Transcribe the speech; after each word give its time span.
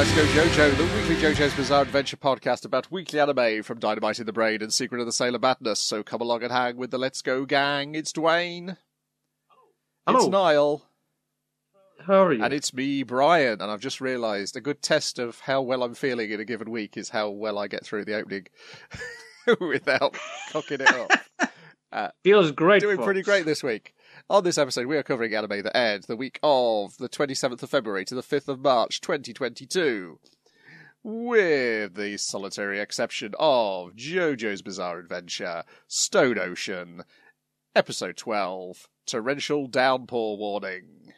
Let's 0.00 0.16
Go 0.16 0.24
JoJo, 0.24 0.76
the 0.78 0.84
weekly 0.84 1.16
JoJo's 1.16 1.54
Bizarre 1.54 1.82
Adventure 1.82 2.16
podcast 2.16 2.64
about 2.64 2.90
weekly 2.90 3.20
anime 3.20 3.62
from 3.62 3.78
Dynamite 3.78 4.18
in 4.18 4.24
the 4.24 4.32
Brain 4.32 4.62
and 4.62 4.72
Secret 4.72 4.98
of 4.98 5.04
the 5.04 5.12
Sailor 5.12 5.38
Madness. 5.38 5.78
So 5.78 6.02
come 6.02 6.22
along 6.22 6.42
and 6.42 6.50
hang 6.50 6.78
with 6.78 6.90
the 6.90 6.96
Let's 6.96 7.20
Go 7.20 7.44
gang. 7.44 7.94
It's 7.94 8.10
Dwayne. 8.10 8.78
Hello. 10.06 10.18
It's 10.18 10.28
Niall. 10.28 10.86
How 12.06 12.24
are 12.24 12.32
you? 12.32 12.42
And 12.42 12.54
it's 12.54 12.72
me, 12.72 13.02
Brian. 13.02 13.60
And 13.60 13.70
I've 13.70 13.82
just 13.82 14.00
realised 14.00 14.56
a 14.56 14.62
good 14.62 14.80
test 14.80 15.18
of 15.18 15.40
how 15.40 15.60
well 15.60 15.82
I'm 15.82 15.92
feeling 15.92 16.30
in 16.30 16.40
a 16.40 16.46
given 16.46 16.70
week 16.70 16.96
is 16.96 17.10
how 17.10 17.28
well 17.28 17.58
I 17.58 17.68
get 17.68 17.84
through 17.84 18.06
the 18.06 18.14
opening 18.14 18.46
without 19.60 20.16
cocking 20.50 20.80
it 20.80 20.94
up. 21.90 22.12
Feels 22.24 22.52
great. 22.52 22.80
Doing 22.80 22.96
folks. 22.96 23.04
pretty 23.04 23.22
great 23.22 23.44
this 23.44 23.62
week. 23.62 23.94
On 24.28 24.44
this 24.44 24.58
episode, 24.58 24.86
we 24.86 24.96
are 24.96 25.02
covering 25.02 25.34
anime 25.34 25.62
that 25.62 25.76
aired 25.76 26.04
the 26.04 26.16
week 26.16 26.38
of 26.42 26.96
the 26.98 27.08
27th 27.08 27.62
of 27.62 27.70
February 27.70 28.04
to 28.04 28.14
the 28.14 28.22
5th 28.22 28.48
of 28.48 28.60
March 28.60 29.00
2022. 29.00 30.18
With 31.02 31.94
the 31.94 32.16
solitary 32.18 32.78
exception 32.78 33.34
of 33.38 33.94
JoJo's 33.96 34.62
Bizarre 34.62 34.98
Adventure, 34.98 35.64
Stone 35.88 36.38
Ocean, 36.38 37.02
Episode 37.74 38.16
12, 38.16 38.86
Torrential 39.06 39.66
Downpour 39.66 40.36
Warning. 40.36 41.14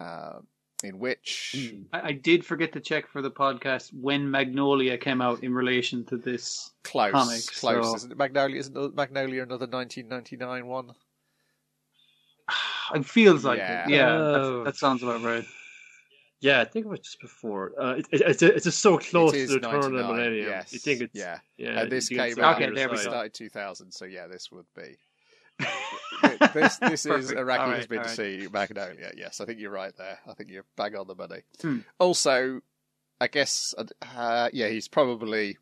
Uh, 0.00 0.40
in 0.82 0.98
which. 0.98 1.72
I, 1.92 2.08
I 2.08 2.12
did 2.12 2.44
forget 2.44 2.72
to 2.72 2.80
check 2.80 3.06
for 3.08 3.22
the 3.22 3.30
podcast 3.30 3.90
when 3.94 4.28
Magnolia 4.28 4.98
came 4.98 5.22
out 5.22 5.44
in 5.44 5.54
relation 5.54 6.04
to 6.06 6.16
this. 6.16 6.72
Close. 6.82 7.12
comic, 7.12 7.42
close. 7.46 7.86
so- 7.90 7.94
Isn't 7.96 8.12
it 8.12 8.18
Magnolia? 8.18 8.56
Isn't 8.58 8.96
Magnolia 8.96 9.44
another 9.44 9.66
1999 9.68 10.66
one? 10.66 10.90
It 12.94 13.04
feels 13.06 13.44
like 13.44 13.58
Yeah. 13.58 13.84
it. 13.84 13.90
Yeah, 13.90 14.12
Oh. 14.12 14.64
that's, 14.64 14.80
that 14.80 14.86
sounds 14.86 15.02
about 15.02 15.22
right. 15.22 15.44
Yeah, 16.40 16.60
I 16.60 16.64
think 16.64 16.86
it 16.86 16.88
was 16.88 17.00
just 17.00 17.20
before. 17.20 17.72
Uh, 17.80 17.94
it, 17.98 18.06
it, 18.10 18.20
it's, 18.22 18.42
it's 18.42 18.64
just 18.64 18.80
so 18.80 18.98
close 18.98 19.32
it 19.32 19.46
to 19.46 19.54
the 19.54 19.60
turn 19.60 19.76
of 19.76 19.82
the 19.84 19.90
99, 20.02 20.16
millennium. 20.16 20.48
Yes. 20.48 20.72
You 20.72 20.78
think 20.80 21.00
it's 21.02 21.14
yeah. 21.14 21.38
yeah. 21.56 21.80
and 21.82 21.92
this 21.92 22.08
came 22.08 22.34
say 22.34 22.42
out. 22.42 22.56
Okay, 22.60 22.70
there 22.74 22.88
we 22.88 22.94
it 22.94 22.98
side. 22.98 23.10
started 23.10 23.34
2000, 23.34 23.92
so 23.92 24.04
yeah, 24.06 24.26
this 24.26 24.50
would 24.50 24.66
be. 24.74 24.96
this 26.54 26.78
this 26.78 27.06
is 27.06 27.30
Perfect. 27.30 27.38
Araki 27.38 27.58
All 27.58 27.70
has 27.70 27.78
right, 27.78 27.88
been 27.88 27.98
all 27.98 28.04
to 28.04 28.08
right. 28.08 28.16
see 28.16 28.48
Magnolia. 28.52 29.12
Yes, 29.16 29.40
I 29.40 29.44
think 29.44 29.60
you're 29.60 29.70
right 29.70 29.92
there. 29.96 30.18
I 30.28 30.34
think 30.34 30.50
you're 30.50 30.64
bang 30.76 30.96
on 30.96 31.06
the 31.06 31.14
money. 31.14 31.42
Hmm. 31.60 31.78
Also, 32.00 32.60
I 33.20 33.28
guess, 33.28 33.72
uh, 33.78 34.48
yeah, 34.52 34.68
he's 34.68 34.88
probably. 34.88 35.58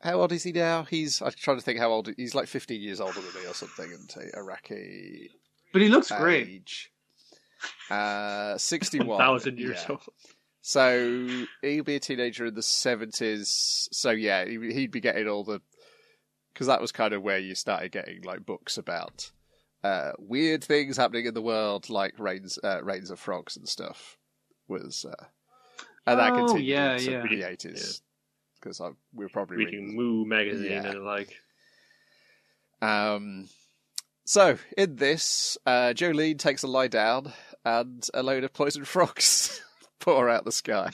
How 0.00 0.20
old 0.20 0.30
is 0.30 0.44
he 0.44 0.52
now? 0.52 0.84
He's. 0.84 1.20
I'm 1.20 1.32
trying 1.32 1.56
to 1.56 1.62
think 1.64 1.80
how 1.80 1.90
old. 1.90 2.10
He's 2.16 2.34
like 2.36 2.46
15 2.46 2.80
years 2.80 3.00
older 3.00 3.20
than 3.20 3.42
me 3.42 3.48
or 3.48 3.54
something, 3.54 3.90
isn't 3.90 4.12
he? 4.12 4.30
Araki 4.38 5.30
But 5.72 5.82
he 5.82 5.88
looks 5.88 6.10
great. 6.10 6.48
age. 6.48 6.90
Uh, 7.90 8.56
61. 8.58 9.18
thousand 9.18 9.58
years 9.58 9.78
yeah. 9.82 9.90
old. 9.90 10.02
So 10.60 11.44
he'll 11.62 11.84
be 11.84 11.94
a 11.96 12.00
teenager 12.00 12.46
in 12.46 12.54
the 12.54 12.62
seventies. 12.62 13.88
So 13.92 14.10
yeah, 14.10 14.44
he- 14.44 14.72
he'd 14.72 14.90
be 14.90 15.00
getting 15.00 15.26
all 15.28 15.44
the 15.44 15.60
because 16.52 16.66
that 16.66 16.80
was 16.80 16.92
kind 16.92 17.14
of 17.14 17.22
where 17.22 17.38
you 17.38 17.54
started 17.54 17.92
getting 17.92 18.22
like 18.22 18.44
books 18.44 18.76
about 18.78 19.30
uh, 19.84 20.12
weird 20.18 20.62
things 20.64 20.96
happening 20.96 21.24
in 21.26 21.34
the 21.34 21.40
world, 21.42 21.88
like 21.88 22.18
rains, 22.18 22.58
uh, 22.64 22.82
rains 22.82 23.10
of 23.10 23.18
frogs 23.20 23.56
and 23.56 23.68
stuff. 23.68 24.18
Was 24.66 25.06
uh, 25.08 25.24
and 26.06 26.18
that 26.18 26.32
Oh, 26.32 26.36
continued 26.46 26.66
yeah, 26.66 26.92
into 26.96 27.10
yeah. 27.12 27.22
the 27.30 27.42
eighties 27.48 28.02
because 28.60 28.80
we 29.14 29.24
were 29.24 29.28
probably 29.30 29.56
Reading 29.58 29.80
reading. 29.84 29.96
Moo 29.96 30.24
magazine 30.26 30.70
Yeah. 30.72 30.86
and 30.90 31.04
like. 31.04 31.34
Um, 32.82 33.48
so 34.28 34.58
in 34.76 34.96
this, 34.96 35.56
uh, 35.64 35.94
Jolyne 35.94 36.36
takes 36.36 36.62
a 36.62 36.66
lie 36.66 36.88
down, 36.88 37.32
and 37.64 38.06
a 38.12 38.22
load 38.22 38.44
of 38.44 38.52
poisoned 38.52 38.86
frogs 38.94 39.60
pour 40.00 40.28
out 40.28 40.44
the 40.44 40.52
sky. 40.52 40.90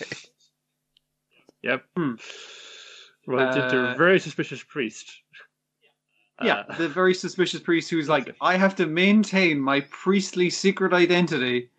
Yep. 1.63 1.85
Hmm. 1.97 2.15
Runs 3.27 3.57
into 3.57 3.89
Uh, 3.89 3.93
a 3.93 3.97
very 3.97 4.21
suspicious 4.21 4.63
priest. 4.63 5.11
Yeah, 6.43 6.65
Uh, 6.69 6.77
the 6.77 6.89
very 6.89 7.15
suspicious 7.15 7.61
priest 7.61 7.91
who's 7.91 8.09
like, 8.09 8.37
I 8.41 8.57
have 8.57 8.77
to 8.77 8.87
maintain 8.87 9.59
my 9.61 9.81
priestly 9.91 10.51
secret 10.51 10.93
identity. 10.93 11.71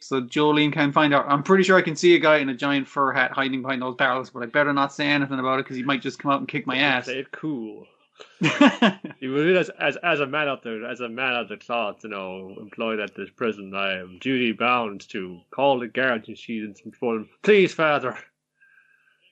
So 0.00 0.20
Jolyne 0.20 0.70
can 0.72 0.92
find 0.92 1.12
out. 1.14 1.26
I'm 1.28 1.42
pretty 1.42 1.64
sure 1.64 1.76
I 1.76 1.82
can 1.82 1.96
see 1.96 2.14
a 2.14 2.18
guy 2.18 2.38
in 2.38 2.48
a 2.48 2.54
giant 2.54 2.88
fur 2.88 3.12
hat 3.12 3.32
hiding 3.32 3.62
behind 3.62 3.82
those 3.82 3.96
barrels, 3.96 4.30
but 4.30 4.42
I 4.42 4.46
better 4.46 4.72
not 4.72 4.92
say 4.92 5.06
anything 5.06 5.38
about 5.38 5.58
it 5.58 5.64
because 5.64 5.76
he 5.76 5.82
might 5.82 6.02
just 6.02 6.18
come 6.18 6.30
out 6.30 6.38
and 6.40 6.48
kick 6.48 6.66
my 6.66 6.76
ass. 6.78 7.04
Play 7.06 7.18
it 7.20 7.32
cool. 7.32 7.86
You 9.20 9.30
will 9.32 9.44
realize, 9.44 9.70
as 9.70 9.96
as 10.02 10.20
a 10.20 10.26
man 10.26 10.48
of 10.48 10.62
the 10.62 10.86
as 10.90 11.00
a 11.00 11.08
man 11.08 11.34
of 11.34 11.48
the 11.48 11.56
cloth, 11.56 12.04
you 12.04 12.10
know, 12.10 12.54
employed 12.60 13.00
at 13.00 13.14
this 13.14 13.30
prison, 13.30 13.74
I 13.74 13.98
am 13.98 14.18
duty 14.20 14.52
bound 14.52 15.08
to 15.08 15.40
call 15.50 15.78
the 15.78 15.88
guard 15.88 16.28
and 16.28 16.36
see 16.38 16.60
them 16.60 16.74
before 16.84 17.14
them. 17.14 17.28
Please, 17.42 17.72
Father, 17.72 18.16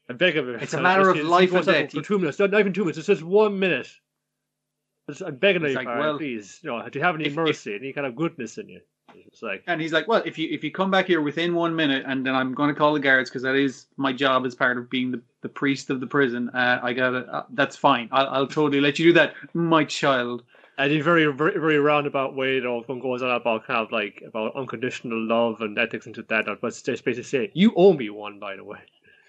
I 0.09 0.15
beg 0.15 0.37
of 0.39 0.47
you. 0.47 0.55
It's 0.55 0.75
a 0.75 0.81
matter 0.81 1.11
of 1.11 1.17
It's- 1.17 1.31
life 1.31 1.53
it's 1.55 1.69
or 1.69 1.73
death. 1.73 1.93
For 1.93 2.03
two 2.03 2.19
minutes, 2.19 2.39
not 2.39 2.51
not 2.51 2.61
even 2.61 2.73
two 2.73 2.83
minutes. 2.83 2.99
It's 2.99 3.07
just 3.09 3.23
one 3.23 3.59
minute. 3.59 3.91
I'm 5.25 5.37
begging 5.37 5.63
It's 5.63 5.73
you, 5.73 5.77
like, 5.77 5.87
Father, 5.87 6.01
well, 6.01 6.19
please. 6.19 6.61
You 6.63 6.71
know, 6.71 6.89
do 6.89 6.99
you 6.99 7.05
have 7.05 7.15
any 7.15 7.25
if- 7.27 7.33
if- 7.33 7.37
mercy, 7.37 7.75
any 7.75 7.93
kind 7.93 8.07
of 8.07 8.17
goodness 8.17 8.57
in 8.57 8.71
you? 8.71 8.81
It's 9.27 9.43
like, 9.43 9.63
And 9.67 9.81
he's 9.81 9.93
like, 9.93 10.09
"Well, 10.09 10.23
if 10.25 10.39
you 10.39 10.49
if 10.51 10.63
you 10.65 10.71
come 10.71 10.91
back 10.91 11.07
here 11.07 11.21
within 11.21 11.55
one 11.55 11.75
minute, 11.75 12.05
and 12.07 12.25
then 12.25 12.35
I'm 12.35 12.55
going 12.55 12.69
to 12.69 12.75
call 12.75 12.95
the 12.95 13.01
guards 13.01 13.31
because 13.31 13.43
that 13.43 13.57
is 13.57 13.87
my 13.97 14.13
job 14.13 14.47
as 14.47 14.55
part 14.55 14.79
of 14.79 14.91
being 14.91 15.11
the, 15.11 15.21
the 15.43 15.49
priest 15.49 15.91
of 15.91 16.01
the 16.01 16.07
prison. 16.07 16.51
Uh, 16.51 16.81
I 16.83 16.93
got 16.93 17.11
to 17.11 17.19
uh, 17.19 17.45
That's 17.51 17.77
fine. 17.77 18.09
I'll, 18.13 18.29
I'll 18.29 18.47
totally 18.47 18.81
let 18.81 18.99
you 18.99 19.07
do 19.07 19.13
that, 19.15 19.35
my 19.53 19.85
child." 19.85 20.43
and 20.79 20.93
in 20.93 21.03
very, 21.03 21.31
very, 21.33 21.53
very 21.53 21.79
roundabout 21.79 22.35
way, 22.35 22.55
you 22.55 22.61
know, 22.61 22.83
one 22.87 22.99
goes 23.01 23.23
on 23.23 23.31
about 23.31 23.67
kind 23.67 23.81
of 23.81 23.93
like 23.93 24.23
about 24.27 24.57
unconditional 24.57 25.21
love 25.21 25.61
and 25.61 25.79
ethics 25.79 26.07
and 26.07 26.15
that. 26.17 26.47
But 26.47 26.67
it's 26.67 26.83
just 26.83 27.05
basically 27.05 27.25
saying, 27.25 27.51
you 27.55 27.73
owe 27.77 27.93
me 27.93 28.11
one, 28.11 28.39
by 28.39 28.57
the 28.57 28.65
way. 28.65 28.79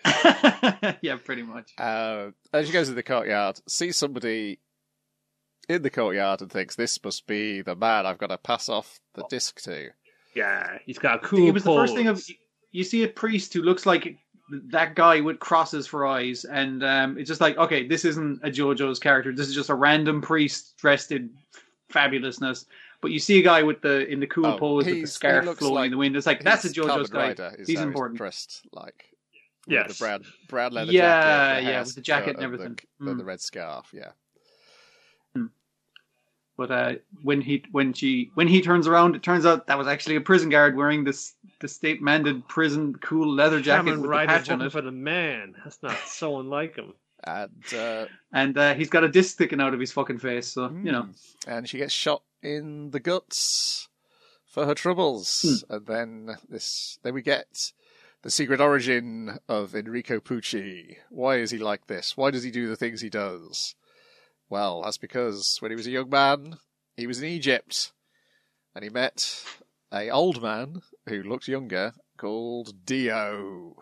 yeah, 1.02 1.18
pretty 1.24 1.44
much. 1.44 1.72
Uh, 1.78 2.32
as 2.54 2.68
she 2.68 2.74
goes 2.74 2.88
to 2.88 2.94
the 2.94 3.04
courtyard, 3.04 3.60
see 3.68 3.92
somebody 3.92 4.60
in 5.70 5.82
the 5.82 5.90
courtyard 5.90 6.42
and 6.42 6.52
thinks 6.52 6.76
this 6.76 7.04
must 7.04 7.28
be 7.28 7.62
the 7.62 7.76
man 7.76 8.06
I've 8.06 8.18
got 8.18 8.28
to 8.28 8.38
pass 8.38 8.70
off 8.70 9.00
the 9.14 9.24
disc 9.30 9.62
to. 9.62 9.90
Yeah, 10.36 10.78
he's 10.86 10.98
got 11.00 11.16
a 11.24 11.28
cool. 11.28 11.48
it 11.48 11.52
was 11.54 11.64
the 11.64 11.74
first 11.74 11.96
thing 11.96 12.08
of 12.08 12.22
you 12.72 12.84
see 12.84 13.04
a 13.04 13.08
priest 13.08 13.54
who 13.54 13.62
looks 13.62 13.86
like 13.86 14.18
that 14.50 14.94
guy 14.96 15.22
with 15.22 15.40
crosses 15.40 15.88
for 15.88 16.06
eyes, 16.06 16.46
and 16.46 16.84
um, 16.84 17.18
it's 17.18 17.28
just 17.28 17.42
like, 17.42 17.58
okay, 17.58 17.88
this 17.88 18.06
isn't 18.06 18.42
a 18.44 18.50
JoJo's 18.50 19.00
character. 19.00 19.34
This 19.34 19.48
is 19.48 19.56
just 19.56 19.70
a 19.70 19.76
random 19.76 20.22
priest 20.22 20.78
dressed 20.78 21.12
in 21.12 21.32
fabulousness. 21.92 22.66
But 23.02 23.12
you 23.12 23.20
see 23.20 23.40
a 23.40 23.44
guy 23.44 23.62
with 23.64 23.82
the 23.82 24.08
in 24.08 24.20
the 24.20 24.28
cool 24.28 24.46
Oh, 24.48 24.58
pose 24.58 24.86
with 24.86 24.96
the 25.02 25.06
scarf 25.06 25.58
flowing 25.58 25.74
like- 25.76 25.86
in 25.86 25.92
the 25.92 25.98
wind. 25.98 26.16
It's 26.16 26.26
like 26.26 26.44
that's 26.44 26.64
a 26.66 26.68
His 26.70 26.78
JoJo's 26.78 27.10
guy. 27.10 27.28
Rider 27.28 27.56
is 27.58 27.68
He's 27.68 27.80
how 27.80 27.86
important. 27.86 28.18
dressed 28.18 28.66
like 28.72 29.06
yeah, 29.68 29.88
the 29.88 29.94
brown 29.96 30.24
brown 30.48 30.72
leather 30.74 30.92
Yeah, 30.92 31.02
jacket, 31.60 31.66
the 31.66 31.72
yeah, 31.72 31.80
with 31.82 31.96
the 31.96 32.02
jacket 32.02 32.36
and 32.36 32.44
everything. 32.44 32.80
the, 33.00 33.06
the, 33.16 33.24
Mm. 33.24 33.26
red 33.26 33.42
scarf. 33.42 33.90
Yeah, 33.94 34.12
But 36.58 36.72
uh, 36.72 36.94
when 37.22 37.42
he 37.42 37.64
when 37.72 37.92
she 37.94 38.32
when 38.36 38.48
he 38.48 38.62
turns 38.62 38.88
around, 38.88 39.16
it 39.16 39.24
turns 39.24 39.46
out 39.46 39.68
that 39.68 39.78
was 39.78 39.88
actually 39.88 40.16
a 40.16 40.22
prison 40.22 40.50
guard 40.50 40.76
wearing 40.78 41.04
this 41.04 41.34
the 41.60 41.68
state 41.68 42.02
mandated 42.02 42.48
prison 42.48 42.96
cool 42.96 43.34
leather 43.34 43.60
jacket 43.60 43.90
Kamen 43.90 43.92
with 43.94 44.02
the 44.04 44.08
Rider's 44.08 44.38
patch 44.38 44.50
on 44.50 44.62
it. 44.62 44.72
for 44.72 44.82
the 44.82 44.92
man. 44.92 45.56
That's 45.64 45.82
not 45.84 45.98
so 46.06 46.40
unlike 46.40 46.76
him. 46.78 46.94
and 47.26 47.74
uh, 47.78 48.06
and 48.32 48.58
uh, 48.58 48.74
he's 48.74 48.90
got 48.90 49.04
a 49.04 49.10
disc 49.10 49.34
sticking 49.34 49.60
out 49.60 49.74
of 49.74 49.80
his 49.80 49.92
fucking 49.92 50.20
face. 50.20 50.48
So 50.48 50.70
you 50.70 50.92
know, 50.92 51.04
mm, 51.04 51.16
and 51.48 51.68
she 51.68 51.78
gets 51.78 51.94
shot 51.94 52.24
in 52.42 52.92
the 52.92 53.00
guts 53.02 53.90
for 54.46 54.66
her 54.66 54.76
troubles, 54.76 55.64
Hmm. 55.68 55.74
and 55.74 55.86
then 55.88 56.38
this 56.48 57.00
then 57.04 57.14
we 57.14 57.22
get 57.22 57.74
the 58.22 58.32
secret 58.32 58.62
origin 58.62 59.40
of 59.50 59.76
Enrico 59.76 60.20
Pucci. 60.22 60.98
Why 61.10 61.36
is 61.38 61.52
he 61.52 61.58
like 61.58 61.88
this? 61.88 62.16
Why 62.16 62.32
does 62.32 62.44
he 62.44 62.50
do 62.52 62.68
the 62.70 62.76
things 62.78 63.02
he 63.02 63.10
does? 63.10 63.76
Well, 64.50 64.84
that's 64.84 64.98
because 64.98 65.58
when 65.60 65.72
he 65.72 65.76
was 65.76 65.88
a 65.88 65.92
young 65.92 66.10
man, 66.10 66.58
he 66.98 67.08
was 67.08 67.22
in 67.22 67.30
Egypt, 67.30 67.92
and 68.76 68.84
he 68.84 68.90
met 68.90 69.44
a 69.92 70.10
old 70.10 70.42
man 70.42 70.82
who 71.08 71.24
looked 71.24 71.48
younger 71.48 71.94
called 72.18 72.86
Dio. 72.86 73.76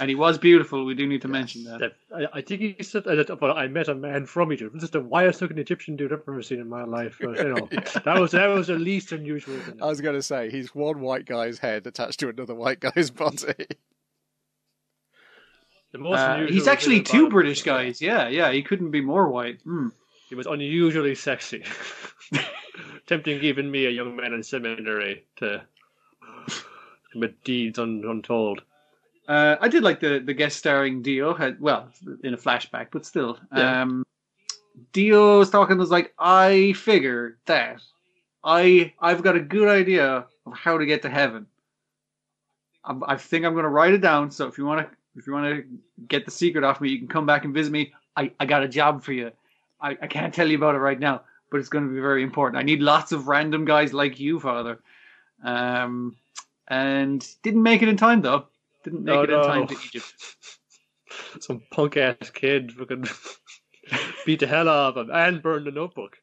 and 0.00 0.08
he 0.08 0.14
was 0.14 0.38
beautiful. 0.38 0.84
We 0.84 0.94
do 0.94 1.06
need 1.06 1.22
to 1.22 1.28
mention 1.28 1.64
that. 1.64 1.80
That, 1.80 1.92
I, 2.14 2.38
I 2.38 2.40
think 2.42 2.60
he 2.60 2.82
said 2.82 3.06
uh, 3.06 3.16
that, 3.16 3.38
but 3.38 3.56
I 3.56 3.68
met 3.68 3.88
a 3.88 3.94
man 3.94 4.26
from 4.26 4.52
Egypt. 4.52 4.74
This 4.74 4.84
is 4.84 4.90
the 4.90 5.00
wildest 5.00 5.42
looking 5.42 5.58
Egyptian 5.58 5.96
dude 5.96 6.12
I've 6.12 6.20
ever 6.26 6.42
seen 6.42 6.60
in 6.60 6.68
my 6.68 6.84
life. 6.84 7.18
But, 7.20 7.38
you 7.38 7.54
know, 7.54 7.68
that 8.04 8.18
was 8.18 8.32
that 8.32 8.46
was 8.46 8.68
the 8.68 8.78
least 8.78 9.12
unusual. 9.12 9.58
Thing. 9.60 9.82
I 9.82 9.86
was 9.86 10.00
going 10.00 10.16
to 10.16 10.22
say 10.22 10.50
he's 10.50 10.74
one 10.74 11.00
white 11.00 11.26
guy's 11.26 11.58
head 11.58 11.86
attached 11.86 12.20
to 12.20 12.28
another 12.28 12.54
white 12.54 12.80
guy's 12.80 13.10
body. 13.10 13.66
The 15.94 16.00
most 16.00 16.18
Uh, 16.18 16.46
he's 16.48 16.66
actually 16.66 17.02
two 17.02 17.30
British 17.30 17.62
guys. 17.62 18.02
Yeah, 18.02 18.26
yeah. 18.26 18.50
He 18.50 18.62
couldn't 18.62 18.90
be 18.90 19.00
more 19.00 19.28
white. 19.28 19.60
Hmm. 19.62 19.90
He 20.28 20.34
was 20.34 20.44
unusually 20.44 21.14
sexy, 21.14 21.62
tempting 23.06 23.40
even 23.44 23.70
me, 23.70 23.86
a 23.86 23.90
young 23.90 24.16
man 24.16 24.32
in 24.32 24.42
seminary, 24.42 25.24
to 25.36 25.62
commit 27.12 27.44
deeds 27.44 27.78
un, 27.78 28.02
untold. 28.04 28.62
Uh, 29.28 29.54
I 29.60 29.68
did 29.68 29.84
like 29.84 30.00
the 30.00 30.18
the 30.18 30.34
guest 30.34 30.58
starring 30.58 31.00
Dio. 31.00 31.32
Had 31.32 31.60
well 31.60 31.88
in 32.24 32.34
a 32.34 32.38
flashback, 32.38 32.88
but 32.90 33.06
still. 33.06 33.38
Yeah. 33.54 33.82
Um, 33.82 34.04
Dio 34.92 35.38
was 35.38 35.50
talking 35.50 35.78
was 35.78 35.92
like, 35.92 36.12
I 36.18 36.72
figure 36.72 37.38
that 37.46 37.80
I 38.42 38.94
I've 38.98 39.22
got 39.22 39.36
a 39.36 39.40
good 39.40 39.68
idea 39.68 40.26
of 40.44 40.52
how 40.54 40.76
to 40.76 40.86
get 40.86 41.02
to 41.02 41.08
heaven. 41.08 41.46
I, 42.84 42.98
I 43.06 43.16
think 43.16 43.44
I'm 43.44 43.52
going 43.52 43.62
to 43.62 43.68
write 43.68 43.94
it 43.94 44.00
down. 44.00 44.32
So 44.32 44.48
if 44.48 44.58
you 44.58 44.66
want 44.66 44.90
to, 44.90 44.96
if 45.16 45.26
you 45.26 45.32
want 45.32 45.46
to 45.54 45.64
get 46.08 46.24
the 46.24 46.30
secret 46.30 46.64
off 46.64 46.80
me, 46.80 46.88
you 46.88 46.98
can 46.98 47.08
come 47.08 47.26
back 47.26 47.44
and 47.44 47.54
visit 47.54 47.72
me. 47.72 47.92
I, 48.16 48.30
I 48.40 48.46
got 48.46 48.62
a 48.62 48.68
job 48.68 49.02
for 49.02 49.12
you. 49.12 49.30
I, 49.80 49.90
I 50.00 50.06
can't 50.06 50.32
tell 50.32 50.48
you 50.48 50.56
about 50.56 50.74
it 50.74 50.78
right 50.78 50.98
now, 50.98 51.22
but 51.50 51.60
it's 51.60 51.68
going 51.68 51.86
to 51.86 51.92
be 51.92 52.00
very 52.00 52.22
important. 52.22 52.58
I 52.58 52.62
need 52.62 52.80
lots 52.80 53.12
of 53.12 53.28
random 53.28 53.64
guys 53.64 53.92
like 53.92 54.18
you, 54.18 54.40
Father. 54.40 54.78
Um, 55.44 56.16
and 56.68 57.26
didn't 57.42 57.62
make 57.62 57.82
it 57.82 57.88
in 57.88 57.96
time 57.96 58.22
though. 58.22 58.46
Didn't 58.84 59.04
make 59.04 59.24
it 59.24 59.30
in 59.30 59.36
no. 59.40 59.46
time 59.46 59.66
to 59.66 59.76
Egypt. 59.84 60.12
Some 61.40 61.62
punk 61.70 61.96
ass 61.96 62.30
kid 62.32 62.72
fucking 62.72 63.04
beat 64.26 64.40
the 64.40 64.46
hell 64.46 64.68
out 64.68 64.96
of 64.96 65.08
him 65.08 65.14
and 65.14 65.42
burned 65.42 65.66
the 65.66 65.70
notebook. 65.70 66.18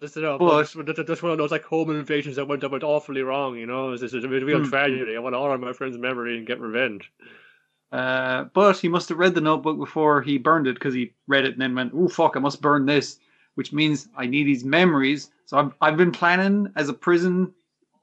This, 0.00 0.16
you 0.16 0.22
know, 0.22 0.38
But- 0.38 0.74
one 0.74 1.32
of 1.32 1.38
those 1.38 1.50
like 1.50 1.64
home 1.64 1.90
invasions 1.90 2.36
that 2.36 2.48
went 2.48 2.62
that 2.62 2.70
went 2.70 2.82
awfully 2.82 3.22
wrong. 3.22 3.56
You 3.56 3.66
know, 3.66 3.96
this 3.96 4.12
is 4.12 4.24
a 4.24 4.28
real 4.28 4.58
Hmm. 4.58 4.68
tragedy. 4.68 5.14
I 5.14 5.20
want 5.20 5.34
to 5.34 5.38
honor 5.38 5.58
my 5.58 5.72
friend's 5.72 5.98
memory 5.98 6.36
and 6.36 6.46
get 6.46 6.60
revenge. 6.60 7.12
Uh, 7.92 8.44
but 8.52 8.78
he 8.78 8.88
must 8.88 9.08
have 9.08 9.18
read 9.18 9.34
the 9.34 9.40
notebook 9.40 9.78
before 9.78 10.20
he 10.20 10.38
burned 10.38 10.66
it 10.66 10.74
because 10.74 10.94
he 10.94 11.12
read 11.28 11.44
it 11.44 11.52
and 11.52 11.60
then 11.60 11.74
went, 11.74 11.92
"Oh 11.94 12.08
fuck, 12.08 12.36
I 12.36 12.40
must 12.40 12.60
burn 12.60 12.86
this," 12.86 13.18
which 13.54 13.72
means 13.72 14.08
I 14.16 14.26
need 14.26 14.46
his 14.46 14.64
memories. 14.64 15.30
So 15.44 15.58
I've 15.58 15.72
I've 15.80 15.96
been 15.96 16.12
planning 16.12 16.72
as 16.76 16.88
a 16.88 16.94
prison 16.94 17.54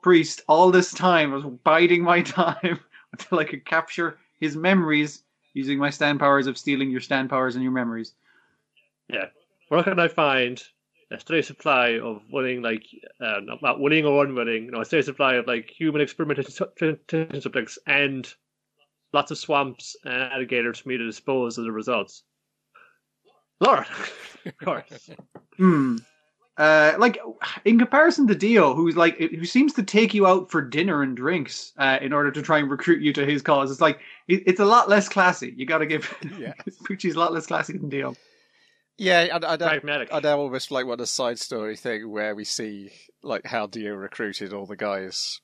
priest 0.02 0.42
all 0.48 0.72
this 0.72 0.94
time. 0.94 1.32
I 1.32 1.36
was 1.36 1.46
biding 1.64 2.04
my 2.04 2.22
time 2.42 2.80
until 3.12 3.40
I 3.40 3.46
could 3.46 3.66
capture 3.66 4.18
his 4.40 4.56
memories 4.56 5.24
using 5.54 5.78
my 5.78 5.90
stand 5.90 6.20
powers 6.20 6.48
of 6.48 6.58
stealing 6.58 6.90
your 6.90 7.02
stand 7.02 7.30
powers 7.30 7.56
and 7.56 7.64
your 7.64 7.72
memories. 7.72 8.14
Yeah. 9.08 9.28
Where 9.70 9.84
can 9.84 10.00
I 10.00 10.08
find 10.08 10.62
a 11.12 11.20
steady 11.20 11.42
supply 11.42 12.00
of 12.00 12.22
winning, 12.32 12.62
like, 12.62 12.86
uh, 13.22 13.40
not, 13.62 13.80
winning 13.80 14.06
or 14.06 14.26
unwinning, 14.26 14.66
you 14.66 14.72
know, 14.72 14.82
a 14.82 14.86
steady 14.86 15.04
supply 15.04 15.36
of, 15.36 15.48
like, 15.48 15.70
human 15.70 16.02
experimentation 16.02 16.52
subjects 16.52 17.80
and 17.86 18.34
lots 19.14 19.32
of 19.32 19.38
swamps 19.38 19.96
and 20.04 20.24
alligators 20.24 20.80
for 20.80 20.90
me 20.90 20.98
to 20.98 21.06
dispose 21.06 21.58
of 21.58 21.64
the 21.64 21.72
results? 21.72 22.24
Lord, 23.60 23.86
of 24.46 24.58
course. 24.58 25.10
Hmm. 25.58 25.98
Uh, 26.56 26.94
like 27.00 27.18
in 27.66 27.80
comparison 27.80 28.28
to 28.28 28.36
Dio, 28.36 28.76
who's 28.76 28.96
like 28.96 29.18
who 29.18 29.44
seems 29.44 29.74
to 29.74 29.84
take 29.84 30.14
you 30.14 30.28
out 30.28 30.52
for 30.52 30.62
dinner 30.62 31.02
and 31.02 31.18
drinks 31.18 31.74
uh, 31.78 31.98
in 32.00 32.14
order 32.14 32.30
to 32.32 32.44
try 32.44 32.60
and 32.60 32.70
recruit 32.70 33.02
you 33.02 33.12
to 33.14 33.26
his 33.26 33.42
cause. 33.42 33.72
It's 33.72 33.82
like 33.82 34.00
it, 34.28 34.44
it's 34.46 34.60
a 34.60 34.66
lot 34.66 34.88
less 34.88 35.10
classy. 35.10 35.54
You 35.58 35.66
got 35.66 35.80
to 35.80 35.88
give 35.88 36.16
Yeah. 36.38 36.54
Pucci's 36.84 37.16
a 37.16 37.20
lot 37.20 37.34
less 37.34 37.48
classy 37.48 37.78
than 37.78 37.90
Dio. 37.90 38.16
Yeah, 39.00 39.28
I, 39.34 39.36
I, 39.38 39.56
don't, 39.58 39.70
Pragmatic. 39.70 40.14
I 40.14 40.20
don't 40.20 40.40
almost 40.40 40.70
like 40.70 40.86
want 40.86 41.02
a 41.02 41.08
side 41.08 41.40
story 41.40 41.76
thing 41.76 42.12
where 42.12 42.36
we 42.36 42.44
see 42.44 42.92
like 43.24 43.48
how 43.48 43.66
Dio 43.66 43.96
recruited 43.96 44.54
all 44.54 44.68
the 44.68 44.76
guys 44.76 45.42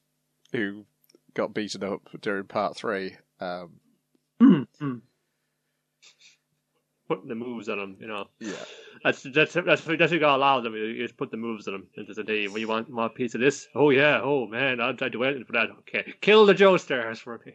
who 0.51 0.85
got 1.33 1.55
beaten 1.55 1.83
up 1.83 2.01
during 2.21 2.45
part 2.45 2.75
three. 2.75 3.17
Um, 3.39 3.71
Hmm, 4.41 4.63
hmm. 4.79 4.95
Putting 7.09 7.27
the 7.27 7.35
moves 7.35 7.67
on 7.69 7.79
them, 7.79 7.97
you 7.99 8.07
know. 8.07 8.27
yeah, 8.39 8.51
That's 9.03 9.23
that's 9.23 9.53
that's 9.53 9.83
that's 9.83 9.85
what 9.87 10.11
you 10.11 10.19
got 10.19 10.31
to 10.31 10.35
allow 10.35 10.61
them. 10.61 10.75
You 10.75 10.95
just 11.01 11.17
put 11.17 11.31
the 11.31 11.37
moves 11.37 11.67
on 11.67 11.73
them. 11.73 11.87
And 11.97 12.05
just 12.05 12.23
say, 12.25 12.47
"Well, 12.47 12.59
you 12.59 12.67
want 12.67 12.87
more 12.89 13.07
a 13.07 13.09
piece 13.09 13.33
of 13.33 13.41
this? 13.41 13.67
Oh 13.73 13.89
yeah, 13.89 14.21
oh 14.23 14.45
man, 14.45 14.79
I'll 14.79 14.93
try 14.93 15.07
to 15.07 15.11
do 15.11 15.23
anything 15.23 15.43
for 15.43 15.53
that. 15.53 15.71
Okay, 15.79 16.13
kill 16.21 16.45
the 16.45 16.53
Joestars 16.53 17.17
for 17.17 17.41
me. 17.45 17.53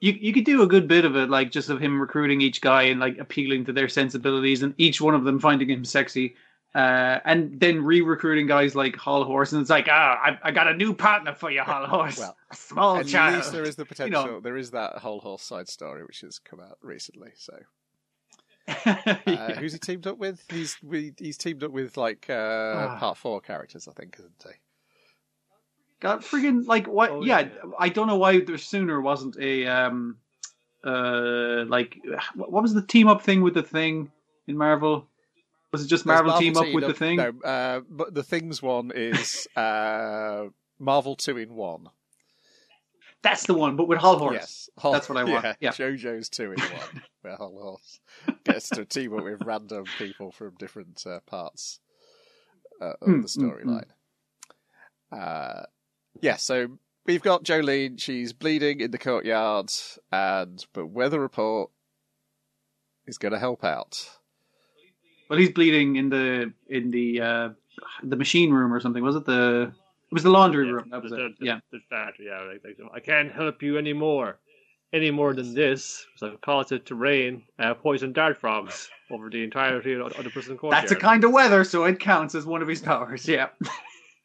You 0.00 0.12
you 0.12 0.34
could 0.34 0.44
do 0.44 0.60
a 0.62 0.66
good 0.66 0.86
bit 0.86 1.06
of 1.06 1.16
it, 1.16 1.30
like 1.30 1.50
just 1.50 1.70
of 1.70 1.80
him 1.80 1.98
recruiting 1.98 2.42
each 2.42 2.60
guy 2.60 2.82
and 2.82 3.00
like 3.00 3.16
appealing 3.18 3.64
to 3.64 3.72
their 3.72 3.88
sensibilities, 3.88 4.62
and 4.62 4.74
each 4.76 5.00
one 5.00 5.14
of 5.14 5.24
them 5.24 5.40
finding 5.40 5.70
him 5.70 5.84
sexy. 5.86 6.34
Uh, 6.74 7.20
and 7.24 7.60
then 7.60 7.84
re-recruiting 7.84 8.48
guys 8.48 8.74
like 8.74 8.96
Hol 8.96 9.22
Horse, 9.22 9.52
and 9.52 9.60
it's 9.60 9.70
like, 9.70 9.86
ah, 9.88 10.18
I, 10.20 10.38
I 10.42 10.50
got 10.50 10.66
a 10.66 10.74
new 10.74 10.92
partner 10.92 11.32
for 11.32 11.48
you, 11.48 11.62
Hol 11.62 11.86
Horse. 11.86 12.18
Well, 12.18 12.36
a 12.50 12.56
small 12.56 12.96
at 12.96 13.06
child. 13.06 13.36
least 13.36 13.52
there 13.52 13.62
is 13.62 13.76
the 13.76 13.82
You 13.84 13.86
potential. 13.86 14.26
know. 14.26 14.40
There 14.40 14.56
is 14.56 14.72
that 14.72 14.98
Hol 14.98 15.20
Horse 15.20 15.42
side 15.42 15.68
story 15.68 16.04
which 16.04 16.22
has 16.22 16.40
come 16.40 16.58
out 16.58 16.78
recently. 16.82 17.30
So, 17.36 17.56
uh, 18.86 19.54
who's 19.54 19.72
he 19.74 19.78
teamed 19.78 20.06
up 20.08 20.18
with? 20.18 20.42
He's 20.50 20.76
we, 20.82 21.12
he's 21.16 21.36
teamed 21.38 21.62
up 21.62 21.70
with 21.70 21.96
like 21.96 22.26
uh, 22.28 22.32
Ah. 22.34 22.96
part 22.98 23.18
four 23.18 23.40
characters, 23.40 23.86
I 23.86 23.92
think, 23.92 24.16
isn't 24.18 24.32
he? 24.44 24.50
God 26.00 26.22
friggin' 26.22 26.66
like 26.66 26.86
what? 26.88 27.10
Oh, 27.10 27.22
yeah, 27.22 27.40
yeah. 27.40 27.48
I 27.78 27.88
don't 27.88 28.08
know 28.08 28.16
why 28.16 28.40
there 28.40 28.58
sooner 28.58 29.00
wasn't 29.00 29.36
a 29.38 29.64
um, 29.66 30.16
uh, 30.82 31.64
like 31.68 31.98
what 32.34 32.50
what 32.50 32.62
was 32.62 32.74
the 32.74 32.82
team 32.82 33.06
up 33.06 33.22
thing 33.22 33.42
with 33.42 33.54
the 33.54 33.62
thing 33.62 34.10
in 34.48 34.56
Marvel? 34.56 35.06
Was 35.74 35.84
it 35.84 35.88
just 35.88 36.06
Marvel, 36.06 36.38
team 36.38 36.56
up 36.56 36.66
teamed 36.66 36.74
with 36.76 36.86
the 36.86 36.94
thing? 36.94 37.16
No, 37.16 37.32
uh, 37.44 37.80
but 37.90 38.14
the 38.14 38.22
things 38.22 38.62
one 38.62 38.92
is 38.94 39.48
uh, 39.56 40.44
Marvel 40.78 41.16
two 41.16 41.36
in 41.36 41.52
one. 41.56 41.88
That's 43.22 43.44
the 43.46 43.54
one, 43.54 43.74
but 43.74 43.88
with 43.88 43.98
Hol 43.98 44.18
Horse. 44.18 44.34
Yes, 44.34 44.70
Hol- 44.78 44.92
That's 44.92 45.08
what 45.08 45.18
I 45.18 45.24
want, 45.24 45.56
yeah. 45.58 45.72
JoJo's 45.72 46.28
two 46.28 46.52
in 46.52 46.60
one, 46.60 47.02
where 47.22 47.34
Hol 47.34 47.58
Horse 47.60 47.98
gets 48.44 48.68
to 48.68 48.84
team 48.84 49.18
up 49.18 49.24
with 49.24 49.42
random 49.44 49.86
people 49.98 50.30
from 50.30 50.54
different 50.60 51.04
uh, 51.04 51.18
parts 51.26 51.80
uh, 52.80 52.92
of 53.02 53.08
Mm, 53.08 53.22
the 53.22 53.28
mm, 53.28 53.84
storyline. 55.10 55.10
Uh, 55.10 55.64
yeah, 56.20 56.36
so 56.36 56.78
we've 57.04 57.22
got 57.22 57.42
Jolyne. 57.42 57.96
She's 57.96 58.32
bleeding 58.32 58.78
in 58.78 58.92
the 58.92 58.98
courtyard, 58.98 59.72
and 60.12 60.64
but 60.72 60.86
weather 60.86 61.18
report 61.18 61.70
is 63.08 63.18
going 63.18 63.32
to 63.32 63.40
help 63.40 63.64
out. 63.64 64.08
Well, 65.28 65.38
he's 65.38 65.50
bleeding 65.50 65.96
in 65.96 66.08
the 66.10 66.52
in 66.68 66.90
the 66.90 67.20
uh, 67.20 67.48
the 68.02 68.16
machine 68.16 68.50
room 68.52 68.72
or 68.72 68.80
something. 68.80 69.02
Was 69.02 69.16
it 69.16 69.24
the? 69.24 69.72
It 70.10 70.14
was 70.14 70.22
the 70.22 70.30
laundry 70.30 70.70
room. 70.70 70.88
That 70.90 71.02
was 71.02 71.10
the, 71.10 71.26
it. 71.26 71.38
the, 71.40 71.46
Yeah. 71.46 71.58
the 71.72 71.80
fact, 71.90 72.18
yeah. 72.20 72.40
Like, 72.42 72.62
like, 72.64 72.76
I 72.94 73.00
can't 73.00 73.32
help 73.32 73.62
you 73.62 73.78
anymore, 73.78 74.38
any 74.92 75.10
more 75.10 75.34
than 75.34 75.54
this, 75.54 76.06
because 76.14 76.34
I've 76.34 76.40
caused 76.40 76.70
it 76.70 76.86
to 76.86 76.94
rain 76.94 77.42
uh, 77.58 77.74
poison 77.74 78.12
dart 78.12 78.38
frogs 78.38 78.88
over 79.10 79.28
the 79.28 79.42
entirety 79.42 79.94
of, 79.94 80.12
of 80.12 80.22
the 80.22 80.30
prison 80.30 80.56
courtyard. 80.56 80.82
That's 80.84 80.92
a 80.92 80.96
kind 80.96 81.24
of 81.24 81.32
weather, 81.32 81.64
so 81.64 81.82
it 81.84 81.98
counts 81.98 82.36
as 82.36 82.46
one 82.46 82.62
of 82.62 82.68
his 82.68 82.80
powers. 82.80 83.26
Yeah. 83.28 83.48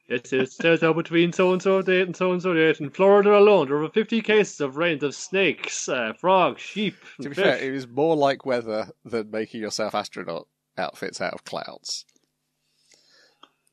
It, 0.09 0.33
it 0.33 0.51
says 0.51 0.81
now 0.81 0.91
between 0.93 1.31
so 1.31 1.53
and 1.53 1.61
so 1.61 1.81
date 1.83 2.07
and 2.07 2.15
so 2.15 2.31
and 2.33 2.41
so 2.41 2.53
date. 2.53 2.79
In 2.79 2.89
Florida 2.89 3.37
alone, 3.37 3.67
there 3.67 3.77
were 3.77 3.89
50 3.89 4.21
cases 4.21 4.59
of 4.59 4.75
rains 4.75 5.03
of 5.03 5.13
snakes, 5.13 5.87
uh, 5.87 6.13
frogs, 6.19 6.61
sheep, 6.61 6.95
To 7.21 7.29
be 7.29 7.35
fish. 7.35 7.43
fair, 7.43 7.57
it 7.59 7.71
was 7.71 7.87
more 7.87 8.15
like 8.15 8.43
weather 8.45 8.87
than 9.05 9.29
making 9.29 9.61
yourself 9.61 9.93
astronaut 9.93 10.47
outfits 10.79 11.21
out 11.21 11.33
of 11.33 11.43
clouds. 11.43 12.05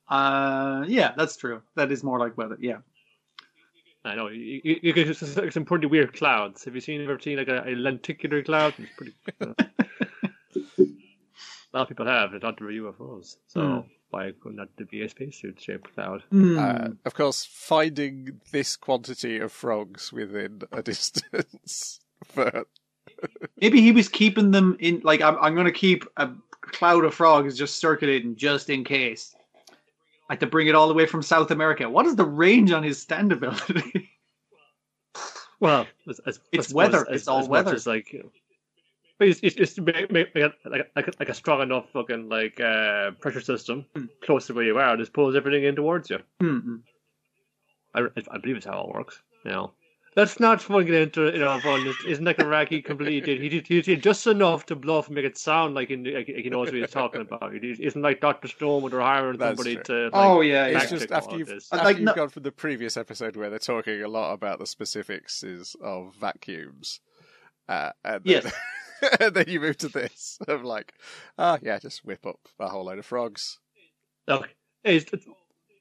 Uh, 0.09 0.85
yeah, 0.87 1.13
that's 1.17 1.37
true. 1.37 1.63
That 1.75 1.91
is 1.91 2.05
more 2.05 2.19
like 2.19 2.37
weather. 2.37 2.57
Yeah. 2.61 2.79
I 4.05 4.15
know 4.15 4.29
you, 4.29 4.61
you, 4.63 4.81
you 4.83 4.93
get 4.93 5.17
some 5.17 5.51
some 5.51 5.65
pretty 5.65 5.87
weird 5.89 6.13
clouds. 6.17 6.65
Have 6.65 6.77
you 6.77 6.81
seen 6.81 7.03
ever 7.03 7.19
seen 7.19 7.39
like 7.39 7.49
a, 7.49 7.65
a 7.67 7.75
lenticular 7.75 8.43
cloud? 8.43 8.75
It's 8.79 8.93
pretty. 8.97 9.15
uh, 9.41 9.55
a 10.79 11.73
lot 11.73 11.83
of 11.83 11.89
people 11.89 12.07
have. 12.07 12.31
They 12.31 12.39
thought 12.39 12.57
they 12.59 12.65
were 12.67 12.93
UFOs. 12.93 13.37
So 13.49 13.61
Hmm. 13.61 13.79
why 14.11 14.33
couldn't 14.41 14.59
that 14.59 14.89
be 14.91 15.03
a 15.03 15.09
spacesuit 15.09 15.61
shaped 15.61 15.93
cloud? 15.95 16.23
Hmm. 16.31 16.57
Uh, 16.57 16.89
of 17.05 17.15
course, 17.15 17.45
finding 17.45 18.41
this 18.53 18.77
quantity 18.77 19.39
of 19.41 19.51
frogs 19.51 20.13
within 20.13 20.63
a 20.71 20.83
distance 20.85 21.99
for 22.25 22.65
Maybe 23.61 23.81
he 23.81 23.91
was 23.93 24.09
keeping 24.09 24.51
them 24.53 24.77
in. 24.79 25.01
Like, 25.03 25.21
I'm, 25.23 25.37
I'm 25.39 25.55
going 25.55 25.67
to 25.67 25.73
keep 25.73 26.05
a 26.17 26.29
cloud 26.73 27.05
of 27.05 27.15
frogs 27.15 27.53
is 27.53 27.59
just 27.59 27.79
circulating 27.81 28.37
just 28.37 28.71
in 28.71 28.85
case. 28.85 29.35
I 30.29 30.33
had 30.33 30.41
to 30.41 30.47
bring 30.47 30.67
it 30.67 30.75
all 30.75 30.89
the 30.89 30.95
way 30.95 31.07
from 31.07 31.23
South 31.23 31.51
America. 31.51 31.89
What 31.89 32.07
is 32.07 32.17
the 32.17 32.25
range 32.25 32.73
on 32.73 32.83
his 32.83 33.01
stand 33.01 33.33
ability? 33.33 34.11
Well, 35.59 35.87
It's 36.53 36.71
I 36.73 36.77
weather. 36.77 37.09
As, 37.09 37.17
It's 37.23 37.29
all 37.29 37.39
as 37.39 37.49
weather. 37.49 37.79
Like, 37.87 38.15
but 39.19 39.29
it's, 39.29 39.41
it's, 39.43 39.57
it's 39.57 39.79
make, 39.79 40.13
make, 40.13 40.35
make 40.35 40.53
like, 40.67 40.91
like, 40.95 41.09
a, 41.09 41.13
like 41.19 41.29
a 41.31 41.35
strong 41.35 41.63
enough 41.63 41.89
fucking 41.95 42.29
like 42.29 42.61
uh, 42.61 43.13
pressure 43.13 43.41
system 43.41 43.87
Hmm. 43.95 44.05
close 44.23 44.47
to 44.49 44.55
where 44.55 44.65
you 44.65 44.79
are, 44.79 44.97
just 44.99 45.15
pulls 45.15 45.35
everything 45.35 45.65
in 45.65 45.75
towards 45.75 46.11
you. 46.11 46.19
Hmm. 46.41 46.77
I, 47.95 48.07
I 48.31 48.37
believe 48.39 48.57
it's 48.57 48.67
how 48.67 48.83
it 48.83 48.95
works. 48.95 49.23
You 49.47 49.53
know, 49.53 49.73
let's 50.17 50.41
not 50.41 50.61
fucking 50.63 50.87
get 50.87 50.95
into 51.03 51.27
you 51.33 51.39
know 51.39 51.61
fun. 51.61 51.87
Isn't 52.07 52.25
that 52.25 52.39
Araki 52.39 52.85
completely 52.85 53.21
did? 53.21 53.41
He 53.41 53.49
did, 53.49 53.67
he 53.67 53.81
did 53.83 54.03
just 54.03 54.27
enough 54.27 54.67
to 54.67 54.77
bluff 54.77 55.07
and 55.07 55.15
make 55.15 55.25
it 55.25 55.39
sound 55.39 55.75
like 55.75 55.89
he, 55.91 55.97
like 55.97 56.27
he 56.27 56.49
knows 56.51 56.67
what 56.67 56.75
he's 56.75 56.91
talking 56.91 57.21
about. 57.21 57.53
He 57.53 57.71
isn't 57.79 58.01
like 58.03 58.21
Doctor 58.21 58.49
Stone 58.49 58.83
when 58.83 58.91
they're 58.93 59.01
hiring 59.01 59.39
That's 59.39 59.57
somebody 59.57 59.77
true. 59.77 59.85
to. 59.85 60.05
Like, 60.05 60.13
Oh, 60.15 60.41
yeah, 60.41 60.67
yeah. 60.67 60.81
It's 60.81 60.91
just 60.91 61.13
after 61.13 61.37
you've 61.39 61.49
this. 61.49 61.69
After 61.73 61.85
like, 61.85 61.97
you've 61.97 62.07
no- 62.07 62.15
gone 62.15 62.29
from 62.31 62.43
the 62.43 62.53
previous 62.53 62.97
episode 62.97 63.37
where 63.37 63.51
they're 63.51 63.59
talking 63.59 64.03
a 64.03 64.09
lot 64.09 64.33
about 64.33 64.59
the 64.59 64.67
specifics 64.67 65.43
is 65.45 65.77
of 65.81 66.15
vacuums, 66.17 67.01
uh, 67.69 67.91
and 68.05 68.25
then, 68.25 68.43
Yes. 68.43 68.53
and 69.21 69.35
then 69.35 69.45
you 69.49 69.61
move 69.61 69.77
to 69.79 69.89
this 69.89 70.39
of 70.49 70.65
like, 70.65 70.95
ah, 71.39 71.59
yeah, 71.63 71.79
just 71.79 72.05
whip 72.05 72.25
up 72.27 72.41
a 72.59 72.69
whole 72.69 72.87
load 72.87 72.99
of 72.99 73.07
frogs. 73.07 73.59
Look, 74.27 74.49
hey, 74.83 74.97
it's- 74.97 75.25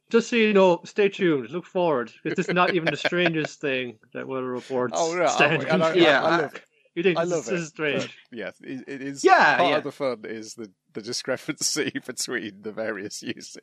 just 0.10 0.30
so 0.30 0.36
you 0.36 0.54
know, 0.54 0.82
stay 0.86 1.10
tuned. 1.10 1.50
Look 1.50 1.66
forward. 1.66 2.12
This 2.24 2.40
is 2.40 2.48
not 2.50 2.74
even 2.76 2.86
the 2.92 2.98
strangest 2.98 3.60
thing 3.62 3.98
that 4.14 4.28
weather 4.28 4.46
reports. 4.48 4.94
Oh, 4.96 5.16
no, 5.16 5.28
stand 5.28 5.64
I, 5.64 5.66
and 5.74 5.84
I, 5.84 5.94
Yeah, 5.94 6.22
I, 6.24 6.26
I 6.26 6.30
I- 6.38 6.42
love, 6.42 6.54
you 6.96 7.04
think 7.04 7.18
I 7.18 7.26
this, 7.26 7.32
love 7.34 7.46
this 7.46 7.52
it. 7.54 7.60
is 7.60 7.68
strange? 7.70 8.18
but 8.30 8.38
yeah, 8.40 8.52
it, 8.62 8.84
it 8.88 9.02
is. 9.02 9.24
Yeah, 9.24 9.58
part 9.58 9.70
yeah. 9.70 9.78
of 9.78 9.84
the 9.84 9.92
fun 9.92 10.22
is 10.26 10.54
the 10.54 10.72
the 10.94 11.02
discrepancy 11.02 11.92
between 12.06 12.62
the 12.62 12.72
various 12.72 13.22
uses. 13.22 13.58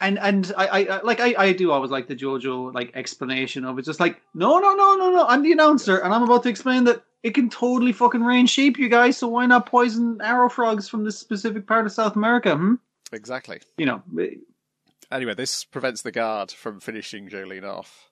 and 0.00 0.18
and 0.18 0.52
I, 0.56 0.66
I 0.66 0.78
I- 0.98 1.02
like 1.02 1.20
I, 1.20 1.34
I 1.36 1.52
do 1.52 1.72
always 1.72 1.90
like 1.90 2.06
the 2.06 2.14
JoJo 2.16 2.72
like 2.72 2.92
explanation 2.94 3.64
of 3.64 3.78
it. 3.78 3.84
Just 3.84 3.98
like 4.00 4.20
no 4.34 4.58
no 4.60 4.74
no 4.74 4.94
no 4.96 5.10
no, 5.10 5.26
I'm 5.26 5.42
the 5.42 5.52
announcer 5.52 5.98
and 5.98 6.14
I'm 6.14 6.22
about 6.22 6.44
to 6.44 6.48
explain 6.48 6.84
that 6.84 7.02
it 7.24 7.34
can 7.34 7.50
totally 7.50 7.92
fucking 7.92 8.22
rain 8.22 8.46
sheep, 8.46 8.78
you 8.78 8.88
guys. 8.88 9.16
So 9.16 9.26
why 9.26 9.46
not 9.46 9.66
poison 9.66 10.20
arrow 10.22 10.48
frogs 10.48 10.88
from 10.88 11.02
this 11.04 11.18
specific 11.18 11.66
part 11.66 11.84
of 11.86 11.90
South 11.92 12.14
America? 12.14 12.54
Hmm? 12.56 12.74
Exactly. 13.12 13.60
You 13.76 13.86
know, 13.86 14.02
Anyway, 15.10 15.34
this 15.34 15.64
prevents 15.64 16.02
the 16.02 16.12
guard 16.12 16.50
from 16.50 16.80
finishing 16.80 17.28
Jolyne 17.28 17.64
off, 17.64 18.10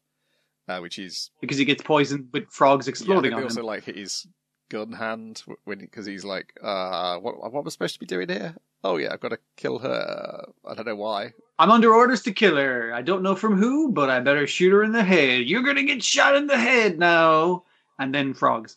uh, 0.68 0.78
which 0.78 0.98
is 0.98 1.30
because 1.40 1.58
he 1.58 1.66
gets 1.66 1.82
poisoned 1.82 2.28
with 2.32 2.48
frogs 2.50 2.86
yeah, 2.86 2.90
exploding 2.90 3.32
they 3.32 3.36
on 3.36 3.42
also 3.42 3.60
him. 3.60 3.66
like 3.66 3.84
his 3.84 4.26
gun 4.70 4.92
hand 4.92 5.42
when 5.64 5.78
because 5.78 6.06
he's 6.06 6.24
like, 6.24 6.54
uh, 6.62 7.18
what 7.18 7.36
what 7.38 7.54
am 7.60 7.66
I 7.66 7.70
supposed 7.70 7.94
to 7.94 8.00
be 8.00 8.06
doing 8.06 8.30
here? 8.30 8.56
Oh 8.82 8.96
yeah, 8.96 9.12
I've 9.12 9.20
got 9.20 9.30
to 9.30 9.38
kill 9.56 9.78
her. 9.80 10.46
I 10.64 10.74
don't 10.74 10.86
know 10.86 10.96
why. 10.96 11.32
I'm 11.58 11.70
under 11.70 11.92
orders 11.94 12.22
to 12.22 12.32
kill 12.32 12.56
her. 12.56 12.92
I 12.94 13.02
don't 13.02 13.22
know 13.22 13.34
from 13.34 13.58
who, 13.58 13.92
but 13.92 14.08
I 14.08 14.20
better 14.20 14.46
shoot 14.46 14.72
her 14.72 14.82
in 14.82 14.92
the 14.92 15.04
head. 15.04 15.46
You're 15.46 15.62
gonna 15.62 15.82
get 15.82 16.02
shot 16.02 16.34
in 16.36 16.46
the 16.46 16.58
head 16.58 16.98
now. 16.98 17.64
And 17.98 18.14
then 18.14 18.34
frogs. 18.34 18.76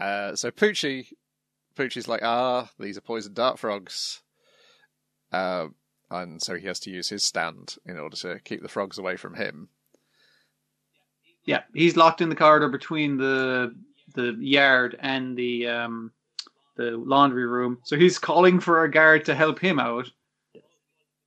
Uh, 0.00 0.34
so 0.34 0.50
Pucci, 0.50 1.08
Pucci's 1.76 2.08
like, 2.08 2.22
ah, 2.22 2.70
these 2.78 2.96
are 2.96 3.02
poisoned 3.02 3.34
dart 3.34 3.58
frogs. 3.58 4.22
Uh, 5.34 5.68
and 6.10 6.40
so 6.40 6.54
he 6.54 6.66
has 6.66 6.78
to 6.80 6.90
use 6.90 7.08
his 7.08 7.24
stand 7.24 7.76
in 7.86 7.98
order 7.98 8.16
to 8.16 8.38
keep 8.44 8.62
the 8.62 8.68
frogs 8.68 8.98
away 8.98 9.16
from 9.16 9.34
him. 9.34 9.68
Yeah, 11.44 11.62
he's 11.74 11.96
locked 11.96 12.20
in 12.20 12.28
the 12.28 12.36
corridor 12.36 12.68
between 12.68 13.16
the 13.16 13.74
the 14.14 14.36
yard 14.38 14.96
and 15.00 15.36
the 15.36 15.66
um 15.66 16.12
the 16.76 16.92
laundry 16.92 17.46
room. 17.46 17.78
So 17.84 17.96
he's 17.96 18.18
calling 18.18 18.60
for 18.60 18.84
a 18.84 18.90
guard 18.90 19.24
to 19.24 19.34
help 19.34 19.58
him 19.58 19.78
out. 19.78 20.10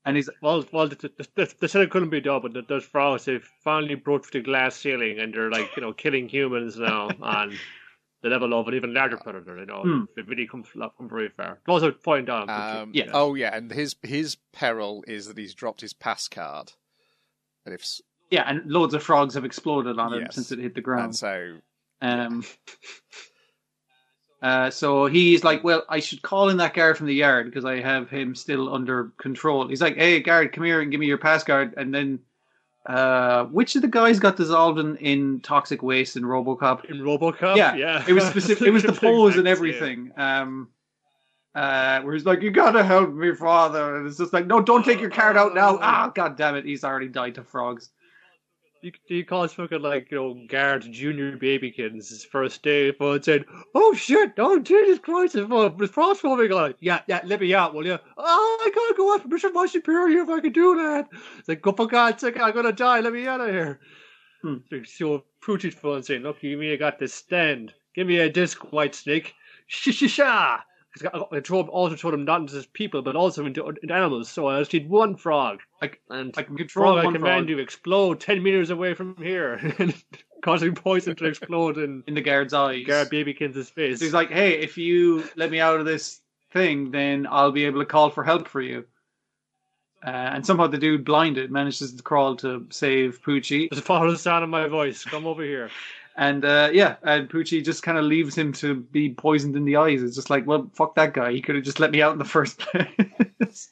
And 0.05 0.15
he's 0.15 0.29
Well, 0.41 0.65
well, 0.71 0.87
the, 0.87 0.95
the, 0.95 1.27
the, 1.35 1.53
they 1.59 1.67
said 1.67 1.81
it 1.81 1.91
couldn't 1.91 2.09
be 2.09 2.21
done, 2.21 2.41
but 2.41 2.67
those 2.67 2.85
frogs 2.85 3.25
they've 3.25 3.49
finally 3.61 3.95
broke 3.95 4.25
through 4.25 4.41
the 4.41 4.45
glass 4.45 4.75
ceiling 4.77 5.19
and 5.19 5.33
they're 5.33 5.51
like 5.51 5.75
you 5.75 5.81
know 5.81 5.91
killing 5.91 6.29
humans 6.29 6.77
now 6.77 7.09
on 7.21 7.57
the 8.27 8.33
level 8.33 8.59
of 8.59 8.67
an 8.67 8.73
even 8.75 8.93
larger 8.93 9.17
predator. 9.17 9.57
You 9.57 9.65
know, 9.65 9.81
Hmm. 9.83 10.03
they've 10.15 10.27
really 10.27 10.47
come, 10.47 10.63
come 10.63 11.09
very 11.09 11.29
far. 11.29 11.59
Also, 11.67 11.91
point 11.91 12.25
down. 12.27 12.49
Um, 12.49 12.91
Yeah. 12.93 13.09
Oh 13.13 13.35
yeah, 13.35 13.55
and 13.55 13.71
his 13.71 13.95
his 14.01 14.37
peril 14.53 15.03
is 15.07 15.27
that 15.27 15.37
he's 15.37 15.53
dropped 15.53 15.81
his 15.81 15.93
pass 15.93 16.27
card, 16.27 16.73
and 17.65 17.73
if 17.73 17.85
yeah, 18.29 18.43
and 18.49 18.69
loads 18.69 18.93
of 18.93 19.01
frogs 19.03 19.35
have 19.35 19.45
exploded 19.45 19.97
on 19.99 20.13
him 20.13 20.21
Yes. 20.21 20.35
since 20.35 20.51
it 20.51 20.59
hit 20.59 20.73
the 20.73 20.79
and 20.79 20.83
ground. 20.85 21.15
so 21.15 21.57
Um 22.01 22.43
Uh, 24.39 24.69
so 24.69 25.07
he's 25.07 25.43
like, 25.43 25.63
well, 25.63 25.83
I 25.89 25.99
should 25.99 26.21
call 26.21 26.49
in 26.49 26.57
that 26.57 26.75
guard 26.75 26.95
from 26.95 27.07
the 27.07 27.13
yard 27.15 27.47
because 27.47 27.65
I 27.65 27.79
have 27.81 28.07
him 28.11 28.35
still 28.35 28.71
under 28.71 29.05
control. 29.17 29.67
He's 29.67 29.81
like, 29.81 29.95
hey, 29.95 30.19
guard, 30.19 30.53
come 30.53 30.63
here 30.63 30.79
and 30.79 30.91
give 30.91 30.99
me 30.99 31.07
your 31.07 31.17
pass 31.17 31.43
card. 31.43 31.73
And 31.75 31.91
then, 31.91 32.19
uh, 32.87 33.45
which 33.45 33.75
of 33.75 33.81
the 33.81 33.87
guys 33.87 34.19
got 34.19 34.37
dissolved 34.37 34.79
in, 34.79 34.95
in 34.97 35.39
toxic 35.41 35.83
waste 35.83 36.15
in 36.15 36.23
RoboCop? 36.23 36.85
in 36.85 36.97
RoboCop, 36.97 37.57
yeah, 37.57 37.75
yeah, 37.75 38.05
it 38.07 38.13
was 38.13 38.23
specific. 38.25 38.67
It 38.67 38.71
was 38.71 38.83
the 38.83 38.93
pose 39.01 39.35
and 39.35 39.47
everything. 39.47 40.11
Um, 40.15 40.69
uh, 41.53 42.01
where 42.01 42.13
he's 42.13 42.25
like, 42.25 42.41
"You 42.41 42.51
gotta 42.51 42.83
help 42.83 43.13
me, 43.13 43.33
father," 43.33 43.97
and 43.97 44.07
it's 44.07 44.17
just 44.17 44.31
like, 44.31 44.47
"No, 44.47 44.61
don't 44.61 44.85
take 44.85 45.01
your 45.01 45.09
card 45.09 45.35
out 45.37 45.53
now." 45.53 45.79
Ah, 45.81 46.11
god 46.13 46.37
damn 46.37 46.55
it, 46.55 46.65
he's 46.65 46.83
already 46.83 47.07
died 47.07 47.35
to 47.35 47.43
frogs. 47.43 47.89
You, 48.81 48.91
you 49.07 49.25
call 49.25 49.47
fucking 49.47 49.81
like 49.81 50.11
you 50.11 50.17
know 50.17 50.45
guard 50.47 50.83
junior 50.91 51.35
baby 51.35 51.71
kid? 51.71 51.93
His 51.93 52.23
first 52.23 52.61
day. 52.61 52.91
But 52.91 53.25
saying 53.25 53.45
oh 53.73 53.93
shit 53.93 54.33
oh 54.37 54.59
Jesus 54.59 54.99
Christ 54.99 55.35
it's 55.35 55.47
it's 55.51 55.93
frost 55.93 56.21
forming 56.21 56.51
on 56.51 56.71
it 56.71 56.77
yeah 56.79 57.01
yeah 57.07 57.21
let 57.23 57.41
me 57.41 57.53
out 57.53 57.73
will 57.73 57.85
you 57.85 57.97
oh 58.17 58.57
I 58.61 58.69
gotta 58.73 58.93
go 58.95 59.15
after 59.15 59.27
Bishop 59.27 59.53
my 59.53 59.65
superior 59.65 60.21
if 60.21 60.29
I 60.29 60.39
can 60.39 60.51
do 60.51 60.75
that. 60.75 61.07
It's 61.39 61.47
like 61.47 61.61
go 61.61 61.71
for 61.71 61.87
God's 61.87 62.21
sake 62.21 62.39
I'm 62.39 62.53
gonna 62.53 62.71
die. 62.71 62.99
Let 62.99 63.13
me 63.13 63.27
out 63.27 63.41
of 63.41 63.49
here. 63.49 63.79
Hmm. 64.43 64.57
so 64.85 65.23
Pucci's 65.43 65.73
phone 65.73 66.03
saying 66.03 66.21
look 66.21 66.43
you 66.43 66.57
me 66.57 66.73
I 66.73 66.75
got 66.75 66.99
this 66.99 67.13
stand. 67.13 67.73
Give 67.95 68.05
me 68.05 68.19
a 68.19 68.29
disc 68.29 68.71
white 68.71 68.93
snake 68.93 69.33
sha 69.67 69.91
sha 69.91 70.07
sha 70.07 70.59
I 71.31 71.39
told, 71.39 71.69
also 71.69 71.95
told 71.95 72.13
him 72.13 72.25
not 72.25 72.41
into 72.41 72.67
people, 72.73 73.01
but 73.01 73.15
also 73.15 73.45
into, 73.45 73.67
into 73.67 73.93
animals. 73.93 74.29
So 74.29 74.47
I 74.47 74.59
just 74.59 74.73
need 74.73 74.89
one 74.89 75.15
frog. 75.15 75.59
Like, 75.81 76.01
and 76.09 76.33
I 76.37 76.43
can 76.43 76.57
control 76.57 76.93
frog 76.93 77.05
I 77.05 77.11
command 77.11 77.21
frog 77.21 77.49
you 77.49 77.59
explode 77.59 78.19
10 78.19 78.41
meters 78.41 78.69
away 78.69 78.93
from 78.93 79.15
here, 79.17 79.59
causing 80.41 80.75
poison 80.75 81.15
to 81.15 81.25
explode 81.25 81.77
in 81.77 82.03
in 82.07 82.13
the 82.13 82.21
guard's 82.21 82.53
eyes. 82.53 82.85
Garrett 82.85 83.09
Babykins' 83.09 83.69
face. 83.71 83.99
So 83.99 84.05
he's 84.05 84.13
like, 84.13 84.29
"Hey, 84.29 84.59
if 84.59 84.77
you 84.77 85.23
let 85.35 85.51
me 85.51 85.59
out 85.59 85.79
of 85.79 85.85
this 85.85 86.21
thing, 86.51 86.91
then 86.91 87.27
I'll 87.29 87.51
be 87.51 87.65
able 87.65 87.79
to 87.79 87.85
call 87.85 88.09
for 88.09 88.23
help 88.23 88.47
for 88.47 88.61
you." 88.61 88.85
Uh, 90.05 90.09
and 90.09 90.45
somehow 90.45 90.67
the 90.67 90.77
dude 90.77 91.03
blinded 91.03 91.51
manages 91.51 91.93
to 91.93 92.03
crawl 92.03 92.35
to 92.35 92.65
save 92.69 93.19
Pucci, 93.23 93.69
Just 93.71 93.83
follow 93.83 94.11
the 94.11 94.17
sound 94.17 94.43
of 94.43 94.49
my 94.49 94.67
voice. 94.67 95.03
Come 95.03 95.25
over 95.25 95.43
here. 95.43 95.69
and 96.17 96.43
uh, 96.43 96.69
yeah, 96.73 96.95
and 97.03 97.29
Pucci 97.29 97.63
just 97.63 97.83
kind 97.83 97.97
of 97.97 98.03
leaves 98.05 98.37
him 98.37 98.51
to 98.53 98.75
be 98.75 99.13
poisoned 99.13 99.55
in 99.55 99.65
the 99.65 99.75
eyes. 99.77 100.03
It's 100.03 100.15
just 100.15 100.29
like, 100.29 100.45
well, 100.45 100.69
fuck 100.73 100.95
that 100.95 101.13
guy. 101.13 101.31
He 101.31 101.41
could 101.41 101.55
have 101.55 101.63
just 101.63 101.79
let 101.79 101.91
me 101.91 102.01
out 102.01 102.13
in 102.13 102.19
the 102.19 102.25
first 102.25 102.59
place. 102.59 103.69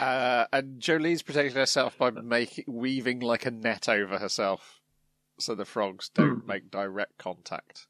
uh, 0.00 0.46
and 0.52 0.80
Jolyne's 0.80 1.22
protecting 1.22 1.54
herself 1.54 1.96
by 1.98 2.10
making 2.10 2.64
weaving 2.66 3.20
like 3.20 3.46
a 3.46 3.50
net 3.50 3.88
over 3.88 4.18
herself, 4.18 4.80
so 5.38 5.54
the 5.54 5.64
frogs 5.64 6.08
don't 6.14 6.40
Hmm. 6.40 6.46
make 6.46 6.70
direct 6.70 7.18
contact 7.18 7.86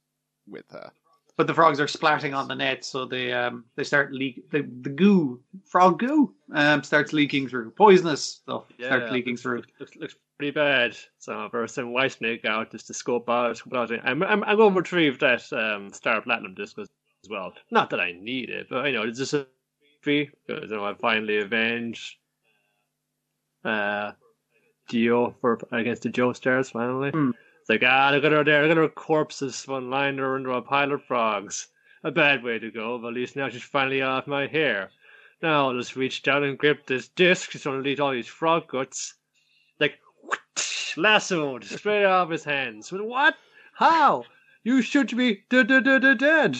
with 0.46 0.70
her. 0.72 0.90
but 1.36 1.46
the 1.46 1.54
frogs 1.54 1.80
are 1.80 1.86
splatting 1.86 2.36
on 2.36 2.46
the 2.48 2.54
net, 2.54 2.84
so 2.84 3.04
they 3.06 3.32
um 3.32 3.64
they 3.76 3.84
start 3.84 4.12
leak 4.12 4.50
the 4.50 4.62
the 4.82 4.90
goo 4.90 5.40
frog 5.66 5.98
goo 5.98 6.34
um 6.52 6.82
starts 6.82 7.12
leaking 7.12 7.48
through 7.48 7.70
poisonous 7.72 8.22
stuff 8.24 8.64
starts 8.78 9.10
leaking 9.12 9.32
looks, 9.34 9.42
through. 9.42 9.62
Looks, 9.80 9.96
looks 9.96 10.16
pretty 10.52 10.54
bad. 10.54 10.96
So 11.18 11.48
for 11.50 11.66
some 11.66 11.92
white 11.92 12.12
snake 12.12 12.44
out 12.44 12.70
just 12.70 12.88
to 12.88 12.94
scope 12.94 13.30
out. 13.30 13.62
out. 13.74 13.90
I'm, 14.04 14.22
I'm, 14.22 14.44
I'm 14.44 14.56
going 14.56 14.74
to 14.74 14.78
retrieve 14.78 15.18
that 15.20 15.50
um, 15.52 15.92
Star 15.92 16.20
Platinum 16.20 16.54
disc 16.54 16.78
as 16.78 16.88
well. 17.30 17.54
Not 17.70 17.90
that 17.90 18.00
I 18.00 18.12
need 18.12 18.50
it, 18.50 18.66
but 18.68 18.84
I 18.84 18.90
know 18.90 19.02
it's 19.02 19.18
just 19.18 19.32
a 19.32 19.46
fee 20.02 20.28
because 20.46 20.70
you 20.70 20.76
know 20.76 20.84
I 20.84 20.92
finally 20.94 21.38
avenged 21.38 22.16
uh 23.64 24.12
Dio 24.90 25.34
for 25.40 25.58
against 25.72 26.02
the 26.02 26.10
Joestars 26.10 26.72
finally. 26.72 27.10
Hmm. 27.10 27.30
It's 27.60 27.70
like 27.70 27.82
ah, 27.82 28.10
look 28.12 28.24
at 28.24 28.32
her 28.32 28.44
there, 28.44 28.62
look 28.62 28.72
at 28.72 28.76
her 28.76 28.88
corpses 28.88 29.66
one 29.66 29.88
lying 29.88 30.16
there 30.16 30.34
under 30.34 30.50
a 30.50 30.60
pile 30.60 30.92
of 30.92 31.02
frogs. 31.04 31.68
A 32.02 32.10
bad 32.10 32.42
way 32.42 32.58
to 32.58 32.70
go, 32.70 32.98
but 32.98 33.08
at 33.08 33.14
least 33.14 33.34
now 33.34 33.48
she's 33.48 33.62
finally 33.62 34.02
off 34.02 34.26
my 34.26 34.46
hair. 34.46 34.90
Now 35.40 35.68
I'll 35.68 35.78
just 35.78 35.96
reach 35.96 36.22
down 36.22 36.44
and 36.44 36.58
grip 36.58 36.84
this 36.84 37.08
disc. 37.08 37.52
She's 37.52 37.64
going 37.64 37.82
to 37.82 37.88
eat 37.88 38.00
all 38.00 38.12
these 38.12 38.26
frog 38.26 38.68
guts. 38.68 39.14
Like, 39.80 39.98
lassoed 40.96 41.64
straight 41.64 42.04
off 42.04 42.30
his 42.30 42.44
hands. 42.44 42.90
But 42.90 43.04
what? 43.04 43.34
How? 43.74 44.24
You 44.62 44.82
should 44.82 45.14
be 45.16 45.42
dead. 45.50 46.56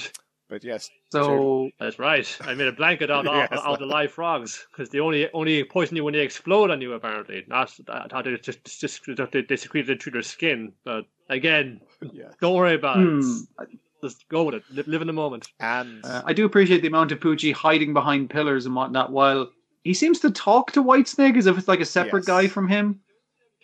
But 0.48 0.62
yes, 0.62 0.90
So 1.10 1.70
That's 1.80 1.98
right. 1.98 2.38
I 2.42 2.54
made 2.54 2.68
a 2.68 2.72
blanket 2.72 3.10
out 3.10 3.26
of, 3.26 3.34
Yes. 3.34 3.48
out 3.52 3.74
of 3.74 3.78
the 3.78 3.86
live 3.86 4.12
frogs 4.12 4.66
because 4.70 4.90
they 4.90 5.00
only 5.00 5.30
only 5.32 5.64
poison 5.64 5.96
you 5.96 6.04
when 6.04 6.12
they 6.12 6.20
explode 6.20 6.70
on 6.70 6.80
you. 6.80 6.92
Apparently, 6.92 7.44
not 7.46 7.72
I 7.88 8.06
thought 8.08 8.24
they 8.24 8.36
just 8.36 8.62
just 8.80 9.00
they, 9.32 9.42
they 9.42 9.56
secreted 9.56 9.90
it 9.90 10.02
through 10.02 10.12
their 10.12 10.22
skin. 10.22 10.72
But 10.84 11.06
again, 11.30 11.80
yeah, 12.12 12.28
don't 12.40 12.54
worry 12.54 12.74
about 12.74 12.98
hmm, 12.98 13.38
it. 13.60 13.68
Just 14.02 14.28
go 14.28 14.42
with 14.44 14.56
it. 14.56 14.64
Live, 14.70 14.86
live 14.86 15.00
in 15.00 15.06
the 15.06 15.14
moment. 15.14 15.48
and 15.60 16.04
uh, 16.04 16.22
I 16.26 16.34
do 16.34 16.44
appreciate 16.44 16.82
the 16.82 16.88
amount 16.88 17.10
of 17.10 17.20
Pucci 17.20 17.54
hiding 17.54 17.94
behind 17.94 18.28
pillars 18.28 18.66
and 18.66 18.74
whatnot 18.74 19.10
while 19.12 19.50
he 19.82 19.94
seems 19.94 20.18
to 20.20 20.30
talk 20.30 20.72
to 20.72 20.82
Whitesnake 20.82 21.38
as 21.38 21.46
if 21.46 21.56
it's 21.56 21.68
like 21.68 21.80
a 21.80 21.86
separate 21.86 22.20
Yes. 22.20 22.26
guy 22.26 22.46
from 22.48 22.68
him, 22.68 23.00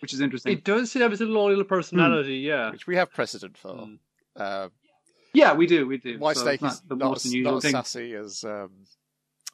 which 0.01 0.13
is 0.13 0.21
interesting. 0.21 0.53
It 0.53 0.63
does 0.63 0.93
have 0.93 1.11
its 1.11 1.21
little, 1.21 1.47
little 1.47 1.63
personality. 1.63 2.37
Yeah. 2.37 2.71
which 2.71 2.87
we 2.87 2.95
have 2.95 3.11
precedent 3.11 3.57
for. 3.57 3.69
Mm. 3.75 3.99
Uh, 4.35 4.69
yeah, 5.33 5.53
we 5.53 5.65
do, 5.67 5.87
we 5.87 5.97
do. 5.97 6.17
White 6.19 6.35
So 6.37 6.43
Snake 6.43 6.55
it's 6.55 6.61
not 6.63 6.73
is 6.73 6.81
the 6.81 6.95
not, 6.95 7.15
as- 7.17 7.25
unusual 7.25 7.51
not 7.53 7.57
as 7.57 7.63
thing. 7.63 7.71
sassy 7.71 8.13
as 8.15 8.43
um, 8.43 8.71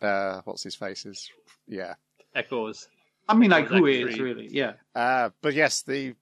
uh, 0.01 0.41
what's 0.45 0.63
his 0.63 0.75
face 0.75 1.05
is. 1.05 1.29
Yeah, 1.67 1.95
Echoes. 2.35 2.87
I 3.29 3.33
mean, 3.35 3.49
like 3.51 3.65
Or 3.71 3.77
who 3.77 3.85
like 3.85 3.95
is 4.09 4.15
three. 4.15 4.23
really? 4.33 4.47
Yeah. 4.51 4.73
uh, 4.95 5.29
but 5.41 5.53
yes, 5.53 5.81
the 5.81 6.15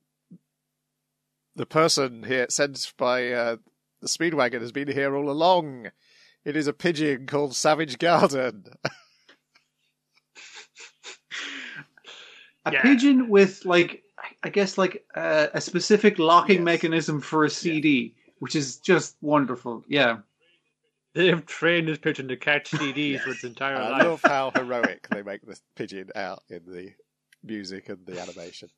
the 1.56 1.66
person 1.66 2.24
here 2.24 2.48
sent 2.50 2.92
by 2.98 3.32
uh, 3.32 3.58
the 4.02 4.08
Speedwagon 4.08 4.60
has 4.62 4.72
been 4.72 4.88
here 4.92 5.16
all 5.16 5.30
along. 5.30 5.92
It 6.44 6.56
is 6.58 6.68
a 6.68 6.74
pigeon 6.74 7.26
called 7.28 7.56
Savage 7.56 7.98
Garden. 8.00 8.66
A 12.66 12.72
Yeah. 12.72 12.82
pigeon 12.82 13.30
with 13.30 13.64
like, 13.66 14.02
I 14.46 14.50
guess 14.50 14.78
like 14.78 15.04
uh, 15.16 15.48
a 15.56 15.60
specific 15.60 16.20
locking 16.20 16.58
Yes. 16.58 16.66
mechanism 16.66 17.20
for 17.20 17.46
a 17.46 17.50
CD, 17.50 18.14
which 18.38 18.56
is 18.56 18.78
just 18.78 19.18
wonderful. 19.20 19.84
Yeah. 19.88 20.20
They've 21.16 21.44
trained 21.48 21.88
this 21.88 21.98
pigeon 21.98 22.28
to 22.28 22.38
catch 22.38 22.70
CDs 22.70 23.22
for 23.22 23.32
its 23.32 23.44
entire 23.44 23.78
I 23.78 23.90
life. 23.90 24.04
I 24.04 24.08
love 24.08 24.22
how 24.22 24.52
heroic 24.56 25.08
they 25.10 25.24
make 25.24 25.42
the 25.42 25.60
pigeon 25.76 26.12
out 26.16 26.44
in 26.50 26.62
the 26.68 26.92
music 27.44 27.90
and 27.90 28.06
the 28.06 28.22
animation. 28.22 28.70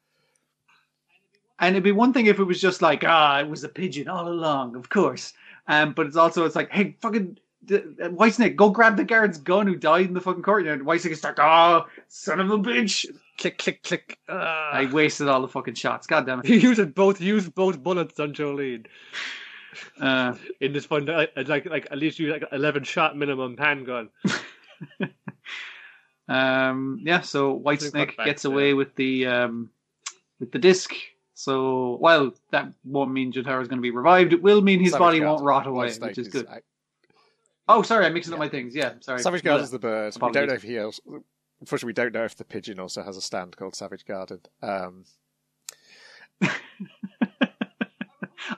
And 1.60 1.76
it'd 1.76 1.84
be 1.84 1.92
one 1.92 2.14
thing 2.14 2.28
if 2.28 2.40
it 2.40 2.46
was 2.46 2.62
just 2.62 2.82
like, 2.82 3.04
ah, 3.06 3.40
it 3.40 3.50
was 3.50 3.66
a 3.66 3.70
pigeon 3.70 4.08
all 4.08 4.30
along, 4.30 4.78
of 4.78 4.90
course. 4.90 5.34
Um, 5.68 5.92
but 5.92 6.06
it's 6.06 6.16
also 6.16 6.46
it's 6.46 6.56
like, 6.56 6.72
hey, 6.72 6.96
fucking 7.02 7.40
uh, 7.72 8.10
Whitesnake, 8.10 8.56
go 8.56 8.70
grab 8.70 8.98
the 8.98 9.04
guard's 9.04 9.38
gun 9.38 9.68
who 9.68 9.76
died 9.76 10.06
in 10.06 10.14
the 10.14 10.22
fucking 10.22 10.44
courtyard. 10.44 10.82
Whitesnake 10.82 11.12
is 11.12 11.24
like, 11.24 11.40
oh, 11.40 11.86
son 12.08 12.40
of 12.40 12.50
a 12.50 12.58
bitch. 12.58 13.06
click, 13.38 13.58
click, 13.58 13.84
click. 13.84 14.18
Uh, 14.28 14.34
I 14.34 14.90
wasted 14.92 15.28
all 15.28 15.42
the 15.42 15.48
fucking 15.48 15.76
shots. 15.76 16.08
God 16.08 16.26
damn 16.26 16.40
it. 16.40 16.46
he 16.48 16.58
used 16.58 16.96
both 16.96 17.22
used 17.22 17.54
both 17.56 17.82
bullets 17.82 18.20
on 18.20 18.34
Jolyne 18.34 18.86
Uh, 20.00 20.36
in 20.60 20.74
this 20.74 20.90
one. 20.90 21.06
Like 21.06 21.32
like, 21.48 21.66
like 21.66 21.88
at 21.92 21.98
least 21.98 22.20
use 22.20 22.32
like 22.32 22.44
eleven 22.52 22.84
shot 22.84 23.18
minimum 23.18 23.58
handgun. 23.58 24.10
um, 26.28 27.02
yeah, 27.04 27.22
so 27.22 27.54
White 27.54 27.82
Snake 27.82 28.18
gets 28.24 28.46
away 28.46 28.74
with 28.74 28.96
the 28.96 29.26
um, 29.26 29.70
with 30.40 30.52
the 30.52 30.60
disc. 30.60 30.94
So 31.34 31.98
while 32.00 32.32
that 32.50 32.74
won't 32.84 33.12
mean 33.12 33.32
Jotaro 33.32 33.62
is 33.62 33.68
going 33.68 33.78
to 33.78 33.82
be 33.84 33.92
revived, 33.92 34.34
it 34.34 34.42
will 34.42 34.62
mean 34.62 34.80
his 34.80 34.92
Savage 34.92 35.00
body 35.00 35.22
won't 35.22 35.44
rot 35.44 35.68
away, 35.68 35.94
which 36.00 36.18
is 36.18 36.30
good. 36.30 36.48
Oh, 37.68 37.82
sorry, 37.82 38.06
I'm 38.06 38.14
mixing 38.14 38.34
up 38.34 38.40
my 38.40 38.50
things. 38.50 38.74
Yeah, 38.76 38.94
sorry. 39.02 39.20
Savage 39.20 39.44
Guard 39.44 39.62
is 39.62 39.72
the 39.72 39.80
bird. 39.80 40.16
We 40.22 40.32
don't 40.32 40.48
know 40.48 40.54
if 40.54 40.64
he 40.64 40.78
else. 40.78 41.00
Unfortunately, 41.60 41.90
we 41.90 41.94
don't 41.94 42.14
know 42.14 42.24
if 42.24 42.36
the 42.36 42.46
pigeon 42.46 42.80
also 42.80 43.02
has 43.04 43.18
a 43.18 43.22
stand 43.22 43.58
called 43.58 43.76
Savage 43.76 44.06
Garden. 44.06 44.40
Um, 44.62 45.06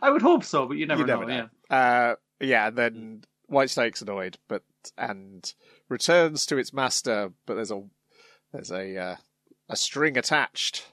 I 0.01 0.09
would 0.09 0.21
hope 0.21 0.43
so, 0.43 0.65
but 0.67 0.77
you 0.77 0.85
never, 0.85 1.01
you 1.01 1.07
never 1.07 1.25
know. 1.25 1.49
know. 1.69 1.75
Uh, 1.75 2.15
yeah, 2.39 2.67
and 2.67 2.77
then 2.77 3.23
White 3.47 3.69
Snake's 3.69 4.01
annoyed, 4.01 4.37
but 4.47 4.63
and 4.97 5.53
returns 5.87 6.45
to 6.47 6.57
its 6.57 6.73
master, 6.73 7.31
but 7.45 7.55
there's 7.55 7.71
a 7.71 7.81
there's 8.53 8.71
a 8.71 8.97
uh, 8.97 9.15
a 9.69 9.75
string 9.75 10.17
attached. 10.17 10.91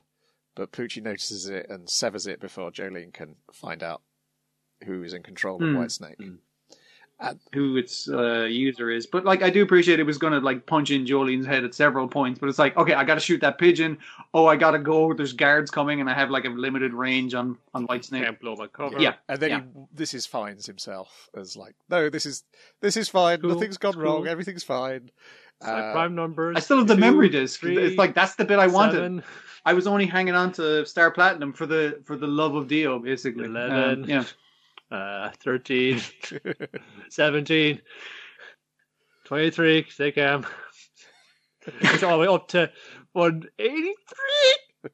But 0.55 0.73
Pucci 0.73 1.03
notices 1.03 1.49
it 1.51 1.67
and 1.69 1.91
severs 1.91 2.27
it 2.27 2.41
before 2.41 2.71
Jolyne 2.71 3.13
can 3.13 3.37
find 3.53 3.83
out 3.83 4.01
who 4.87 5.03
is 5.03 5.13
in 5.13 5.23
control 5.23 5.57
of 5.57 5.69
Hmm. 5.69 5.77
White 5.77 5.93
Snake. 5.93 6.17
Yeah, 6.19 6.29
who 7.55 7.77
its 7.79 8.09
uh, 8.11 8.43
user 8.45 8.91
is. 8.91 9.07
But 9.07 9.25
like, 9.25 9.43
I 9.43 9.49
do 9.49 9.63
appreciate 9.63 9.99
it 9.99 10.03
was 10.05 10.19
going 10.19 10.35
to 10.35 10.39
like 10.41 10.67
punch 10.67 10.91
in 10.91 11.07
Jolyne's 11.07 11.47
head 11.47 11.65
at 11.65 11.75
several 11.75 12.07
points. 12.07 12.39
But 12.39 12.49
it's 12.51 12.59
like, 12.59 12.77
okay, 12.77 12.93
I 12.93 13.05
got 13.05 13.15
to 13.15 13.21
shoot 13.21 13.41
that 13.41 13.57
pigeon. 13.59 13.97
Oh, 14.35 14.47
I 14.47 14.57
got 14.57 14.73
to 14.73 14.79
go. 14.79 15.15
There's 15.15 15.33
guards 15.33 15.71
coming, 15.71 16.01
and 16.01 16.11
I 16.11 16.15
have 16.15 16.31
like 16.31 16.45
a 16.45 16.51
limited 16.51 16.93
range 16.93 17.35
on 17.35 17.57
on 17.75 17.85
White 17.87 18.05
Snake. 18.05 18.25
Can't 18.25 18.39
blow 18.41 18.55
my 18.57 18.67
cover. 18.67 18.99
Yeah. 19.01 19.15
And 19.29 19.41
then 19.41 19.51
Yeah. 19.51 19.61
he, 19.61 19.85
this 19.95 20.13
is 20.15 20.27
finds 20.27 20.67
himself 20.67 21.31
as 21.37 21.57
like, 21.57 21.75
no, 21.89 22.11
this 22.11 22.27
is 22.27 22.45
this 22.81 22.97
is 22.97 23.09
fine. 23.09 23.41
Cool, 23.41 23.51
Nothing's 23.55 23.79
gone 23.79 23.91
it's 23.91 23.97
wrong. 23.99 24.27
Everything's 24.27 24.65
fine. 24.65 25.11
It's 25.61 25.67
like 25.69 25.85
Uh, 25.85 25.93
prime 25.93 26.15
numbers. 26.15 26.57
I 26.59 26.61
still 26.61 26.77
have 26.79 26.87
the 26.87 26.95
two, 26.97 27.01
memory 27.01 27.31
disc. 27.31 27.61
three, 27.61 27.79
it's 27.79 27.97
like 27.97 28.15
that's 28.15 28.35
the 28.35 28.45
bit 28.45 28.59
I 28.59 28.67
wanted. 28.67 28.97
seven. 28.97 29.23
I 29.65 29.73
was 29.73 29.87
only 29.87 30.05
hanging 30.07 30.35
on 30.35 30.53
to 30.53 30.85
Star 30.85 31.11
Platinum 31.11 31.53
for 31.55 31.65
the 31.65 31.99
for 32.05 32.17
the 32.17 32.27
love 32.27 32.55
of 32.55 32.69
Dio, 32.69 32.99
basically. 32.99 33.47
Um, 33.47 33.57
Eleven. 33.57 34.05
yeah. 34.07 34.25
Uh, 34.91 35.31
13, 35.43 36.01
17, 37.11 37.81
23, 39.25 39.87
stay 39.89 40.13
calm. 40.13 40.47
It's 41.81 42.03
all 42.03 42.13
the 42.13 42.19
way 42.19 42.27
up 42.33 42.49
to 42.49 42.71
183. 43.13 44.91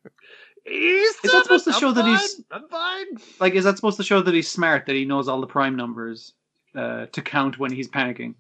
Is 0.65 1.17
that 1.25 1.43
supposed 1.43 1.65
to 1.67 1.73
show 1.73 1.93
that 1.93 2.05
he's- 2.07 2.41
I'm 2.51 2.69
fine. 2.69 3.07
Like, 3.41 3.55
is 3.55 3.65
that 3.65 3.77
supposed 3.77 3.97
to 3.99 4.05
show 4.05 4.23
that 4.23 4.33
he's 4.33 4.49
smart? 4.49 4.87
That 4.87 4.95
he 4.97 5.05
knows 5.05 5.29
all 5.29 5.41
the 5.41 5.47
prime 5.47 5.77
numbers 5.77 6.33
uh, 6.75 7.07
to 7.13 7.21
count 7.23 7.59
when 7.59 7.73
he's 7.73 7.89
panicking? 7.89 8.35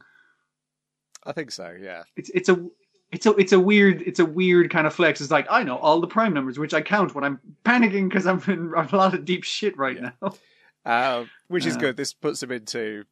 I 1.24 1.32
think 1.32 1.50
so. 1.50 1.74
Yeah. 1.80 2.02
it's 2.16 2.30
it's 2.30 2.48
a 2.48 2.64
it's 3.12 3.26
a 3.26 3.30
it's 3.36 3.52
a 3.52 3.60
weird 3.60 4.02
it's 4.02 4.18
a 4.18 4.24
weird 4.24 4.70
kind 4.70 4.86
of 4.86 4.94
flex. 4.94 5.20
It's 5.20 5.30
like 5.30 5.46
I 5.50 5.62
know 5.62 5.76
all 5.76 6.00
the 6.00 6.06
prime 6.06 6.32
numbers, 6.32 6.58
which 6.58 6.74
I 6.74 6.80
count 6.80 7.14
when 7.14 7.22
I'm 7.24 7.38
panicking 7.64 8.08
because 8.08 8.26
I'm 8.26 8.42
in 8.48 8.72
a 8.74 8.96
lot 8.96 9.14
of 9.14 9.24
deep 9.24 9.44
shit 9.44 9.76
right 9.76 9.96
Yeah. 9.96 10.10
now. 10.22 10.34
Um, 10.84 11.30
which 11.48 11.66
is 11.66 11.74
Yeah. 11.74 11.80
good. 11.80 11.96
This 11.96 12.12
puts 12.12 12.42
him 12.42 12.50
into, 12.50 13.04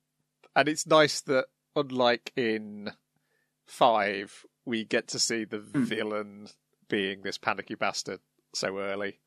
and 0.57 0.69
it's 0.69 0.87
nice 0.87 1.21
that 1.23 1.47
unlike 1.77 2.33
in 2.37 2.93
five, 3.67 4.45
we 4.65 4.85
get 4.85 5.07
to 5.09 5.19
see 5.19 5.45
the 5.45 5.59
Hmm. 5.59 5.85
villain 5.85 6.49
being 6.89 7.23
this 7.23 7.39
panicky 7.39 7.77
bastard 7.77 8.21
so 8.53 8.79
early. 8.79 9.21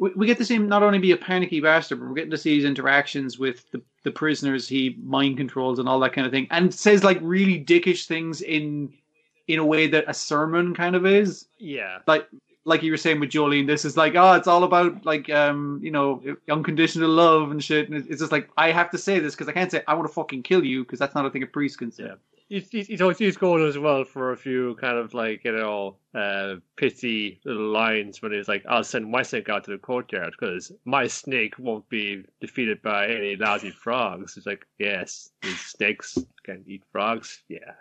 We, 0.00 0.10
we 0.14 0.26
get 0.26 0.38
to 0.38 0.44
see 0.44 0.54
him 0.54 0.68
not 0.68 0.84
only 0.84 0.98
be 1.00 1.10
a 1.12 1.16
panicky 1.16 1.60
bastard, 1.60 1.98
but 1.98 2.08
we're 2.08 2.14
getting 2.14 2.30
to 2.30 2.38
see 2.38 2.54
his 2.56 2.64
interactions 2.64 3.38
with 3.38 3.68
the, 3.72 3.82
the 4.04 4.12
prisoners 4.12 4.68
he 4.68 4.96
mind 5.02 5.36
controls 5.36 5.80
and 5.80 5.88
all 5.88 5.98
that 6.00 6.12
kind 6.12 6.26
of 6.26 6.32
thing, 6.32 6.46
and 6.50 6.72
says 6.72 7.02
like 7.02 7.18
really 7.20 7.62
dickish 7.64 8.06
things 8.06 8.40
in 8.40 8.92
in 9.48 9.58
a 9.58 9.64
way 9.64 9.86
that 9.88 10.04
a 10.06 10.14
sermon 10.14 10.74
kind 10.74 10.94
of 10.94 11.04
is. 11.06 11.48
Yeah. 11.58 11.98
Like 12.06 12.28
like 12.68 12.82
you 12.82 12.90
were 12.92 12.96
saying 12.98 13.18
with 13.20 13.30
Jolyne, 13.30 13.66
this 13.66 13.84
is 13.84 13.96
like 13.96 14.14
oh, 14.14 14.34
it's 14.34 14.46
all 14.46 14.64
about 14.64 15.04
like 15.04 15.28
um 15.30 15.80
you 15.82 15.90
know 15.90 16.22
unconditional 16.48 17.10
love 17.10 17.50
and 17.50 17.62
shit, 17.62 17.86
and 17.88 17.96
it's- 17.96 18.10
it's 18.10 18.20
just 18.20 18.32
like 18.32 18.48
I 18.56 18.70
have 18.70 18.90
to 18.90 18.98
say 18.98 19.18
this 19.18 19.34
because 19.34 19.48
I 19.48 19.52
can't 19.52 19.70
say 19.70 19.82
I 19.88 19.94
want 19.94 20.08
to 20.08 20.14
fucking 20.14 20.42
kill 20.42 20.64
you 20.64 20.84
because 20.84 20.98
that's 20.98 21.14
not 21.14 21.26
a 21.26 21.30
thing 21.30 21.42
a 21.42 21.46
priest 21.46 21.78
can 21.78 21.90
say. 21.90 22.04
Yeah. 22.04 22.14
He's, 22.50 22.70
he's, 22.70 22.86
he's 22.86 23.02
always- 23.02 23.20
as 23.20 23.78
well 23.78 24.04
for 24.04 24.32
a 24.32 24.36
few 24.36 24.74
kind 24.76 24.96
of 24.96 25.12
like, 25.12 25.44
you 25.44 25.52
know, 25.52 25.96
uh, 26.14 26.54
pithy 26.76 27.40
little 27.44 27.68
lines 27.70 28.22
when 28.22 28.32
he's 28.32 28.48
like, 28.48 28.64
I'll 28.66 28.82
send 28.84 29.10
my 29.10 29.22
snake 29.22 29.50
out 29.50 29.64
to 29.64 29.70
the 29.70 29.76
courtyard 29.76 30.32
because 30.38 30.72
my 30.86 31.06
snake 31.08 31.58
won't 31.58 31.86
be 31.90 32.24
defeated 32.40 32.80
by 32.80 33.06
any 33.08 33.36
lousy 33.36 33.70
frogs. 33.70 34.38
It's 34.38 34.46
like, 34.46 34.64
yes, 34.78 35.30
these 35.42 35.60
snakes 35.60 36.16
can 36.42 36.64
eat 36.66 36.84
frogs. 36.90 37.42
Yeah. 37.48 37.72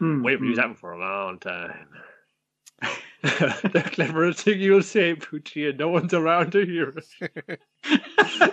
Hmm, 0.00 0.22
Wait, 0.24 0.40
we 0.40 0.48
hmm. 0.48 0.54
that 0.54 0.76
for 0.76 0.92
a 0.92 0.98
long 0.98 1.38
time. 1.38 1.86
The 3.22 3.82
cleverest 3.92 4.42
thing 4.42 4.60
you'll 4.60 4.82
say, 4.82 5.14
Pucci, 5.16 5.68
and 5.68 5.78
no 5.78 5.88
one's 5.88 6.14
around 6.14 6.52
to 6.52 6.64
hear 6.64 6.94
it. 7.18 7.60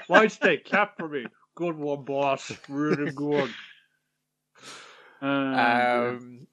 White 0.07 0.31
snake, 0.31 0.65
clap 0.65 0.97
for 0.97 1.07
me. 1.07 1.25
Good 1.53 1.77
one, 1.77 2.03
boss. 2.03 2.51
Really 2.67 3.11
good. 3.11 3.51
Uh, 5.21 5.25
Um, 5.25 6.47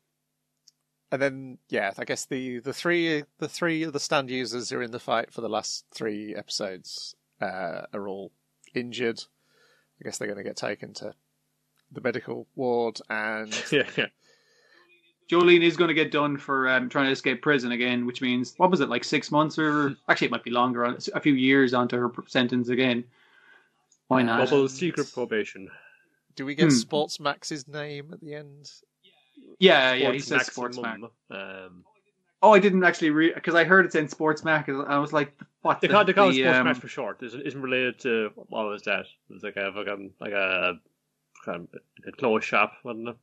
and 1.11 1.21
then, 1.23 1.59
yeah, 1.69 1.93
I 1.99 2.05
guess 2.05 2.27
the, 2.27 2.61
the 2.61 2.73
three 2.73 3.25
the 3.39 3.49
three 3.49 3.83
of 3.83 3.93
the 3.93 4.01
stand 4.01 4.31
users 4.31 4.71
who 4.71 4.79
are 4.79 4.83
in 4.83 4.93
the 4.93 4.99
fight 4.99 5.33
for 5.33 5.41
the 5.41 5.49
last 5.49 5.85
three 5.95 6.35
episodes 6.35 7.15
uh, 7.41 7.83
are 7.93 8.09
all 8.09 8.33
injured. 8.75 9.23
I 10.01 10.05
guess 10.05 10.19
they're 10.19 10.29
going 10.29 10.39
to 10.39 10.45
get 10.45 10.57
taken 10.57 10.95
to 10.95 11.15
the 11.91 12.01
medical 12.01 12.47
ward, 12.55 13.01
and 13.11 13.53
yeah, 13.73 13.89
yeah. 13.97 14.07
Jolyne 15.33 15.62
is 15.62 15.77
going 15.79 15.88
to 15.88 15.95
get 15.95 16.11
done 16.11 16.37
for 16.37 16.68
um, 16.68 16.88
trying 16.90 17.07
to 17.07 17.12
escape 17.12 17.40
prison 17.40 17.73
again, 17.73 18.05
which 18.05 18.21
means 18.21 18.55
what 18.59 18.71
was 18.71 18.81
it 18.81 18.88
like 18.90 19.03
six 19.03 19.31
months 19.31 19.59
or 19.59 19.97
actually 20.09 20.27
it 20.27 20.31
might 20.31 20.45
be 20.45 20.51
longer, 20.51 20.85
a 21.14 21.21
few 21.21 21.33
years 21.33 21.73
onto 21.73 21.97
her 21.97 22.12
sentence 22.27 22.68
again. 22.68 23.03
Why 24.09 24.23
not? 24.23 24.49
Double 24.49 24.68
secret 24.68 25.11
probation. 25.12 25.71
do 26.37 26.45
we 26.45 26.55
get 26.55 26.64
Hmm. 26.64 26.71
Sports 26.71 27.18
Max's 27.18 27.66
name 27.66 28.11
at 28.12 28.21
the 28.21 28.35
end? 28.35 28.71
Yeah, 29.59 29.95
yeah, 29.95 30.12
he 30.12 30.18
says 30.18 30.47
Sports 30.47 30.77
Mac. 30.77 31.01
Maximum. 31.01 31.11
Um, 31.31 31.85
Oh, 32.45 32.53
I 32.53 32.59
didn't 32.59 32.83
actually 32.83 33.11
read 33.11 33.37
because 33.37 33.55
I 33.55 33.62
heard 33.62 33.87
it 33.87 33.92
saying 33.92 34.09
Sports 34.09 34.42
Mac. 34.42 34.66
and 34.66 34.83
I 34.83 34.99
was 34.99 35.12
like, 35.12 35.33
what? 35.62 35.81
they 35.81 35.87
the- 35.87 35.95
call, 35.95 36.05
they 36.05 36.12
call 36.12 36.29
it 36.31 36.35
Sports 36.35 36.59
um, 36.59 36.64
Max 36.64 36.79
for 36.81 36.88
short. 36.88 37.23
It 37.23 37.33
isn't 37.47 37.62
related 37.62 38.01
to 38.01 38.33
what 38.35 38.66
was 38.66 38.83
that? 38.83 39.07
It 39.31 39.33
was 39.33 39.45
like 39.45 39.57
a 39.57 39.73
fucking 39.73 40.11
like 40.21 40.33
a 40.33 40.75
kind 41.45 41.68
of 41.73 41.81
a 42.09 42.11
clothes 42.12 42.45
shop, 42.45 42.73
wasn't 42.83 43.11
it? 43.11 43.16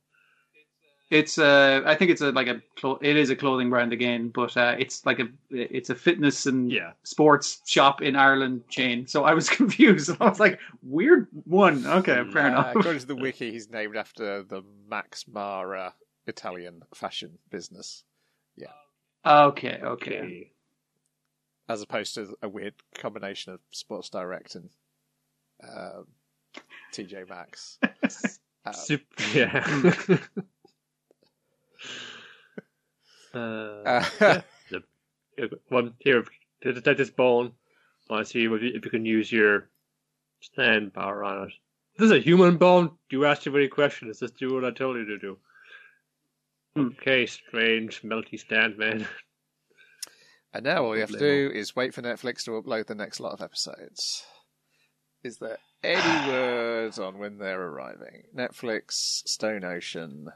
It's 1.10 1.38
uh, 1.38 1.82
I 1.84 1.96
think 1.96 2.12
it's 2.12 2.20
a 2.20 2.30
like 2.30 2.46
a 2.46 2.62
it 3.00 3.16
is 3.16 3.30
a 3.30 3.36
clothing 3.36 3.68
brand 3.68 3.92
again, 3.92 4.28
but 4.28 4.56
uh, 4.56 4.76
it's 4.78 5.04
like 5.04 5.18
a 5.18 5.26
it's 5.50 5.90
a 5.90 5.94
fitness 5.96 6.46
and 6.46 6.70
Yeah. 6.70 6.92
sports 7.02 7.60
shop 7.66 8.00
in 8.00 8.14
Ireland 8.14 8.62
chain. 8.68 9.06
So 9.08 9.24
I 9.24 9.34
was 9.34 9.48
confused. 9.58 10.10
I 10.20 10.28
was 10.28 10.38
like, 10.38 10.60
weird 10.82 11.26
one. 11.44 11.84
Okay, 11.84 12.22
fair 12.32 12.44
Uh, 12.44 12.48
enough. 12.48 12.76
according 12.76 13.00
to 13.00 13.06
the 13.06 13.16
wiki, 13.26 13.50
he's 13.50 13.68
named 13.70 13.96
after 13.96 14.44
the 14.44 14.62
Max 14.88 15.26
Mara 15.26 15.94
Italian 16.28 16.82
fashion 16.94 17.38
business, 17.50 18.04
Yeah. 18.56 18.68
Okay, 19.26 19.80
okay. 19.82 20.52
as 21.68 21.82
opposed 21.82 22.14
to 22.14 22.36
a 22.40 22.48
weird 22.48 22.74
combination 22.94 23.52
of 23.52 23.58
Sports 23.70 24.10
Direct 24.10 24.54
and 24.54 24.70
um, 25.68 26.06
TJ 26.92 27.28
Maxx. 27.28 27.78
Uh, 28.62 28.72
Sup- 28.72 29.00
yeah. 29.34 29.66
Uh, 33.34 33.38
uh, 33.38 34.40
yeah, 34.70 35.46
one 35.68 35.94
here 35.98 36.24
to 36.62 36.72
detect 36.72 36.98
this 36.98 37.10
bone. 37.10 37.52
Want 38.08 38.26
to 38.26 38.30
see 38.30 38.44
if 38.44 38.50
you, 38.50 38.72
if 38.74 38.84
you 38.84 38.90
can 38.90 39.04
use 39.04 39.30
your 39.30 39.68
stand 40.40 40.92
power 40.92 41.22
on 41.22 41.48
it. 41.48 41.52
This 41.96 42.06
is 42.06 42.12
a 42.12 42.18
human 42.18 42.56
bone. 42.56 42.90
Do 43.08 43.16
you 43.16 43.26
ask 43.26 43.42
too 43.42 43.52
many 43.52 43.68
questions? 43.68 44.20
Just 44.20 44.36
do 44.36 44.54
what 44.54 44.64
I 44.64 44.70
told 44.70 44.96
you 44.96 45.04
to 45.04 45.18
do. 45.18 45.38
Hmm. 46.74 46.88
Okay, 47.00 47.26
strange 47.26 48.02
melty 48.02 48.38
stand 48.38 48.78
man. 48.78 49.06
and 50.54 50.64
now 50.64 50.84
all 50.84 50.90
we 50.90 51.00
have 51.00 51.10
to 51.10 51.18
do 51.18 51.50
is 51.54 51.76
wait 51.76 51.94
for 51.94 52.02
Netflix 52.02 52.44
to 52.44 52.52
upload 52.52 52.86
the 52.86 52.94
next 52.94 53.20
lot 53.20 53.32
of 53.32 53.42
episodes. 53.42 54.24
Is 55.22 55.38
there 55.38 55.58
any 55.82 56.28
word 56.28 56.98
on 56.98 57.18
when 57.18 57.38
they're 57.38 57.60
arriving? 57.60 58.24
Netflix, 58.34 58.92
Stone 59.28 59.64
Ocean, 59.64 60.28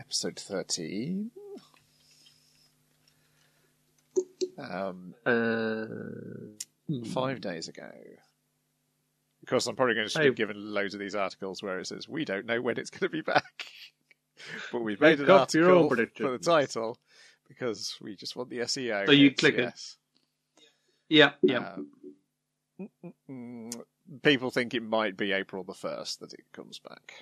episode 0.00 0.38
13. 0.38 1.30
Um, 4.58 5.14
Uh, 5.24 5.86
five 7.12 7.40
days 7.40 7.68
ago. 7.68 7.90
Of 9.42 9.48
course, 9.48 9.66
I'm 9.66 9.76
probably 9.76 9.94
going 9.94 10.08
to 10.08 10.18
be 10.18 10.34
given 10.34 10.74
loads 10.74 10.94
of 10.94 11.00
these 11.00 11.14
articles 11.14 11.62
where 11.62 11.78
it 11.78 11.86
says 11.86 12.08
we 12.08 12.24
don't 12.24 12.46
know 12.46 12.60
when 12.60 12.78
it's 12.78 12.90
going 12.90 13.00
to 13.00 13.08
be 13.08 13.20
back, 13.32 13.66
but 14.72 14.80
we've 14.80 15.00
made 15.00 15.20
an 15.20 15.30
up 15.30 15.52
your 15.54 15.70
own 15.70 15.88
article 15.90 16.26
for 16.26 16.32
the 16.32 16.38
title 16.38 16.98
because 17.48 17.96
we 18.00 18.16
just 18.16 18.36
want 18.36 18.50
the 18.50 18.58
SEO. 18.58 19.06
So 19.06 19.12
you 19.12 19.34
click 19.34 19.56
it. 19.56 19.80
Yeah, 21.08 21.32
yeah. 21.42 21.58
Uh, 21.58 21.76
mm, 22.80 22.88
mm, 23.04 23.12
mm. 23.30 24.22
people 24.22 24.50
think 24.50 24.74
it 24.74 24.82
might 24.82 25.16
be 25.16 25.32
April 25.32 25.64
the 25.64 25.74
first 25.74 26.20
that 26.20 26.32
it 26.32 26.44
comes 26.52 26.78
back. 26.78 27.14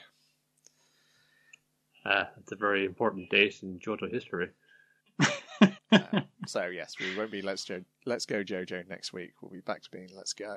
Uh, 2.09 2.25
it's 2.41 2.53
a 2.53 2.57
very 2.57 2.87
important 2.87 3.29
date 3.29 3.63
in 3.63 3.79
JoJo 3.79 4.11
history. 4.11 4.49
Uh, 5.93 6.21
so 6.47 6.67
yes, 6.67 6.95
we 6.99 7.17
won't 7.17 7.31
be 7.31 7.43
Let's 7.43 7.65
jo- 7.65 7.85
Let's 8.07 8.25
Go 8.25 8.43
JoJo 8.43 8.89
next 8.89 9.13
week. 9.13 9.33
We'll 9.43 9.51
be 9.51 9.61
back 9.61 9.83
to 9.83 9.91
being 9.91 10.09
Let's 10.17 10.33
Go. 10.33 10.57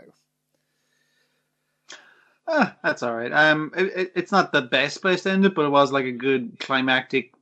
Ah, 2.47 2.75
that's 2.83 3.03
all 3.03 3.15
right. 3.15 3.31
Um, 3.31 3.71
it, 3.75 3.85
it, 3.95 4.11
it's 4.15 4.31
not 4.31 4.51
the 4.51 4.61
best 4.61 5.01
place 5.01 5.23
to 5.23 5.31
end 5.31 5.45
it, 5.45 5.55
but 5.55 5.65
it 5.65 5.69
was 5.69 5.91
like 5.91 6.05
a 6.05 6.11
good 6.11 6.59
climactic, 6.59 7.33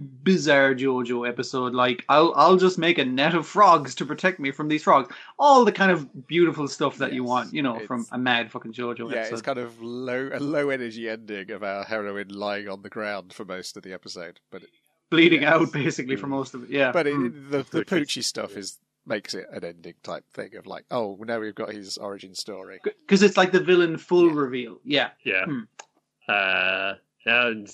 bizarre 0.00 0.74
JoJo 0.74 1.28
episode. 1.28 1.74
Like, 1.74 2.04
I'll 2.08 2.32
I'll 2.36 2.56
just 2.56 2.78
make 2.78 2.98
a 2.98 3.04
net 3.04 3.34
of 3.34 3.46
frogs 3.46 3.94
to 3.96 4.06
protect 4.06 4.38
me 4.40 4.50
from 4.50 4.68
these 4.68 4.82
frogs. 4.82 5.14
All 5.38 5.64
the 5.64 5.72
kind 5.72 5.90
of 5.90 6.26
beautiful 6.26 6.68
stuff 6.68 6.98
that 6.98 7.12
you 7.12 7.24
want, 7.24 7.52
you 7.54 7.62
know, 7.62 7.78
from 7.86 8.06
a 8.12 8.18
mad 8.18 8.50
fucking 8.50 8.72
JoJo 8.72 9.10
yeah, 9.10 9.18
episode. 9.18 9.32
it's 9.34 9.42
kind 9.42 9.58
of 9.58 9.80
low 9.82 10.30
a 10.32 10.40
low 10.40 10.70
energy 10.70 11.08
ending 11.08 11.50
of 11.50 11.62
our 11.62 11.84
heroine 11.84 12.28
lying 12.28 12.68
on 12.68 12.82
the 12.82 12.90
ground 12.90 13.32
for 13.32 13.44
most 13.44 13.76
of 13.76 13.82
the 13.82 13.92
episode, 13.92 14.40
but 14.50 14.62
it, 14.62 14.70
bleeding 15.10 15.42
yes. 15.42 15.52
out 15.52 15.72
basically 15.72 16.16
for 16.16 16.26
most 16.26 16.54
of 16.54 16.64
it. 16.64 16.70
Yeah, 16.70 16.92
but 16.92 17.06
it, 17.06 17.14
Mm. 17.14 17.50
the 17.50 17.58
the 17.70 17.78
Which 17.78 17.92
is- 17.92 18.24
Pucci 18.24 18.24
stuff 18.24 18.56
is 18.56 18.78
makes 19.08 19.34
it 19.34 19.46
an 19.52 19.62
ending 19.64 19.94
type 20.02 20.24
thing 20.34 20.56
of 20.56 20.66
like, 20.66 20.84
oh, 20.90 21.16
now 21.24 21.38
we've 21.38 21.54
got 21.54 21.72
his 21.72 21.96
origin 21.96 22.34
story. 22.34 22.80
because 22.82 23.22
it's 23.22 23.36
like 23.36 23.52
the 23.52 23.60
villain 23.60 23.96
full 23.98 24.26
Yeah. 24.26 24.34
reveal. 24.40 24.80
Yeah, 24.84 25.10
Yeah. 25.22 25.44
Hmm. 25.44 25.60
Uh, 26.28 26.94
and 27.24 27.68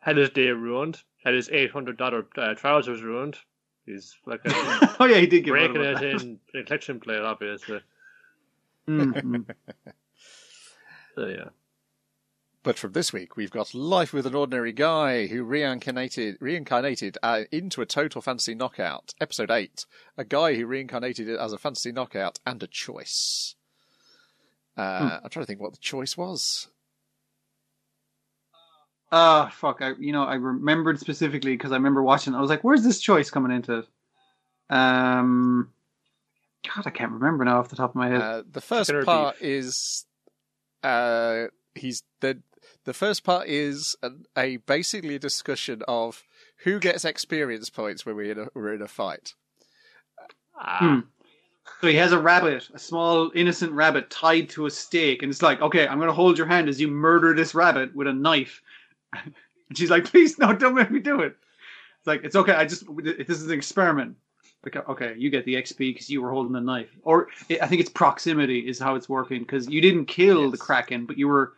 had 0.00 0.16
his 0.18 0.28
day 0.30 0.48
ruined. 0.48 1.02
Had 1.24 1.34
his 1.34 1.48
eight 1.50 1.70
hundred 1.70 1.96
dollar 1.96 2.26
uh, 2.36 2.54
trousers 2.54 3.02
ruined. 3.02 3.38
He's 3.86 4.16
like 4.26 4.40
a, 4.44 4.96
oh 5.00 5.06
yeah, 5.06 5.18
he 5.18 5.26
did 5.26 5.44
give 5.44 5.54
out 5.54 5.72
breaking 5.72 5.82
it 5.82 5.94
that. 6.00 6.22
in 6.22 6.38
a 6.54 6.62
collection 6.64 7.00
plate, 7.00 7.20
obviously. 7.20 7.80
Mm, 8.88 9.12
mm. 9.22 9.54
So 11.14 11.26
yeah. 11.26 11.50
But 12.64 12.78
from 12.78 12.92
this 12.92 13.12
week, 13.12 13.36
we've 13.36 13.50
got 13.50 13.74
Life 13.74 14.12
with 14.12 14.26
an 14.26 14.34
Ordinary 14.34 14.72
Guy 14.72 15.26
who 15.26 15.44
reincarnated 15.44 16.38
reincarnated 16.40 17.18
uh, 17.22 17.42
into 17.52 17.82
a 17.82 17.86
total 17.86 18.20
fantasy 18.22 18.54
knockout. 18.54 19.14
Episode 19.20 19.50
eight, 19.50 19.86
a 20.16 20.24
guy 20.24 20.54
who 20.54 20.66
reincarnated 20.66 21.28
as 21.28 21.52
a 21.52 21.58
fantasy 21.58 21.92
knockout 21.92 22.40
and 22.46 22.62
a 22.62 22.66
choice. 22.66 23.54
Uh, 24.76 24.98
Hmm. 24.98 25.24
I'm 25.24 25.30
trying 25.30 25.42
to 25.44 25.46
think 25.46 25.60
what 25.60 25.72
the 25.72 25.78
choice 25.78 26.16
was. 26.16 26.68
Ah, 29.16 29.48
fuck! 29.54 29.80
I 29.80 29.92
you 29.96 30.10
know 30.10 30.24
I 30.24 30.34
remembered 30.34 30.98
specifically 30.98 31.52
because 31.52 31.70
I 31.70 31.76
remember 31.76 32.02
watching. 32.02 32.34
I 32.34 32.40
was 32.40 32.50
like, 32.50 32.64
"Where's 32.64 32.82
this 32.82 33.00
choice 33.00 33.30
coming 33.30 33.52
into 33.52 33.78
it?" 33.78 33.88
Um, 34.68 35.70
God, 36.74 36.84
I 36.84 36.90
can't 36.90 37.12
remember 37.12 37.44
now 37.44 37.60
off 37.60 37.68
the 37.68 37.76
top 37.76 37.90
of 37.90 37.94
my 37.94 38.08
head. 38.08 38.20
Uh, 38.20 38.42
the 38.50 38.60
first 38.60 38.88
Chicken 38.88 39.02
or 39.02 39.04
part 39.04 39.36
is 39.40 40.04
uh, 40.82 41.44
he's 41.76 42.02
the 42.18 42.42
the 42.86 42.92
first 42.92 43.22
part 43.22 43.46
is 43.46 43.94
a, 44.02 44.10
a 44.36 44.56
basically 44.56 45.14
a 45.14 45.20
discussion 45.20 45.82
of 45.86 46.24
who 46.64 46.80
gets 46.80 47.04
experience 47.04 47.70
points 47.70 48.04
when 48.04 48.16
we're 48.16 48.32
in 48.32 48.38
a, 48.40 48.46
we're 48.52 48.74
in 48.74 48.82
a 48.82 48.88
fight. 48.88 49.34
Ah, 50.58 50.78
Hmm. 50.80 51.00
So 51.80 51.88
he 51.88 51.96
has 51.96 52.12
a 52.12 52.18
rabbit, 52.18 52.68
a 52.74 52.78
small 52.78 53.30
innocent 53.34 53.72
rabbit 53.72 54.10
tied 54.10 54.48
to 54.50 54.66
a 54.66 54.70
stake, 54.70 55.22
and 55.22 55.30
it's 55.30 55.42
like, 55.42 55.60
okay, 55.60 55.86
I'm 55.86 55.98
going 55.98 56.08
to 56.08 56.14
hold 56.14 56.36
your 56.36 56.46
hand 56.46 56.68
as 56.68 56.80
you 56.80 56.88
murder 56.88 57.34
this 57.34 57.54
rabbit 57.54 57.94
with 57.94 58.06
a 58.06 58.12
knife. 58.12 58.62
And 59.24 59.78
she's 59.78 59.90
like, 59.90 60.04
please, 60.04 60.38
no, 60.38 60.52
don't 60.52 60.74
make 60.74 60.90
me 60.90 61.00
do 61.00 61.20
it. 61.20 61.36
It's 61.98 62.06
like, 62.06 62.24
it's 62.24 62.36
okay. 62.36 62.52
I 62.52 62.64
just 62.66 62.84
this 63.02 63.28
is 63.40 63.46
an 63.46 63.52
experiment. 63.52 64.16
Like, 64.64 64.88
okay, 64.88 65.14
you 65.18 65.28
get 65.30 65.44
the 65.44 65.54
XP 65.56 65.76
because 65.78 66.08
you 66.08 66.22
were 66.22 66.30
holding 66.30 66.52
the 66.52 66.60
knife, 66.60 66.88
or 67.02 67.28
I 67.60 67.66
think 67.66 67.80
it's 67.82 67.90
proximity 67.90 68.60
is 68.60 68.78
how 68.78 68.94
it's 68.94 69.08
working 69.08 69.40
because 69.40 69.68
you 69.68 69.80
didn't 69.82 70.06
kill 70.06 70.50
the 70.50 70.56
kraken, 70.56 71.04
but 71.06 71.18
you 71.18 71.28
were 71.28 71.52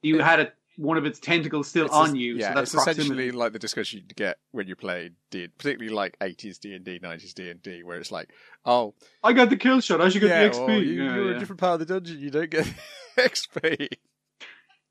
you 0.00 0.20
had 0.20 0.40
a, 0.40 0.52
one 0.78 0.96
of 0.96 1.04
its 1.04 1.18
tentacles 1.18 1.68
still 1.68 1.84
It's 1.86 1.94
on 1.94 2.10
es- 2.10 2.14
you. 2.14 2.36
Yeah, 2.36 2.48
so 2.48 2.54
that's 2.54 2.74
it's 2.74 2.82
proximity. 2.84 3.02
essentially 3.02 3.30
like 3.32 3.52
the 3.52 3.58
discussion 3.58 3.98
you 4.08 4.14
get 4.14 4.38
when 4.52 4.66
you 4.68 4.74
play 4.76 5.10
D, 5.30 5.48
particularly 5.48 5.94
like 5.94 6.18
80s 6.18 6.58
D 6.58 6.74
and 6.74 6.82
D, 6.84 6.98
90s 6.98 7.34
D 7.34 7.50
and 7.50 7.62
D, 7.62 7.82
where 7.82 7.98
it's 7.98 8.12
like, 8.12 8.30
oh, 8.64 8.94
I 9.22 9.34
got 9.34 9.50
the 9.50 9.56
kill 9.56 9.80
shot. 9.82 10.00
I 10.00 10.08
should 10.08 10.22
get 10.22 10.28
yeah, 10.28 10.44
the 10.48 10.50
XP. 10.54 10.68
you, 10.86 11.02
Yeah, 11.02 11.14
you're 11.14 11.30
yeah. 11.32 11.36
a 11.36 11.38
different 11.38 11.60
part 11.60 11.80
of 11.80 11.86
the 11.86 11.94
dungeon, 11.94 12.18
you 12.20 12.30
don't 12.30 12.50
get 12.50 12.66
XP. 13.18 13.88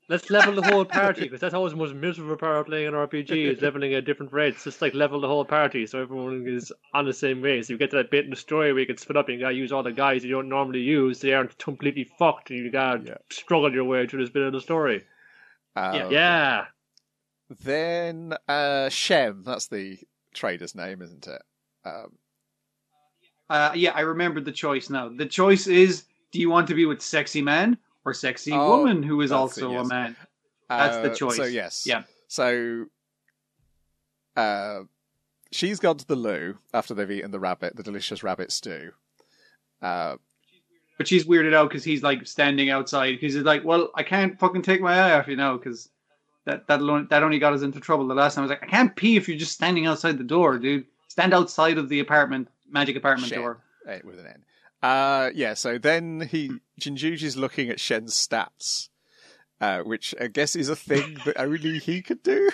Let's 0.08 0.30
level 0.30 0.54
the 0.54 0.62
whole 0.62 0.84
party 0.84 1.22
because 1.22 1.40
that's 1.40 1.54
always 1.54 1.72
the 1.72 1.78
most 1.78 1.92
miserable 1.94 2.36
part 2.36 2.58
of 2.58 2.66
playing 2.66 2.86
an 2.86 2.94
RPG 2.94 3.56
is 3.56 3.60
leveling 3.62 3.92
at 3.94 4.04
different 4.04 4.32
rates. 4.32 4.62
Just 4.62 4.80
like 4.80 4.94
level 4.94 5.20
the 5.20 5.26
whole 5.26 5.44
party 5.44 5.84
so 5.84 6.00
everyone 6.00 6.46
is 6.46 6.72
on 6.94 7.06
the 7.06 7.12
same 7.12 7.42
rate. 7.42 7.66
So 7.66 7.72
you 7.72 7.78
get 7.78 7.90
to 7.90 7.96
that 7.96 8.12
bit 8.12 8.24
in 8.24 8.30
the 8.30 8.36
story 8.36 8.72
where 8.72 8.80
you 8.80 8.86
can 8.86 8.96
split 8.98 9.16
up 9.16 9.28
and 9.28 9.34
you 9.34 9.44
gotta 9.44 9.56
use 9.56 9.72
all 9.72 9.82
the 9.82 9.90
guys 9.90 10.24
you 10.24 10.30
don't 10.30 10.48
normally 10.48 10.80
use. 10.80 11.20
They 11.20 11.32
aren't 11.34 11.58
completely 11.58 12.04
fucked 12.18 12.50
and 12.50 12.58
you 12.60 12.70
gotta 12.70 13.02
Yeah. 13.04 13.16
struggle 13.30 13.72
your 13.72 13.84
way 13.84 14.06
through 14.06 14.20
this 14.20 14.30
bit 14.30 14.42
of 14.44 14.52
the 14.52 14.60
story. 14.60 15.04
Um, 15.74 16.12
Yeah. 16.12 16.66
Then 17.64 18.34
uh, 18.46 18.88
Shen, 18.88 19.42
that's 19.44 19.66
the 19.66 19.98
trader's 20.34 20.76
name, 20.76 21.02
isn't 21.02 21.26
it? 21.26 21.42
Um, 21.84 22.18
Uh, 23.50 23.72
yeah, 23.74 23.90
I 23.92 24.00
remembered 24.00 24.44
the 24.44 24.52
choice 24.52 24.88
now. 24.90 25.08
The 25.08 25.26
choice 25.26 25.66
is: 25.66 26.04
do 26.32 26.40
you 26.40 26.50
want 26.50 26.66
to 26.68 26.74
be 26.74 26.86
with 26.86 27.00
sexy 27.00 27.42
man 27.42 27.78
or 28.06 28.14
sexy 28.14 28.52
Oh, 28.52 28.78
woman 28.78 29.02
who 29.02 29.20
is 29.20 29.32
also 29.32 29.70
it, 29.70 29.74
yes. 29.74 29.84
a 29.86 29.88
man? 29.88 30.16
That's 30.70 30.96
the 30.96 31.12
uh, 31.12 31.14
choice. 31.14 31.36
So 31.36 31.44
yes, 31.44 31.84
Yeah. 31.86 32.04
So, 32.28 32.86
uh, 34.36 34.80
she's 35.52 35.78
gone 35.78 35.96
to 35.98 36.06
the 36.06 36.16
loo 36.16 36.58
after 36.74 36.94
they've 36.94 37.10
eaten 37.10 37.30
the 37.30 37.38
rabbit, 37.40 37.76
the 37.76 37.82
delicious 37.82 38.22
rabbit 38.22 38.50
stew. 38.50 38.92
Uh, 39.82 40.16
But 40.98 41.06
she's 41.08 41.24
weirded 41.24 41.54
out 41.54 41.68
because 41.68 41.84
he's 41.84 42.02
like 42.02 42.26
standing 42.26 42.70
outside. 42.70 43.12
Because 43.12 43.34
he's 43.34 43.42
like, 43.44 43.64
"Well, 43.64 43.90
I 43.94 44.02
can't 44.02 44.38
fucking 44.38 44.62
take 44.62 44.80
my 44.80 44.94
eye 44.94 45.18
off 45.18 45.28
you 45.28 45.36
now 45.36 45.56
because 45.56 45.88
that 46.46 46.66
that 46.68 46.80
alone, 46.80 47.06
that 47.10 47.22
only 47.22 47.38
got 47.38 47.52
us 47.52 47.62
into 47.62 47.80
trouble 47.80 48.06
the 48.08 48.14
last 48.14 48.34
time." 48.34 48.42
I 48.42 48.46
was 48.46 48.50
like, 48.50 48.62
"I 48.62 48.66
can't 48.66 48.94
pee 48.96 49.16
if 49.16 49.28
you're 49.28 49.38
just 49.38 49.52
standing 49.52 49.86
outside 49.86 50.18
the 50.18 50.24
door, 50.24 50.58
dude. 50.58 50.86
Stand 51.08 51.32
outside 51.34 51.78
of 51.78 51.88
the 51.88 52.00
apartment, 52.00 52.48
magic 52.68 52.96
apartment 52.96 53.28
Shen, 53.28 53.38
door." 53.40 53.58
with 54.04 54.18
an 54.18 54.26
N. 54.26 54.44
Uh, 54.86 55.30
yeah. 55.34 55.54
So 55.54 55.78
then 55.78 56.20
he 56.30 56.50
Jinguji's 56.80 57.36
looking 57.36 57.70
at 57.70 57.80
Shen's 57.80 58.14
stats, 58.14 58.88
uh, 59.60 59.80
which 59.82 60.14
I 60.20 60.28
guess 60.28 60.54
is 60.54 60.68
a 60.68 60.76
thing 60.76 61.18
that 61.24 61.36
only 61.40 61.78
he 61.78 62.02
could 62.02 62.22
do. 62.22 62.50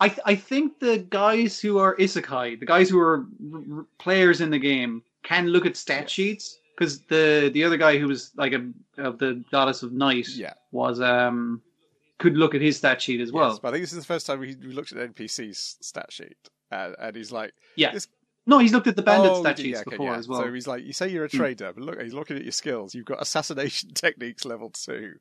I 0.00 0.08
th- 0.08 0.20
I 0.24 0.34
think 0.34 0.80
the 0.80 0.98
guys 0.98 1.60
who 1.60 1.78
are 1.78 1.94
isekai, 1.96 2.58
the 2.58 2.66
guys 2.66 2.88
who 2.90 2.98
are 2.98 3.26
r- 3.54 3.78
r- 3.78 3.86
players 3.98 4.40
in 4.40 4.50
the 4.50 4.58
game, 4.58 5.02
can 5.22 5.48
look 5.48 5.66
at 5.66 5.76
stat 5.76 6.08
sheets 6.10 6.58
because 6.76 7.00
the 7.02 7.50
the 7.54 7.62
other 7.64 7.76
guy 7.76 7.98
who 7.98 8.08
was 8.08 8.32
like 8.36 8.52
a 8.52 8.62
of 8.98 9.18
the 9.18 9.44
goddess 9.52 9.82
of 9.82 9.92
night 9.92 10.28
Yeah. 10.28 10.54
was 10.72 11.00
um 11.00 11.60
could 12.18 12.36
look 12.36 12.54
at 12.54 12.60
his 12.60 12.76
stat 12.76 13.02
sheet 13.02 13.20
as 13.20 13.30
well. 13.32 13.50
Yes, 13.50 13.58
but 13.60 13.68
I 13.68 13.72
think 13.72 13.82
this 13.82 13.92
is 13.92 13.98
the 13.98 14.04
first 14.14 14.26
time 14.26 14.38
we, 14.40 14.54
we 14.56 14.72
looked 14.72 14.92
at 14.92 15.14
NPC's 15.14 15.76
stat 15.80 16.10
sheet, 16.12 16.36
uh, 16.70 16.92
and 16.98 17.16
he's 17.16 17.30
like, 17.32 17.52
yeah. 17.76 17.92
this- 17.92 18.08
No, 18.46 18.58
he's 18.58 18.72
looked 18.72 18.88
at 18.88 18.96
the 18.96 19.02
bandit 19.02 19.30
Oh, 19.32 19.40
stat 19.40 19.58
yeah, 19.60 19.78
okay, 19.80 19.90
before 19.90 20.12
yeah. 20.12 20.18
as 20.18 20.26
well. 20.26 20.40
So 20.40 20.52
he's 20.52 20.66
like, 20.66 20.84
you 20.84 20.92
say 20.92 21.08
you're 21.08 21.24
a 21.24 21.28
Hmm. 21.28 21.36
trader, 21.36 21.72
but 21.72 21.84
look, 21.84 22.00
he's 22.00 22.12
looking 22.14 22.36
at 22.36 22.42
your 22.42 22.52
skills. 22.52 22.94
You've 22.94 23.04
got 23.06 23.22
assassination 23.22 23.90
techniques 23.94 24.44
level 24.44 24.70
two. 24.70 25.14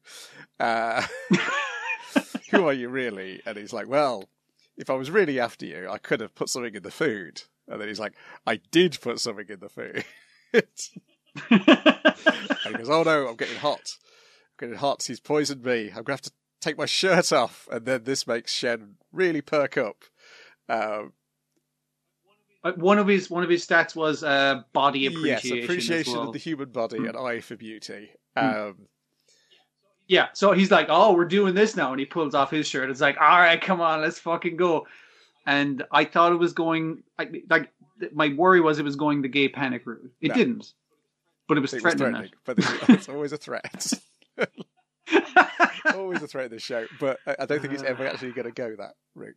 Uh, 0.59 1.05
who 2.51 2.65
are 2.67 2.73
you 2.73 2.89
really? 2.89 3.41
And 3.45 3.57
he's 3.57 3.73
like, 3.73 3.87
well, 3.87 4.27
if 4.77 4.89
I 4.89 4.93
was 4.93 5.11
really 5.11 5.39
after 5.39 5.65
you, 5.65 5.87
I 5.89 5.97
could 5.99 6.19
have 6.19 6.33
put 6.33 6.49
something 6.49 6.73
in 6.73 6.81
the 6.83 6.89
food. 6.91 7.43
And 7.67 7.79
then 7.79 7.87
he's 7.87 7.99
like, 7.99 8.13
I 8.47 8.59
did 8.71 8.97
put 9.01 9.19
something 9.19 9.45
in 9.47 9.59
the 9.59 9.69
food. 9.69 10.03
and 11.49 11.63
he 12.67 12.73
goes, 12.73 12.89
oh 12.89 13.03
no, 13.03 13.27
I'm 13.27 13.35
getting 13.35 13.57
hot. 13.57 13.97
I'm 14.59 14.67
getting 14.67 14.77
hot. 14.79 15.03
He's 15.03 15.19
poisoned 15.19 15.63
me. 15.63 15.89
I'm 15.89 16.03
going 16.03 16.05
to 16.05 16.11
have 16.13 16.21
to 16.21 16.31
take 16.59 16.77
my 16.77 16.85
shirt 16.85 17.31
off. 17.31 17.67
And 17.71 17.85
then 17.85 18.03
this 18.03 18.25
makes 18.27 18.51
Shen 18.53 18.95
really 19.11 19.41
perk 19.41 19.77
up. 19.77 19.97
Um, 20.67 21.13
one 22.75 22.99
of 22.99 23.07
his 23.07 23.29
one 23.29 23.43
of 23.43 23.49
his 23.49 23.65
stats 23.65 23.95
was 23.95 24.23
uh, 24.23 24.61
body 24.73 25.07
appreciation. 25.07 25.55
Yes, 25.57 25.63
appreciation 25.65 26.13
well. 26.13 26.27
of 26.27 26.33
the 26.33 26.39
human 26.39 26.69
body 26.69 26.97
Hmm. 26.97 27.05
and 27.07 27.17
eye 27.17 27.39
for 27.39 27.55
beauty. 27.55 28.09
Hmm. 28.37 28.45
Um, 28.45 28.75
Yeah, 30.07 30.27
so 30.33 30.51
he's 30.51 30.71
like, 30.71 30.87
"Oh, 30.89 31.13
we're 31.13 31.25
doing 31.25 31.55
this 31.55 31.75
now," 31.75 31.91
and 31.91 31.99
he 31.99 32.05
pulls 32.05 32.35
off 32.35 32.51
his 32.51 32.67
shirt. 32.67 32.89
It's 32.89 33.01
like, 33.01 33.17
"All 33.19 33.39
right, 33.39 33.61
come 33.61 33.79
on, 33.81 34.01
let's 34.01 34.19
fucking 34.19 34.57
go." 34.57 34.85
And 35.47 35.83
I 35.91 36.05
thought 36.05 36.33
it 36.33 36.35
was 36.35 36.53
going 36.53 37.03
like, 37.17 37.45
like 37.49 37.71
my 38.13 38.29
worry 38.29 38.61
was 38.61 38.77
it 38.77 38.83
was 38.83 38.95
going 38.95 39.21
the 39.21 39.27
gay 39.27 39.47
panic 39.49 39.85
route. 39.85 40.11
It 40.21 40.29
No. 40.29 40.35
didn't, 40.35 40.73
but 41.47 41.57
it 41.57 41.61
was 41.61 41.73
it 41.73 41.77
was 41.83 41.93
threatening. 41.93 42.31
threatening, 42.45 42.77
but 42.85 42.89
it's, 42.89 43.09
always 43.09 43.31
a 43.31 43.37
threat. 43.37 43.93
always 45.95 46.21
a 46.21 46.27
threat 46.27 46.45
in 46.45 46.51
this 46.51 46.63
show, 46.63 46.85
but 46.99 47.19
I 47.25 47.35
I 47.39 47.45
don't 47.45 47.59
think 47.61 47.73
it's 47.73 47.83
ever 47.83 48.05
actually 48.05 48.31
going 48.31 48.45
to 48.47 48.51
go 48.51 48.75
that 48.77 48.93
route. 49.15 49.35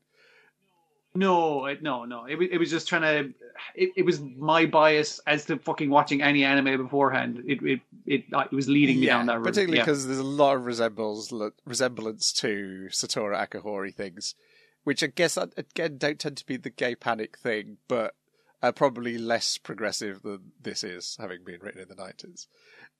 No, 1.15 1.67
it, 1.67 1.83
no, 1.83 2.05
no. 2.05 2.25
It, 2.25 2.37
it 2.41 2.59
was 2.59 2.71
just 2.71 2.89
trying 2.89 3.03
to. 3.03 3.35
It, 3.75 3.91
it 3.97 4.05
was 4.05 4.21
my 4.21 4.67
bias 4.67 5.21
as 5.27 5.45
to 5.47 5.59
fucking 5.59 5.89
watching 5.91 6.23
any 6.23 6.45
anime 6.45 6.83
beforehand. 6.83 7.43
It, 7.47 7.63
it 7.63 7.81
it 8.07 8.25
it 8.33 8.53
was 8.53 8.69
leading 8.69 9.01
me 9.01 9.07
yeah, 9.07 9.19
down 9.19 9.27
that 9.27 9.37
route. 9.37 9.45
particularly 9.45 9.79
yeah. 9.79 9.85
because 9.85 10.07
there's 10.07 10.19
a 10.19 10.25
lot 10.25 10.57
of 10.57 10.65
resembles 10.65 11.33
resemblance 11.65 12.33
to 12.35 12.89
Satoru 12.91 13.37
Akahori 13.37 13.95
things, 13.95 14.35
which 14.83 15.03
I 15.03 15.07
guess 15.07 15.37
again 15.37 15.99
don't 15.99 16.19
tend 16.19 16.37
to 16.39 16.47
be 16.47 16.57
the 16.57 16.71
gay 16.71 16.95
panic 16.95 17.39
thing, 17.39 17.79
but 17.87 18.15
are 18.63 18.73
probably 18.73 19.19
less 19.19 19.59
progressive 19.59 20.23
than 20.23 20.53
this 20.63 20.83
is, 20.83 21.17
having 21.21 21.45
been 21.45 21.61
written 21.61 21.83
in 21.83 21.89
the 21.89 21.95
nineties. 21.95 22.49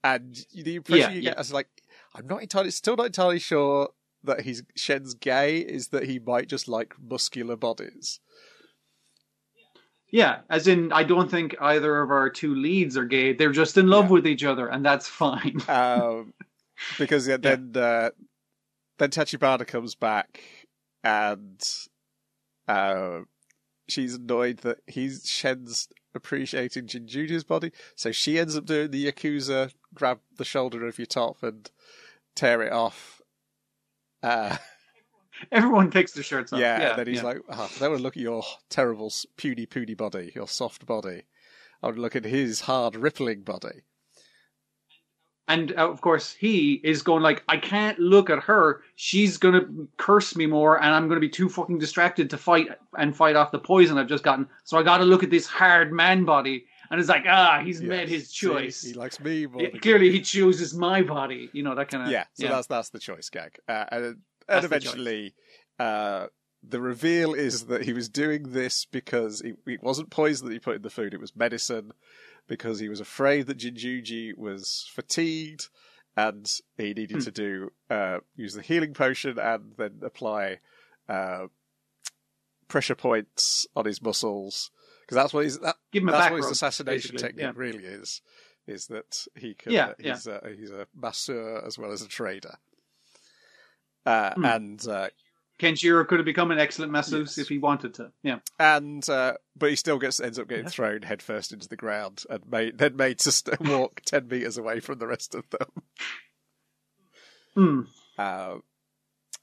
And 0.03 0.37
the 0.53 0.75
impression 0.75 1.09
Yeah, 1.09 1.15
you 1.15 1.21
yeah. 1.21 1.31
get 1.31 1.39
is 1.39 1.51
like, 1.51 1.67
I'm 2.13 2.27
not 2.27 2.43
entirely, 2.43 2.69
still 2.69 2.95
not 2.95 3.07
entirely 3.07 3.39
sure 3.39 3.89
that 4.25 4.41
he's 4.41 4.63
Shen's 4.75 5.13
gay. 5.13 5.59
Is 5.59 5.89
that 5.89 6.03
he 6.03 6.19
might 6.19 6.47
just 6.47 6.67
like 6.67 6.93
muscular 7.01 7.55
bodies? 7.55 8.19
Yeah, 10.11 10.39
as 10.49 10.67
in, 10.67 10.91
I 10.93 11.03
don't 11.03 11.29
think 11.29 11.55
either 11.59 12.01
of 12.01 12.09
our 12.11 12.29
two 12.29 12.55
leads 12.55 12.95
are 12.95 13.05
gay. 13.05 13.33
They're 13.33 13.51
just 13.51 13.77
in 13.77 13.87
love 13.87 14.05
Yeah. 14.05 14.11
with 14.11 14.27
each 14.27 14.43
other, 14.43 14.67
and 14.67 14.85
that's 14.85 15.07
fine. 15.07 15.57
um, 15.67 16.33
because 16.97 17.27
yeah, 17.27 17.37
then 17.37 17.71
uh, 17.75 18.11
then 18.97 19.09
Tachibana 19.09 19.65
comes 19.67 19.95
back 19.95 20.41
and 21.03 21.61
uh, 22.67 23.19
she's 23.87 24.15
annoyed 24.15 24.59
that 24.59 24.77
he's 24.87 25.27
Shen's 25.27 25.89
appreciating 26.13 26.87
Jinguji's 26.87 27.43
body, 27.43 27.71
so 27.95 28.11
she 28.11 28.39
ends 28.39 28.55
up 28.55 28.65
doing 28.65 28.91
the 28.91 29.11
yakuza 29.11 29.73
grab 29.93 30.19
the 30.37 30.45
shoulder 30.45 30.85
of 30.87 30.97
your 30.97 31.07
top 31.07 31.41
and 31.43 31.69
tear 32.35 32.61
it 32.61 32.71
off. 32.71 33.14
Uh, 34.25 34.57
Everyone 35.51 35.91
takes 35.91 36.13
their 36.13 36.23
shirts 36.23 36.53
off. 36.53 36.59
yeah, 36.59 36.79
Yeah, 36.79 36.89
and 36.91 36.99
then 36.99 37.07
he's 37.07 37.17
yeah. 37.17 37.23
like, 37.23 37.37
oh, 37.49 37.53
"I 37.81 37.87
want 37.87 37.97
to 37.97 38.03
look 38.03 38.15
at 38.17 38.23
your 38.23 38.43
terrible 38.69 39.07
s- 39.07 39.25
puny 39.37 39.65
puny 39.65 39.93
body, 39.93 40.31
your 40.33 40.47
soft 40.47 40.85
body. 40.85 41.23
I 41.83 41.87
would 41.87 41.99
look 41.99 42.15
at 42.15 42.25
his 42.25 42.61
hard 42.61 42.95
rippling 42.95 43.41
body." 43.43 43.81
and 45.47 45.73
uh, 45.77 45.87
of 45.91 46.01
course 46.01 46.33
he 46.33 46.81
is 46.83 47.03
going 47.03 47.21
like, 47.21 47.43
I 47.47 47.57
can't 47.57 47.99
look 47.99 48.31
at 48.31 48.39
her. 48.43 48.81
She's 48.95 49.37
gonna 49.37 49.61
curse 49.97 50.35
me 50.35 50.47
more, 50.47 50.81
and 50.81 50.91
I'm 50.93 51.07
gonna 51.07 51.19
be 51.19 51.29
too 51.29 51.49
fucking 51.49 51.77
distracted 51.77 52.29
to 52.31 52.37
fight 52.37 52.67
and 52.97 53.15
fight 53.15 53.35
off 53.35 53.51
the 53.51 53.59
poison 53.59 53.97
I've 53.99 54.07
just 54.07 54.23
gotten. 54.23 54.47
So 54.63 54.77
I 54.77 54.83
got 54.83 54.97
to 54.99 55.03
look 55.05 55.21
at 55.23 55.29
this 55.29 55.45
hard 55.45 55.93
man 55.93 56.25
body, 56.25 56.65
and 56.89 56.99
it's 56.99 57.09
like, 57.09 57.25
ah, 57.27 57.61
he's 57.63 57.81
Yes, 57.81 57.89
made 57.89 58.09
his 58.09 58.31
see, 58.31 58.47
choice. 58.47 58.81
he 58.83 58.93
likes 58.93 59.19
me 59.19 59.45
more. 59.45 59.61
Yeah, 59.63 59.69
than 59.69 59.79
clearly, 59.79 60.11
he 60.11 60.21
chooses 60.21 60.73
my 60.73 61.01
body. 61.01 61.49
You 61.53 61.63
know 61.63 61.75
that 61.75 61.89
kind 61.89 62.03
of 62.03 62.11
yeah, 62.11 62.25
so 62.33 62.47
that's 62.47 62.67
that's 62.67 62.89
the 62.89 62.99
choice 62.99 63.29
gag, 63.29 63.57
uh, 63.67 63.85
and, 63.91 64.05
and 64.05 64.17
That's 64.47 64.67
the 64.67 64.75
eventually, 64.75 65.33
uh, 65.79 66.27
the 66.67 66.81
reveal 66.81 67.33
is 67.33 67.65
that 67.65 67.83
he 67.83 67.93
was 67.93 68.09
doing 68.09 68.51
this 68.51 68.85
because 68.85 69.41
it, 69.41 69.57
it 69.65 69.83
wasn't 69.83 70.09
poison 70.09 70.47
that 70.47 70.53
he 70.53 70.59
put 70.59 70.75
in 70.75 70.81
the 70.81 70.89
food; 70.89 71.13
it 71.13 71.19
was 71.19 71.35
medicine, 71.35 71.91
because 72.47 72.79
he 72.79 72.89
was 72.89 72.99
afraid 72.99 73.47
that 73.47 73.57
Jinguji 73.57 74.37
was 74.37 74.89
fatigued, 74.93 75.69
and 76.17 76.51
he 76.77 76.93
needed 76.93 77.11
Hmm. 77.11 77.19
to 77.21 77.31
do 77.31 77.71
uh, 77.89 78.19
use 78.35 78.53
the 78.53 78.61
healing 78.61 78.93
potion 78.93 79.39
and 79.39 79.73
then 79.77 79.99
apply 80.03 80.59
uh, 81.09 81.47
pressure 82.67 82.95
points 82.95 83.67
on 83.75 83.85
his 83.85 84.01
muscles 84.01 84.71
because 85.05 85.15
that's 85.15 85.33
what 85.33 85.43
he's 85.43 85.59
that, 85.59 85.75
Give 85.91 86.03
him 86.03 86.09
a 86.09 86.11
that's 86.13 86.31
what 86.31 86.37
his 86.37 86.51
assassination 86.51 87.17
technique 87.17 87.43
yeah. 87.43 87.51
really 87.55 87.83
is. 87.83 88.21
Is 88.67 88.87
that 88.87 89.25
he 89.35 89.53
can? 89.53 89.71
Yeah, 89.73 89.87
uh, 89.89 89.93
yeah. 89.99 90.13
he's 90.13 90.27
a 90.27 90.41
he's 90.57 90.71
a 90.71 90.87
masseur 90.95 91.63
as 91.65 91.77
well 91.77 91.91
as 91.91 92.01
a 92.01 92.07
trader. 92.07 92.55
Uh, 94.05 94.33
Hmm. 94.35 94.45
And 94.45 94.87
uh, 94.87 95.09
Kenshiro 95.59 96.05
could 96.07 96.19
have 96.19 96.25
become 96.25 96.51
an 96.51 96.59
excellent 96.59 96.91
masseuse 96.91 97.37
Yes. 97.37 97.45
if 97.45 97.49
he 97.49 97.57
wanted 97.59 97.93
to. 97.95 98.11
Yeah. 98.23 98.39
and 98.59 99.07
uh, 99.09 99.35
but 99.55 99.69
he 99.69 99.75
still 99.75 99.97
gets 99.99 100.19
ends 100.19 100.37
up 100.37 100.47
getting 100.47 100.65
Yeah. 100.65 100.69
thrown 100.71 101.01
headfirst 101.03 101.53
into 101.53 101.69
the 101.69 101.75
ground 101.77 102.23
and 102.29 102.43
made 102.49 102.77
then 102.77 102.95
made 102.95 103.19
to 103.19 103.31
st- 103.31 103.59
walk 103.61 104.01
ten 104.05 104.27
meters 104.27 104.57
away 104.57 104.79
from 104.79 104.99
the 104.99 105.07
rest 105.07 105.33
of 105.35 105.49
them. 105.51 105.69
Hmm. 107.55 107.81
Uh, 108.17 108.55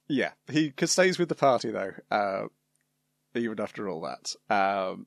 yeah, 0.09 0.33
he 0.51 0.72
stays 0.85 1.18
with 1.18 1.29
the 1.29 1.35
party 1.35 1.70
though, 1.70 1.92
uh, 2.11 2.44
even 3.35 3.61
after 3.61 3.88
all 3.88 4.03
that. 4.03 4.35
Um, 4.55 5.07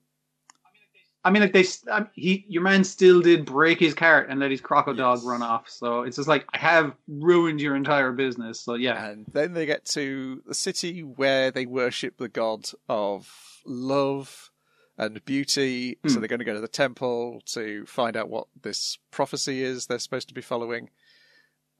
I 1.26 1.32
mean, 1.32 1.42
like 1.42 1.54
they, 1.54 1.66
um, 1.92 2.08
he, 2.14 2.46
your 2.48 2.62
man 2.62 2.84
still 2.84 3.20
did 3.20 3.46
break 3.46 3.80
his 3.80 3.96
cart 3.96 4.30
and 4.30 4.40
let 4.40 4.52
his 4.52 4.62
crocodile 4.62 5.16
Yes. 5.16 5.24
run 5.26 5.42
off. 5.42 5.68
So 5.68 6.04
it's 6.04 6.18
just 6.18 6.30
like 6.30 6.46
I 6.54 6.60
have 6.60 6.94
ruined 7.08 7.60
your 7.60 7.76
entire 7.76 8.12
business. 8.12 8.62
So 8.62 8.76
yeah, 8.76 9.04
And 9.04 9.26
then 9.34 9.54
they 9.54 9.66
get 9.66 9.86
to 9.86 10.44
the 10.46 10.54
city 10.54 11.02
where 11.02 11.50
they 11.50 11.66
worship 11.66 12.18
the 12.18 12.30
god 12.30 12.70
of 12.88 13.62
love 13.66 14.52
and 15.00 15.26
beauty. 15.26 15.98
So 16.06 16.14
Hmm. 16.14 16.20
they're 16.20 16.28
going 16.30 16.40
to 16.40 16.46
go 16.46 16.54
to 16.54 16.62
the 16.62 16.68
temple 16.68 17.42
to 17.48 17.86
find 17.88 18.16
out 18.16 18.30
what 18.30 18.48
this 18.62 19.00
prophecy 19.12 19.64
is 19.64 19.88
they're 19.88 20.00
supposed 20.00 20.28
to 20.28 20.34
be 20.36 20.42
following. 20.42 20.90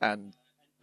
And 0.02 0.34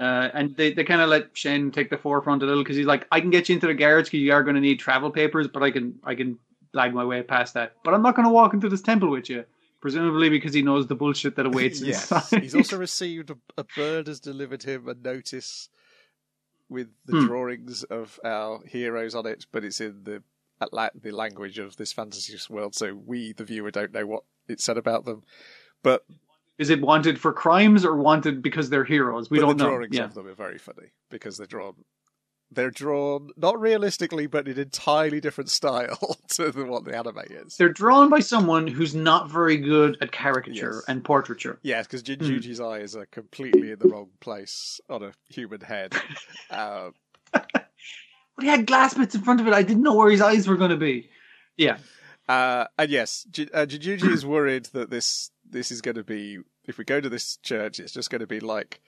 uh, 0.00 0.30
and 0.34 0.56
they, 0.56 0.72
they 0.72 0.84
kind 0.84 1.00
of 1.00 1.08
let 1.10 1.36
Shen 1.36 1.70
take 1.70 1.90
the 1.90 1.98
forefront 1.98 2.42
a 2.42 2.46
little 2.46 2.62
because 2.64 2.76
he's 2.76 2.86
like, 2.86 3.06
I 3.12 3.20
can 3.20 3.30
get 3.30 3.48
you 3.48 3.56
into 3.56 3.66
the 3.66 3.74
garage 3.74 4.04
because 4.06 4.20
you 4.20 4.32
are 4.32 4.42
going 4.42 4.54
to 4.54 4.60
need 4.60 4.78
travel 4.78 5.10
papers, 5.10 5.48
but 5.48 5.62
I 5.62 5.70
can 5.70 5.98
I 6.04 6.14
can 6.14 6.38
blag 6.74 6.92
my 6.92 7.04
way 7.04 7.22
past 7.22 7.54
that. 7.54 7.76
But 7.84 7.94
I'm 7.94 8.02
not 8.02 8.14
going 8.16 8.26
to 8.26 8.32
walk 8.32 8.54
into 8.54 8.68
this 8.68 8.82
temple 8.82 9.10
with 9.10 9.28
you. 9.30 9.44
Presumably 9.80 10.28
because 10.28 10.54
he 10.54 10.62
knows 10.62 10.86
the 10.86 10.94
bullshit 10.94 11.34
that 11.36 11.46
awaits 11.46 11.80
yes, 11.80 12.10
inside. 12.12 12.42
he's 12.42 12.54
also 12.54 12.78
received 12.78 13.30
a, 13.30 13.36
a 13.58 13.64
bird 13.76 14.06
has 14.06 14.20
delivered 14.20 14.62
him 14.62 14.86
a 14.88 14.94
notice 14.94 15.68
with 16.68 16.88
the 17.04 17.18
Hmm. 17.18 17.26
drawings 17.26 17.82
of 17.84 18.20
our 18.24 18.60
heroes 18.64 19.14
on 19.16 19.26
it, 19.26 19.46
but 19.50 19.64
it's 19.64 19.80
in 19.80 20.04
the 20.04 20.22
at 20.60 20.70
the 21.02 21.10
language 21.10 21.58
of 21.58 21.76
this 21.76 21.92
fantasy 21.92 22.38
world, 22.48 22.76
so 22.76 22.94
we, 22.94 23.32
the 23.32 23.42
viewer, 23.44 23.72
don't 23.72 23.92
know 23.92 24.06
what 24.06 24.22
it 24.46 24.60
said 24.60 24.78
about 24.78 25.04
them. 25.04 25.24
But 25.82 26.04
Is 26.58 26.70
it 26.70 26.80
wanted 26.80 27.20
for 27.20 27.32
crimes 27.32 27.84
or 27.84 27.96
wanted 27.96 28.40
because 28.40 28.70
they're 28.70 28.84
heroes? 28.84 29.28
We 29.28 29.40
don't 29.40 29.56
the 29.56 29.64
know. 29.64 29.70
drawings 29.70 29.96
Yeah. 29.96 30.04
of 30.04 30.14
them 30.14 30.28
are 30.28 30.34
very 30.34 30.58
funny 30.58 30.92
because 31.10 31.36
they're 31.36 31.48
drawn. 31.48 31.74
They're 32.54 32.70
drawn 32.70 33.30
not 33.36 33.60
realistically, 33.60 34.26
but 34.26 34.46
in 34.46 34.58
entirely 34.58 35.20
different 35.20 35.50
style 35.50 36.18
to 36.28 36.50
the, 36.50 36.64
what 36.66 36.84
the 36.84 36.96
anime 36.96 37.18
is. 37.30 37.56
They're 37.56 37.68
drawn 37.72 38.10
by 38.10 38.20
someone 38.20 38.66
who's 38.66 38.94
not 38.94 39.30
very 39.30 39.56
good 39.56 39.96
at 40.00 40.12
caricature 40.12 40.74
Yes. 40.76 40.84
and 40.88 41.02
portraiture. 41.04 41.58
Yes, 41.62 41.86
because 41.86 42.02
Hmm. 42.02 42.12
Jinguji's 42.24 42.60
eyes 42.60 42.94
are 42.96 43.06
completely 43.06 43.70
in 43.70 43.78
the 43.78 43.88
wrong 43.88 44.10
place 44.20 44.80
on 44.90 45.02
a 45.02 45.12
human 45.28 45.60
head. 45.60 45.94
uh, 46.50 46.90
But 48.34 48.44
he 48.44 48.48
had 48.48 48.66
glass 48.66 48.94
bits 48.94 49.14
in 49.14 49.22
front 49.22 49.40
of 49.40 49.46
it. 49.46 49.52
I 49.52 49.62
didn't 49.62 49.82
know 49.82 49.94
where 49.94 50.10
his 50.10 50.22
eyes 50.22 50.48
were 50.48 50.56
going 50.56 50.70
to 50.70 50.76
be. 50.76 51.10
Yeah. 51.56 51.76
Uh, 52.28 52.64
and 52.78 52.90
yes, 52.90 53.26
J- 53.30 53.48
uh, 53.52 53.66
Jinjuji 53.66 54.10
is 54.10 54.24
worried 54.24 54.66
that 54.72 54.90
this 54.90 55.30
this 55.48 55.70
is 55.70 55.82
going 55.82 55.96
to 55.96 56.04
be 56.04 56.38
if 56.64 56.78
we 56.78 56.84
go 56.84 56.98
to 57.00 57.08
this 57.10 57.36
church, 57.38 57.78
it's 57.78 57.92
just 57.92 58.10
going 58.10 58.20
to 58.20 58.26
be 58.26 58.40
like 58.40 58.80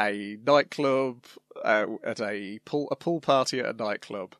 a 0.00 0.38
nightclub 0.46 1.24
uh, 1.64 1.86
at 2.04 2.20
a 2.20 2.58
pool 2.64 2.88
a 2.90 2.96
pool 2.96 3.20
party 3.20 3.60
at 3.60 3.66
a 3.66 3.72
nightclub 3.72 4.34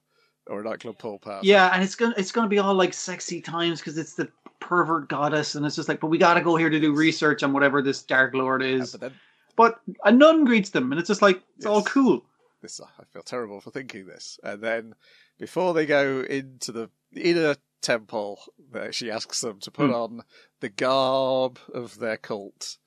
or 0.47 0.61
a 0.61 0.65
nightclub 0.65 0.99
pool 0.99 1.19
party. 1.19 1.49
Yeah, 1.49 1.71
and 1.75 1.83
it's 1.83 1.95
gonna 1.95 2.15
it's 2.17 2.33
gonna 2.33 2.49
be 2.49 2.59
all 2.59 2.75
like 2.75 2.95
sexy 2.95 3.41
times 3.41 3.81
because 3.81 3.99
it's 3.99 4.15
the 4.15 4.29
pervert 4.61 5.09
goddess, 5.09 5.55
and 5.55 5.65
it's 5.65 5.77
just 5.77 5.89
like, 5.89 6.01
but 6.01 6.09
we 6.09 6.19
got 6.19 6.35
to 6.35 6.41
go 6.41 6.57
here 6.57 6.69
to 6.71 6.81
do 6.81 6.93
research 6.93 7.43
on 7.43 7.53
whatever 7.53 7.81
this 7.83 8.03
dark 8.03 8.35
lord 8.35 8.63
Uh, 8.63 8.67
is. 8.67 8.93
but 8.93 9.01
then 9.01 9.15
But 9.57 9.81
a 10.05 10.13
nun 10.13 10.45
greets 10.45 10.71
them, 10.71 10.93
and 10.93 10.99
it's 10.99 11.09
just 11.09 11.23
like 11.23 11.43
it's 11.57 11.67
all 11.67 11.83
cool. 11.83 12.25
this 12.63 12.81
I 12.81 13.05
feel 13.13 13.23
terrible 13.23 13.61
for 13.61 13.71
thinking 13.71 14.07
this. 14.07 14.39
And 14.43 14.61
then 14.63 14.95
before 15.39 15.75
they 15.75 15.87
go 15.87 16.21
into 16.23 16.73
the 16.73 16.91
inner 17.15 17.55
temple, 17.83 18.41
uh, 18.75 18.91
she 18.91 19.11
asks 19.11 19.41
them 19.41 19.61
to 19.61 19.71
put 19.71 19.89
Hmm. 19.91 19.95
on 19.95 20.23
the 20.61 20.69
garb 20.69 21.59
of 21.73 21.99
their 22.01 22.17
cult, 22.17 22.79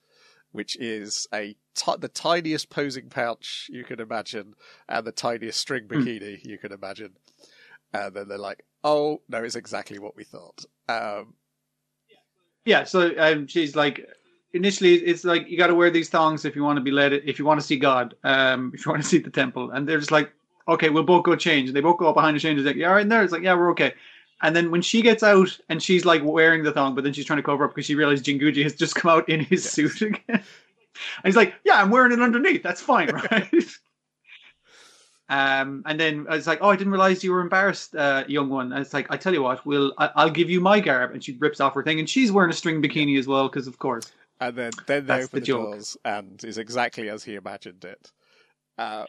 which 0.51 0.75
is 0.77 1.27
a 1.33 1.55
the 1.99 2.09
tiniest 2.09 2.69
posing 2.69 3.09
pouch 3.09 3.67
you 3.71 3.83
can 3.83 3.99
imagine 3.99 4.53
and 4.89 5.05
the 5.07 5.11
tiniest 5.11 5.59
string 5.59 5.87
Hmm. 5.91 6.01
bikini 6.01 6.43
you 6.45 6.57
can 6.57 6.71
imagine. 6.71 7.13
And 7.93 8.13
then 8.15 8.27
they're 8.27 8.37
like, 8.37 8.65
"Oh 8.83 9.21
no, 9.29 9.43
it's 9.43 9.55
exactly 9.55 9.99
what 9.99 10.15
we 10.15 10.23
thought." 10.23 10.65
Um, 10.89 11.35
Yeah, 12.65 12.83
so 12.83 13.11
um, 13.17 13.47
she's 13.47 13.75
like, 13.75 14.07
initially 14.53 14.95
it's 14.95 15.23
like 15.23 15.47
you 15.49 15.57
got 15.57 15.67
to 15.67 15.75
wear 15.75 15.89
these 15.89 16.09
thongs 16.09 16.45
if 16.45 16.55
you 16.55 16.63
want 16.63 16.77
to 16.77 16.83
be 16.83 16.91
led, 16.91 17.13
if 17.13 17.39
you 17.39 17.45
want 17.45 17.59
to 17.59 17.65
see 17.65 17.77
God, 17.77 18.15
um, 18.23 18.71
if 18.75 18.85
you 18.85 18.91
want 18.91 19.01
to 19.01 19.07
see 19.07 19.17
the 19.19 19.29
temple, 19.29 19.71
and 19.71 19.87
they're 19.87 19.99
just 19.99 20.11
like, 20.11 20.31
okay, 20.67 20.89
we'll 20.89 21.03
both 21.03 21.23
go 21.23 21.35
change, 21.35 21.69
and 21.69 21.75
they 21.75 21.81
both 21.81 21.97
go 21.97 22.09
up 22.09 22.15
behind 22.15 22.35
the 22.35 22.39
change. 22.39 22.61
Like, 22.61 22.75
yeah, 22.75 22.87
all 22.87 22.93
right, 22.93 23.01
and 23.01 23.11
there, 23.11 23.23
it's 23.23 23.33
like, 23.33 23.43
yeah, 23.43 23.55
we're 23.55 23.71
okay. 23.71 23.93
And 24.41 24.55
then 24.55 24.71
when 24.71 24.81
she 24.81 25.01
gets 25.01 25.23
out 25.23 25.59
and 25.69 25.81
she's 25.81 26.05
like 26.05 26.23
wearing 26.23 26.63
the 26.63 26.71
thong, 26.71 26.95
but 26.95 27.03
then 27.03 27.13
she's 27.13 27.25
trying 27.25 27.37
to 27.37 27.43
cover 27.43 27.65
up 27.65 27.71
because 27.71 27.85
she 27.85 27.95
realized 27.95 28.25
Jinguji 28.25 28.63
has 28.63 28.75
just 28.75 28.95
come 28.95 29.11
out 29.11 29.29
in 29.29 29.41
his 29.41 29.63
Yes. 29.63 29.73
suit 29.73 30.01
again. 30.01 30.21
And 30.29 30.43
he's 31.23 31.35
like, 31.35 31.53
yeah, 31.63 31.81
I'm 31.81 31.89
wearing 31.89 32.11
it 32.11 32.21
underneath. 32.21 32.63
That's 32.63 32.81
fine, 32.81 33.09
right? 33.31 33.65
Um, 35.29 35.83
and 35.85 35.97
then 35.97 36.25
it's 36.29 36.47
like, 36.47 36.59
oh, 36.61 36.69
I 36.69 36.75
didn't 36.75 36.91
realize 36.91 37.23
you 37.23 37.31
were 37.31 37.39
embarrassed, 37.39 37.95
uh, 37.95 38.25
young 38.27 38.49
one. 38.49 38.73
And 38.73 38.81
it's 38.81 38.93
like, 38.93 39.07
I 39.09 39.15
tell 39.17 39.33
you 39.33 39.41
what, 39.41 39.65
we'll, 39.65 39.93
I, 39.97 40.09
I'll 40.15 40.29
give 40.29 40.49
you 40.49 40.59
my 40.59 40.79
garb. 40.81 41.11
And 41.13 41.23
she 41.23 41.37
rips 41.37 41.61
off 41.61 41.73
her 41.75 41.83
thing, 41.83 41.99
and 41.99 42.09
she's 42.09 42.31
wearing 42.31 42.51
a 42.51 42.53
string 42.53 42.81
bikini 42.81 43.17
as 43.17 43.27
well, 43.27 43.47
because 43.47 43.65
of 43.67 43.79
course. 43.79 44.11
and 44.41 44.55
then 44.55 44.71
then 44.87 45.05
they 45.05 45.23
open 45.23 45.29
the 45.31 45.39
the, 45.39 45.45
doors 45.45 45.97
and 46.03 46.43
is 46.43 46.57
exactly 46.57 47.09
as 47.09 47.23
he 47.23 47.35
imagined 47.35 47.85
it. 47.85 48.11
Uh, 48.77 49.05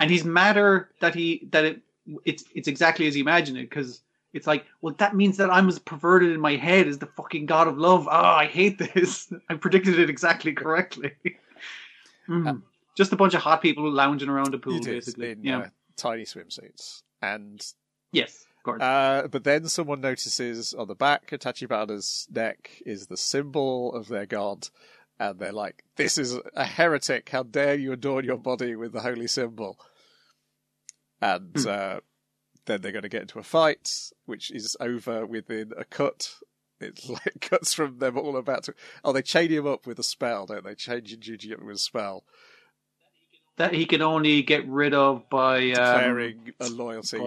And 0.00 0.10
he's 0.10 0.24
madder 0.24 0.90
that 1.00 1.14
he 1.14 1.48
that 1.50 1.64
it 1.64 1.82
it's 2.24 2.44
it's 2.54 2.68
exactly 2.68 3.06
as 3.06 3.14
he 3.14 3.20
imagined 3.20 3.58
it, 3.58 3.68
because 3.68 4.00
it's 4.32 4.46
like, 4.46 4.66
well, 4.80 4.94
that 4.98 5.16
means 5.16 5.36
that 5.38 5.50
I'm 5.50 5.68
as 5.68 5.78
perverted 5.78 6.32
in 6.32 6.40
my 6.40 6.56
head 6.56 6.86
as 6.86 6.98
the 6.98 7.06
fucking 7.06 7.46
god 7.46 7.68
of 7.68 7.78
love. 7.78 8.06
Oh, 8.06 8.10
I 8.10 8.46
hate 8.46 8.78
this. 8.78 9.32
I 9.48 9.54
predicted 9.54 9.98
it 9.98 10.10
exactly 10.10 10.52
correctly. 10.52 11.12
Mhm. 12.28 12.62
Just 12.96 13.12
a 13.12 13.16
bunch 13.16 13.34
of 13.34 13.40
hot 13.42 13.62
people 13.62 13.88
lounging 13.90 14.28
around 14.28 14.54
a 14.54 14.58
pool, 14.58 14.82
basically. 14.82 15.30
in 15.30 15.44
yeah. 15.44 15.58
uh, 15.58 15.68
tiny 15.96 16.24
swimsuits. 16.24 17.02
And 17.22 17.64
yes, 18.10 18.44
uh, 18.66 19.28
but 19.28 19.44
then 19.44 19.68
someone 19.68 20.00
notices 20.00 20.74
on 20.74 20.88
the 20.88 20.94
back 20.94 21.30
of 21.32 21.40
Tachibana's 21.40 22.26
neck 22.30 22.82
is 22.84 23.06
the 23.06 23.16
symbol 23.16 23.94
of 23.94 24.08
their 24.08 24.26
god, 24.26 24.68
and 25.18 25.38
they're 25.38 25.52
like, 25.52 25.84
"This 25.96 26.18
is 26.18 26.38
a 26.54 26.64
heretic! 26.64 27.28
How 27.28 27.44
dare 27.44 27.74
you 27.76 27.92
adorn 27.92 28.24
your 28.24 28.36
body 28.36 28.74
with 28.76 28.92
the 28.92 29.00
holy 29.00 29.28
symbol?" 29.28 29.78
And 31.20 31.54
Hmm. 31.56 31.68
uh, 31.68 32.00
then 32.68 32.80
they're 32.80 32.92
going 32.92 33.02
to 33.02 33.08
get 33.08 33.22
into 33.22 33.40
a 33.40 33.42
fight, 33.42 33.90
which 34.26 34.52
is 34.52 34.76
over 34.78 35.26
within 35.26 35.72
a 35.76 35.84
cut. 35.84 36.34
It 36.80 37.00
like 37.08 37.40
cuts 37.40 37.74
from 37.74 37.98
them 37.98 38.16
all 38.16 38.36
about 38.36 38.62
to. 38.64 38.74
Oh, 39.04 39.12
they 39.12 39.22
chain 39.22 39.50
him 39.50 39.66
up 39.66 39.86
with 39.86 39.98
a 39.98 40.04
spell, 40.04 40.46
don't 40.46 40.64
they? 40.64 40.76
Change 40.76 41.18
Jinguji 41.18 41.52
up 41.52 41.60
with 41.62 41.74
a 41.76 41.78
spell, 41.80 42.22
that 43.56 43.74
he 43.74 43.84
can 43.86 44.02
only 44.02 44.42
get 44.42 44.66
rid 44.68 44.94
of 44.94 45.28
by 45.28 45.72
um, 45.72 46.44
a 46.60 46.68
loyalty. 46.68 47.20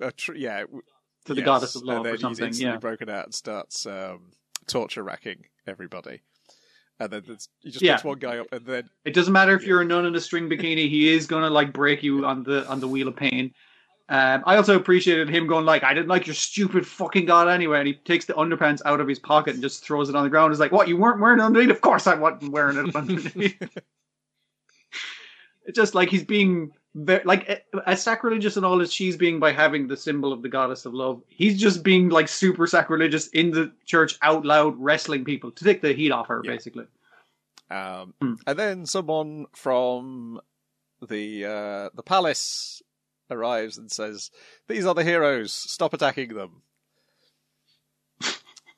A 0.00 0.12
tr- 0.12 0.34
yeah, 0.34 0.64
to 1.24 1.34
the 1.34 1.40
yes, 1.40 1.44
goddess 1.46 1.74
of 1.76 1.82
love 1.82 2.06
or 2.06 2.12
he's 2.12 2.20
something. 2.20 2.46
instantly 2.46 2.74
Yeah. 2.74 2.78
broken 2.78 3.08
out 3.08 3.24
and 3.24 3.34
starts 3.34 3.86
um, 3.86 4.32
torture 4.66 5.02
racking 5.02 5.44
everybody. 5.66 6.20
And 7.00 7.10
then 7.10 7.22
he 7.60 7.70
just 7.70 7.82
Yeah. 7.82 7.94
picks 7.94 8.04
one 8.04 8.18
guy 8.18 8.38
up, 8.38 8.48
and 8.52 8.66
then 8.66 8.90
It 9.04 9.14
doesn't 9.14 9.32
matter 9.32 9.54
if 9.54 9.64
you're 9.64 9.80
a 9.80 9.84
nun 9.84 10.04
in 10.04 10.14
a 10.14 10.20
string 10.20 10.48
bikini; 10.50 10.88
he 10.88 11.08
is 11.14 11.26
gonna 11.26 11.50
like 11.50 11.72
break 11.72 12.02
you 12.02 12.26
on 12.26 12.42
the 12.42 12.66
on 12.68 12.80
the 12.80 12.88
wheel 12.88 13.08
of 13.08 13.16
pain. 13.16 13.54
Um, 14.10 14.42
I 14.46 14.56
also 14.56 14.74
appreciated 14.74 15.28
him 15.28 15.46
going 15.46 15.66
like, 15.66 15.84
"I 15.84 15.92
didn't 15.92 16.08
like 16.08 16.26
your 16.26 16.34
stupid 16.34 16.86
fucking 16.86 17.26
god 17.26 17.48
anyway," 17.48 17.78
and 17.78 17.86
he 17.86 17.94
takes 17.94 18.24
the 18.24 18.32
underpants 18.34 18.80
out 18.86 19.00
of 19.00 19.08
his 19.08 19.18
pocket 19.18 19.52
and 19.54 19.62
just 19.62 19.84
throws 19.84 20.08
it 20.08 20.16
on 20.16 20.24
the 20.24 20.30
ground. 20.30 20.52
He's 20.52 20.60
like, 20.60 20.72
"What? 20.72 20.88
You 20.88 20.96
weren't 20.96 21.20
wearing 21.20 21.40
it 21.40 21.42
underneath? 21.42 21.70
Of 21.70 21.82
course 21.82 22.06
I 22.06 22.14
wasn't 22.14 22.52
wearing 22.52 22.78
it 22.78 22.96
underneath." 22.96 23.60
it's 25.66 25.76
just 25.76 25.94
like 25.94 26.08
he's 26.08 26.24
being 26.24 26.72
very, 26.94 27.22
like 27.24 27.66
as 27.86 28.02
sacrilegious 28.02 28.56
and 28.56 28.64
all 28.64 28.80
as 28.80 28.92
she's 28.92 29.16
being 29.16 29.38
by 29.38 29.52
having 29.52 29.86
the 29.88 29.96
symbol 29.96 30.32
of 30.32 30.40
the 30.42 30.48
goddess 30.48 30.86
of 30.86 30.94
love. 30.94 31.22
He's 31.28 31.60
just 31.60 31.82
being 31.82 32.08
like 32.08 32.28
super 32.28 32.66
sacrilegious 32.66 33.28
in 33.28 33.50
the 33.50 33.72
church 33.84 34.18
out 34.22 34.46
loud, 34.46 34.74
wrestling 34.78 35.24
people 35.24 35.50
to 35.50 35.64
take 35.64 35.82
the 35.82 35.92
heat 35.92 36.12
off 36.12 36.28
her, 36.28 36.40
Yeah. 36.44 36.50
basically. 36.52 36.86
um, 37.70 38.14
Hmm. 38.22 38.34
and 38.46 38.58
then 38.58 38.86
someone 38.86 39.46
from 39.52 40.40
the 41.06 41.44
uh, 41.44 41.90
the 41.94 42.02
palace 42.02 42.82
arrives 43.30 43.76
and 43.78 43.90
says, 43.90 44.30
"These 44.68 44.86
are 44.86 44.94
the 44.94 45.04
heroes. 45.04 45.52
Stop 45.52 45.92
attacking 45.94 46.34
them." 46.34 46.62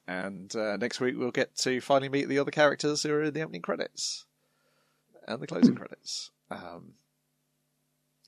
and 0.06 0.54
uh, 0.56 0.76
next 0.76 1.00
week 1.00 1.14
we'll 1.16 1.30
get 1.30 1.56
to 1.58 1.80
finally 1.80 2.08
meet 2.08 2.28
the 2.28 2.38
other 2.38 2.50
characters 2.50 3.02
who 3.02 3.12
are 3.12 3.22
in 3.24 3.34
the 3.34 3.42
opening 3.42 3.62
credits 3.62 4.26
and 5.26 5.40
the 5.40 5.46
closing 5.46 5.74
credits. 5.76 6.30
Um, 6.50 6.94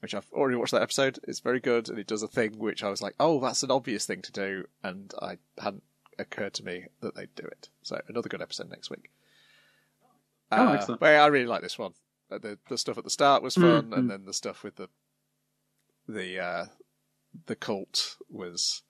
which 0.00 0.14
I've 0.14 0.26
already 0.32 0.56
watched 0.56 0.72
that 0.72 0.82
episode. 0.82 1.20
It's 1.28 1.38
very 1.40 1.60
good, 1.60 1.88
and 1.88 1.96
it 1.98 2.08
does 2.08 2.22
a 2.24 2.28
thing 2.28 2.58
which 2.58 2.82
I 2.82 2.88
was 2.90 3.00
like, 3.02 3.14
"Oh, 3.20 3.38
that's 3.40 3.62
an 3.62 3.70
obvious 3.70 4.04
thing 4.06 4.20
to 4.22 4.32
do," 4.32 4.64
and 4.82 5.12
I 5.22 5.38
hadn't 5.58 5.84
occurred 6.18 6.54
to 6.54 6.64
me 6.64 6.86
that 7.00 7.14
they'd 7.14 7.34
do 7.36 7.44
it. 7.44 7.68
So 7.82 8.00
another 8.08 8.28
good 8.28 8.42
episode 8.42 8.68
next 8.68 8.90
week. 8.90 9.10
Oh, 10.50 10.68
Uh, 10.68 10.72
excellent. 10.72 11.00
But 11.00 11.06
yeah, 11.12 11.22
I 11.24 11.28
really 11.28 11.46
like 11.46 11.62
this 11.62 11.78
one. 11.78 11.94
Uh, 12.30 12.38
The 12.38 12.58
the 12.68 12.78
stuff 12.78 12.98
at 12.98 13.04
the 13.04 13.10
start 13.10 13.42
was 13.44 13.54
fun, 13.54 13.90
Mm, 13.90 13.96
and 13.96 14.10
then 14.10 14.24
the 14.24 14.32
stuff 14.34 14.64
with 14.64 14.74
the 14.76 14.88
the 16.08 16.38
uh, 16.40 16.64
the 17.46 17.56
cult 17.56 18.16
was 18.30 18.82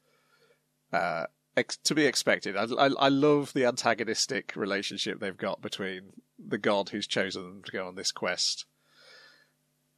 uh, 0.93 1.27
ex- 1.57 1.77
to 1.79 1.95
be 1.95 2.07
expected. 2.07 2.57
I, 2.57 2.65
I 2.65 2.87
I 2.89 3.09
love 3.09 3.53
the 3.53 3.65
antagonistic 3.67 4.55
relationship 4.57 5.21
they've 5.21 5.37
got 5.37 5.61
between 5.63 6.13
the 6.39 6.59
god 6.59 6.89
who's 6.91 7.07
chosen 7.07 7.43
them 7.45 7.63
to 7.65 7.73
go 7.73 7.87
on 7.87 7.95
this 7.95 8.13
quest. 8.13 8.65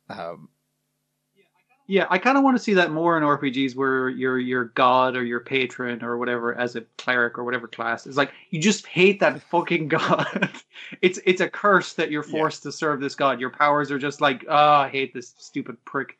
Um, 0.08 0.48
Yeah, 1.86 2.06
I 2.10 2.18
kind 2.18 2.36
of 2.38 2.44
want 2.44 2.56
to 2.56 2.62
see 2.62 2.74
that 2.74 2.90
more 2.92 3.16
in 3.16 3.22
RPGs 3.22 3.74
where 3.76 4.08
your 4.08 4.38
your 4.38 4.64
god 4.66 5.16
or 5.16 5.24
your 5.24 5.40
patron 5.40 6.02
or 6.02 6.16
whatever 6.18 6.54
as 6.54 6.76
a 6.76 6.82
cleric 6.98 7.38
or 7.38 7.44
whatever 7.44 7.66
class 7.68 8.06
is 8.06 8.16
like 8.16 8.32
you 8.50 8.60
just 8.60 8.86
hate 8.86 9.20
that 9.20 9.42
fucking 9.50 9.88
god. 9.98 10.50
it's 11.02 11.18
it's 11.24 11.40
a 11.40 11.48
curse 11.48 11.94
that 11.94 12.10
you're 12.10 12.24
Yeah. 12.26 12.30
forced 12.32 12.62
to 12.64 12.72
serve 12.72 13.00
this 13.00 13.14
god. 13.14 13.40
Your 13.40 13.50
powers 13.50 13.90
are 13.90 13.98
just 13.98 14.20
like, 14.20 14.44
oh, 14.48 14.54
I 14.54 14.88
hate 14.88 15.14
this 15.14 15.34
stupid 15.38 15.82
prick. 15.84 16.18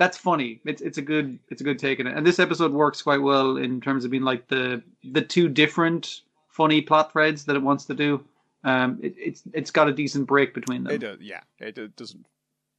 That's 0.00 0.16
funny. 0.16 0.60
It's 0.64 0.80
it's 0.80 0.96
a 0.96 1.02
good 1.02 1.38
it's 1.50 1.60
a 1.60 1.64
good 1.64 1.78
take 1.78 2.00
on. 2.00 2.06
And 2.06 2.26
this 2.26 2.38
episode 2.38 2.72
works 2.72 3.02
quite 3.02 3.20
well 3.20 3.58
in 3.58 3.82
terms 3.82 4.06
of 4.06 4.10
being 4.10 4.22
like 4.22 4.48
the 4.48 4.82
the 5.04 5.20
two 5.20 5.46
different 5.48 6.22
funny 6.48 6.80
plot 6.80 7.12
threads 7.12 7.44
that 7.44 7.54
it 7.54 7.62
wants 7.62 7.84
to 7.84 7.94
do. 7.94 8.24
Um, 8.64 8.98
it, 9.02 9.14
it's 9.18 9.42
it's 9.52 9.70
got 9.70 9.88
a 9.88 9.92
decent 9.92 10.26
break 10.26 10.54
between 10.54 10.84
them. 10.84 10.94
it 10.94 10.98
does, 10.98 11.18
yeah, 11.20 11.40
it 11.58 11.74
do- 11.74 11.88
doesn't, 11.88 12.24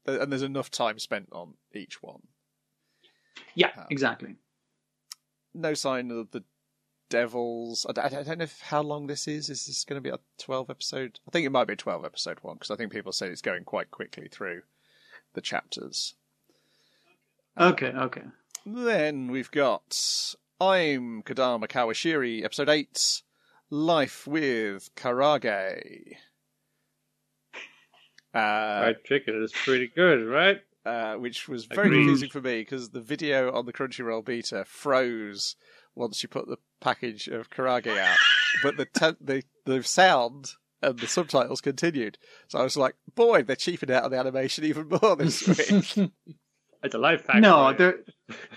and 0.07 0.31
there's 0.31 0.41
enough 0.41 0.71
time 0.71 0.97
spent 0.97 1.29
on 1.31 1.53
each 1.75 2.01
one. 2.01 2.21
yeah, 3.53 3.69
Um, 3.77 3.85
exactly. 3.91 4.35
no 5.53 5.75
sign 5.75 6.09
of 6.09 6.31
the 6.31 6.43
devils. 7.09 7.85
I, 7.87 7.93
don't- 7.93 8.05
I 8.15 8.23
don't 8.23 8.37
know 8.39 8.43
if, 8.45 8.59
how 8.61 8.81
long 8.81 9.05
this 9.07 9.27
is. 9.27 9.49
Is 9.49 9.67
this 9.67 9.83
going 9.83 10.01
to 10.01 10.07
be 10.09 10.13
a 10.13 10.19
twelve 10.39 10.71
episode? 10.71 11.19
I 11.27 11.31
think 11.31 11.45
it 11.45 11.51
might 11.51 11.67
be 11.67 11.73
a 11.73 11.77
twelve 11.77 12.03
episode 12.03 12.39
one 12.41 12.55
because 12.55 12.71
I 12.71 12.75
think 12.77 12.91
people 12.91 13.11
say 13.11 13.27
it's 13.27 13.41
going 13.41 13.63
quite 13.63 13.91
quickly 13.91 14.27
through 14.27 14.61
the 15.33 15.41
chapters. 15.41 16.15
Okay, 17.59 17.87
okay. 17.87 18.23
Then 18.65 19.27
we've 19.31 19.51
got 19.51 20.35
I'm 20.59 21.23
Kodama 21.23 21.67
Kawashiri, 21.67 22.43
episode 22.43 22.69
eight, 22.69 23.21
Life 23.69 24.27
with 24.27 24.93
Karage. 24.95 25.81
Uh, 28.33 28.79
Fried 28.79 29.03
chicken 29.03 29.43
is 29.43 29.51
pretty 29.51 29.91
good, 29.93 30.25
right? 30.25 30.61
uh, 30.85 31.15
which 31.15 31.49
was 31.49 31.65
very 31.65 31.87
Agreed. 31.87 31.97
confusing 31.97 32.29
for 32.29 32.39
me 32.39 32.61
because 32.61 32.91
the 32.91 33.01
video 33.01 33.51
on 33.51 33.65
the 33.65 33.73
Crunchyroll 33.73 34.23
beta 34.23 34.63
froze 34.65 35.57
once 35.95 36.23
you 36.23 36.29
put 36.29 36.47
the 36.47 36.55
package 36.79 37.27
of 37.27 37.49
karage 37.49 37.87
out, 37.97 38.15
but 38.63 38.77
the 38.77 38.85
te- 38.85 39.17
the 39.19 39.43
the 39.65 39.83
sound 39.83 40.51
and 40.81 40.97
the 40.99 41.07
subtitles 41.07 41.59
continued. 41.59 42.17
So 42.47 42.57
I 42.59 42.63
was 42.63 42.77
like, 42.77 42.95
"Boy, 43.15 43.43
they're 43.43 43.57
cheaping 43.57 43.91
out 43.91 44.05
on 44.05 44.11
the 44.11 44.17
animation 44.17 44.63
even 44.63 44.87
more 44.87 45.17
this 45.17 45.45
week." 45.97 46.11
It's 46.83 46.95
a 46.95 46.97
life 46.97 47.25
hack. 47.27 47.41
No, 47.41 47.73
there, 47.73 47.99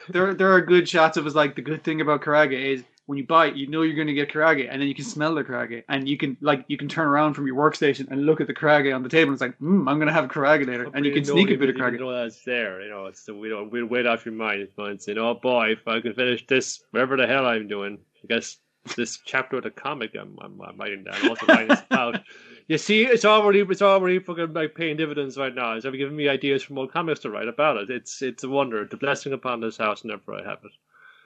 there, 0.08 0.34
there 0.34 0.52
are 0.52 0.60
good 0.60 0.88
shots 0.88 1.16
of 1.16 1.26
us. 1.26 1.34
Like 1.34 1.56
the 1.56 1.62
good 1.62 1.84
thing 1.84 2.00
about 2.00 2.22
karage 2.22 2.52
is 2.52 2.84
when 3.06 3.18
you 3.18 3.26
bite, 3.26 3.54
you 3.54 3.66
know 3.66 3.82
you're 3.82 3.96
going 3.96 4.06
to 4.06 4.14
get 4.14 4.30
karage, 4.30 4.66
and 4.70 4.80
then 4.80 4.88
you 4.88 4.94
can 4.94 5.04
smell 5.04 5.34
the 5.34 5.44
karage, 5.44 5.82
and 5.90 6.08
you 6.08 6.16
can 6.16 6.36
like 6.40 6.64
you 6.68 6.78
can 6.78 6.88
turn 6.88 7.06
around 7.06 7.34
from 7.34 7.46
your 7.46 7.56
workstation 7.56 8.10
and 8.10 8.24
look 8.24 8.40
at 8.40 8.46
the 8.46 8.54
karage 8.54 8.94
on 8.94 9.02
the 9.02 9.10
table. 9.10 9.28
And 9.28 9.34
it's 9.34 9.42
like, 9.42 9.58
mm, 9.58 9.80
I'm 9.88 9.98
going 9.98 10.06
to 10.06 10.12
have 10.12 10.30
karage 10.30 10.66
later, 10.66 10.88
and 10.94 11.04
you 11.04 11.12
can 11.12 11.24
sneak 11.24 11.50
a 11.50 11.56
bit 11.56 11.68
of 11.68 11.76
You 11.76 11.82
karage. 11.82 12.00
know 12.00 12.12
that's 12.22 12.42
there. 12.44 12.80
You 12.80 12.88
know, 12.88 13.06
it's 13.06 13.24
the 13.24 13.34
we 13.34 13.48
don't 13.50 13.70
we'll 13.70 13.86
wait 13.86 14.06
off 14.06 14.24
your 14.24 14.34
mind. 14.34 14.62
It's 14.62 15.04
saying, 15.04 15.18
"Oh 15.18 15.34
boy, 15.34 15.72
if 15.72 15.86
I 15.86 16.00
can 16.00 16.14
finish 16.14 16.46
this, 16.46 16.82
whatever 16.92 17.16
the 17.18 17.26
hell 17.26 17.44
I'm 17.46 17.68
doing, 17.68 17.98
I 18.22 18.26
guess 18.26 18.56
this 18.96 19.18
chapter 19.24 19.56
of 19.56 19.62
the 19.64 19.70
comic 19.70 20.14
I'm, 20.14 20.36
I'm, 20.40 20.60
I'm 20.60 20.76
writing 20.76 21.04
down. 21.04 21.28
Also 21.28 21.46
writing 21.46 21.68
this 21.68 21.82
out. 21.90 22.20
You 22.66 22.78
see, 22.78 23.02
it's 23.04 23.26
already 23.26 23.60
it's 23.60 23.82
already 23.82 24.18
fucking 24.18 24.54
like 24.54 24.74
paying 24.74 24.96
dividends 24.96 25.36
right 25.36 25.54
now. 25.54 25.74
It's 25.74 25.84
already 25.84 25.98
giving 25.98 26.16
me 26.16 26.30
ideas 26.30 26.62
for 26.62 26.72
more 26.72 26.88
comics 26.88 27.20
to 27.20 27.28
write 27.30 27.46
about 27.46 27.76
it. 27.76 27.90
It's 27.90 28.22
it's 28.22 28.42
a 28.42 28.48
wonder. 28.48 28.86
The 28.86 28.96
blessing 28.96 29.34
upon 29.34 29.60
this 29.60 29.76
house, 29.76 30.00
and 30.00 30.10
therefore 30.10 30.40
I 30.40 30.44
have 30.48 30.60
it. 30.64 30.70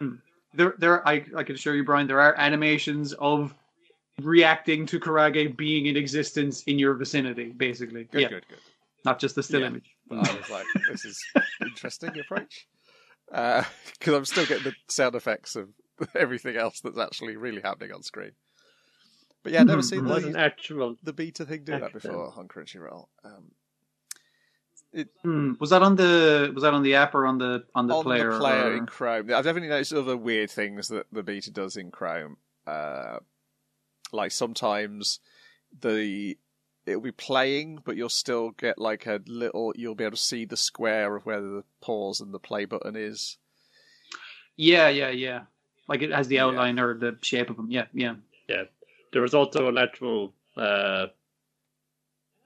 Hmm. 0.01 0.14
There, 0.55 0.75
there, 0.79 1.07
I, 1.07 1.25
I 1.37 1.44
can 1.44 1.55
assure 1.55 1.77
you, 1.77 1.85
Brian, 1.85 2.09
there 2.09 2.18
are 2.18 2.35
animations 2.38 3.12
of 3.21 3.55
reacting 4.21 4.85
to 4.87 4.99
karage 4.99 5.57
being 5.57 5.87
in 5.87 5.97
existence 5.97 6.64
in 6.64 6.77
your 6.77 6.94
vicinity, 6.94 7.53
basically. 7.57 8.05
Good, 8.11 8.23
yeah, 8.23 8.29
good, 8.31 8.49
good. 8.49 8.59
not 9.05 9.21
just 9.21 9.37
the 9.37 9.42
still 9.44 9.61
Yeah. 9.61 9.68
image. 9.68 9.94
But 10.09 10.29
I 10.29 10.37
was 10.37 10.51
like, 10.51 10.66
"This 10.90 11.05
is 11.05 11.23
interesting 11.62 12.18
approach," 12.18 12.66
uh, 13.31 13.62
because 13.99 14.14
I'm 14.14 14.25
still 14.25 14.47
getting 14.47 14.64
the 14.64 14.75
sound 14.88 15.14
effects 15.14 15.55
of 15.55 15.68
everything 16.14 16.56
else 16.56 16.80
that's 16.80 16.98
actually 16.98 17.37
really 17.37 17.61
happening 17.62 17.92
on 17.92 18.02
screen. 18.02 18.32
But 19.42 19.52
yeah, 19.52 19.61
I've 19.61 19.66
never 19.66 19.82
Mhm. 19.82 19.84
seen 19.84 20.06
It 20.06 20.24
an 20.24 20.32
the, 20.32 20.38
actual. 20.40 20.96
the 21.02 21.12
beta 21.12 21.44
thing 21.44 21.64
do 21.64 21.78
that 21.78 21.92
before 21.92 22.32
on 22.37 22.48
Crunchyroll. 22.48 23.08
Um, 23.24 23.52
Hmm. 25.22 25.52
Was 25.61 25.70
that 25.70 25.82
on 25.82 25.96
the 25.96 26.50
was 26.54 26.62
that 26.62 26.72
on 26.72 26.82
the 26.82 26.94
app 26.94 27.14
or 27.14 27.26
on 27.26 27.37
the 27.37 27.64
on 27.74 27.86
the 27.88 27.94
on 27.94 28.03
player? 28.05 28.32
the 28.32 28.38
player 28.38 28.70
or- 28.70 28.76
in 28.76 28.86
Chrome. 28.86 29.26
I've 29.32 29.44
definitely 29.44 29.68
noticed 29.68 29.92
other 29.92 30.16
weird 30.16 30.51
things 30.51 30.88
that 30.88 31.07
the 31.12 31.22
beta 31.22 31.51
does 31.51 31.76
in 31.76 31.90
Chrome. 31.90 32.38
Uh, 32.66 33.18
like 34.12 34.32
sometimes 34.32 35.20
the 35.78 36.38
it'll 36.86 37.03
be 37.03 37.12
playing, 37.12 37.80
but 37.84 37.96
you'll 37.99 38.09
still 38.09 38.51
get 38.53 38.78
like 38.78 39.07
a 39.07 39.20
little. 39.26 39.74
You'll 39.76 39.94
be 39.94 40.05
able 40.05 40.16
to 40.16 40.22
see 40.22 40.46
the 40.46 40.57
square 40.57 41.14
of 41.16 41.26
where 41.26 41.42
the 41.42 41.64
pause 41.82 42.20
and 42.22 42.32
the 42.32 42.38
play 42.38 42.64
button 42.64 42.96
is. 42.96 43.36
Yeah, 44.57 44.88
yeah, 44.88 45.11
yeah. 45.11 45.42
Like 45.89 46.03
it 46.03 46.12
has 46.12 46.28
the 46.28 46.36
Yeah. 46.36 46.45
outline 46.47 46.78
or 46.78 46.95
the 46.95 47.16
shape 47.22 47.51
of 47.51 47.57
them. 47.57 47.70
Yeah, 47.70 47.86
yeah. 47.93 48.14
Yeah. 48.49 48.64
There 49.12 49.22
was 49.22 49.34
also 49.34 49.68
an 49.68 49.78
actual. 49.78 50.32
Uh, 50.57 51.07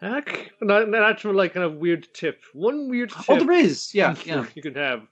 an 0.00 0.94
actual 0.94 1.32
like 1.34 1.54
kind 1.54 1.64
of 1.64 1.74
weird 1.74 2.08
tip. 2.12 2.42
One 2.52 2.88
weird 2.88 3.10
tip. 3.10 3.24
Oh, 3.28 3.38
there 3.38 3.52
is. 3.52 3.94
Yeah, 3.94 4.16
yeah. 4.24 4.46
you 4.54 4.62
can 4.62 4.74
have 4.74 5.02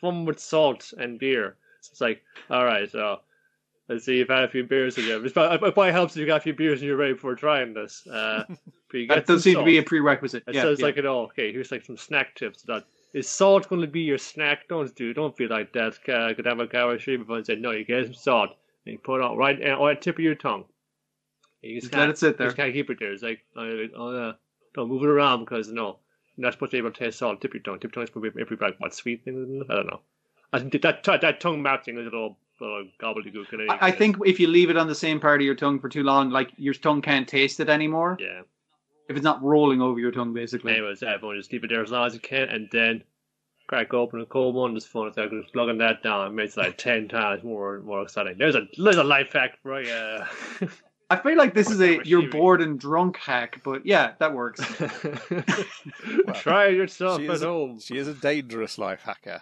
fun 0.00 0.24
with 0.24 0.38
salt 0.38 0.92
and 0.98 1.18
beer. 1.18 1.56
So 1.80 1.90
it's 1.92 2.00
like, 2.00 2.22
all 2.50 2.64
right, 2.64 2.88
so 2.90 3.20
let's 3.88 4.04
see, 4.04 4.18
you've 4.18 4.28
had 4.28 4.44
a 4.44 4.48
few 4.48 4.62
beers 4.64 4.98
in 4.98 5.04
you. 5.04 5.24
It 5.24 5.34
probably, 5.34 5.88
it 5.88 5.92
helps 5.92 6.14
if 6.14 6.20
you 6.20 6.26
got 6.26 6.36
a 6.38 6.40
few 6.40 6.54
beers 6.54 6.80
and 6.80 6.86
you're 6.86 6.96
ready 6.96 7.14
before 7.14 7.34
trying 7.34 7.74
this. 7.74 8.06
Uh, 8.06 8.44
But 8.88 8.98
you 8.98 9.08
get 9.08 9.14
That 9.16 9.26
does 9.26 9.42
seem 9.42 9.58
to 9.58 9.64
be 9.64 9.78
a 9.78 9.82
prerequisite. 9.82 10.44
It 10.46 10.54
Yeah, 10.54 10.62
says 10.62 10.78
yeah. 10.78 10.86
like, 10.86 10.96
you 10.96 11.08
all. 11.08 11.24
okay, 11.24 11.50
here's 11.52 11.72
like 11.72 11.84
some 11.84 11.96
snack 11.96 12.36
tips. 12.36 12.62
That 12.62 12.84
is 13.12 13.28
salt 13.28 13.68
going 13.68 13.80
to 13.80 13.86
be 13.86 14.00
your 14.00 14.18
snack? 14.18 14.68
Don't 14.68 14.94
do. 14.94 15.12
Don't 15.14 15.36
feel 15.36 15.48
like 15.50 15.72
that. 15.72 15.94
Uh, 16.08 16.34
could 16.34 16.46
have 16.46 16.60
a 16.60 16.66
guy 16.66 16.72
cow 16.72 16.98
stream. 16.98 17.24
If 17.28 17.46
said 17.46 17.60
no, 17.60 17.70
you 17.70 17.84
get 17.84 18.04
some 18.06 18.14
salt 18.14 18.50
and 18.84 18.92
you 18.94 18.98
put 18.98 19.20
it 19.20 19.22
on 19.24 19.36
right 19.36 19.58
uh, 19.62 19.78
on 19.80 19.94
the 19.94 20.00
tip 20.00 20.16
of 20.16 20.24
your 20.24 20.34
tongue. 20.34 20.64
You 21.62 21.80
Just 21.80 21.92
can't- 21.92 22.02
let 22.02 22.10
it 22.10 22.18
sit 22.18 22.32
You 22.34 22.36
there. 22.38 22.46
just 22.48 22.56
can't 22.56 22.72
keep 22.72 22.90
it 22.90 22.98
there. 23.00 23.12
It's 23.12 23.22
like, 23.22 23.40
oh, 23.56 23.86
oh 23.96 24.14
yeah, 24.16 24.32
don't 24.74 24.88
move 24.88 25.02
it 25.02 25.08
around 25.08 25.40
because 25.40 25.68
no, 25.68 25.98
you're 26.36 26.44
not 26.44 26.52
supposed 26.52 26.70
to 26.72 26.74
be 26.76 26.78
able 26.78 26.92
to 26.92 26.98
taste 27.04 27.18
salt. 27.18 27.40
Tip 27.40 27.54
your 27.54 27.62
tongue. 27.62 27.80
Tip 27.80 27.84
your 27.84 27.90
tongue 27.92 28.02
is 28.04 28.08
supposed 28.10 28.24
to 28.26 28.30
be 28.32 28.40
every 28.40 28.56
like 28.60 28.78
what 28.78 28.94
sweet 28.94 29.24
thing? 29.24 29.64
I 29.70 29.74
don't 29.74 29.86
know. 29.86 30.00
I 30.52 30.60
think 30.60 30.80
that 30.82 31.02
that, 31.04 31.20
that 31.22 31.40
tongue 31.40 31.62
mouth 31.62 31.84
thing 31.84 31.96
is 31.96 32.02
a 32.02 32.04
little, 32.04 32.38
little 32.60 32.86
gobbledygook. 33.02 33.68
I, 33.68 33.88
I 33.88 33.90
think 33.90 34.16
if 34.24 34.38
you 34.38 34.46
leave 34.46 34.70
it 34.70 34.76
on 34.76 34.86
the 34.86 34.94
same 34.94 35.18
part 35.18 35.40
of 35.40 35.44
your 35.44 35.56
tongue 35.56 35.80
for 35.80 35.88
too 35.88 36.02
long, 36.04 36.30
like 36.30 36.50
your 36.56 36.74
tongue 36.74 37.02
can't 37.02 37.26
taste 37.26 37.58
it 37.60 37.68
anymore. 37.68 38.16
Yeah. 38.20 38.42
If 39.08 39.16
it's 39.16 39.24
not 39.24 39.42
rolling 39.42 39.80
over 39.80 40.00
your 40.00 40.10
tongue, 40.10 40.32
basically. 40.32 40.72
Anyways, 40.72 41.02
everyone 41.02 41.36
just 41.36 41.50
keep 41.50 41.64
it 41.64 41.68
there 41.68 41.82
as 41.82 41.90
long 41.90 42.06
as 42.06 42.14
you 42.14 42.20
can, 42.20 42.48
and 42.48 42.68
then 42.72 43.02
crack 43.66 43.94
open 43.94 44.20
a 44.20 44.26
cold 44.26 44.54
one. 44.54 44.74
Just 44.74 44.88
fun. 44.88 45.08
It's 45.08 45.16
like 45.16 45.30
just 45.30 45.52
plugging 45.52 45.78
that 45.78 46.02
down. 46.02 46.26
It 46.26 46.34
makes 46.34 46.56
it 46.56 46.60
like 46.60 46.78
ten 46.78 47.08
times 47.08 47.42
more 47.42 47.80
more 47.80 48.02
exciting. 48.02 48.38
There's 48.38 48.54
a 48.54 48.66
there's 48.76 48.96
a 48.96 49.04
life 49.04 49.32
hack 49.32 49.58
bro. 49.62 49.78
Yeah. 49.78 50.26
I 51.08 51.16
feel 51.16 51.36
like 51.36 51.54
this 51.54 51.70
is 51.70 51.80
a 51.80 51.98
Whatever 51.98 52.08
you're 52.08 52.30
bored 52.30 52.60
and 52.60 52.80
drunk 52.80 53.16
hack, 53.16 53.60
but 53.62 53.86
yeah, 53.86 54.14
that 54.18 54.34
works. 54.34 54.60
Try 56.34 56.66
it 56.66 56.74
yourself 56.74 57.20
at 57.20 57.42
a, 57.42 57.46
home. 57.46 57.78
she 57.78 57.96
is 57.96 58.08
a 58.08 58.14
dangerous 58.14 58.76
life 58.76 59.02
hacker. 59.02 59.40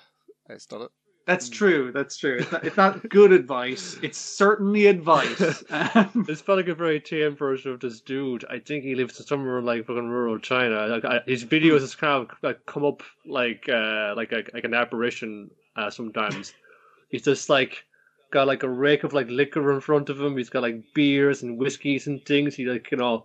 It's 0.51 0.71
not 0.71 0.83
it. 0.83 0.91
That's 1.27 1.49
true. 1.49 1.91
That's 1.91 2.19
true. 2.19 2.39
It's 2.41 2.53
not, 2.53 2.65
it's 2.67 2.77
not 2.77 3.09
good 3.09 3.33
advice. 3.33 3.97
It's 4.03 4.19
certainly 4.19 4.87
advice. 4.87 5.65
Um, 5.71 6.25
This 6.27 6.43
felt 6.43 6.59
like 6.59 6.69
a 6.69 6.75
very 6.75 7.01
tame 7.01 7.35
version 7.35 7.73
of 7.73 7.81
this 7.81 8.01
dude. 8.01 8.45
I 8.51 8.59
think 8.59 8.85
he 8.85 8.95
lives 8.95 9.27
somewhere 9.27 9.59
in 9.59 9.65
like 9.65 9.87
fucking 9.87 10.09
rural 10.09 10.39
China. 10.39 10.87
Like, 10.87 11.05
I, 11.05 11.21
his 11.27 11.45
videos 11.45 11.81
just 11.81 11.97
kind 11.99 12.29
of 12.29 12.37
like 12.43 12.67
come 12.67 12.85
up 12.85 13.03
like 13.25 13.67
uh 13.69 14.13
like 14.17 14.33
like, 14.33 14.51
like 14.53 14.65
an 14.65 14.75
apparition 14.75 15.51
uh, 15.77 15.91
sometimes. 15.91 16.53
He's 17.09 17.23
just 17.23 17.49
like 17.49 17.85
got 18.31 18.47
like 18.47 18.63
a 18.63 18.69
rake 18.69 19.05
of 19.05 19.15
like 19.15 19.29
liquor 19.31 19.73
in 19.73 19.81
front 19.81 20.11
of 20.11 20.21
him. 20.21 20.37
He's 20.37 20.51
got 20.51 20.63
like 20.63 20.93
beers 20.95 21.43
and 21.43 21.57
whiskeys 21.59 22.07
and 22.07 22.25
things. 22.27 22.55
He 22.55 22.67
like 22.67 22.91
you 22.91 22.99
know 22.99 23.25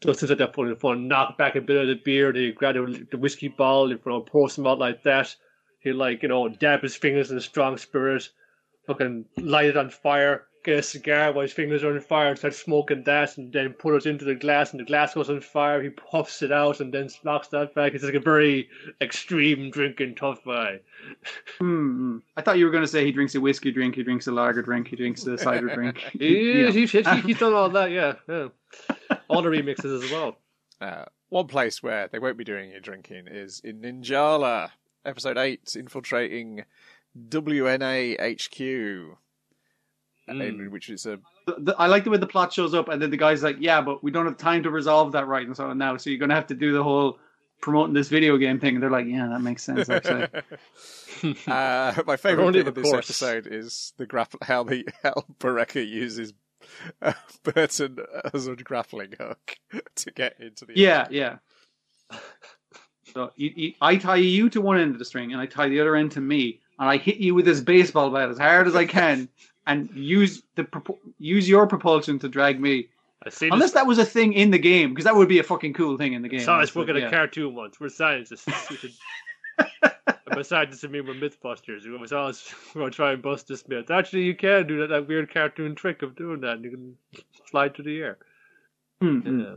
does 0.00 0.18
things 0.18 0.30
like 0.30 0.38
that 0.38 0.54
funny 0.54 0.74
fun. 0.74 1.06
Knock 1.06 1.38
back 1.38 1.54
a 1.54 1.60
bit 1.60 1.80
of 1.80 1.86
the 1.86 2.02
beer. 2.04 2.32
Then 2.32 2.42
he 2.42 2.52
grab 2.52 2.74
the, 2.74 3.06
the 3.10 3.18
whiskey 3.18 3.48
bottle. 3.48 3.90
You 3.90 4.00
know, 4.04 4.20
pour 4.20 4.50
some 4.50 4.66
out 4.66 4.80
like 4.80 5.04
that. 5.04 5.36
He 5.86 5.92
like 5.92 6.22
you 6.22 6.28
know 6.28 6.48
dab 6.48 6.82
his 6.82 6.96
fingers 6.96 7.30
in 7.30 7.40
strong 7.40 7.78
spirits, 7.78 8.30
Fucking 8.86 9.24
light 9.38 9.66
it 9.66 9.76
on 9.76 9.90
fire. 9.90 10.46
Get 10.64 10.78
a 10.80 10.82
cigar 10.82 11.32
while 11.32 11.42
his 11.42 11.52
fingers 11.52 11.84
are 11.84 11.92
on 11.92 12.00
fire 12.00 12.30
and 12.30 12.38
start 12.38 12.54
smoking 12.54 13.04
that, 13.04 13.36
and 13.36 13.52
then 13.52 13.72
put 13.72 13.94
it 13.94 14.06
into 14.06 14.24
the 14.24 14.34
glass, 14.34 14.72
and 14.72 14.80
the 14.80 14.84
glass 14.84 15.14
goes 15.14 15.30
on 15.30 15.40
fire. 15.40 15.80
He 15.80 15.90
puffs 15.90 16.42
it 16.42 16.50
out 16.50 16.80
and 16.80 16.92
then 16.92 17.08
knocks 17.22 17.48
that 17.48 17.72
back. 17.74 17.94
It's 17.94 18.02
like 18.02 18.14
a 18.14 18.20
very 18.20 18.68
extreme 19.00 19.70
drinking 19.70 20.16
tough 20.16 20.44
guy. 20.44 20.80
hmm. 21.58 22.18
I 22.36 22.42
thought 22.42 22.58
you 22.58 22.64
were 22.64 22.72
going 22.72 22.82
to 22.84 22.88
say 22.88 23.04
he 23.04 23.12
drinks 23.12 23.36
a 23.36 23.40
whiskey 23.40 23.70
drink, 23.70 23.94
he 23.94 24.02
drinks 24.02 24.26
a 24.26 24.32
lager 24.32 24.62
drink, 24.62 24.88
he 24.88 24.96
drinks 24.96 25.24
a 25.26 25.38
cider 25.38 25.72
drink. 25.72 25.98
He, 26.12 26.62
Yeah. 26.62 26.70
he, 26.70 26.86
he, 26.86 27.02
he's 27.20 27.38
done 27.38 27.52
all 27.52 27.68
that, 27.70 27.90
yeah, 27.92 28.14
yeah. 28.28 28.48
All 29.28 29.42
the 29.42 29.48
remixes 29.48 30.04
as 30.04 30.10
well. 30.10 30.36
Uh, 30.80 31.04
one 31.28 31.46
place 31.46 31.82
where 31.82 32.08
they 32.08 32.18
won't 32.18 32.36
be 32.36 32.44
doing 32.44 32.70
your 32.70 32.80
drinking 32.80 33.26
is 33.28 33.60
in 33.64 33.80
Ninjala, 33.80 34.70
episode 35.06 35.38
eight, 35.38 35.74
infiltrating 35.76 36.64
WNA 37.28 38.16
HQ, 38.20 39.16
Mm. 40.28 40.70
which 40.70 40.90
is 40.90 41.06
a 41.06 41.20
The- 41.46 41.54
the- 41.58 41.76
I 41.78 41.86
like 41.86 42.02
the 42.02 42.10
way 42.10 42.18
the 42.18 42.26
plot 42.26 42.52
shows 42.52 42.74
up, 42.74 42.88
and 42.88 43.00
then 43.00 43.10
the 43.10 43.16
guy's 43.16 43.44
like, 43.44 43.58
"Yeah, 43.60 43.80
but 43.80 44.02
we 44.02 44.10
don't 44.10 44.26
have 44.26 44.36
time 44.36 44.64
to 44.64 44.70
resolve 44.70 45.12
that 45.12 45.28
right 45.28 45.46
and 45.46 45.56
so 45.56 45.66
on 45.70 45.78
now, 45.78 45.96
so 45.96 46.10
you're 46.10 46.18
going 46.18 46.30
to 46.30 46.34
have 46.34 46.48
to 46.48 46.54
do 46.56 46.72
the 46.72 46.82
whole 46.82 47.20
promoting 47.60 47.94
this 47.94 48.08
video 48.08 48.36
game 48.36 48.58
thing." 48.58 48.74
And 48.74 48.82
they're 48.82 48.90
like, 48.90 49.06
"Yeah, 49.06 49.28
that 49.28 49.40
makes 49.40 49.62
sense." 49.62 49.88
Actually, 49.88 50.26
uh, 51.46 52.02
my 52.04 52.16
favorite 52.16 52.44
Only 52.44 52.60
bit 52.60 52.68
of 52.68 52.74
this 52.74 52.90
course. 52.90 53.06
episode 53.06 53.46
is 53.46 53.92
the 53.96 54.06
grapple 54.06 54.40
how 54.42 54.64
the 54.64 54.84
how 55.04 55.14
Bareka 55.38 55.86
uses 55.88 56.32
uh, 57.00 57.12
Burton 57.44 57.98
as 58.34 58.48
a 58.48 58.56
grappling 58.56 59.12
hook 59.20 59.56
to 59.94 60.10
get 60.10 60.40
into 60.40 60.64
the 60.64 60.72
yeah, 60.76 61.06
yeah. 61.10 61.36
So 63.16 63.32
you, 63.36 63.50
you, 63.56 63.72
I 63.80 63.96
tie 63.96 64.16
you 64.16 64.50
to 64.50 64.60
one 64.60 64.78
end 64.78 64.92
of 64.92 64.98
the 64.98 65.04
string, 65.06 65.32
and 65.32 65.40
I 65.40 65.46
tie 65.46 65.70
the 65.70 65.80
other 65.80 65.96
end 65.96 66.12
to 66.12 66.20
me, 66.20 66.60
and 66.78 66.86
I 66.86 66.98
hit 66.98 67.16
you 67.16 67.34
with 67.34 67.46
this 67.46 67.62
baseball 67.62 68.10
bat 68.10 68.28
as 68.28 68.36
hard 68.36 68.66
as 68.66 68.76
I 68.76 68.84
can, 68.84 69.26
and 69.66 69.88
use 69.94 70.42
the 70.54 70.66
use 71.18 71.48
your 71.48 71.66
propulsion 71.66 72.18
to 72.18 72.28
drag 72.28 72.60
me. 72.60 72.88
Unless 73.40 73.72
that 73.72 73.86
was 73.86 73.96
a 73.96 74.04
thing 74.04 74.34
in 74.34 74.50
the 74.50 74.58
game, 74.58 74.90
because 74.90 75.06
that 75.06 75.16
would 75.16 75.30
be 75.30 75.38
a 75.38 75.42
fucking 75.42 75.72
cool 75.72 75.96
thing 75.96 76.12
in 76.12 76.20
the 76.20 76.28
game. 76.28 76.40
saw 76.40 76.60
us 76.60 76.74
working 76.74 76.96
yeah. 76.96 77.06
a 77.06 77.10
cartoon 77.10 77.54
once. 77.54 77.80
We're 77.80 77.88
scientists. 77.88 78.46
Besides 80.34 80.72
this, 80.72 80.84
I 80.84 80.88
mean, 80.88 81.06
we're 81.06 81.14
Mythbusters. 81.14 81.86
We 81.86 81.94
always 81.94 82.12
always 82.12 82.54
we're 82.74 82.82
gonna 82.82 82.90
try 82.90 83.12
and 83.12 83.22
bust 83.22 83.48
this 83.48 83.66
myth. 83.66 83.90
Actually, 83.90 84.24
you 84.24 84.34
can 84.34 84.66
do 84.66 84.80
that, 84.80 84.88
that 84.88 85.08
weird 85.08 85.32
cartoon 85.32 85.74
trick 85.74 86.02
of 86.02 86.16
doing 86.16 86.42
that. 86.42 86.56
And 86.56 86.64
you 86.64 86.70
can 86.70 86.96
fly 87.50 87.70
through 87.70 87.86
the 87.86 87.98
air. 87.98 88.18
Hmm, 89.00 89.20
hmm. 89.20 89.40
Yeah. 89.40 89.54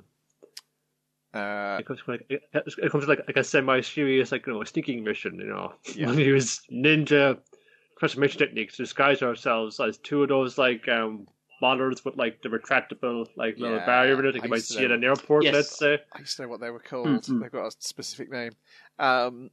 Uh, 1.34 1.78
It 1.80 1.86
comes 1.86 2.00
like 2.08 2.26
it, 2.30 2.42
it 2.54 2.92
comes 2.92 3.08
like 3.08 3.20
like 3.28 3.38
a 3.38 3.44
semi-serious 3.44 4.32
like 4.32 4.48
you 4.48 4.54
know 4.54 4.62
a 4.62 4.66
sneaking 4.66 5.04
mission. 5.04 5.36
You 5.36 5.48
know, 5.48 5.74
Yeah. 5.96 6.12
we 6.16 6.24
use 6.26 6.62
ninja 6.72 7.40
transformation 8.00 8.40
techniques 8.40 8.78
to 8.78 8.84
disguise 8.84 9.22
ourselves 9.22 9.80
as 9.80 9.98
two 10.00 10.24
of 10.24 10.30
those 10.30 10.58
like 10.58 10.88
um 10.88 11.28
models 11.62 12.04
with 12.06 12.16
like 12.16 12.42
the 12.42 12.50
retractable 12.50 13.28
like 13.36 13.58
little 13.60 13.78
Yeah, 13.78 13.86
barrier 13.86 14.18
in 14.20 14.26
it. 14.26 14.34
Like 14.36 14.44
you 14.44 14.50
might 14.50 14.64
see 14.64 14.84
at 14.86 14.90
know. 14.90 14.96
an 14.96 15.04
airport. 15.04 15.44
Yes. 15.44 15.54
Let's 15.54 15.78
say. 15.78 16.00
I 16.14 16.20
used 16.20 16.38
to 16.38 16.44
know 16.44 16.48
what 16.48 16.62
they 16.62 16.70
were 16.72 16.80
called. 16.80 17.08
Mm-mm. 17.08 17.42
They've 17.42 17.52
got 17.52 17.68
a 17.68 17.72
specific 17.80 18.32
name. 18.32 18.54
Um, 18.98 19.52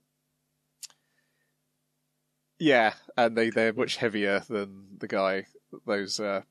yeah, 2.58 2.94
and 3.16 3.36
they 3.36 3.50
they're 3.50 3.72
much 3.72 3.96
heavier 3.96 4.40
than 4.48 4.96
the 4.98 5.08
guy. 5.08 5.46
Those 5.86 6.20
uh, 6.20 6.42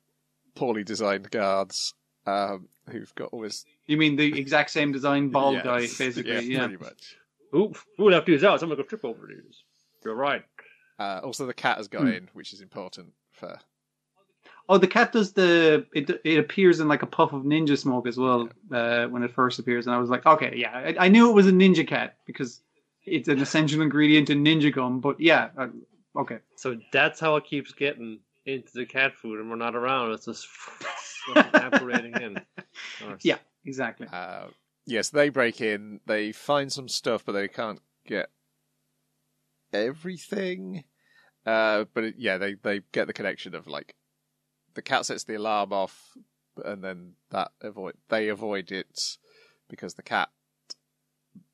poorly 0.56 0.84
designed 0.84 1.32
guards 1.32 1.94
um, 2.28 2.68
who've 2.92 3.14
got 3.16 3.30
always 3.32 3.66
You 3.88 3.98
mean 3.98 4.16
the 4.16 4.38
exact 4.40 4.70
same 4.72 4.92
design 4.92 5.30
bald 5.36 5.56
Yes, 5.56 5.64
guy, 5.64 5.80
basically? 5.80 6.32
yes, 6.34 6.46
Yeah. 6.46 6.68
pretty 6.68 6.84
much. 6.84 7.16
Ooh, 7.56 7.74
we'll 7.98 8.14
have 8.14 8.26
to 8.26 8.32
use 8.32 8.42
that. 8.42 8.60
Someone 8.60 8.78
go 8.78 8.84
trip 8.84 9.06
over 9.06 9.28
these. 9.28 9.64
You're 10.04 10.16
right. 10.16 10.44
Uh, 11.00 11.22
also, 11.24 11.46
the 11.46 11.54
cat 11.54 11.78
has 11.78 11.88
got 11.88 12.02
Hmm. 12.02 12.08
in, 12.08 12.30
which 12.34 12.54
is 12.54 12.62
important 12.62 13.14
for. 13.34 13.60
Oh, 14.68 14.78
the 14.80 14.88
cat 14.88 15.12
does 15.12 15.34
the. 15.34 15.86
It 15.94 16.10
it 16.24 16.40
appears 16.40 16.80
in 16.80 16.88
like 16.88 17.04
a 17.04 17.08
puff 17.08 17.34
of 17.34 17.44
ninja 17.44 17.78
smoke 17.78 18.08
as 18.08 18.18
well 18.18 18.50
uh, 18.72 19.06
when 19.08 19.22
it 19.24 19.32
first 19.34 19.60
appears, 19.60 19.86
and 19.86 19.96
I 19.96 20.00
was 20.00 20.10
like, 20.10 20.26
okay, 20.26 20.54
yeah, 20.58 20.72
I, 20.76 21.06
I 21.06 21.08
knew 21.10 21.30
it 21.30 21.34
was 21.34 21.48
a 21.48 21.52
ninja 21.52 21.88
cat 21.88 22.18
because 22.26 22.62
it's 23.06 23.28
an 23.28 23.40
essential 23.40 23.82
ingredient 23.84 24.30
in 24.32 24.44
ninja 24.44 24.74
gum. 24.74 25.00
But 25.02 25.20
yeah, 25.20 25.50
uh, 25.58 25.68
okay. 26.18 26.40
So 26.56 26.80
that's 26.92 27.20
how 27.20 27.36
it 27.36 27.46
keeps 27.46 27.74
getting 27.74 28.20
into 28.48 28.72
the 28.74 28.86
cat 28.88 29.14
food, 29.16 29.40
and 29.40 29.50
we're 29.50 29.56
not 29.56 29.76
around. 29.76 30.12
It's 30.14 30.26
just 30.26 30.48
evaporating 31.36 32.14
in. 32.22 32.42
Or- 33.06 33.18
Yeah. 33.22 33.38
Exactly. 33.66 34.08
Uh, 34.12 34.48
yes, 34.86 35.10
they 35.10 35.30
break 35.30 35.62
in. 35.62 36.00
They 36.06 36.32
find 36.32 36.72
some 36.72 36.88
stuff, 36.88 37.24
but 37.26 37.34
they 37.34 37.48
can't 37.48 37.82
get 38.06 38.30
everything. 39.74 40.84
Uh, 41.46 41.86
but 41.94 42.04
it, 42.04 42.16
yeah, 42.18 42.38
they 42.38 42.56
they 42.56 42.82
get 42.92 43.08
the 43.08 43.14
connection 43.14 43.56
of 43.56 43.68
like 43.68 43.96
the 44.74 44.82
cat 44.82 45.06
sets 45.06 45.24
the 45.24 45.36
alarm 45.36 45.74
off, 45.74 46.12
and 46.64 46.84
then 46.84 47.14
that 47.32 47.52
avoid 47.62 47.96
they 48.10 48.30
avoid 48.30 48.72
it 48.72 49.18
because 49.70 49.96
the 49.96 50.04
cat. 50.04 50.30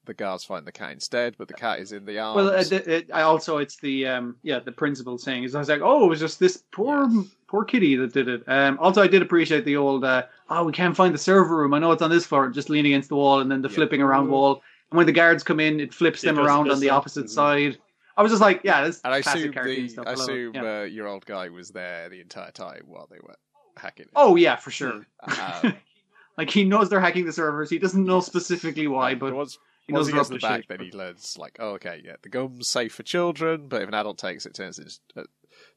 The 0.05 0.13
guards 0.15 0.43
find 0.43 0.65
the 0.65 0.71
cat 0.71 0.91
instead, 0.93 1.35
but 1.37 1.47
the 1.47 1.53
cat 1.53 1.79
is 1.79 1.91
in 1.91 2.05
the 2.05 2.17
arms. 2.17 2.35
Well, 2.35 2.49
uh, 2.49 2.59
it, 2.61 2.87
it, 2.87 3.09
I 3.13 3.21
also 3.21 3.57
it's 3.59 3.77
the 3.77 4.07
um 4.07 4.35
yeah 4.41 4.57
the 4.59 4.71
principal 4.71 5.17
saying 5.19 5.43
is 5.43 5.53
I 5.53 5.59
was 5.59 5.69
like 5.69 5.81
oh 5.83 6.05
it 6.05 6.09
was 6.09 6.19
just 6.19 6.39
this 6.39 6.63
poor 6.71 7.07
Yes. 7.11 7.25
poor 7.47 7.63
kitty 7.63 7.95
that 7.97 8.11
did 8.11 8.27
it. 8.27 8.43
Um, 8.47 8.79
also 8.79 9.01
I 9.03 9.07
did 9.07 9.21
appreciate 9.21 9.63
the 9.63 9.77
old 9.77 10.03
uh, 10.03 10.23
oh 10.49 10.63
we 10.63 10.71
can't 10.71 10.95
find 10.95 11.13
the 11.13 11.19
server 11.19 11.55
room. 11.55 11.73
I 11.75 11.79
know 11.79 11.91
it's 11.91 12.01
on 12.01 12.09
this 12.09 12.25
floor, 12.25 12.49
just 12.49 12.69
leaning 12.69 12.93
against 12.93 13.09
the 13.09 13.15
wall, 13.15 13.41
and 13.41 13.51
then 13.51 13.61
the 13.61 13.69
Yeah. 13.69 13.75
flipping 13.75 14.01
around 14.01 14.27
wall. 14.27 14.63
And 14.89 14.97
when 14.97 15.05
the 15.05 15.11
guards 15.11 15.43
come 15.43 15.59
in, 15.59 15.79
it 15.79 15.93
flips 15.93 16.23
It 16.23 16.27
them 16.27 16.39
around 16.39 16.71
on 16.71 16.79
the 16.79 16.87
stuff. 16.87 16.97
opposite 16.97 17.25
Mhm. 17.27 17.29
side. 17.29 17.77
I 18.17 18.23
was 18.23 18.31
just 18.31 18.41
like 18.41 18.61
yeah, 18.63 18.83
this 18.83 19.01
and 19.03 19.13
I 19.13 19.19
assume 19.19 19.51
the 19.51 19.87
stuff. 19.87 20.07
I 20.07 20.13
assume 20.13 20.55
Yeah. 20.55 20.79
uh, 20.79 20.83
your 20.83 21.07
old 21.07 21.25
guy 21.27 21.49
was 21.49 21.69
there 21.69 22.09
the 22.09 22.21
entire 22.21 22.51
time 22.51 22.83
while 22.87 23.07
they 23.09 23.19
were 23.21 23.35
hacking. 23.77 24.07
It. 24.07 24.11
Oh 24.15 24.35
yeah, 24.35 24.55
for 24.55 24.71
sure. 24.71 25.05
Um, 25.21 25.75
Like 26.37 26.49
he 26.49 26.63
knows 26.63 26.89
they're 26.89 27.01
hacking 27.01 27.25
the 27.25 27.33
servers. 27.33 27.69
He 27.69 27.77
doesn't 27.77 28.05
know 28.05 28.19
specifically 28.21 28.87
why, 28.87 29.13
but 29.15 29.33
once, 29.35 29.59
he 29.87 29.93
once 29.93 30.01
knows 30.01 30.07
he 30.07 30.11
they're 30.13 30.19
gets 30.19 30.29
up 30.29 30.33
to 30.33 30.39
to 30.39 30.41
the 30.41 30.47
back, 30.49 30.59
shit. 30.61 30.67
then 30.69 30.79
he 30.79 30.91
learns 30.91 31.37
like, 31.37 31.57
oh, 31.59 31.71
okay, 31.71 32.01
yeah, 32.03 32.15
the 32.21 32.29
gum's 32.29 32.67
safe 32.67 32.93
for 32.93 33.03
children, 33.03 33.67
but 33.67 33.81
if 33.81 33.87
an 33.87 33.93
adult 33.93 34.17
takes 34.17 34.45
it, 34.45 34.53
turns 34.53 34.79
into 34.79 34.91
uh, 35.17 35.23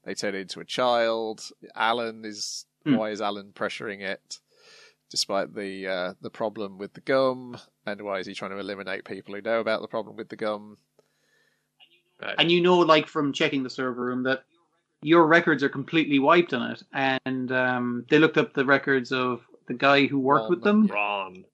they 0.04 0.14
turn 0.14 0.34
it 0.34 0.40
into 0.40 0.60
a 0.60 0.64
child. 0.64 1.42
Alan 1.74 2.24
is 2.24 2.66
Hmm. 2.84 2.96
why 2.96 3.10
is 3.10 3.22
Alan 3.22 3.52
pressuring 3.54 4.02
it, 4.02 4.40
despite 5.10 5.54
the 5.54 5.88
uh, 5.88 6.14
the 6.20 6.28
problem 6.30 6.76
with 6.76 6.92
the 6.92 7.00
gum, 7.00 7.56
and 7.86 8.02
why 8.02 8.18
is 8.18 8.26
he 8.26 8.34
trying 8.34 8.50
to 8.50 8.58
eliminate 8.58 9.04
people 9.06 9.34
who 9.34 9.40
know 9.40 9.60
about 9.60 9.80
the 9.80 9.88
problem 9.88 10.16
with 10.16 10.28
the 10.28 10.36
gum? 10.36 10.76
Right. 12.22 12.34
and 12.38 12.50
you 12.52 12.60
know 12.60 12.78
like 12.78 13.06
from 13.08 13.32
checking 13.32 13.62
the 13.64 13.70
server 13.70 14.04
room 14.04 14.22
that 14.22 14.44
your 15.02 15.26
records 15.26 15.62
are 15.64 15.68
completely 15.68 16.18
wiped 16.18 16.54
on 16.54 16.70
it 16.70 16.82
and 16.92 17.50
um, 17.50 18.06
they 18.08 18.18
looked 18.18 18.38
up 18.38 18.54
the 18.54 18.64
records 18.64 19.10
of 19.12 19.40
the 19.66 19.74
guy 19.74 20.06
who 20.06 20.18
worked 20.20 20.48
with 20.48 20.62
them 20.62 20.86
Ron. 20.86 21.44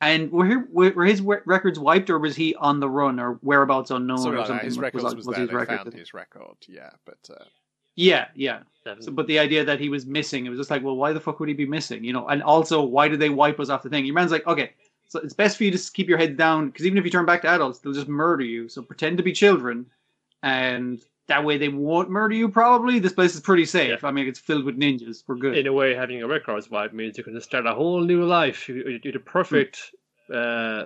And 0.00 0.30
were, 0.30 0.46
he- 0.46 0.54
were 0.70 0.90
were 0.92 1.04
his 1.06 1.20
records 1.20 1.78
wiped, 1.78 2.08
or 2.08 2.18
was 2.18 2.36
he 2.36 2.54
on 2.54 2.78
the 2.78 2.88
run, 2.88 3.18
or 3.18 3.32
whereabouts 3.42 3.90
unknown, 3.90 4.18
Something 4.18 4.34
or 4.34 4.38
like 4.38 4.46
that. 4.46 4.48
something? 4.52 4.64
His 4.66 4.78
records 4.78 5.04
that- 5.04 5.16
was, 5.16 5.26
there. 5.26 5.40
his 5.40 5.48
They 5.48 5.54
record 5.56 5.76
found 5.76 5.86
that- 5.92 5.98
his 5.98 6.14
record. 6.14 6.56
Yeah, 6.68 6.90
but 7.04 7.18
uh, 7.30 7.44
Yeah, 7.96 8.28
yeah. 8.34 8.60
So, 9.00 9.10
but 9.12 9.26
the 9.26 9.38
idea 9.38 9.64
that 9.64 9.80
he 9.80 9.88
was 9.90 10.06
missing, 10.06 10.46
it 10.46 10.50
was 10.50 10.58
just 10.58 10.70
like, 10.70 10.82
well, 10.82 10.96
why 10.96 11.12
the 11.12 11.20
fuck 11.20 11.40
would 11.40 11.48
he 11.50 11.54
be 11.54 11.66
missing? 11.66 12.04
You 12.04 12.12
know, 12.14 12.26
and 12.28 12.42
also, 12.42 12.80
why 12.82 13.06
did 13.08 13.18
they 13.20 13.28
wipe 13.28 13.60
us 13.60 13.68
off 13.68 13.82
the 13.82 13.90
thing? 13.90 14.06
Your 14.06 14.14
man's 14.14 14.30
like, 14.30 14.46
okay, 14.46 14.70
so 15.08 15.18
it's 15.20 15.34
best 15.34 15.58
for 15.58 15.64
you 15.64 15.70
to 15.72 15.76
s- 15.76 15.90
keep 15.90 16.08
your 16.08 16.16
head 16.16 16.36
down 16.38 16.68
because 16.68 16.86
even 16.86 16.96
if 16.96 17.04
you 17.04 17.10
turn 17.10 17.26
back 17.26 17.42
to 17.42 17.48
adults, 17.48 17.80
they'll 17.80 17.92
just 17.92 18.08
murder 18.08 18.44
you. 18.44 18.66
So 18.68 18.80
pretend 18.82 19.16
to 19.18 19.22
be 19.22 19.32
children, 19.32 19.84
and 20.42 21.02
that 21.28 21.44
way 21.44 21.58
they 21.58 21.68
won't 21.68 22.10
murder 22.10 22.34
you. 22.34 22.48
Probably 22.48 22.98
this 22.98 23.12
place 23.12 23.34
is 23.34 23.40
pretty 23.40 23.64
safe. 23.66 24.02
I 24.04 24.10
mean, 24.10 24.26
it's 24.26 24.38
filled 24.38 24.64
with 24.64 24.78
ninjas. 24.78 25.22
We're 25.26 25.36
good. 25.36 25.56
in 25.56 25.66
a 25.66 25.72
way, 25.72 25.94
having 25.94 26.22
a 26.22 26.26
records 26.26 26.70
wipe 26.70 26.92
means 26.92 27.18
you 27.18 27.24
can 27.24 27.38
start 27.40 27.66
a 27.66 27.74
whole 27.74 28.00
new 28.00 28.24
life. 28.24 28.68
You, 28.68 28.76
you- 28.76 29.00
you're 29.02 29.12
the 29.12 29.18
perfect, 29.20 29.92
uh, 30.34 30.84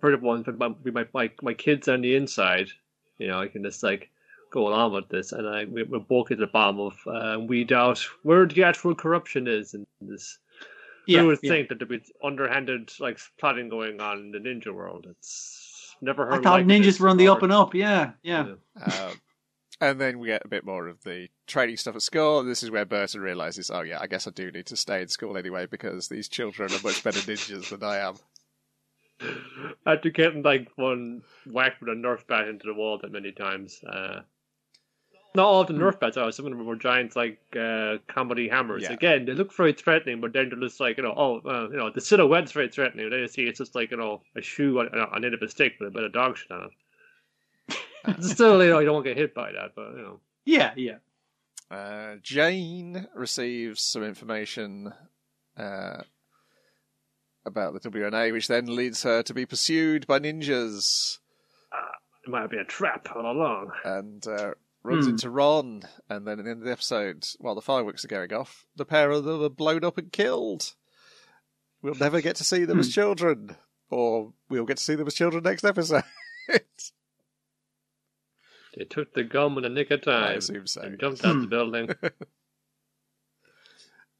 perfect 0.00 0.22
one 0.22 0.44
for 0.44 0.52
my, 0.52 0.74
my 0.84 1.06
my 1.12 1.30
my 1.42 1.54
kids 1.54 1.88
on 1.88 2.00
the 2.00 2.14
inside. 2.16 2.68
You 3.18 3.28
know, 3.28 3.38
I 3.40 3.48
can 3.48 3.62
just 3.62 3.82
like 3.82 4.10
go 4.50 4.66
along 4.68 4.92
with 4.94 5.08
this, 5.10 5.32
and 5.32 5.46
I 5.48 5.64
we- 5.66 5.82
we're 5.84 5.98
both 5.98 6.30
at 6.30 6.38
the 6.38 6.46
bottom 6.46 6.80
of 6.80 6.94
uh, 7.06 7.38
weed 7.40 7.72
out 7.72 7.98
where 8.22 8.46
the 8.46 8.62
actual 8.64 8.94
corruption 8.94 9.46
is 9.46 9.74
in 9.74 9.86
this. 10.00 10.38
yeah, 11.06 11.20
Who 11.20 11.26
would 11.28 11.38
yeah. 11.42 11.50
think 11.50 11.68
that 11.68 11.78
there'd 11.78 11.88
be 11.90 12.02
underhanded 12.24 12.92
like 12.98 13.18
plotting 13.38 13.68
going 13.68 14.00
on 14.00 14.18
in 14.20 14.32
the 14.32 14.38
ninja 14.38 14.72
world? 14.72 15.06
It's 15.10 15.94
never 16.00 16.24
heard. 16.24 16.34
I 16.40 16.42
thought 16.42 16.60
like 16.60 16.66
ninjas 16.66 16.84
this 16.84 17.00
were 17.00 17.08
on 17.10 17.18
the 17.18 17.28
up 17.28 17.42
and 17.42 17.52
up. 17.52 17.74
Yeah, 17.74 18.12
yeah. 18.22 18.54
Um, 18.82 19.20
and 19.80 20.00
then 20.00 20.18
we 20.18 20.28
get 20.28 20.44
a 20.44 20.48
bit 20.48 20.64
more 20.64 20.88
of 20.88 21.02
the 21.04 21.28
training 21.46 21.76
stuff 21.76 21.96
at 21.96 22.02
school. 22.02 22.42
This 22.44 22.62
is 22.62 22.70
where 22.70 22.84
Burton 22.84 23.20
realizes, 23.20 23.70
oh 23.70 23.80
yeah, 23.80 23.98
I 24.00 24.06
guess 24.06 24.26
I 24.26 24.30
do 24.30 24.50
need 24.50 24.66
to 24.66 24.76
stay 24.76 25.02
in 25.02 25.08
school 25.08 25.36
anyway 25.36 25.66
because 25.66 26.08
these 26.08 26.28
children 26.28 26.72
are 26.72 26.82
much 26.82 27.02
better 27.02 27.20
ninjas 27.20 27.70
than 27.70 27.82
I 27.82 27.98
am. 27.98 28.16
After 29.86 30.10
getting 30.10 30.42
like 30.42 30.68
one 30.76 31.22
whacked 31.46 31.80
with 31.80 31.90
a 31.90 31.92
Nerf 31.92 32.26
bat 32.26 32.48
into 32.48 32.66
the 32.66 32.74
wall 32.74 32.98
that 32.98 33.12
many 33.12 33.32
times. 33.32 33.82
Uh, 33.86 34.20
not 35.34 35.46
all 35.46 35.60
of 35.60 35.68
the 35.68 35.74
Nerf 35.74 36.00
bats 36.00 36.16
are. 36.16 36.32
Some 36.32 36.46
of 36.46 36.52
them 36.52 36.66
were 36.66 36.76
giant 36.76 37.14
like 37.14 37.38
uh, 37.58 37.98
comedy 38.08 38.48
hammers. 38.48 38.82
Yeah. 38.82 38.92
Again, 38.92 39.26
they 39.26 39.32
look 39.32 39.54
very 39.54 39.72
threatening, 39.72 40.20
but 40.20 40.32
then 40.32 40.48
they're 40.48 40.58
just 40.58 40.80
like 40.80 40.96
you 40.96 41.04
know, 41.04 41.14
oh, 41.16 41.40
uh, 41.48 41.68
you 41.70 41.76
know, 41.76 41.90
the 41.90 42.00
silhouette's 42.00 42.52
very 42.52 42.68
threatening. 42.68 43.10
Then 43.10 43.20
you 43.20 43.28
see 43.28 43.42
it's 43.42 43.58
just 43.58 43.74
like 43.74 43.90
you 43.90 43.96
know, 43.96 44.22
a 44.36 44.42
shoe 44.42 44.80
on, 44.80 44.88
on 44.88 45.24
end 45.24 45.34
of 45.34 45.42
a 45.42 45.48
stick 45.48 45.74
with 45.78 45.88
a 45.88 45.92
bit 45.92 46.02
of 46.02 46.12
dog 46.12 46.36
shit 46.36 46.50
on 46.50 46.64
it. 46.64 46.70
Still, 48.20 48.62
you 48.64 48.70
know, 48.70 48.78
you 48.80 48.86
don't 48.86 49.02
get 49.04 49.16
hit 49.16 49.34
by 49.34 49.52
that, 49.52 49.72
but 49.76 49.90
you 49.96 50.02
know. 50.02 50.20
Yeah, 50.44 50.72
yeah. 50.76 50.96
Uh, 51.70 52.16
Jane 52.22 53.06
receives 53.14 53.82
some 53.82 54.02
information 54.02 54.92
uh, 55.56 56.02
about 57.46 57.74
the 57.74 57.90
WNA, 57.90 58.32
which 58.32 58.48
then 58.48 58.74
leads 58.74 59.02
her 59.04 59.22
to 59.22 59.34
be 59.34 59.46
pursued 59.46 60.06
by 60.06 60.18
ninjas 60.18 61.18
It 62.24 62.30
might 62.30 62.40
have 62.42 62.50
been 62.50 62.58
a 62.60 62.64
trap 62.64 63.08
all 63.14 63.30
along. 63.30 63.70
and 63.84 64.26
uh, 64.26 64.54
runs 64.82 65.04
Hmm. 65.06 65.10
into 65.12 65.30
Ron. 65.30 65.82
And 66.08 66.26
then 66.26 66.38
at 66.40 66.44
the 66.44 66.50
end 66.50 66.60
of 66.60 66.66
the 66.66 66.72
episode, 66.72 67.24
while 67.38 67.54
the 67.54 67.60
fireworks 67.62 68.04
are 68.04 68.08
going 68.08 68.32
off, 68.32 68.66
the 68.76 68.84
pair 68.84 69.10
of 69.10 69.24
them 69.24 69.42
are 69.42 69.48
blown 69.48 69.84
up 69.84 69.96
and 69.98 70.10
killed. 70.10 70.74
We'll 71.82 71.94
never 71.94 72.20
get 72.20 72.36
to 72.36 72.44
see 72.44 72.64
them 72.64 72.80
as 72.80 72.86
Hmm. 72.88 72.92
children, 72.92 73.56
or 73.90 74.32
we'll 74.48 74.66
get 74.66 74.78
to 74.78 74.82
see 74.82 74.96
them 74.96 75.06
as 75.06 75.14
children 75.14 75.44
next 75.44 75.64
episode. 75.64 76.02
They 78.76 78.84
took 78.84 79.12
the 79.14 79.24
gum 79.24 79.56
in 79.56 79.64
the 79.64 79.68
nick 79.68 79.90
of 79.90 80.00
I 80.00 80.02
time 80.04 80.38
assume 80.38 80.66
so. 80.66 80.80
and 80.82 80.98
jumped 81.00 81.24
out 81.24 81.34
the 81.34 81.40
Hmm. 81.42 81.48
building. 81.48 81.88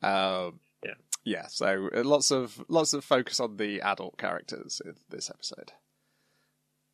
Um, 0.02 0.60
Yeah. 0.84 0.94
yeah. 1.24 1.46
So 1.48 1.90
uh, 1.94 2.02
lots 2.04 2.30
of 2.30 2.64
lots 2.68 2.92
of 2.94 3.04
focus 3.04 3.38
on 3.40 3.56
the 3.58 3.80
adult 3.82 4.16
characters 4.18 4.80
in 4.84 4.94
this 5.10 5.28
episode. 5.30 5.72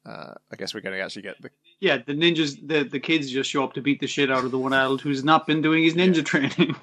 Uh, 0.05 0.35
I 0.53 0.57
guess 0.57 0.75
we're 0.75 0.81
going 0.81 0.97
to 0.97 1.01
actually 1.03 1.23
get 1.23 1.41
the 1.41 1.51
Yeah, 1.81 1.99
the 1.99 2.15
ninjas, 2.15 2.57
the, 2.67 2.85
the 2.85 3.01
kids 3.01 3.31
just 3.31 3.51
show 3.51 3.65
up 3.65 3.75
to 3.75 3.81
beat 3.81 4.01
the 4.01 4.07
shit 4.07 4.31
out 4.31 4.45
of 4.45 4.51
the 4.51 4.59
one 4.59 4.73
adult 4.73 5.01
who's 5.01 5.25
not 5.25 5.47
been 5.47 5.63
doing 5.63 5.83
his 5.85 5.95
ninja 5.95 6.25
training. 6.25 6.77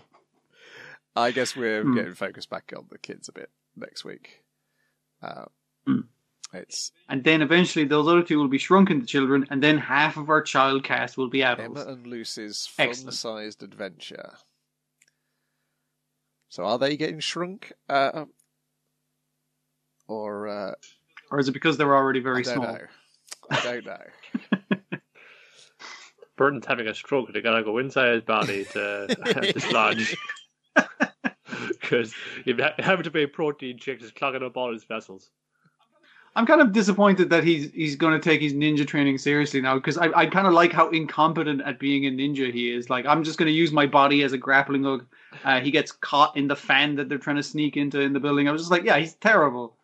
I 1.15 1.31
guess 1.31 1.55
we're 1.55 1.83
Hmm. 1.83 1.95
getting 1.95 2.15
focused 2.15 2.49
back 2.49 2.73
on 2.75 2.87
the 2.89 2.97
kids 2.97 3.29
a 3.29 3.33
bit 3.33 3.49
next 3.75 4.03
week. 4.03 4.43
Uh, 5.21 5.45
Hmm. 5.85 5.99
It's 6.53 6.91
And 7.09 7.23
then 7.23 7.41
eventually 7.41 7.85
those 7.85 8.07
other 8.07 8.21
two 8.23 8.37
will 8.37 8.47
be 8.47 8.57
shrunk 8.59 8.89
into 8.91 9.05
children, 9.07 9.47
and 9.49 9.61
then 9.63 9.77
half 9.77 10.17
of 10.17 10.29
our 10.29 10.41
child 10.41 10.83
cast 10.83 11.17
will 11.17 11.29
be 11.29 11.41
adults. 11.41 11.81
Emma 11.81 11.91
and 11.91 12.05
Lucy's 12.07 12.69
Excellent. 12.77 13.05
fun-sized 13.07 13.63
adventure. 13.63 14.33
So 16.49 16.63
are 16.65 16.77
they 16.77 16.95
getting 16.95 17.19
shrunk, 17.19 17.73
uh, 17.89 18.25
or 20.07 20.47
uh, 20.47 20.73
Or 21.31 21.39
is 21.39 21.47
it 21.49 21.53
because 21.53 21.77
they're 21.77 21.95
already 21.95 22.19
very 22.19 22.41
I 22.41 22.53
small? 22.53 22.73
know. 22.73 22.79
I 23.49 23.61
don't 23.63 23.85
know. 23.85 24.99
Burton's 26.37 26.65
having 26.65 26.87
a 26.87 26.93
stroke. 26.93 27.33
They 27.33 27.41
gotta 27.41 27.63
go 27.63 27.77
inside 27.79 28.13
his 28.13 28.23
body 28.23 28.65
to 28.65 29.07
dislodge. 29.53 30.15
Because 31.69 32.13
you 32.45 32.55
ha- 32.59 32.73
have 32.79 33.01
to 33.03 33.11
be 33.11 33.25
protein 33.27 33.77
checks, 33.77 34.03
is 34.03 34.11
clogging 34.11 34.43
up 34.43 34.57
all 34.57 34.71
his 34.73 34.83
vessels. 34.83 35.29
I'm 36.35 36.47
kind 36.47 36.61
of 36.61 36.71
disappointed 36.73 37.29
that 37.29 37.43
he's 37.43 37.71
he's 37.71 37.95
going 37.95 38.13
to 38.13 38.19
take 38.19 38.41
his 38.41 38.53
ninja 38.53 38.87
training 38.87 39.19
seriously 39.19 39.61
now 39.61 39.75
because 39.75 39.97
I, 39.97 40.07
I 40.15 40.25
kind 40.25 40.47
of 40.47 40.53
like 40.53 40.71
how 40.71 40.89
incompetent 40.89 41.61
at 41.61 41.79
being 41.79 42.05
a 42.07 42.09
ninja 42.09 42.51
he 42.51 42.73
is. 42.73 42.89
Like 42.89 43.05
I'm 43.05 43.23
just 43.23 43.37
going 43.37 43.47
to 43.47 43.53
use 43.53 43.71
my 43.71 43.85
body 43.85 44.23
as 44.23 44.33
a 44.33 44.37
grappling 44.37 44.83
hook. 44.83 45.05
Uh, 45.43 45.59
he 45.59 45.69
gets 45.69 45.91
caught 45.91 46.35
in 46.35 46.47
the 46.47 46.55
fan 46.55 46.95
that 46.95 47.07
they're 47.07 47.19
trying 47.19 47.35
to 47.35 47.43
sneak 47.43 47.77
into 47.77 47.99
in 47.99 48.13
the 48.13 48.19
building. 48.19 48.47
I 48.47 48.51
was 48.51 48.61
just 48.61 48.71
like, 48.71 48.83
yeah, 48.83 48.97
he's 48.97 49.13
terrible. 49.15 49.75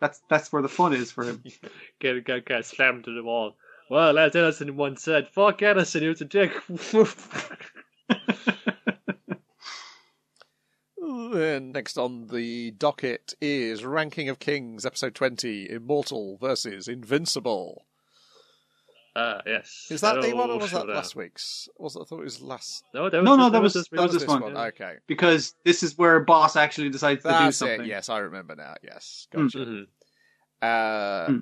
That's 0.00 0.22
that's 0.28 0.50
where 0.50 0.62
the 0.62 0.68
fun 0.68 0.94
is 0.94 1.12
for 1.12 1.24
him. 1.24 1.42
Get 2.00 2.24
get 2.24 2.46
get 2.46 2.64
slammed 2.64 3.04
to 3.04 3.14
the 3.14 3.22
wall. 3.22 3.56
Well, 3.90 4.18
as 4.18 4.36
Edison 4.36 4.76
once 4.76 5.02
said, 5.02 5.28
"Fuck 5.28 5.62
Edison, 5.62 6.02
he 6.02 6.08
was 6.08 6.20
a 6.20 6.24
dick." 6.24 6.52
Then 11.18 11.72
next 11.72 11.98
on 11.98 12.28
the 12.28 12.70
docket 12.72 13.34
is 13.40 13.84
Ranking 13.84 14.28
of 14.28 14.38
Kings, 14.38 14.86
episode 14.86 15.14
20, 15.14 15.68
Immortal 15.70 16.36
versus 16.40 16.86
Invincible. 16.86 17.84
Ah, 19.16 19.40
yes. 19.44 19.88
Is 19.90 20.00
that 20.02 20.22
the 20.22 20.32
one, 20.32 20.48
or 20.50 20.58
was 20.58 20.70
that 20.70 20.80
showdown. 20.82 20.94
last 20.94 21.16
week's? 21.16 21.68
Was 21.76 21.96
it, 21.96 22.00
I 22.02 22.04
thought 22.04 22.20
it 22.20 22.24
was 22.24 22.40
last. 22.40 22.84
No, 22.94 23.10
that 23.10 23.16
was 23.18 23.24
No, 23.24 23.36
no, 23.36 23.50
that 23.50 23.60
was- 23.60 23.74
this 23.74 23.88
that 23.88 24.00
was 24.00 24.12
week. 24.12 24.20
this 24.20 24.28
one. 24.28 24.52
Yeah. 24.54 24.62
Okay. 24.66 24.94
because 25.08 25.54
this 25.64 25.82
is 25.82 25.98
where 25.98 26.20
boss 26.20 26.54
actually 26.54 26.90
decides 26.90 27.24
to 27.24 27.28
do 27.46 27.50
something. 27.52 27.80
it. 27.80 27.86
Yes, 27.88 28.08
I 28.08 28.18
remember 28.18 28.54
now. 28.54 28.74
Yes. 28.82 29.26
Mm. 29.34 29.42
Gotcha. 29.42 29.58
Mhm. 29.58 29.86
Uh, 30.62 31.26
Hmm. 31.26 31.38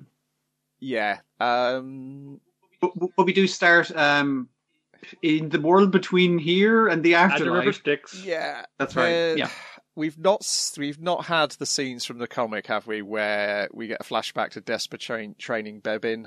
Yeah. 0.79 1.19
Um, 1.39 2.41
But, 2.81 2.91
but 3.15 3.25
we 3.25 3.33
do 3.33 3.45
start 3.47 3.95
um, 3.95 4.49
in 5.21 5.49
the 5.49 5.61
world 5.61 5.91
between 5.91 6.37
here 6.37 6.87
and 6.87 7.03
the 7.03 7.15
And 7.15 7.31
the 7.33 7.51
river 7.51 7.69
afterlife. 7.69 8.25
yeah. 8.25 8.65
That's 8.77 8.95
right. 8.95 9.31
Uh, 9.31 9.35
Yeah. 9.35 9.49
We've 9.95 10.17
not 10.19 10.45
we've 10.77 10.99
not 11.01 11.25
had 11.25 11.51
the 11.51 11.65
scenes 11.65 12.05
from 12.05 12.19
the 12.19 12.27
comic, 12.27 12.67
have 12.67 12.85
we, 12.85 13.01
where 13.01 13.67
we 13.73 13.87
get 13.87 13.99
a 13.99 14.03
flashback 14.03 14.51
to 14.51 14.61
Despa 14.61 14.99
train, 14.99 15.33
training 15.39 15.81
Bebin? 15.81 16.25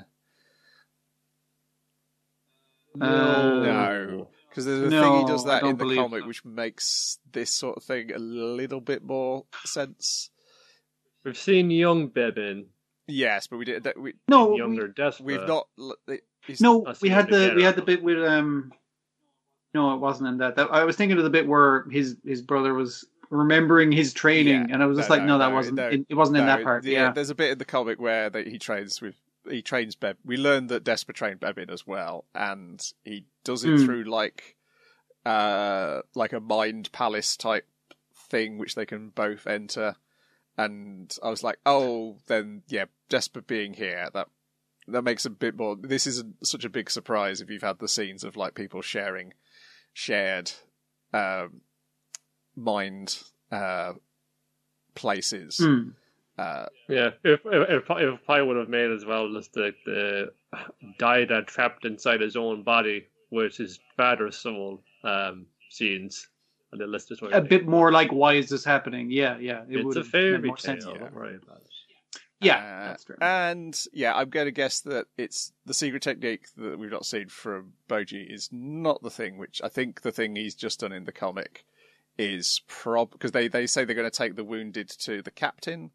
Uh, 2.99 3.59
No. 3.63 4.27
Because 4.49 4.65
there's 4.65 4.81
a 4.81 4.89
No, 4.89 5.01
thing 5.01 5.21
he 5.21 5.25
does 5.31 5.45
that 5.45 5.63
in 5.63 5.77
the 5.77 5.95
comic 5.95 6.23
so. 6.23 6.27
which 6.27 6.43
makes 6.43 7.19
this 7.31 7.51
sort 7.53 7.77
of 7.77 7.83
thing 7.83 8.11
a 8.13 8.19
little 8.19 8.81
bit 8.81 9.01
more 9.03 9.45
sense. 9.63 10.29
We've 11.23 11.37
seen 11.37 11.71
young 11.71 12.09
Bebin, 12.09 12.65
Yes, 13.07 13.47
but 13.47 13.57
we 13.57 13.65
did 13.65 13.83
that. 13.83 13.99
We, 13.99 14.13
No, 14.27 14.47
we, 14.47 14.57
younger 14.57 14.87
Despa. 14.87 15.21
we've 15.21 15.45
not. 15.47 15.67
he's- 16.45 16.61
no, 16.61 16.85
we 17.01 17.09
had 17.09 17.27
the 17.29 17.35
Indiana 17.35 17.55
we 17.55 17.63
had 17.63 17.75
the 17.75 17.81
bit 17.81 18.03
with 18.03 18.23
um. 18.23 18.71
No, 19.73 19.93
it 19.93 19.99
wasn't 19.99 20.27
in 20.29 20.37
that. 20.39 20.55
that. 20.57 20.67
I 20.71 20.83
was 20.83 20.95
thinking 20.97 21.17
of 21.17 21.23
the 21.23 21.29
bit 21.29 21.47
where 21.47 21.85
his 21.89 22.17
his 22.25 22.41
brother 22.41 22.73
was 22.73 23.05
remembering 23.29 23.91
his 23.91 24.13
training, 24.13 24.67
Yeah. 24.67 24.73
and 24.73 24.83
I 24.83 24.85
was 24.85 24.97
just 24.97 25.09
No, 25.09 25.15
like, 25.15 25.21
no, 25.23 25.27
no, 25.33 25.37
that 25.39 25.49
no, 25.49 25.55
wasn't. 25.55 25.77
no, 25.77 25.87
it, 25.87 26.05
it 26.09 26.15
wasn't 26.15 26.37
in 26.37 26.45
that 26.47 26.63
part. 26.63 26.83
Yeah, 26.83 26.91
Yeah. 27.07 27.11
there's 27.13 27.29
a 27.29 27.35
bit 27.35 27.51
in 27.51 27.57
the 27.57 27.65
comic 27.65 27.99
where 27.99 28.29
they, 28.29 28.43
he 28.43 28.59
trains 28.59 29.01
with 29.01 29.15
he 29.49 29.61
trains 29.61 29.95
Beb. 29.95 30.15
We 30.25 30.37
learned 30.37 30.69
that 30.69 30.83
Despa 30.83 31.13
trained 31.13 31.39
Bebin 31.39 31.71
as 31.71 31.87
well, 31.87 32.25
and 32.35 32.79
he 33.03 33.25
does 33.43 33.63
it 33.63 33.69
Mm. 33.71 33.85
through 33.85 34.03
like 34.03 34.55
uh 35.25 36.01
like 36.15 36.33
a 36.33 36.39
mind 36.39 36.91
palace 36.91 37.37
type 37.37 37.65
thing 38.29 38.57
which 38.57 38.75
they 38.75 38.85
can 38.85 39.09
both 39.09 39.47
enter. 39.47 39.95
And 40.57 41.15
I 41.23 41.29
was 41.29 41.43
like, 41.43 41.59
oh, 41.65 42.17
then 42.27 42.63
yeah, 42.67 42.85
Despa 43.09 43.45
being 43.45 43.73
here 43.73 44.09
that 44.13 44.27
that 44.87 45.03
makes 45.03 45.25
a 45.25 45.29
bit 45.29 45.57
more. 45.57 45.75
This 45.75 46.07
isn't 46.07 46.45
such 46.45 46.65
a 46.65 46.69
big 46.69 46.89
surprise 46.89 47.41
if 47.41 47.49
you've 47.49 47.61
had 47.61 47.79
the 47.79 47.87
scenes 47.87 48.23
of 48.23 48.35
like 48.35 48.55
people 48.55 48.81
sharing 48.81 49.33
shared 49.93 50.51
um, 51.13 51.61
mind 52.55 53.19
uh, 53.51 53.93
places. 54.95 55.57
Hmm. 55.57 55.89
Uh, 56.37 56.65
Yeah, 56.87 57.11
if 57.23 57.41
if 57.45 57.69
if, 57.69 57.83
if 57.89 58.29
I 58.29 58.41
would 58.41 58.57
have 58.57 58.69
made 58.69 58.91
as 58.91 59.05
well 59.05 59.31
just 59.31 59.53
the 59.53 59.73
the 59.85 60.31
Daida 60.99 61.45
trapped 61.45 61.85
inside 61.85 62.21
his 62.21 62.35
own 62.35 62.63
body 62.63 63.07
with 63.29 63.55
his 63.55 63.79
father's 63.95 64.37
soul 64.37 64.83
um, 65.03 65.45
scenes, 65.69 66.27
and 66.71 66.79
then 66.79 66.91
let's 66.91 67.09
A 67.33 67.41
bit 67.41 67.67
more 67.67 67.91
like, 67.91 68.11
why 68.11 68.35
is 68.35 68.49
this 68.49 68.63
happening? 68.63 69.11
Yeah, 69.11 69.37
yeah. 69.39 69.63
It 69.69 69.77
It's 69.77 69.85
would 69.85 69.97
a 69.97 69.99
have 69.99 70.05
made 70.07 70.11
fairy 70.11 70.37
more 70.47 70.55
tale. 70.57 70.75
sense. 70.75 70.85
yeah. 70.87 70.97
Don't 70.99 71.13
worry 71.13 71.35
about 71.41 71.57
it. 71.57 71.67
Yeah, 72.39 72.55
Uh, 72.57 72.87
that's 72.87 73.03
true. 73.03 73.17
And 73.21 73.79
yeah, 73.93 74.15
I'm 74.15 74.29
going 74.29 74.45
to 74.47 74.51
guess 74.51 74.81
that 74.81 75.05
it's 75.17 75.53
the 75.65 75.73
secret 75.75 76.01
technique 76.01 76.45
that 76.57 76.79
we've 76.79 76.89
not 76.89 77.05
seen 77.05 77.27
from 77.27 77.73
Bojji 77.87 78.33
is 78.33 78.49
not 78.51 79.03
the 79.03 79.11
thing. 79.11 79.37
Which 79.37 79.61
I 79.63 79.67
think 79.67 80.01
the 80.01 80.11
thing 80.11 80.35
he's 80.35 80.55
just 80.55 80.79
done 80.79 80.91
in 80.91 81.03
the 81.03 81.11
comic 81.11 81.65
is 82.17 82.61
prob 82.67 83.11
because 83.11 83.31
they 83.31 83.47
they 83.47 83.67
say 83.67 83.83
they're 83.85 83.95
going 83.95 84.09
to 84.09 84.15
take 84.17 84.35
the 84.35 84.43
wounded 84.43 84.89
to 84.89 85.21
the 85.21 85.29
captain 85.31 85.91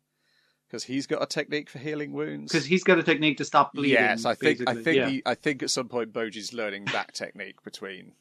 because 0.69 0.85
he's 0.85 1.07
got 1.09 1.23
a 1.23 1.27
technique 1.27 1.69
for 1.69 1.79
healing 1.79 2.13
wounds. 2.13 2.53
Because 2.53 2.67
he's 2.67 2.85
got 2.85 2.99
a 2.99 3.03
technique 3.03 3.39
to 3.39 3.45
stop 3.45 3.73
bleeding. 3.75 3.95
yes, 3.95 4.25
I 4.25 4.35
think 4.35 4.63
I 4.69 4.75
think 4.75 4.97
Yeah. 4.99 5.09
he, 5.09 5.23
I 5.27 5.35
think 5.35 5.65
at 5.65 5.71
some 5.71 5.89
point 5.89 6.13
Bojji's 6.13 6.53
learning 6.53 6.85
that 6.93 7.13
technique 7.15 7.63
between. 7.65 8.13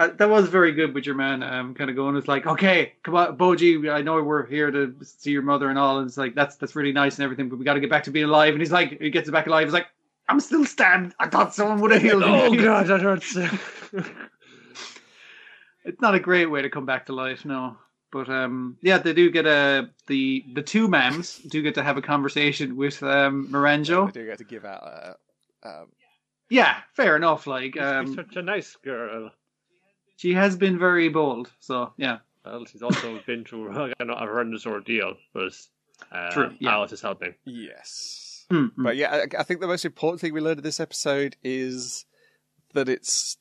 Uh, 0.00 0.08
that 0.16 0.30
was 0.30 0.48
very 0.48 0.72
good 0.72 0.94
with 0.94 1.04
your 1.04 1.14
man. 1.14 1.42
Um, 1.42 1.74
kind 1.74 1.90
of 1.90 1.94
going, 1.94 2.16
it's 2.16 2.26
like, 2.26 2.46
okay, 2.46 2.94
come 3.02 3.16
on, 3.16 3.36
Bojji. 3.36 3.92
I 3.92 4.00
know 4.00 4.22
we're 4.22 4.46
here 4.46 4.70
to 4.70 4.96
see 5.02 5.30
your 5.30 5.42
mother 5.42 5.68
and 5.68 5.78
all, 5.78 5.98
and 5.98 6.08
it's 6.08 6.16
like 6.16 6.34
that's 6.34 6.56
that's 6.56 6.74
really 6.74 6.90
nice 6.90 7.18
and 7.18 7.24
everything, 7.24 7.50
but 7.50 7.58
we 7.58 7.66
got 7.66 7.74
to 7.74 7.80
get 7.80 7.90
back 7.90 8.04
to 8.04 8.10
being 8.10 8.24
alive. 8.24 8.54
And 8.54 8.62
he's 8.62 8.72
like, 8.72 8.98
he 8.98 9.10
gets 9.10 9.28
back 9.28 9.46
alive. 9.46 9.66
He's 9.66 9.74
like, 9.74 9.88
I'm 10.26 10.40
still 10.40 10.64
stabbed. 10.64 11.14
I 11.20 11.28
thought 11.28 11.54
someone 11.54 11.80
would 11.82 11.90
have 11.90 12.00
healed 12.00 12.22
me. 12.22 12.28
Oh 12.30 12.54
god, 12.64 12.86
that 12.86 13.02
hurts. 13.02 13.36
it's 15.84 16.00
not 16.00 16.14
a 16.14 16.20
great 16.20 16.46
way 16.46 16.62
to 16.62 16.70
come 16.70 16.86
back 16.86 17.04
to 17.06 17.12
life, 17.12 17.44
no. 17.44 17.76
But 18.10 18.30
um, 18.30 18.78
yeah, 18.80 18.96
they 18.96 19.12
do 19.12 19.30
get 19.30 19.44
a 19.44 19.90
the 20.06 20.46
the 20.54 20.62
two 20.62 20.88
mams 20.88 21.46
do 21.50 21.60
get 21.60 21.74
to 21.74 21.82
have 21.82 21.98
a 21.98 22.02
conversation 22.02 22.74
with 22.74 23.02
um, 23.02 23.48
They 23.50 23.58
Miranjo. 23.58 24.10
do 24.14 24.24
get 24.24 24.38
to 24.38 24.44
give 24.44 24.64
out. 24.64 24.82
Uh, 24.82 25.68
um, 25.68 25.88
Yeah, 26.48 26.78
fair 26.94 27.16
enough. 27.16 27.46
Like 27.46 27.74
She's 27.74 27.82
um, 27.82 28.14
such 28.14 28.36
a 28.36 28.42
nice 28.42 28.76
girl. 28.82 29.30
She 30.20 30.34
has 30.34 30.54
been 30.54 30.78
very 30.78 31.08
bold, 31.08 31.50
so 31.60 31.94
yeah. 31.96 32.18
Well, 32.44 32.66
she's 32.66 32.82
also 32.82 33.18
been 33.26 33.44
through 33.44 33.74
a 33.76 34.04
a 34.04 34.16
horrendous 34.16 34.66
ordeal, 34.66 35.14
but 35.32 35.52
uh, 36.12 36.30
True, 36.30 36.54
yeah. 36.58 36.72
Alice 36.74 36.92
is 36.92 37.00
helping. 37.00 37.34
yes. 37.46 38.44
Mm, 38.50 38.66
mm. 38.66 38.84
But 38.84 38.96
yeah, 38.96 39.24
I, 39.34 39.40
I 39.40 39.42
think 39.44 39.60
the 39.60 39.66
most 39.66 39.84
important 39.84 40.20
thing 40.20 40.34
we 40.34 40.40
learned 40.40 40.58
in 40.58 40.64
this 40.64 40.80
episode 40.80 41.36
is 41.42 42.04
that 42.74 42.88
it's 42.88 43.38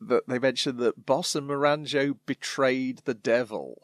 that 0.00 0.26
they 0.28 0.38
mentioned 0.38 0.78
that 0.78 1.04
Boss 1.04 1.34
and 1.34 1.48
Miranjo 1.48 2.16
betrayed 2.24 3.02
the 3.04 3.14
devil. 3.14 3.82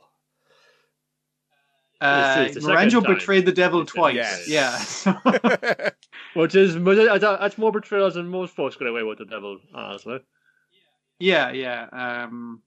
Uh, 2.01 2.45
It's- 2.47 2.57
it's 2.57 2.65
the 2.67 2.73
Miranjo 2.73 3.07
betrayed 3.07 3.45
the 3.47 3.53
devil 3.53 3.83
It's 3.83 3.93
twice. 3.93 4.15
Yes. 4.49 5.07
Yeah. 5.07 5.91
Which 6.35 6.55
is 6.55 6.75
that's 6.83 7.59
more 7.59 7.73
betrayals 7.73 8.15
than 8.15 8.29
most 8.29 8.55
folks 8.55 8.77
get 8.77 8.89
away 8.89 9.03
with 9.03 9.19
the 9.19 9.27
devil, 9.27 9.59
honestly. 9.75 10.21
Yeah, 11.21 11.53
yeah. 11.53 11.87
Um, 11.93 12.63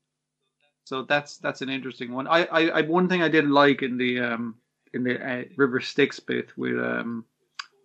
so 0.86 1.04
that's 1.04 1.38
that's 1.38 1.62
an 1.62 1.70
interesting 1.70 2.14
one. 2.14 2.28
I, 2.28 2.46
I, 2.46 2.62
I 2.68 2.82
one 2.82 3.10
thing 3.10 3.22
I 3.22 3.30
didn't 3.30 3.52
like 3.52 3.82
in 3.82 3.98
the 3.98 4.20
um 4.20 4.56
in 4.94 5.04
the 5.04 5.20
uh, 5.20 5.44
River 5.58 5.80
Styx 5.82 6.20
bit 6.20 6.56
with 6.58 6.78
um 6.78 7.26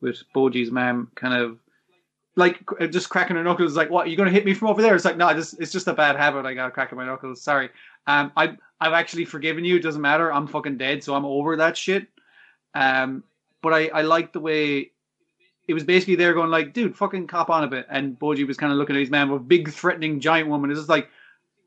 with 0.01 0.23
Bojji's 0.35 0.71
mom 0.71 1.11
kind 1.14 1.35
of 1.35 1.59
like 2.37 2.61
just 2.91 3.09
cracking 3.09 3.37
her 3.37 3.43
knuckles 3.43 3.77
like 3.77 3.91
what 3.91 4.07
are 4.07 4.11
you 4.11 4.16
to 4.16 4.31
hit 4.31 4.45
me 4.45 4.55
from 4.55 4.69
over 4.69 4.81
there 4.81 4.95
it's 4.95 5.05
like 5.05 5.16
no 5.16 5.35
this 5.35 5.55
it's 5.55 5.73
just 5.73 5.89
a 5.89 5.93
bad 5.93 6.14
habit 6.14 6.47
I 6.47 6.55
got 6.55 6.73
cracking 6.73 6.97
my 6.97 7.05
knuckles 7.05 7.43
sorry 7.43 7.71
um 8.07 8.31
I 8.37 8.57
I've 8.81 8.93
actually 8.93 9.25
forgiven 9.25 9.64
you 9.64 9.77
it 9.77 9.83
doesn't 9.83 10.01
matter 10.01 10.33
I'm 10.33 10.47
fucking 10.47 10.79
dead 10.79 11.03
so 11.03 11.14
I'm 11.16 11.25
over 11.25 11.57
that 11.57 11.77
shit 11.77 12.07
um 12.75 13.25
but 13.61 13.75
I 13.75 13.89
I 13.89 14.03
like 14.03 14.33
the 14.33 14.39
way 14.41 14.93
it 15.69 15.75
was 15.75 15.85
basically 15.85 16.16
there 16.16 16.33
going 16.35 16.51
like 16.51 16.73
dude 16.73 16.97
fucking 16.97 17.27
cop 17.27 17.51
on 17.51 17.62
a 17.62 17.69
bit. 17.69 17.87
And 17.91 18.19
Bojji 18.19 18.47
was 18.47 18.57
kind 18.57 18.73
of 18.73 18.79
looking 18.79 18.97
at 18.97 19.01
his 19.01 19.11
man 19.11 19.31
with 19.31 19.47
big 19.47 19.71
threatening 19.71 20.19
giant 20.19 20.49
woman. 20.49 20.71
It's 20.71 20.81
just 20.81 20.89
like 20.89 21.09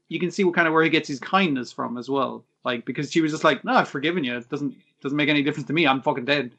you 0.10 0.20
can 0.20 0.32
see 0.32 0.43
what 0.43 0.56
kind 0.56 0.68
of 0.68 0.74
where 0.74 0.84
he 0.84 0.89
gets 0.89 1.08
his 1.08 1.20
kindness 1.20 1.72
from 1.72 1.97
as 1.97 2.10
well. 2.10 2.43
Like 2.66 2.84
because 2.84 3.12
she 3.12 3.22
was 3.22 3.32
just 3.32 3.43
like 3.43 3.64
no 3.64 3.74
I've 3.74 3.88
forgiven 3.88 4.24
you. 4.24 4.36
It 4.38 4.49
doesn't 4.49 4.76
doesn't 5.02 5.16
make 5.16 5.30
any 5.30 5.43
difference 5.43 5.68
to 5.68 5.74
me. 5.74 5.88
I'm 5.88 6.02
fucking 6.02 6.26
dead. 6.26 6.52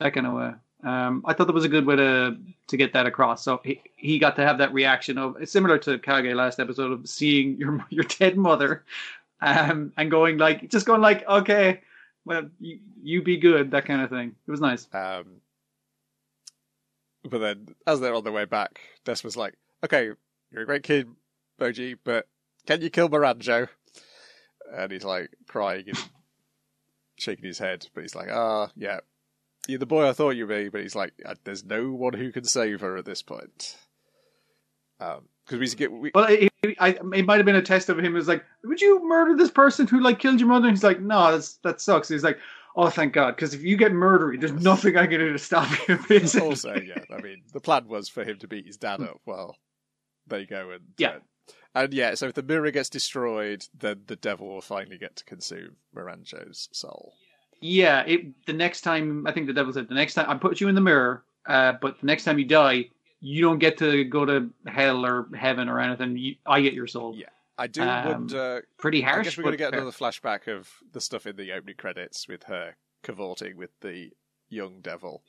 That 0.00 0.12
kind 0.12 0.26
of 0.26 0.34
way. 0.34 0.52
Um, 0.84 1.22
I 1.24 1.32
thought 1.32 1.48
that 1.48 1.54
was 1.54 1.64
a 1.64 1.68
good 1.68 1.86
way 1.86 1.96
to 1.96 2.36
to 2.66 2.76
get 2.76 2.92
that 2.92 3.06
across. 3.06 3.42
So 3.42 3.60
he, 3.64 3.80
he 3.96 4.18
got 4.18 4.36
to 4.36 4.44
have 4.44 4.58
that 4.58 4.72
reaction 4.72 5.18
of 5.18 5.36
similar 5.48 5.78
to 5.78 5.98
Kage 5.98 6.34
last 6.34 6.60
episode 6.60 6.92
of 6.92 7.08
seeing 7.08 7.56
your 7.56 7.84
your 7.90 8.04
dead 8.04 8.36
mother, 8.36 8.84
um, 9.40 9.92
and 9.96 10.10
going 10.10 10.38
like 10.38 10.68
just 10.68 10.86
going 10.86 11.00
like 11.00 11.26
okay, 11.28 11.80
well 12.24 12.48
you, 12.60 12.78
you 13.02 13.22
be 13.22 13.36
good 13.36 13.70
that 13.70 13.86
kind 13.86 14.02
of 14.02 14.10
thing. 14.10 14.34
It 14.46 14.50
was 14.50 14.60
nice. 14.60 14.88
Um, 14.92 15.40
but 17.24 17.38
then, 17.38 17.74
as 17.86 18.00
they're 18.00 18.14
on 18.14 18.24
their 18.24 18.32
way 18.32 18.44
back, 18.44 18.80
Des 19.04 19.16
was 19.24 19.36
like, 19.36 19.54
"Okay, 19.84 20.10
you're 20.50 20.62
a 20.62 20.66
great 20.66 20.82
kid, 20.82 21.08
Bojji, 21.60 21.96
but 22.04 22.28
can 22.66 22.80
you 22.80 22.90
kill 22.90 23.08
Miranjo?" 23.08 23.68
And 24.72 24.92
he's 24.92 25.04
like 25.04 25.30
crying 25.46 25.84
and 25.88 25.98
shaking 27.18 27.46
his 27.46 27.58
head, 27.58 27.86
but 27.94 28.02
he's 28.02 28.14
like, 28.14 28.28
"Ah, 28.30 28.70
yeah, 28.76 29.00
you're 29.66 29.78
the 29.78 29.86
boy 29.86 30.08
I 30.08 30.12
thought 30.12 30.36
you'd 30.36 30.48
be." 30.48 30.68
But 30.68 30.82
he's 30.82 30.96
like, 30.96 31.14
"Uh, 31.24 31.34
"There's 31.44 31.64
no 31.64 31.90
one 31.92 32.14
who 32.14 32.32
can 32.32 32.44
save 32.44 32.80
her 32.80 32.96
at 32.96 33.04
this 33.04 33.22
point." 33.22 33.76
Um, 35.00 35.28
because 35.48 35.60
we 35.60 35.76
get 35.76 35.92
we, 35.92 36.10
Well, 36.14 36.26
it, 36.26 36.52
it, 36.62 36.76
I, 36.78 36.90
it 36.90 37.24
might 37.24 37.36
have 37.36 37.46
been 37.46 37.56
a 37.56 37.62
test 37.62 37.88
of 37.88 37.98
him. 37.98 38.14
It 38.14 38.18
was 38.18 38.28
like, 38.28 38.44
would 38.64 38.80
you 38.80 39.06
murder 39.06 39.36
this 39.36 39.50
person 39.50 39.86
who 39.86 40.00
like 40.00 40.18
killed 40.18 40.40
your 40.40 40.48
mother? 40.48 40.68
And 40.68 40.76
he's 40.76 40.84
like, 40.84 41.00
no, 41.00 41.32
that's 41.32 41.54
that 41.58 41.80
sucks. 41.80 42.08
He's 42.08 42.24
like, 42.24 42.38
oh, 42.76 42.90
thank 42.90 43.12
God, 43.12 43.34
because 43.36 43.54
if 43.54 43.62
you 43.62 43.76
get 43.76 43.92
murdered, 43.92 44.40
there's 44.40 44.52
nothing 44.52 44.96
I 44.96 45.06
can 45.06 45.20
do 45.20 45.32
to 45.32 45.38
stop 45.38 45.68
you. 45.88 45.98
also, 46.40 46.74
yeah, 46.74 47.02
I 47.12 47.20
mean, 47.20 47.42
the 47.52 47.60
plan 47.60 47.88
was 47.88 48.08
for 48.08 48.24
him 48.24 48.38
to 48.38 48.48
beat 48.48 48.66
his 48.66 48.76
dad 48.76 49.00
up. 49.00 49.20
Well, 49.26 49.56
there 50.26 50.40
you 50.40 50.46
go. 50.46 50.70
And 50.70 50.82
Yeah. 50.98 51.08
uh, 51.08 51.50
and 51.74 51.94
yeah, 51.94 52.14
so 52.14 52.26
if 52.28 52.34
the 52.34 52.42
mirror 52.42 52.70
gets 52.70 52.88
destroyed, 52.90 53.64
then 53.78 54.02
the 54.06 54.16
devil 54.16 54.48
will 54.48 54.60
finally 54.60 54.98
get 54.98 55.16
to 55.16 55.24
consume 55.24 55.76
Miranjo's 55.94 56.68
soul. 56.72 57.12
Yeah, 57.60 58.02
it, 58.06 58.46
the 58.46 58.52
next 58.52 58.82
time 58.82 59.26
I 59.26 59.32
think 59.32 59.46
the 59.46 59.52
devil 59.52 59.72
said 59.72 59.88
the 59.88 59.94
next 59.94 60.14
time 60.14 60.28
I 60.28 60.34
put 60.36 60.60
you 60.60 60.68
in 60.68 60.74
the 60.74 60.80
mirror, 60.80 61.24
uh, 61.46 61.72
but 61.80 61.98
the 62.00 62.06
next 62.06 62.24
time 62.24 62.38
you 62.38 62.44
die, 62.44 62.90
you 63.20 63.42
don't 63.42 63.58
get 63.58 63.78
to 63.78 64.04
go 64.04 64.24
to 64.24 64.48
hell 64.66 65.04
or 65.04 65.28
heaven 65.36 65.68
or 65.68 65.80
anything. 65.80 66.16
You, 66.16 66.36
I 66.46 66.60
get 66.60 66.72
your 66.72 66.86
soul. 66.86 67.14
Yeah. 67.16 67.26
I 67.58 67.66
do 67.66 67.82
Um, 67.82 68.04
wonder. 68.06 68.66
Pretty 68.78 69.04
I 69.04 69.22
guess 69.22 69.36
we're 69.36 69.42
going 69.44 69.58
to 69.58 69.64
but 69.64 69.70
get 69.72 69.74
another 69.74 69.90
flashback 69.96 70.46
of 70.46 70.70
the 70.92 71.00
stuff 71.00 71.26
in 71.26 71.36
the 71.36 71.52
opening 71.52 71.76
credits 71.76 72.28
with 72.28 72.44
her 72.44 72.76
cavorting 73.02 73.56
with 73.56 73.70
the 73.80 74.10
young 74.48 74.80
devil. 74.80 75.22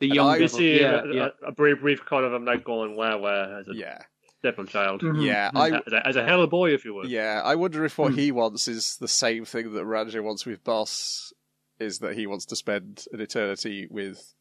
The 0.00 0.06
and 0.08 0.14
young 0.16 0.28
I- 0.28 0.38
devil. 0.38 0.58
see 0.58 0.80
yeah, 0.80 1.02
a, 1.02 1.14
yeah. 1.14 1.28
a, 1.42 1.46
a 1.48 1.52
brief, 1.52 1.80
brief 1.80 2.04
cut 2.04 2.24
of 2.24 2.32
him 2.32 2.44
like 2.44 2.64
going 2.64 2.96
where 2.96 3.16
wah 3.18 3.58
as 3.60 3.68
a 3.68 3.74
Yeah, 3.74 4.02
devil 4.42 4.64
child, 4.66 5.02
Mhm. 5.02 5.24
yeah. 5.24 5.50
Mhm. 5.52 5.56
I 5.58 5.78
as, 5.86 5.92
a, 5.92 6.06
as 6.08 6.16
a 6.16 6.24
hell 6.24 6.46
boy, 6.46 6.72
if 6.74 6.84
you 6.84 6.94
would. 6.94 7.08
yeah. 7.08 7.42
I 7.44 7.54
wonder 7.54 7.84
if 7.84 7.96
what 7.98 8.12
Hmm. 8.12 8.18
he 8.18 8.32
wants 8.32 8.66
is 8.68 8.96
the 8.96 9.08
same 9.08 9.44
thing 9.44 9.72
that 9.72 9.84
Miranjo 9.84 10.22
wants 10.22 10.44
with 10.46 10.62
Boss. 10.64 11.32
Is 11.80 12.00
that 12.00 12.14
he 12.16 12.26
wants 12.26 12.44
to 12.46 12.56
spend 12.56 13.04
an 13.12 13.20
eternity 13.20 13.86
with 13.88 14.34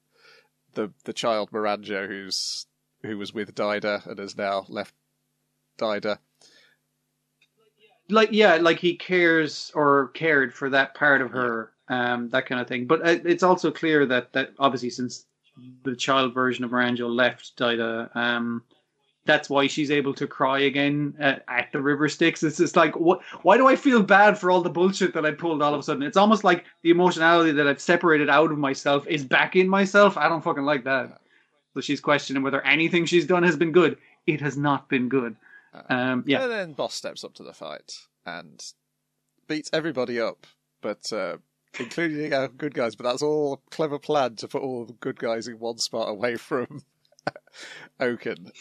the 0.73 0.91
the 1.03 1.13
child 1.13 1.51
Miranjo, 1.51 2.07
who's 2.07 2.65
who 3.03 3.17
was 3.19 3.31
with 3.31 3.53
Daida 3.53 4.03
and 4.07 4.17
has 4.17 4.35
now 4.35 4.65
left 4.69 4.95
Daida. 5.77 6.17
Like 8.09 8.29
yeah, 8.31 8.55
like 8.55 8.79
he 8.79 8.95
cares 8.95 9.71
or 9.75 10.09
cared 10.09 10.53
for 10.53 10.69
that 10.69 10.93
part 10.95 11.21
of 11.21 11.31
her, 11.31 11.73
um, 11.89 12.29
that 12.29 12.45
kind 12.45 12.61
of 12.61 12.67
thing. 12.67 12.85
But 12.85 13.01
uh, 13.05 13.19
it's 13.25 13.43
also 13.43 13.71
clear 13.71 14.05
that 14.05 14.31
that 14.33 14.53
obviously 14.59 14.89
since 14.89 15.25
the 15.83 15.95
child 15.95 16.33
version 16.33 16.63
of 16.63 16.71
Miranjo 16.71 17.13
left 17.13 17.57
Daida, 17.57 18.15
um, 18.15 18.63
that's 19.25 19.49
why 19.49 19.67
she's 19.67 19.91
able 19.91 20.13
to 20.13 20.25
cry 20.25 20.59
again 20.59 21.13
at, 21.19 21.43
at 21.47 21.71
the 21.71 21.81
River 21.81 22.07
Styx. 22.07 22.41
It's 22.43 22.57
just 22.57 22.75
like, 22.75 22.95
what? 22.95 23.21
Why 23.43 23.57
do 23.57 23.67
I 23.67 23.75
feel 23.75 24.01
bad 24.01 24.37
for 24.37 24.49
all 24.49 24.61
the 24.61 24.69
bullshit 24.69 25.13
that 25.13 25.25
I 25.25 25.31
pulled 25.31 25.61
all 25.61 25.73
of 25.73 25.79
a 25.79 25.83
sudden? 25.83 26.03
It's 26.03 26.17
almost 26.17 26.43
like 26.43 26.65
the 26.81 26.89
emotionality 26.89 27.51
that 27.51 27.67
I've 27.67 27.81
separated 27.81 28.29
out 28.29 28.51
of 28.51 28.57
myself 28.57 29.05
is 29.05 29.23
back 29.23 29.55
in 29.55 29.67
myself. 29.67 30.17
I 30.17 30.29
don't 30.29 30.43
fucking 30.43 30.63
like 30.63 30.85
that. 30.85 31.19
So 31.73 31.81
she's 31.81 32.01
questioning 32.01 32.41
whether 32.41 32.61
anything 32.65 33.05
she's 33.05 33.27
done 33.27 33.43
has 33.43 33.55
been 33.55 33.71
good. 33.71 33.97
It 34.25 34.41
has 34.41 34.57
not 34.57 34.89
been 34.89 35.09
good. 35.09 35.35
Um, 35.89 36.23
yeah. 36.25 36.43
And 36.43 36.51
then 36.51 36.73
Boss 36.73 36.93
steps 36.95 37.23
up 37.23 37.33
to 37.35 37.43
the 37.43 37.53
fight 37.53 37.93
and 38.25 38.63
beats 39.47 39.69
everybody 39.73 40.19
up, 40.19 40.47
but 40.81 41.11
uh, 41.13 41.37
including 41.79 42.33
our 42.33 42.47
good 42.47 42.73
guys. 42.73 42.95
But 42.95 43.03
that's 43.03 43.21
all 43.21 43.53
a 43.53 43.69
clever 43.69 43.99
plan 43.99 44.35
to 44.37 44.47
put 44.47 44.61
all 44.61 44.85
the 44.85 44.93
good 44.93 45.19
guys 45.19 45.47
in 45.47 45.59
one 45.59 45.77
spot 45.77 46.09
away 46.09 46.35
from 46.37 46.81
Ouken. 47.99 48.51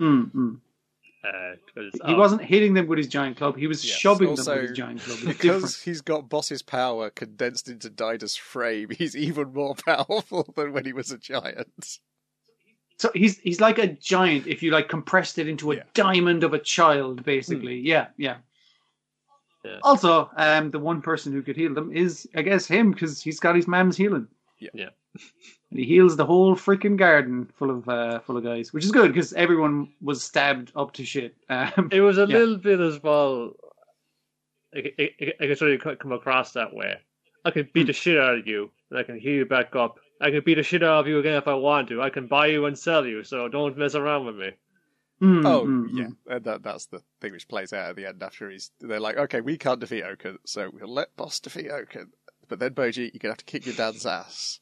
Mm, 0.00 0.32
mm. 0.32 0.60
Uh, 1.22 1.54
'cause, 1.74 1.92
He 2.06 2.12
um, 2.14 2.18
wasn't 2.18 2.42
hitting 2.42 2.72
them 2.72 2.86
with 2.86 2.96
his 2.96 3.06
giant 3.08 3.36
club. 3.36 3.54
He 3.56 3.66
was 3.66 3.84
Yes, 3.84 3.94
shoving 3.94 4.28
also, 4.28 4.42
them 4.54 4.60
with 4.62 4.70
his 4.70 4.78
giant 4.78 5.02
club. 5.02 5.18
Because 5.26 5.62
different. 5.62 5.82
he's 5.84 6.00
got 6.00 6.28
Boss's 6.30 6.62
power 6.62 7.10
condensed 7.10 7.68
into 7.68 7.90
Daida's 7.90 8.36
frame, 8.36 8.88
he's 8.90 9.14
even 9.14 9.52
more 9.52 9.74
powerful 9.86 10.50
than 10.56 10.72
when 10.72 10.86
he 10.86 10.94
was 10.94 11.10
a 11.10 11.18
giant. 11.18 11.98
So 13.00 13.10
he's 13.14 13.38
he's 13.38 13.62
like 13.62 13.78
a 13.78 13.86
giant 13.86 14.46
if 14.46 14.62
you 14.62 14.72
like 14.72 14.90
compressed 14.90 15.38
it 15.38 15.48
into 15.48 15.72
a 15.72 15.76
Yeah. 15.76 15.82
diamond 15.94 16.44
of 16.44 16.52
a 16.52 16.58
child, 16.58 17.24
basically. 17.24 17.78
Yeah, 17.80 18.08
yeah. 18.18 18.36
Yeah. 19.64 19.78
Also, 19.82 20.30
um, 20.36 20.70
the 20.70 20.78
one 20.78 21.00
person 21.00 21.32
who 21.32 21.40
could 21.42 21.56
heal 21.56 21.72
them 21.72 21.90
is, 21.96 22.28
I 22.36 22.42
guess, 22.42 22.66
him 22.66 22.92
because 22.92 23.22
he's 23.22 23.40
got 23.40 23.56
his 23.56 23.66
mam's 23.66 23.96
healing. 23.96 24.28
Yeah. 24.58 24.68
Yeah. 24.74 24.88
And 25.70 25.80
he 25.80 25.86
heals 25.86 26.16
the 26.16 26.26
whole 26.26 26.54
freaking 26.56 26.98
garden 26.98 27.48
full 27.56 27.70
of 27.70 27.88
uh, 27.88 28.20
full 28.20 28.36
of 28.36 28.44
guys, 28.44 28.70
which 28.74 28.84
is 28.84 28.92
good 28.92 29.14
because 29.14 29.32
everyone 29.32 29.88
was 30.02 30.22
stabbed 30.22 30.70
up 30.76 30.92
to 30.92 31.04
shit. 31.04 31.34
Um, 31.48 31.88
It 31.90 32.02
was 32.02 32.18
a 32.18 32.26
Yeah. 32.26 32.36
little 32.36 32.58
bit 32.58 32.80
as 32.80 33.02
well. 33.02 33.54
I, 34.74 34.92
I, 34.98 35.10
I, 35.22 35.32
I 35.40 35.46
could 35.46 35.56
sort 35.58 35.72
of 35.72 35.98
come 35.98 36.12
across 36.12 36.52
that 36.52 36.74
way. 36.74 36.96
I 37.46 37.50
can 37.50 37.66
beat 37.72 37.86
the 37.86 37.94
shit 37.94 38.18
out 38.18 38.36
of 38.38 38.46
you, 38.46 38.70
and 38.90 38.98
I 38.98 39.04
can 39.04 39.18
heal 39.18 39.32
you 39.36 39.46
back 39.46 39.74
up. 39.74 39.98
I 40.20 40.30
can 40.30 40.42
beat 40.44 40.54
the 40.56 40.62
shit 40.62 40.82
out 40.82 41.00
of 41.00 41.06
you 41.08 41.18
again 41.18 41.34
if 41.34 41.48
I 41.48 41.54
want 41.54 41.88
to. 41.88 42.02
I 42.02 42.10
can 42.10 42.26
buy 42.26 42.46
you 42.48 42.66
and 42.66 42.78
sell 42.78 43.06
you, 43.06 43.24
so 43.24 43.48
don't 43.48 43.76
mess 43.78 43.94
around 43.94 44.26
with 44.26 44.36
me. 44.36 44.50
Mm, 45.22 45.44
Oh 45.46 45.66
mm, 45.66 45.86
yeah, 45.92 46.06
mm. 46.38 46.44
that, 46.44 46.62
that's 46.62 46.86
the 46.86 47.00
thing 47.20 47.32
which 47.32 47.46
plays 47.48 47.72
out 47.72 47.90
at 47.90 47.96
the 47.96 48.06
end. 48.06 48.22
After 48.22 48.50
he's, 48.50 48.70
they're 48.80 49.00
like, 49.00 49.16
okay, 49.16 49.40
we 49.40 49.58
can't 49.58 49.80
defeat 49.80 50.02
Ouken, 50.04 50.36
so 50.46 50.70
we'll 50.72 50.92
let 50.92 51.14
Boss 51.16 51.40
defeat 51.40 51.66
Ouken. 51.70 52.06
But 52.48 52.58
then 52.58 52.70
Bojji, 52.74 53.12
you're 53.12 53.18
gonna 53.20 53.32
have 53.32 53.38
to 53.38 53.44
kick 53.44 53.66
your 53.66 53.74
dad's 53.74 54.06
ass. 54.06 54.60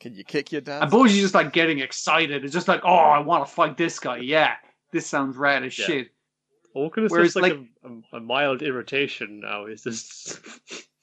Can 0.00 0.14
you 0.14 0.24
kick 0.24 0.52
your 0.52 0.60
dad? 0.60 0.82
And 0.82 0.92
Bojji's 0.92 1.20
just 1.20 1.34
like 1.34 1.52
getting 1.52 1.80
excited. 1.80 2.44
It's 2.44 2.52
just 2.54 2.68
like, 2.68 2.82
oh, 2.84 2.88
I 2.94 3.18
want 3.20 3.46
to 3.46 3.52
fight 3.52 3.76
this 3.76 3.98
guy. 3.98 4.18
Yeah, 4.18 4.54
this 4.92 5.06
sounds 5.06 5.36
rad 5.36 5.64
as 5.64 5.76
Yeah. 5.78 5.86
shit. 5.86 6.08
Ouken 6.76 7.04
is 7.06 7.10
Whereas, 7.12 7.34
just 7.34 7.36
like, 7.36 7.52
like- 7.52 7.60
a, 7.84 8.16
a, 8.16 8.18
a 8.18 8.20
mild 8.20 8.62
irritation 8.62 9.40
now. 9.40 9.66
He's 9.66 9.82
just 9.84 10.40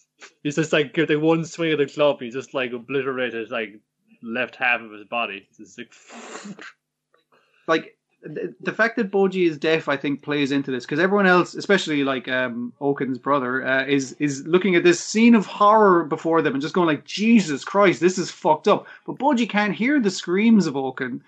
he's 0.43 0.55
just 0.55 0.73
like 0.73 0.93
the 0.93 1.15
one 1.17 1.45
swing 1.45 1.73
of 1.73 1.79
the 1.79 1.85
club, 1.85 2.19
he 2.21 2.29
just 2.29 2.53
like 2.53 2.71
obliterated 2.71 3.51
like 3.51 3.79
left 4.21 4.55
half 4.55 4.81
of 4.81 4.91
his 4.91 5.05
body. 5.05 5.47
It's 5.59 5.77
like 5.77 5.93
like 7.67 7.97
the, 8.23 8.53
the 8.61 8.73
fact 8.73 8.97
that 8.97 9.11
Bojji 9.11 9.47
is 9.47 9.57
deaf, 9.57 9.87
I 9.87 9.97
think, 9.97 10.21
plays 10.21 10.51
into 10.51 10.71
this 10.71 10.85
because 10.85 10.99
everyone 10.99 11.25
else, 11.25 11.55
especially 11.55 12.03
like 12.03 12.27
um, 12.27 12.73
Ouken's 12.79 13.17
brother, 13.17 13.65
uh, 13.65 13.85
is 13.85 14.13
is 14.13 14.45
looking 14.45 14.75
at 14.75 14.83
this 14.83 14.99
scene 14.99 15.35
of 15.35 15.45
horror 15.45 16.03
before 16.03 16.41
them 16.41 16.53
and 16.53 16.61
just 16.61 16.75
going 16.75 16.87
like, 16.87 17.05
Jesus 17.05 17.63
Christ, 17.63 17.99
this 17.99 18.17
is 18.17 18.29
fucked 18.29 18.67
up. 18.67 18.85
But 19.05 19.17
Bojji 19.17 19.49
can't 19.49 19.73
hear 19.73 19.99
the 19.99 20.11
screams 20.11 20.67
of 20.67 20.75
Ouken, 20.75 21.21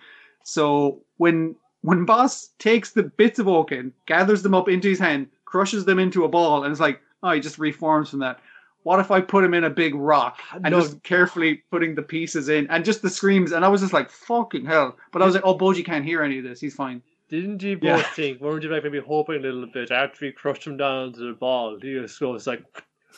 so 0.43 0.99
when 1.18 1.55
when 1.82 2.05
Boss 2.05 2.49
takes 2.59 2.91
the 2.91 3.03
bits 3.03 3.39
of 3.39 3.47
Ouken, 3.47 3.91
gathers 4.05 4.43
them 4.43 4.53
up 4.53 4.70
into 4.70 4.89
his 4.89 4.99
hand, 4.99 5.28
crushes 5.45 5.86
them 5.86 5.99
into 5.99 6.24
a 6.24 6.30
ball, 6.30 6.64
and 6.64 6.72
it's 6.72 6.80
like, 6.80 7.01
oh, 7.24 7.32
he 7.32 7.39
just 7.39 7.59
reforms 7.59 8.09
from 8.09 8.20
that. 8.20 8.39
What 8.84 9.00
if 9.00 9.12
I 9.12 9.22
put 9.22 9.44
him 9.44 9.54
in 9.54 9.64
a 9.64 9.70
big 9.70 9.96
rock 9.96 10.40
and 10.54 10.72
No. 10.72 10.82
just 10.82 11.02
carefully 11.04 11.64
putting 11.72 11.96
the 11.96 12.02
pieces 12.02 12.50
in 12.50 12.68
and 12.70 12.84
just 12.84 13.02
the 13.02 13.10
screams? 13.10 13.52
And 13.54 13.64
I 13.64 13.70
was 13.70 13.82
just 13.82 13.94
like, 13.94 14.10
fucking 14.10 14.66
hell. 14.66 14.98
But 15.12 15.22
I 15.22 15.26
was 15.26 15.36
like, 15.36 15.46
oh, 15.46 15.58
Bojji 15.58 15.86
can't 15.86 16.06
hear 16.06 16.22
any 16.22 16.38
of 16.40 16.44
this. 16.44 16.60
He's 16.60 16.76
fine. 16.76 17.02
Didn't 17.30 17.64
you 17.64 17.78
both 17.78 17.88
Yeah. 17.88 18.02
think, 18.02 18.42
weren't 18.42 18.64
you 18.64 18.70
like 18.70 18.84
maybe 18.84 19.00
hoping 19.00 19.36
a 19.38 19.40
little 19.40 19.66
bit 19.68 19.90
after 19.92 20.26
he 20.26 20.32
crushed 20.32 20.68
him 20.68 20.78
down 20.78 21.14
to 21.14 21.20
the 21.28 21.34
ball? 21.34 21.80
He 21.82 21.94
just 21.94 22.20
goes 22.20 22.46
like 22.46 22.64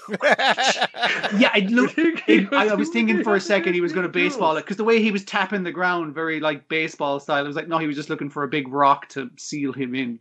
Yeah, 0.10 1.56
it 1.56 1.70
looked. 1.72 1.98
It, 1.98 2.52
I, 2.54 2.70
I 2.70 2.74
was 2.76 2.90
thinking 2.90 3.24
for 3.24 3.36
a 3.36 3.42
second 3.54 3.74
he 3.74 3.82
was 3.82 3.94
going 3.94 4.06
to 4.06 4.12
baseball 4.12 4.58
it 4.58 4.62
because 4.62 4.78
the 4.78 4.84
way 4.84 5.02
he 5.02 5.12
was 5.12 5.24
tapping 5.26 5.64
the 5.64 5.72
ground, 5.72 6.14
very 6.14 6.40
like 6.40 6.68
baseball 6.70 7.20
style. 7.20 7.44
I 7.44 7.48
was 7.48 7.56
like, 7.56 7.68
no, 7.68 7.78
he 7.78 7.88
was 7.88 7.96
just 7.96 8.10
looking 8.10 8.30
for 8.30 8.44
a 8.44 8.48
big 8.48 8.68
rock 8.68 9.10
to 9.10 9.30
seal 9.38 9.74
him 9.74 9.96
in. 9.96 10.20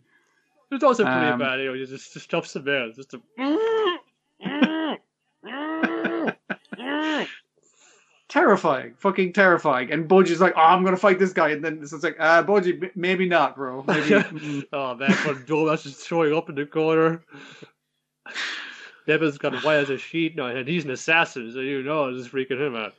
It 0.70 0.74
was 0.74 0.82
also 0.82 1.04
pretty 1.04 1.26
Um, 1.26 1.38
bad, 1.38 1.60
you 1.60 1.66
know, 1.66 1.74
you 1.74 1.86
just 1.86 2.12
just 2.12 2.24
stuffs 2.24 2.56
him 2.56 2.64
there. 2.64 2.90
Just 2.92 3.14
a 3.14 3.20
Terrifying, 8.28 8.94
fucking 8.98 9.34
terrifying. 9.34 9.92
And 9.92 10.08
Bojji's 10.08 10.40
like, 10.40 10.54
oh, 10.56 10.60
I'm 10.60 10.82
going 10.82 10.94
to 10.94 11.00
fight 11.00 11.18
this 11.18 11.34
guy, 11.34 11.50
and 11.50 11.62
then 11.62 11.80
it's 11.82 11.92
like, 11.92 12.16
uh, 12.18 12.42
Bojji, 12.42 12.82
m- 12.82 12.90
maybe 12.94 13.28
not, 13.28 13.54
bro. 13.54 13.84
Maybe. 13.86 14.08
mm. 14.08 14.64
Oh 14.72 14.94
man, 14.94 15.12
when 15.12 15.44
Joel 15.46 15.66
that's 15.66 15.82
just 15.82 16.06
showing 16.06 16.34
up 16.34 16.48
in 16.48 16.54
the 16.54 16.64
corner. 16.64 17.22
Devin's 19.06 19.38
got 19.38 19.54
a 19.54 19.58
white 19.58 19.76
as 19.76 19.90
a 19.90 19.98
sheet 19.98 20.36
now, 20.36 20.46
and 20.46 20.66
he's 20.66 20.84
an 20.84 20.90
assassin, 20.90 21.52
so 21.52 21.60
you 21.60 21.82
know 21.82 22.08
it's 22.08 22.22
just 22.22 22.34
freaking 22.34 22.66
him 22.66 22.74
out. 22.74 22.94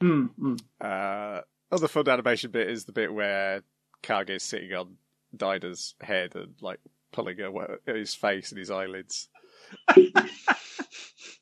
Mm, 0.00 0.30
mm. 0.38 0.60
Uh, 0.80 1.42
other 1.70 1.88
fun 1.88 2.08
animation 2.08 2.50
bit 2.50 2.70
is 2.70 2.84
the 2.84 2.92
bit 2.92 3.12
where 3.12 3.62
Kage's 4.02 4.42
sitting 4.42 4.72
on 4.72 4.96
Dinah's 5.36 5.94
head 6.00 6.34
and 6.34 6.54
like 6.60 6.80
pulling 7.12 7.38
her, 7.38 7.78
his 7.86 8.14
face 8.14 8.50
and 8.50 8.58
his 8.58 8.70
eyelids. 8.70 9.28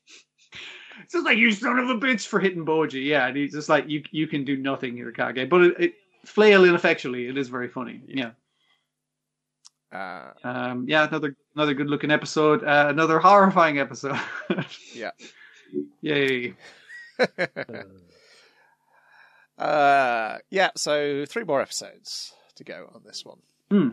It's 1.03 1.13
just 1.13 1.25
like 1.25 1.37
you 1.37 1.51
son 1.51 1.79
of 1.79 1.89
a 1.89 1.95
bitch 1.95 2.27
for 2.27 2.39
hitting 2.39 2.65
Bojji. 2.65 3.05
Yeah, 3.05 3.27
and 3.27 3.37
he's 3.37 3.53
just 3.53 3.69
like 3.69 3.87
you. 3.89 4.03
You 4.11 4.27
can 4.27 4.43
do 4.45 4.57
nothing 4.57 4.95
here, 4.95 5.11
Kage. 5.11 5.49
But 5.49 5.61
it, 5.61 5.79
it 5.79 5.93
flail 6.25 6.65
ineffectually. 6.65 7.27
It 7.27 7.37
is 7.37 7.49
very 7.49 7.67
funny. 7.67 8.01
Yeah. 8.07 8.31
Uh, 9.91 10.31
Um, 10.43 10.85
yeah, 10.87 11.07
another 11.07 11.35
another 11.55 11.73
good 11.73 11.87
looking 11.89 12.11
episode. 12.11 12.63
Uh, 12.63 12.87
another 12.89 13.19
horrifying 13.19 13.79
episode. 13.79 14.19
yeah. 14.93 15.11
Yay! 16.01 16.53
Uh, 19.57 20.39
yeah, 20.49 20.71
so 20.75 21.23
three 21.27 21.43
more 21.43 21.61
episodes 21.61 22.33
to 22.55 22.63
go 22.63 22.89
on 22.95 23.01
this 23.05 23.23
one. 23.23 23.37
Hmm. 23.69 23.89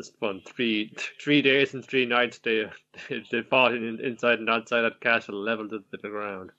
This 0.00 0.12
one, 0.18 0.40
three 0.46 0.94
three 1.22 1.42
days 1.42 1.74
and 1.74 1.84
three 1.84 2.06
nights 2.06 2.38
they 2.38 2.64
they 3.30 3.42
fought 3.42 3.74
in, 3.74 4.00
inside 4.02 4.38
and 4.38 4.48
outside 4.48 4.80
that 4.80 5.00
castle, 5.02 5.34
leveled 5.34 5.74
it 5.74 5.82
to 5.90 5.98
the 6.00 6.08
ground. 6.08 6.52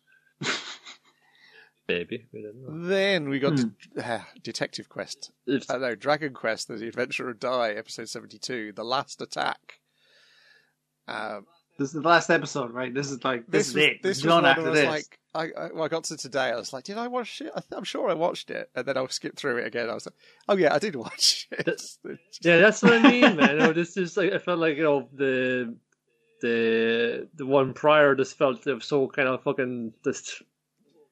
Baby, 1.88 2.28
we 2.32 2.44
don't 2.44 2.56
know. 2.62 2.88
Then 2.88 3.30
we 3.30 3.40
got 3.40 3.60
uh, 4.02 4.20
Detective 4.44 4.88
Quest. 4.90 5.32
It's, 5.48 5.68
Uh, 5.70 5.78
no, 5.78 5.96
Dragon 5.96 6.34
Quest: 6.34 6.68
The 6.68 6.88
Adventure 6.88 7.30
of 7.30 7.40
Dai, 7.40 7.72
episode 7.72 8.10
seventy-two, 8.10 8.74
The 8.76 8.84
Last 8.84 9.22
Attack. 9.22 9.80
Um, 11.08 11.48
This 11.78 11.88
is 11.90 11.94
the 12.02 12.08
last 12.08 12.30
episode, 12.30 12.72
right? 12.72 12.94
This 12.94 13.10
is 13.10 13.24
like 13.24 13.48
this, 13.48 13.68
this 13.68 13.68
is 13.70 13.76
was, 13.76 13.84
it. 13.86 14.04
this 14.04 14.26
one 14.26 14.46
after 14.46 14.72
this. 14.72 14.86
like, 14.88 15.20
I, 15.34 15.48
I, 15.60 15.84
I 15.84 15.88
got 15.88 16.04
to 16.06 16.18
today. 16.18 16.50
I 16.52 16.56
was 16.56 16.74
like, 16.74 16.84
did 16.84 16.98
I 16.98 17.08
watch 17.08 17.42
it? 17.42 17.52
I 17.56 17.62
I'm 17.76 17.84
sure 17.86 18.10
I 18.10 18.14
watched 18.14 18.52
it, 18.52 18.70
and 18.76 18.86
then 18.86 18.98
I 18.98 19.06
skipped 19.08 19.40
through 19.40 19.58
it 19.58 19.68
again. 19.68 19.90
I 19.90 19.94
was 19.94 20.06
like, 20.06 20.16
oh 20.50 20.58
yeah, 20.58 20.74
I 20.74 20.80
did 20.80 20.96
watch 20.96 21.48
it. 21.52 21.66
That's- 21.66 21.98
yeah, 22.42 22.58
that's 22.58 22.84
what 22.84 22.94
I 22.94 23.10
mean, 23.10 23.36
man. 23.36 23.58
Know, 23.58 23.74
this 23.82 23.98
is 23.98 24.18
like 24.18 24.32
I 24.34 24.38
felt 24.38 24.60
like 24.60 24.78
you 24.78 24.84
know 24.84 25.10
the 25.14 25.76
the 26.42 27.28
the 27.36 27.46
one 27.46 27.74
prior 27.74 28.16
just 28.16 28.38
felt 28.38 28.68
so 28.82 29.08
kind 29.08 29.28
of 29.28 29.44
fucking 29.44 29.94
just 30.04 30.42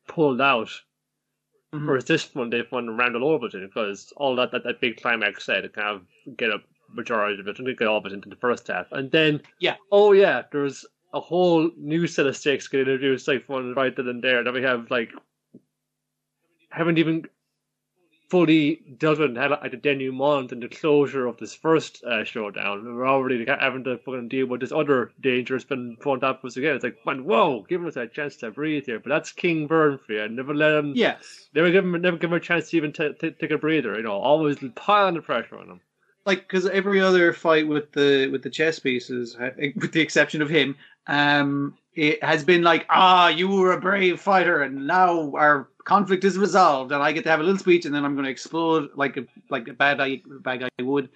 pulled 0.08 0.42
out. 0.42 0.70
Mhm. 1.74 1.88
Whereas 1.88 2.06
this 2.06 2.34
one 2.34 2.50
they 2.50 2.64
went 2.72 2.90
around 2.90 3.16
all 3.16 3.30
over 3.32 3.46
it 3.46 3.54
because 3.54 4.12
all 4.18 4.36
that, 4.38 4.52
that 4.52 4.64
that 4.64 4.82
big 4.82 5.02
climax 5.02 5.46
said 5.46 5.62
to 5.62 5.70
kind 5.70 5.88
of 5.88 6.36
get 6.38 6.50
a 6.50 6.58
majority 6.94 7.40
of 7.40 7.48
it 7.48 7.60
and 7.60 7.78
get 7.78 7.88
all 7.88 7.98
of 7.98 8.06
it 8.06 8.14
into 8.14 8.30
the 8.30 8.36
first 8.36 8.68
half, 8.68 8.88
and 8.92 9.12
then 9.12 9.42
Yeah. 9.60 9.76
oh 9.92 10.12
yeah, 10.14 10.44
there's 10.52 10.86
a 11.14 11.20
whole 11.20 11.72
new 11.78 12.06
set 12.08 12.28
of 12.28 12.38
stakes 12.38 12.68
get 12.68 12.82
introduced 12.82 13.28
like 13.28 13.48
one 13.50 13.74
right 13.74 13.96
then 13.96 14.08
and 14.08 14.24
there 14.24 14.44
that 14.44 14.54
we 14.54 14.62
have 14.62 14.92
like 14.92 15.12
haven't 16.70 17.00
even 17.00 17.26
fully 18.30 18.80
dealt 19.00 19.18
with 19.18 19.36
had 19.36 19.50
like 19.50 19.72
the 19.72 19.78
denouement 19.78 20.52
and 20.52 20.62
the 20.62 20.68
closure 20.70 21.26
of 21.26 21.38
this 21.38 21.56
first 21.56 22.04
uh, 22.04 22.24
showdown. 22.24 22.86
We're 22.86 23.08
already 23.08 23.44
having 23.48 23.84
to 23.86 23.98
fucking 23.98 24.28
deal 24.30 24.46
with 24.46 24.62
this 24.62 24.72
other 24.72 25.12
danger 25.20 25.56
that's 25.56 25.66
been 25.66 25.98
thrown 26.02 26.24
up 26.24 26.46
us 26.46 26.56
again. 26.56 26.76
It's 26.76 26.84
like, 26.84 26.98
man, 27.06 27.24
whoa, 27.26 27.66
give 27.68 27.84
us 27.86 27.96
a 27.96 28.06
chance 28.06 28.36
to 28.38 28.52
breathe 28.52 28.86
here. 28.86 29.00
But 29.00 29.10
that's 29.10 29.34
Killvearn 29.34 30.00
for 30.02 30.14
you. 30.14 30.30
Never 30.30 30.54
let 30.54 30.76
him, 30.76 30.94
yes, 30.96 31.50
never 31.56 31.72
give 31.72 31.84
him, 31.84 32.00
never 32.00 32.18
give 32.18 32.30
him 32.30 32.38
a 32.38 32.40
chance 32.40 32.70
to 32.70 32.78
even 32.78 32.94
t- 32.94 33.14
t- 33.20 33.32
take 33.32 33.52
a 33.52 33.58
breather. 33.58 33.96
You 33.96 34.04
know, 34.04 34.12
always 34.12 34.58
piling 34.76 35.16
the 35.16 35.22
pressure 35.22 35.58
on 35.58 35.68
him. 35.70 35.82
Like 36.30 36.48
because 36.48 36.68
every 36.68 37.02
other 37.02 37.34
fight 37.34 37.68
with 37.68 37.92
the 37.92 38.30
with 38.32 38.44
the 38.44 38.50
chess 38.52 38.78
pieces, 38.78 39.36
uh, 39.36 39.50
with 39.76 39.92
the 39.92 40.00
exception 40.00 40.42
of 40.44 40.50
him, 40.50 40.76
um, 41.08 41.76
it 41.96 42.24
has 42.24 42.44
been 42.44 42.62
like, 42.62 42.86
ah, 42.90 43.30
you 43.30 43.48
were 43.48 43.72
a 43.72 43.82
brave 43.82 44.22
fighter, 44.22 44.62
and 44.62 44.86
now 44.86 45.34
our 45.36 45.68
conflict 45.86 46.24
is 46.24 46.38
resolved, 46.38 46.92
and 46.92 47.02
I 47.02 47.12
get 47.12 47.24
to 47.24 47.32
have 47.32 47.40
a 47.40 47.44
little 47.44 47.58
speech, 47.58 47.86
and 47.86 47.96
then 47.96 48.06
I'm 48.06 48.14
going 48.14 48.26
to 48.26 48.32
explode 48.32 48.92
like 48.96 49.18
a 49.18 49.26
like 49.50 49.68
a 49.68 49.74
bad 49.74 49.98
guy 49.98 50.22
bad 50.42 50.60
guy 50.62 50.70
would. 50.84 51.10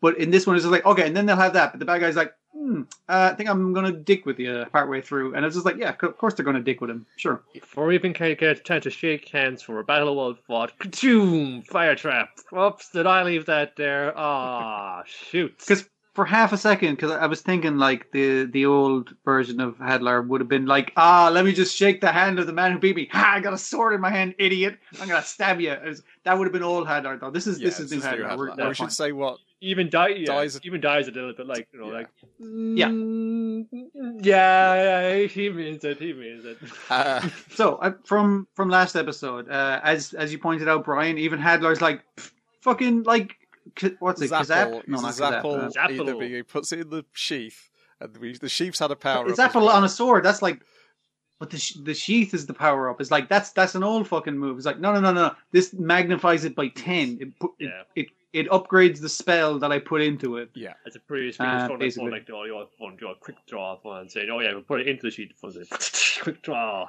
But 0.00 0.16
in 0.18 0.30
this 0.30 0.46
one, 0.46 0.56
it's 0.56 0.64
like, 0.64 0.86
okay, 0.86 1.06
and 1.06 1.14
then 1.14 1.26
they'll 1.26 1.36
have 1.36 1.52
that, 1.52 1.72
but 1.72 1.78
the 1.78 1.86
bad 1.86 2.00
guy's 2.00 2.16
like, 2.16 2.32
hmm, 2.56 2.82
uh, 3.08 3.30
I 3.32 3.34
think 3.34 3.48
I'm 3.48 3.72
going 3.72 3.86
to 3.86 3.98
dick 3.98 4.26
with 4.26 4.38
you 4.38 4.64
partway 4.72 5.00
through, 5.00 5.34
and 5.34 5.44
it's 5.44 5.54
just 5.54 5.66
like, 5.66 5.76
yeah, 5.76 5.94
of 6.02 6.16
course 6.16 6.34
they're 6.34 6.44
going 6.44 6.56
to 6.56 6.62
dick 6.62 6.80
with 6.80 6.90
him, 6.90 7.06
sure. 7.16 7.42
Before 7.52 7.86
we 7.86 7.94
even 7.94 8.12
can 8.14 8.34
get 8.34 8.58
a 8.58 8.62
chance 8.62 8.84
to 8.84 8.90
shake 8.90 9.28
hands 9.28 9.62
for 9.62 9.78
a 9.78 9.84
battle 9.84 10.16
well 10.16 10.36
fought, 10.46 10.78
ka-choom, 10.78 11.66
fire 11.66 11.94
trap. 11.94 12.30
Oops, 12.56 12.90
did 12.90 13.06
I 13.06 13.22
leave 13.22 13.46
that 13.46 13.76
there? 13.76 14.12
Ah, 14.16 15.02
shoot. 15.06 15.56
Because 15.58 15.88
for 16.16 16.24
half 16.24 16.52
a 16.52 16.56
second, 16.56 16.96
because 16.96 17.12
I 17.12 17.26
was 17.26 17.42
thinking 17.42 17.76
like 17.78 18.10
the 18.10 18.44
the 18.46 18.66
old 18.66 19.14
version 19.24 19.60
of 19.60 19.76
Hadlar 19.78 20.26
would 20.26 20.40
have 20.40 20.48
been 20.48 20.66
like, 20.66 20.92
ah, 20.96 21.28
let 21.32 21.44
me 21.44 21.52
just 21.52 21.76
shake 21.76 22.00
the 22.00 22.10
hand 22.10 22.40
of 22.40 22.48
the 22.48 22.52
man 22.52 22.72
who 22.72 22.78
beat 22.80 22.96
me. 22.96 23.08
Ha! 23.12 23.34
I 23.36 23.40
got 23.40 23.52
a 23.52 23.58
sword 23.58 23.94
in 23.94 24.00
my 24.00 24.10
hand, 24.10 24.34
idiot. 24.38 24.78
I'm 25.00 25.06
gonna 25.08 25.22
stab 25.22 25.60
you. 25.60 25.76
Was- 25.84 26.02
that 26.24 26.36
would 26.36 26.46
have 26.46 26.52
been 26.52 26.64
old 26.64 26.88
Hadlar 26.88 27.20
though. 27.20 27.30
This 27.30 27.46
is 27.46 27.60
Yeah, 27.60 27.66
this 27.66 27.78
is 27.78 27.90
new 27.92 27.98
it's 27.98 28.06
new 28.06 28.10
Hadlar. 28.12 28.36
We're- 28.36 28.52
Hadlar. 28.52 28.66
we're 28.66 28.74
should 28.74 28.82
fine. 28.84 28.90
say 28.90 29.12
what 29.12 29.38
even 29.60 29.88
die, 29.88 30.08
yeah, 30.08 30.26
Dies- 30.26 30.60
even 30.64 30.80
dies 30.80 31.08
a 31.08 31.10
little 31.12 31.32
bit 31.32 31.46
like 31.46 31.68
you 31.72 31.78
know, 31.80 31.86
Yeah. 31.86 31.92
like 31.98 32.08
Yeah. 32.40 32.88
mm, 32.88 33.66
yeah, 34.22 34.74
yeah, 35.20 35.26
he 35.26 35.50
means 35.50 35.84
it, 35.84 35.98
he 35.98 36.12
means 36.12 36.44
it. 36.44 36.58
uh, 36.90 37.20
So 37.50 37.76
uh, 37.76 37.92
from 38.04 38.46
from 38.54 38.68
last 38.70 38.96
episode, 38.96 39.48
uh, 39.50 39.80
as 39.82 40.12
as 40.14 40.32
you 40.32 40.38
pointed 40.38 40.68
out, 40.68 40.84
Brian, 40.84 41.18
even 41.18 41.38
Hadlar's 41.40 41.80
like 41.80 42.02
fucking 42.60 43.04
like 43.04 43.28
K- 43.28 43.36
what's 44.00 44.20
it? 44.22 44.30
Zapple, 44.30 44.46
Kazap? 44.46 44.88
No, 44.88 45.00
not 45.00 45.06
uses 45.08 45.20
Zapple, 45.20 45.42
Kazap. 45.42 45.72
Zapple. 45.74 46.00
either 46.00 46.14
being, 46.16 46.32
he 46.32 46.42
puts 46.42 46.72
it 46.72 46.80
in 46.80 46.90
the 46.90 47.04
sheath, 47.12 47.70
and 48.00 48.16
we, 48.18 48.36
the 48.36 48.48
sheath's 48.48 48.78
had 48.78 48.90
a 48.90 48.94
Uh, 48.94 48.96
power. 48.96 49.28
it's 49.28 49.38
up 49.38 49.50
as 49.50 49.52
Zapple 49.54 49.66
well. 49.66 49.76
on 49.76 49.84
a 49.84 49.88
sword. 49.88 50.24
That's 50.24 50.42
like, 50.42 50.62
but 51.38 51.50
the 51.50 51.72
the 51.84 51.94
sheath 51.94 52.32
is 52.34 52.46
the 52.46 52.54
power 52.54 52.88
up. 52.88 53.00
It's 53.00 53.10
like 53.10 53.28
that's 53.28 53.50
that's 53.52 53.74
an 53.74 53.82
old 53.82 54.08
fucking 54.08 54.36
move. 54.38 54.56
It's 54.56 54.66
like 54.66 54.80
no 54.80 54.92
no 54.94 55.00
no 55.00 55.12
no. 55.12 55.34
This 55.52 55.72
magnifies 55.74 56.44
it 56.44 56.54
by 56.54 56.68
ten. 56.68 57.18
It 57.20 57.38
put 57.38 57.50
it, 57.58 57.66
Yeah. 57.66 57.82
it 57.94 58.06
it 58.32 58.48
upgrades 58.50 59.00
the 59.00 59.08
spell 59.08 59.58
that 59.58 59.70
I 59.72 59.78
put 59.78 60.00
into 60.02 60.36
it. 60.36 60.50
Yeah. 60.54 60.74
It's 60.84 60.96
a 60.96 61.00
pretty 61.00 61.34
Uh, 61.38 61.44
uh, 61.44 61.68
phone, 61.68 61.78
basically. 61.78 62.10
like 62.10 62.26
the 62.26 62.34
audio 62.34 62.68
phone, 62.78 62.96
do 62.96 63.08
a 63.08 63.14
quick 63.14 63.36
draw 63.46 63.78
one, 63.82 64.08
saying, 64.08 64.28
"Oh 64.30 64.40
yeah, 64.40 64.52
we'll 64.52 64.62
put 64.62 64.80
it 64.80 64.88
into 64.88 65.02
the 65.02 65.10
sheet." 65.10 65.32
The 65.40 66.18
"Quick 66.22 66.42
draw." 66.42 66.86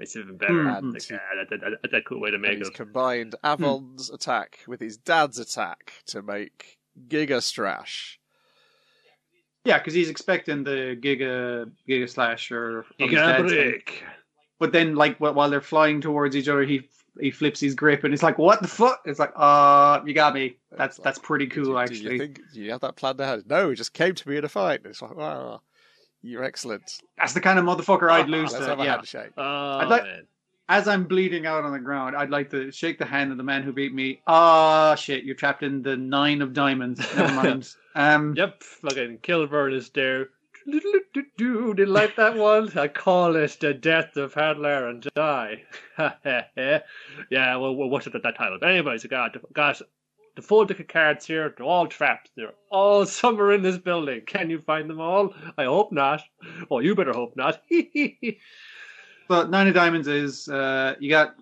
It's 0.00 0.16
even 0.16 0.36
better. 0.36 0.62
Hmm. 0.74 0.90
Like, 0.90 1.08
yeah, 1.10 1.18
that, 1.36 1.60
that, 1.60 1.78
that, 1.82 1.90
that 1.92 2.04
cool 2.06 2.20
way 2.20 2.30
to 2.30 2.34
And 2.36 2.42
make 2.42 2.58
he's 2.58 2.68
it. 2.68 2.74
combined 2.74 3.34
Avan's 3.44 4.10
attack 4.10 4.60
with 4.66 4.80
his 4.80 4.96
dad's 4.96 5.38
attack 5.38 5.92
to 6.06 6.22
make 6.22 6.78
Giga 7.08 7.38
Strash. 7.38 8.16
Yeah, 9.64 9.78
because 9.78 9.92
he's 9.94 10.08
expecting 10.08 10.64
the 10.64 10.96
Giga 11.00 11.70
Giga 11.88 12.08
Slash 12.08 12.50
or 12.50 12.86
You 12.98 13.06
of 13.06 13.10
his 13.10 13.20
got 13.20 13.40
a 13.40 13.42
dad's 13.42 13.52
thing. 13.52 13.70
break. 13.70 14.04
But 14.58 14.72
then, 14.72 14.94
like 14.94 15.18
while 15.18 15.48
they're 15.50 15.60
flying 15.60 16.00
towards 16.00 16.34
each 16.36 16.48
other, 16.48 16.62
he 16.62 16.88
he 17.20 17.30
flips 17.30 17.60
his 17.60 17.74
grip, 17.74 18.04
and 18.04 18.14
it's 18.14 18.22
like, 18.22 18.38
"What 18.38 18.62
the 18.62 18.68
fuck?" 18.68 19.00
It's 19.04 19.18
like, 19.18 19.32
"Uh, 19.36 20.00
you 20.06 20.14
got 20.14 20.32
me." 20.34 20.56
That's 20.76 20.98
like, 20.98 21.04
that's 21.04 21.18
pretty 21.18 21.46
Do, 21.46 21.64
cool, 21.64 21.72
do 21.72 21.78
actually. 21.78 22.12
you 22.12 22.18
think 22.18 22.40
do 22.52 22.60
you 22.60 22.70
have 22.70 22.80
that 22.80 22.96
planned 22.96 23.20
ahead? 23.20 23.44
No, 23.46 23.70
it 23.70 23.76
just 23.76 23.92
came 23.94 24.14
to 24.14 24.28
me 24.28 24.36
in 24.36 24.44
a 24.44 24.48
fight. 24.48 24.80
It's 24.84 25.02
like, 25.02 25.16
wow, 25.16 25.60
you're 26.22 26.44
excellent. 26.44 27.00
That's 27.18 27.32
the 27.32 27.40
kind 27.40 27.58
of 27.58 27.64
motherfucker 27.64 28.10
I'd 28.10 28.28
lose 28.28 28.52
Let's 28.52 28.64
to. 28.64 28.70
have 28.70 28.80
a 28.80 28.84
Yeah. 28.84 28.90
handshake. 28.96 29.30
Oh, 29.36 29.86
like- 29.88 30.02
man. 30.04 30.26
As 30.72 30.86
I'm 30.86 31.02
bleeding 31.02 31.46
out 31.46 31.64
on 31.64 31.72
the 31.72 31.80
ground, 31.80 32.14
I'd 32.14 32.30
like 32.30 32.48
to 32.50 32.70
shake 32.70 32.96
the 33.00 33.04
hand 33.04 33.32
of 33.32 33.36
the 33.38 33.42
man 33.42 33.64
who 33.64 33.72
beat 33.72 33.92
me. 33.92 34.20
Ah, 34.28 34.94
shit! 34.94 35.24
You're 35.24 35.34
trapped 35.34 35.64
in 35.64 35.82
the 35.82 35.96
nine 35.96 36.40
of 36.42 36.52
diamonds. 36.52 37.00
Never 37.16 37.34
mind. 37.34 37.74
Um, 37.96 38.34
Yep, 38.36 38.62
fucking 38.62 39.18
Killvearn 39.18 39.74
is 39.74 39.90
there. 39.90 40.28
Do 41.36 41.74
did 41.74 41.88
like 41.88 42.14
that 42.14 42.36
one? 42.36 42.70
I 42.78 42.86
call 42.86 43.34
it 43.34 43.56
the 43.60 43.74
death 43.74 44.16
of 44.16 44.34
Hadlar 44.34 44.88
and 44.90 45.08
Dai. 45.16 45.64
yeah, 47.30 47.56
well, 47.56 47.74
well, 47.74 47.88
what's 47.90 48.06
it 48.06 48.12
that 48.12 48.36
title? 48.36 48.58
But 48.60 48.70
anyways, 48.70 49.04
I 49.04 49.08
got 49.08 49.36
got 49.52 49.82
the 50.36 50.42
full 50.42 50.64
deck 50.64 50.80
of 50.80 50.88
cards 50.88 51.26
here. 51.26 51.54
They're 51.56 51.66
all 51.66 51.86
trapped. 51.86 52.30
They're 52.36 52.54
all 52.70 53.06
somewhere 53.20 53.52
in 53.52 53.62
this 53.62 53.78
building. 53.78 54.22
Can 54.26 54.50
you 54.50 54.58
find 54.58 54.88
them 54.88 55.00
all? 55.00 55.34
I 55.58 55.64
hope 55.64 55.92
not. 55.92 56.22
Well, 56.68 56.82
you 56.82 56.94
better 56.94 57.12
hope 57.12 57.36
not. 57.36 57.62
So 59.30 59.46
nine 59.46 59.68
of 59.68 59.74
diamonds 59.74 60.08
is 60.08 60.48
uh, 60.48 60.96
you 60.98 61.08
got 61.08 61.36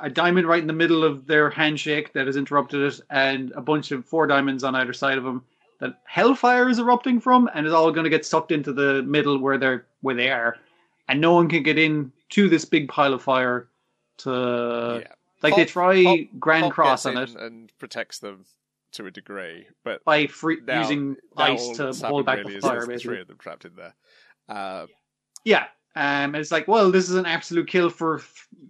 a 0.00 0.08
diamond 0.08 0.46
right 0.46 0.60
in 0.60 0.68
the 0.68 0.72
middle 0.72 1.02
of 1.02 1.26
their 1.26 1.50
handshake 1.50 2.12
that 2.12 2.26
has 2.26 2.36
interrupted 2.36 2.80
it, 2.80 3.00
and 3.10 3.50
a 3.56 3.60
bunch 3.60 3.90
of 3.90 4.04
four 4.04 4.28
diamonds 4.28 4.62
on 4.62 4.76
either 4.76 4.92
side 4.92 5.18
of 5.18 5.24
them 5.24 5.42
that 5.80 5.98
hellfire 6.04 6.68
is 6.68 6.78
erupting 6.78 7.18
from, 7.18 7.50
and 7.52 7.66
is 7.66 7.72
all 7.72 7.90
going 7.90 8.04
to 8.04 8.10
get 8.10 8.24
sucked 8.24 8.52
into 8.52 8.72
the 8.72 9.02
middle 9.02 9.38
where 9.38 9.58
they're 9.58 9.86
where 10.02 10.14
they 10.14 10.30
are, 10.30 10.56
and 11.08 11.20
no 11.20 11.32
one 11.32 11.48
can 11.48 11.64
get 11.64 11.80
in 11.80 12.12
to 12.28 12.48
this 12.48 12.64
big 12.64 12.88
pile 12.88 13.12
of 13.12 13.22
fire. 13.22 13.66
To 14.18 15.02
yeah. 15.02 15.12
Like 15.42 15.56
they 15.56 15.64
try 15.64 16.02
Pop- 16.04 16.18
Grand 16.40 16.62
Pop 16.64 16.72
Cross 16.72 17.06
on 17.06 17.16
it 17.18 17.34
and 17.34 17.72
protects 17.78 18.18
them 18.20 18.44
to 18.92 19.06
a 19.06 19.10
degree, 19.10 19.66
but 19.84 20.02
by 20.04 20.26
free, 20.26 20.58
now, 20.66 20.80
using 20.80 21.16
now 21.36 21.44
ice 21.44 21.68
to 21.76 21.92
hold 22.06 22.24
back 22.24 22.38
really 22.38 22.54
the 22.54 22.60
fire. 22.60 22.86
Basically, 22.86 22.98
three 22.98 23.20
of 23.20 23.28
them 23.28 23.36
trapped 23.38 23.64
in 23.64 23.72
there. 23.76 23.94
Uh, 24.48 24.86
Yeah. 25.44 25.64
Um, 25.94 26.34
and 26.34 26.36
it's 26.36 26.52
like, 26.52 26.68
well, 26.68 26.90
this 26.90 27.08
is 27.08 27.14
an 27.16 27.24
absolute 27.24 27.68
kill 27.68 27.88
for 27.88 28.18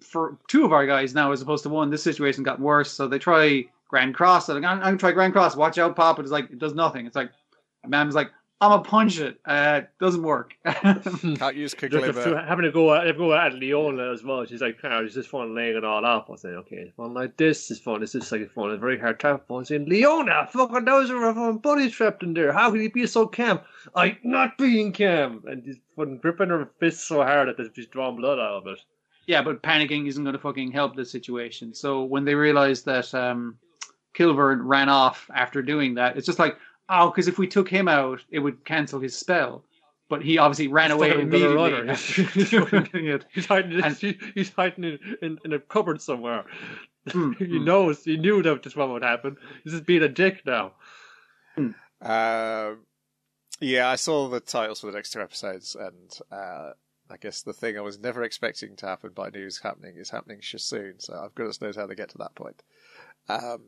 for 0.01 0.39
two 0.49 0.65
of 0.65 0.73
our 0.73 0.87
guys 0.87 1.13
now 1.15 1.33
as 1.33 1.43
opposed 1.43 1.65
to 1.65 1.69
one. 1.69 1.91
This 1.91 2.03
situation 2.03 2.45
got 2.45 2.61
worse, 2.61 2.91
so 2.91 3.09
they 3.09 3.19
try 3.19 3.65
Grand 3.89 4.15
Cross. 4.15 4.47
They're 4.47 4.57
like, 4.57 4.65
I'm, 4.65 4.79
I'm 4.79 4.85
gonna 4.85 4.97
try 4.99 5.11
Grand 5.13 5.33
Cross. 5.33 5.57
Watch 5.57 5.77
out, 5.79 5.97
Pop. 5.97 6.19
It's 6.21 6.31
like 6.31 6.51
it 6.51 6.59
does 6.61 6.75
nothing. 6.75 7.05
It's 7.07 7.17
like, 7.17 7.31
Maam's 7.87 8.15
like, 8.15 8.31
I'm 8.59 8.71
gonna 8.71 8.85
punch 8.85 9.19
it. 9.21 9.39
Uh, 9.45 9.83
doesn't 10.01 10.23
work. 10.23 10.55
can't 10.65 11.57
use 11.57 11.75
Quick 11.75 11.93
Just 11.93 12.07
Liver. 12.07 12.41
having 12.41 12.65
to 12.65 12.73
go 12.73 12.95
at, 12.95 13.15
go 13.19 13.35
at 13.35 13.53
Leona 13.53 14.11
as 14.11 14.25
well. 14.25 14.47
She's 14.47 14.63
like, 14.63 14.79
oh, 14.83 15.05
it's 15.05 15.13
just 15.13 15.29
fun 15.29 15.55
laying 15.55 15.77
it 15.77 15.85
all 15.85 16.07
off. 16.07 16.31
I 16.31 16.37
say, 16.37 16.49
okay, 16.49 16.77
it's 16.77 16.97
fun 16.97 17.13
like 17.13 17.37
this 17.37 17.71
is 17.71 17.79
fun. 17.79 18.03
It's 18.03 18.13
just 18.13 18.33
like 18.33 18.51
fun. 18.53 18.71
It's 18.71 18.81
very 18.81 18.99
hard 18.99 19.21
trap 19.21 19.47
fun. 19.47 19.67
Saying, 19.67 19.87
Leona, 19.87 20.49
fucking 20.51 20.87
those 20.87 21.11
are 21.11 21.35
fun 21.35 21.59
buddies 21.59 21.93
trapped 21.93 22.23
in 22.23 22.33
there. 22.33 22.51
How 22.51 22.71
can 22.71 22.81
you 22.81 22.91
be 22.91 23.07
so 23.07 23.27
calm? 23.27 23.61
I 23.95 24.17
not 24.23 24.57
being 24.57 24.91
calm. 24.91 25.45
And 25.47 25.63
she's 25.63 25.77
fucking 25.95 26.19
gripping 26.19 26.49
her 26.49 26.71
fist 26.81 27.07
so 27.07 27.23
hard 27.23 27.55
that 27.55 27.73
she's 27.77 27.89
drawing 27.89 28.17
blood 28.17 28.39
out 28.39 28.63
of 28.63 28.67
it. 28.69 28.81
yeah, 29.27 29.43
but 29.43 29.63
panicking 29.63 30.09
isn't 30.09 30.25
gonna 30.25 30.39
fucking 30.39 30.73
help 30.73 30.97
the 30.97 31.05
situation. 31.05 31.75
So 31.75 32.05
when 32.05 32.25
they 32.25 32.35
realize 32.35 32.85
that 32.85 33.13
um, 33.15 33.59
Killvearn 34.15 34.61
ran 34.63 34.89
off 34.89 35.29
after 35.35 35.61
doing 35.61 35.95
that, 35.97 36.17
it's 36.17 36.25
just 36.25 36.39
like, 36.39 36.57
oh, 36.89 37.11
because 37.11 37.29
if 37.29 37.39
we 37.39 37.47
took 37.47 37.69
him 37.69 37.89
out, 37.89 38.21
it 38.31 38.39
would 38.39 38.65
cancel 38.65 39.01
his 39.01 39.17
spell. 39.17 39.65
But 40.09 40.23
he 40.23 40.39
obviously 40.39 40.69
ran 40.69 40.93
away 40.93 41.11
immediately. 41.11 41.57
run 41.57 41.73
her. 41.73 41.91
after 41.91 42.81
doing 42.81 43.07
it. 43.07 43.25
He's 43.33 43.47
hiding. 43.47 43.83
And- 43.83 43.97
he- 43.97 44.19
he's 44.35 44.51
hiding 44.53 44.85
in, 44.85 44.99
in, 45.21 45.39
in 45.45 45.53
a 45.53 45.59
cupboard 45.59 46.01
somewhere. 46.01 46.45
Hmm, 47.11 47.33
he 47.39 47.59
hmm. 47.59 47.65
knows. 47.65 48.05
He 48.05 48.17
knew 48.17 48.43
that 48.43 48.63
this 48.63 48.77
one 48.77 48.93
would 48.93 49.03
happen. 49.03 49.37
He's 49.65 49.73
just 49.73 49.87
being 49.87 50.03
a 50.03 50.09
dick 50.09 50.43
now. 50.47 50.73
Um, 52.01 52.81
yeah, 53.61 53.89
I 53.89 53.97
saw 53.97 54.29
the 54.29 54.41
titles 54.41 54.81
for 54.81 54.87
the 54.87 54.93
next 54.93 55.11
two 55.11 55.21
episodes, 55.21 55.75
and 55.77 56.19
uh, 56.31 56.73
I 57.11 57.17
guess 57.21 57.43
the 57.43 57.53
thing 57.53 57.79
I 57.79 57.81
was 57.81 57.99
never 57.99 58.23
expecting 58.23 58.77
to 58.77 58.87
happen, 58.87 59.11
but 59.15 59.23
I 59.23 59.31
knew 59.31 59.47
is 59.47 59.59
happening, 59.59 59.97
is 59.97 60.11
happening 60.11 60.39
sh- 60.41 60.57
soon. 60.59 61.01
So 61.01 61.19
I've 61.19 61.35
goodness 61.35 61.61
knows 61.61 61.77
how 61.77 61.87
they 61.87 61.95
get 61.95 62.11
to 62.11 62.19
that 62.19 62.35
point. 62.35 62.63
Um, 63.29 63.63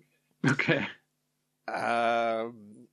Okay. 0.48 0.86
um, 1.66 2.86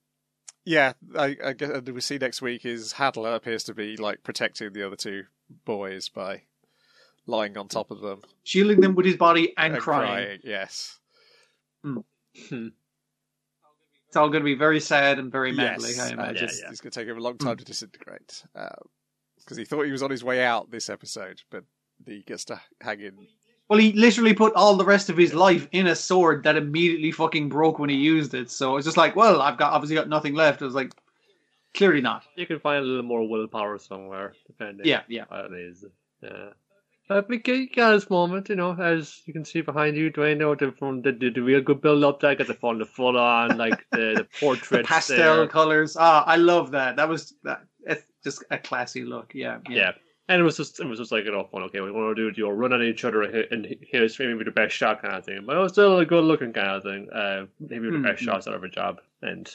yeah, 0.65 0.93
I, 1.17 1.37
I 1.43 1.53
guess 1.53 1.69
uh, 1.69 1.75
and 1.75 1.89
we 1.89 2.01
see 2.01 2.17
next 2.17 2.41
week 2.41 2.65
is 2.65 2.93
Hadlar 2.93 3.35
appears 3.35 3.63
to 3.65 3.73
be 3.73 3.95
like 3.97 4.23
protecting 4.23 4.73
the 4.73 4.85
other 4.85 4.95
two 4.95 5.23
boys 5.63 6.09
by 6.09 6.41
lying 7.27 7.57
on 7.57 7.67
top 7.67 7.91
of 7.91 8.01
them 8.01 8.21
Shielding 8.43 8.81
them 8.81 8.95
with 8.95 9.05
his 9.05 9.15
body 9.17 9.53
and, 9.57 9.73
and 9.73 9.81
crying. 9.81 10.39
Yes, 10.43 10.99
hmm. 11.83 11.99
Hmm. 12.49 12.67
It's 14.07 14.17
all 14.17 14.29
going 14.29 14.41
to 14.41 14.45
be 14.45 14.55
very 14.55 14.79
sad 14.79 15.19
and 15.19 15.31
very 15.31 15.51
manly, 15.51 15.89
yes. 15.89 15.99
I 15.99 16.09
Uh, 16.09 16.13
imagine. 16.13 16.47
just- 16.47 16.61
yeah. 16.61 16.69
It's 16.69 16.79
going 16.81 16.91
to 16.91 16.99
take 16.99 17.07
him 17.07 17.17
a 17.17 17.21
long 17.21 17.37
time 17.37 17.53
hmm. 17.53 17.57
to 17.57 17.65
disintegrate 17.65 18.43
uh, 18.55 18.69
because 19.39 19.57
he 19.57 19.65
thought 19.65 19.83
he 19.83 19.91
was 19.91 20.03
on 20.03 20.09
his 20.11 20.23
way 20.23 20.43
out 20.43 20.71
this 20.71 20.89
episode, 20.89 21.41
but 21.49 21.63
he 22.05 22.21
gets 22.21 22.45
to 22.45 22.61
hang 22.81 23.01
in. 23.01 23.27
Well, 23.67 23.79
he 23.79 23.93
literally 23.93 24.33
put 24.33 24.53
all 24.53 24.75
the 24.75 24.85
rest 24.85 25.09
of 25.09 25.17
his 25.17 25.33
life 25.33 25.67
in 25.71 25.87
a 25.87 25.95
sword 25.95 26.43
that 26.43 26.55
immediately 26.55 27.11
fucking 27.11 27.49
broke 27.49 27.79
when 27.79 27.89
he 27.89 27.95
used 27.95 28.33
it. 28.35 28.51
So 28.51 28.77
it's 28.77 28.85
just 28.85 28.97
like, 28.97 29.15
well, 29.15 29.41
I've 29.41 29.57
got 29.57 29.73
obviously 29.73 29.95
got 29.95 30.07
nothing 30.07 30.35
left. 30.35 30.61
I 30.61 30.65
was 30.65 30.75
like, 30.75 30.93
clearly 31.73 32.01
not. 32.01 32.23
You 32.35 32.45
can 32.45 32.59
find 32.59 32.83
a 32.83 32.87
little 32.87 33.03
more 33.03 33.27
willpower 33.27 33.79
somewhere, 33.79 34.33
depending. 34.45 34.85
Yeah, 34.85 35.01
yeah. 35.07 35.25
It 35.31 35.53
is. 35.53 35.85
Yeah. 36.21 36.49
Uh, 37.07 37.21
but 37.21 37.47
you 37.47 37.69
got 37.69 37.93
his 37.93 38.09
moment, 38.09 38.49
you 38.49 38.55
know, 38.55 38.75
as 38.79 39.21
you 39.25 39.33
can 39.33 39.45
see 39.45 39.61
behind 39.61 39.95
you, 39.95 40.11
Dwayne. 40.11 40.37
Know 40.37 40.55
the 40.55 40.71
from 40.71 41.03
the, 41.03 41.11
the, 41.11 41.29
the 41.29 41.41
real 41.41 41.61
good 41.61 41.79
build 41.81 42.03
up 42.03 42.19
there, 42.19 42.33
got 42.33 42.47
the 42.47 42.55
fun, 42.55 42.79
the 42.79 42.85
full 42.85 43.17
on 43.17 43.57
like 43.57 43.85
the, 43.91 44.25
the 44.41 44.59
The 44.71 44.83
pastel 44.83 45.37
there. 45.37 45.47
colors. 45.47 45.95
Ah, 45.99 46.23
I 46.25 46.37
love 46.37 46.71
that. 46.71 46.95
That 46.95 47.07
was 47.07 47.35
that. 47.43 47.61
It's 47.85 48.03
just 48.23 48.43
a 48.49 48.57
classy 48.57 49.03
look. 49.03 49.33
Yeah, 49.35 49.59
yeah. 49.69 49.77
Yeah. 49.77 49.91
And 50.27 50.41
it 50.41 50.43
was 50.43 50.57
just 50.57 50.79
it 50.79 50.85
was 50.87 50.97
just 50.99 51.11
like 51.11 51.25
you 51.25 51.31
know 51.31 51.43
fun. 51.43 51.61
Okay, 51.63 51.81
we 51.81 51.91
want 51.91 52.15
to 52.17 52.31
do 52.31 52.41
you 52.41 52.47
know, 52.47 52.51
run 52.51 52.73
at 52.73 52.81
each 52.81 53.05
other 53.05 53.21
and 53.21 53.33
hit, 53.33 53.51
and 53.51 53.65
hit 53.81 54.01
us 54.03 54.17
maybe 54.17 54.43
the 54.43 54.51
best 54.51 54.75
shot 54.75 55.01
kind 55.01 55.13
of 55.15 55.23
thing. 55.25 55.43
But 55.45 55.55
it 55.55 55.59
was 55.59 55.71
still 55.73 55.99
a 55.99 56.05
good 56.05 56.23
looking 56.23 56.51
kind 56.51 56.67
of 56.69 56.83
thing. 56.83 57.09
Uh, 57.11 57.45
maybe 57.59 57.91
the 57.91 57.99
best 57.99 58.21
Mhm. 58.21 58.25
shots 58.25 58.47
out 58.47 58.55
of 58.55 58.63
a 58.63 58.69
job, 58.69 59.01
and 59.21 59.47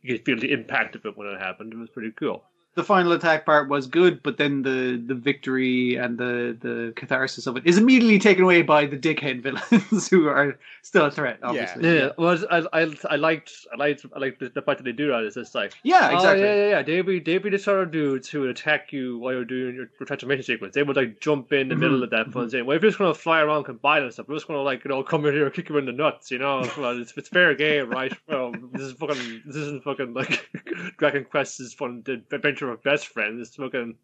you 0.00 0.14
could 0.16 0.24
feel 0.24 0.38
the 0.38 0.52
impact 0.52 0.94
of 0.94 1.04
it 1.06 1.16
when 1.16 1.26
it 1.26 1.38
happened. 1.40 1.72
It 1.72 1.76
was 1.76 1.90
pretty 1.90 2.12
cool. 2.12 2.44
The 2.74 2.82
final 2.82 3.12
attack 3.12 3.44
part 3.44 3.68
was 3.68 3.86
good, 3.86 4.22
but 4.22 4.38
then 4.38 4.62
the 4.62 5.02
the 5.06 5.14
victory 5.14 5.96
and 5.96 6.16
the 6.16 6.56
the 6.58 6.92
catharsis 6.96 7.46
of 7.46 7.58
it 7.58 7.66
is 7.66 7.76
immediately 7.76 8.18
taken 8.18 8.44
away 8.44 8.62
by 8.62 8.86
the 8.86 8.96
dickhead 8.96 9.42
villains 9.42 10.08
who 10.10 10.26
are 10.26 10.58
still 10.80 11.04
a 11.04 11.10
threat. 11.10 11.38
Obviously. 11.42 11.82
Yeah, 11.86 12.10
well, 12.16 12.38
I, 12.50 12.64
I, 12.72 12.80
I 13.10 13.16
liked, 13.16 13.66
I 13.72 13.76
liked, 13.76 14.06
I 14.16 14.18
liked 14.18 14.40
the, 14.40 14.48
the 14.48 14.62
fact 14.62 14.78
that 14.78 14.84
they 14.84 14.92
do 14.92 15.08
that. 15.08 15.22
It's 15.22 15.34
just 15.34 15.54
like, 15.54 15.74
Yeah, 15.82 16.10
exactly. 16.12 16.48
Oh, 16.48 16.54
yeah, 16.54 16.54
yeah, 16.54 16.68
yeah. 16.70 16.82
They'd 16.82 17.02
be, 17.02 17.20
they'd 17.20 17.42
be 17.42 17.50
the 17.50 17.58
sort 17.58 17.82
of 17.82 17.90
dudes 17.90 18.28
who 18.30 18.40
would 18.40 18.50
attack 18.50 18.90
you 18.90 19.18
while 19.18 19.34
you're 19.34 19.44
doing 19.44 19.74
your, 19.74 19.90
your 20.00 20.06
transformation 20.06 20.42
sequence. 20.44 20.74
They 20.74 20.82
would 20.82 20.96
like 20.96 21.20
jump 21.20 21.52
in 21.52 21.68
the 21.68 21.74
Mhm, 21.74 21.78
middle 21.78 22.02
of 22.02 22.10
that 22.10 22.32
fun 22.32 22.48
saying, 22.48 22.64
"Well, 22.64 22.76
if 22.76 22.82
you're 22.82 22.90
just 22.90 22.98
gonna 22.98 23.12
fly 23.14 23.40
around 23.42 23.64
combine 23.64 24.02
and 24.02 24.12
stuff, 24.12 24.28
we're 24.28 24.36
just 24.36 24.46
gonna 24.48 24.62
like, 24.62 24.84
you 24.84 24.88
know, 24.88 25.02
come 25.02 25.26
in 25.26 25.34
here 25.34 25.44
and 25.44 25.54
kick 25.54 25.68
you 25.68 25.76
in 25.78 25.84
the 25.84 25.92
nuts." 25.92 26.30
You 26.30 26.38
know, 26.38 26.72
well, 26.78 26.98
it's, 27.00 27.12
it's 27.16 27.28
fair 27.28 27.54
game, 27.54 27.90
right? 27.90 28.12
Well, 28.26 28.52
this 28.72 28.82
is 28.82 28.92
fucking, 28.94 29.42
this 29.44 29.56
isn't 29.56 29.84
fucking 29.84 30.14
like 30.14 30.48
Dragon 30.98 31.24
Quest 31.24 31.60
is 31.60 31.74
fun 31.74 32.02
the 32.04 32.22
adventure 32.62 32.72
of 32.72 32.82
best 32.82 33.08
friends. 33.08 33.48
It's 33.48 33.56
fucking 33.56 33.96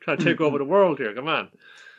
trying 0.00 0.18
to 0.18 0.24
take 0.24 0.40
over 0.40 0.58
the 0.58 0.64
world 0.64 0.98
here. 0.98 1.14
Come 1.14 1.28
on. 1.28 1.48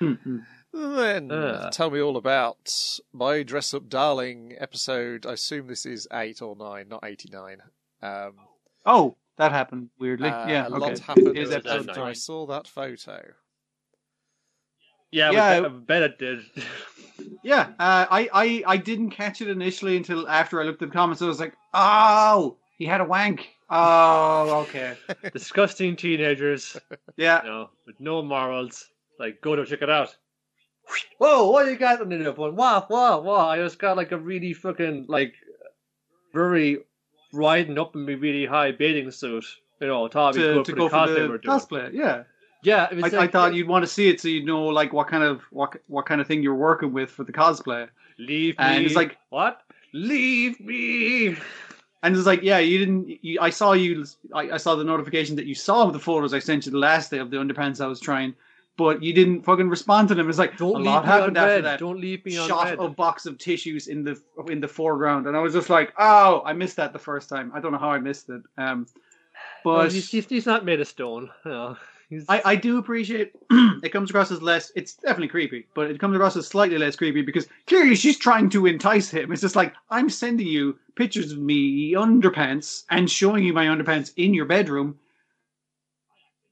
Mhm. 0.01 0.45
Then 0.71 1.31
Ah. 1.31 1.69
tell 1.71 1.89
me 1.89 1.99
all 1.99 2.15
about 2.17 2.71
my 3.11 3.43
dress 3.43 3.73
up 3.73 3.89
darling 3.89 4.55
episode. 4.59 5.25
I 5.25 5.33
assume 5.33 5.67
this 5.67 5.85
is 5.85 6.07
eight 6.13 6.41
or 6.41 6.55
nine, 6.55 6.89
not 6.89 7.03
eighty 7.03 7.29
nine. 7.31 7.61
Um, 8.01 8.33
Oh, 8.85 9.15
that 9.37 9.51
happened 9.51 9.89
weirdly. 9.99 10.29
uh, 10.29 10.47
yeah, 10.47 10.67
a 10.67 10.69
okay. 10.69 10.77
lot 10.79 10.99
happened 10.99 11.27
It 11.29 11.37
is 11.37 11.51
episode 11.51 11.75
episode 11.75 11.89
after 11.89 12.03
I 12.03 12.13
saw 12.13 12.45
that 12.47 12.67
photo. 12.67 13.33
Yeah, 15.11 15.31
Yeah, 15.31 15.61
I 15.65 15.67
bet 15.69 16.03
it 16.03 16.19
did. 16.19 16.39
Yeah, 17.43 17.71
uh, 17.79 18.05
I, 18.09 18.29
I 18.33 18.63
I 18.65 18.77
didn't 18.77 19.09
catch 19.11 19.41
it 19.41 19.49
initially 19.49 19.97
until 19.97 20.27
after 20.29 20.61
I 20.61 20.63
looked 20.65 20.81
at 20.81 20.89
the 20.89 20.93
comments. 20.93 21.21
I 21.21 21.25
was 21.25 21.39
like, 21.39 21.53
oh, 21.73 22.57
he 22.77 22.85
had 22.85 23.01
a 23.01 23.05
wank. 23.05 23.49
Oh, 23.69 24.65
okay. 24.67 24.95
Disgusting 25.33 25.95
teenagers. 25.95 26.77
Yeah, 27.17 27.43
you 27.43 27.49
know, 27.49 27.69
with 27.85 27.99
no 27.99 28.21
morals. 28.21 28.89
Like, 29.19 29.41
go 29.41 29.55
to 29.55 29.65
check 29.65 29.81
it 29.81 29.89
out. 29.89 30.15
Whoa, 31.19 31.51
what 31.51 31.65
do 31.65 31.71
you 31.71 31.77
got 31.77 32.01
in 32.01 32.09
there? 32.09 32.31
One? 32.31 32.55
Wow, 32.55 32.87
wow, 32.89 33.19
wow. 33.19 33.47
I 33.47 33.57
just 33.57 33.77
got 33.77 33.97
like 33.97 34.11
a 34.11 34.17
really 34.17 34.53
fucking, 34.53 35.05
like, 35.07 35.35
very 36.33 36.79
riding 37.33 37.77
up 37.77 37.95
in 37.95 38.05
my 38.05 38.13
really 38.13 38.45
high 38.45 38.71
bathing 38.71 39.11
suit. 39.11 39.45
You 39.79 39.87
know, 39.87 40.07
thought 40.07 40.33
to, 40.33 40.63
to 40.63 40.73
go 40.73 40.89
for 40.89 40.95
cosplay 40.95 41.31
the 41.31 41.47
cosplay. 41.47 41.93
Yeah, 41.93 42.23
Yeah, 42.63 42.87
it 42.91 43.01
was 43.01 43.13
I, 43.13 43.23
I 43.23 43.27
thought 43.27 43.53
you'd 43.53 43.67
want 43.67 43.83
to 43.83 43.87
see 43.87 44.09
it 44.09 44.19
so 44.19 44.27
you'd 44.27 44.45
know 44.45 44.65
like 44.65 44.91
what 44.91 45.07
kind 45.07 45.23
of 45.23 45.41
what 45.51 45.77
what 45.87 46.05
kind 46.05 46.19
of 46.19 46.27
thing 46.27 46.43
you're 46.43 46.55
working 46.55 46.91
with 46.91 47.09
for 47.09 47.23
the 47.23 47.31
cosplay. 47.31 47.87
leave 48.17 48.57
me. 48.57 48.65
And 48.65 48.85
it's 48.85 48.95
like 48.95 49.17
what? 49.29 49.61
Leave 49.93 50.59
me. 50.59 51.37
And 52.01 52.15
it's 52.15 52.25
like, 52.25 52.41
yeah, 52.43 52.59
you 52.59 52.77
didn't. 52.77 53.23
You, 53.23 53.39
I 53.41 53.49
saw 53.49 53.73
you. 53.73 54.05
I, 54.33 54.51
I 54.51 54.57
saw 54.57 54.75
the 54.75 54.83
notification 54.83 55.35
that 55.35 55.45
you 55.45 55.55
saw 55.55 55.85
the 55.91 55.99
photos 55.99 56.33
I 56.33 56.39
sent 56.39 56.65
you 56.65 56.71
the 56.71 56.77
last 56.77 57.11
day 57.11 57.17
of 57.17 57.29
the 57.29 57.37
underpants 57.37 57.81
I 57.83 57.87
was 57.87 57.99
trying, 57.99 58.33
but 58.77 59.03
you 59.03 59.11
didn't 59.13 59.43
fucking 59.43 59.67
respond 59.67 60.07
to 60.07 60.15
them. 60.15 60.29
It's 60.29 60.37
like 60.37 60.55
Don't 60.57 60.75
a 60.75 60.77
leave 60.77 60.85
lot 60.85 61.03
me 61.03 61.09
happened 61.09 61.37
after 61.37 61.55
red. 61.55 61.65
that. 61.65 61.79
Don't 61.79 61.99
leave 61.99 62.23
me 62.25 62.37
on 62.37 62.47
Shot 62.47 62.65
red. 62.65 62.79
a 62.79 62.87
box 62.87 63.25
of 63.25 63.37
tissues 63.37 63.87
in 63.87 64.03
the 64.05 64.17
in 64.47 64.61
the 64.61 64.67
foreground, 64.67 65.27
and 65.27 65.35
I 65.35 65.41
was 65.41 65.53
just 65.53 65.69
like, 65.69 65.93
oh, 65.99 66.41
I 66.45 66.53
missed 66.53 66.77
that 66.77 66.93
the 66.93 66.99
first 66.99 67.27
time. 67.27 67.51
I 67.53 67.59
don't 67.59 67.73
know 67.73 67.77
how 67.77 67.91
I 67.91 67.99
missed 67.99 68.29
it. 68.29 68.43
Um, 68.57 68.87
but 69.65 69.91
he's, 69.91 70.09
he's, 70.09 70.25
he's 70.25 70.45
not 70.45 70.63
made 70.63 70.79
of 70.79 70.87
stone. 70.87 71.29
You 71.43 71.51
know, 71.51 71.77
he's, 72.09 72.25
I, 72.27 72.41
I 72.43 72.55
do 72.55 72.77
appreciate 72.77 73.33
it 73.51 73.91
comes 73.91 74.09
across 74.09 74.31
as 74.31 74.41
less 74.41 74.71
it's 74.75 74.95
definitely 74.95 75.27
creepy, 75.27 75.67
but 75.73 75.89
it 75.89 75.99
comes 75.99 76.15
across 76.15 76.35
as 76.35 76.47
slightly 76.47 76.77
less 76.77 76.95
creepy 76.95 77.21
because 77.21 77.47
clearly 77.67 77.95
she's 77.95 78.17
trying 78.17 78.49
to 78.49 78.65
entice 78.65 79.09
him. 79.09 79.31
It's 79.31 79.41
just 79.41 79.55
like 79.55 79.73
I'm 79.89 80.09
sending 80.09 80.47
you 80.47 80.77
pictures 80.95 81.31
of 81.31 81.39
me 81.39 81.93
underpants 81.93 82.83
and 82.89 83.09
showing 83.09 83.43
you 83.43 83.53
my 83.53 83.65
underpants 83.65 84.11
in 84.17 84.33
your 84.33 84.45
bedroom. 84.45 84.97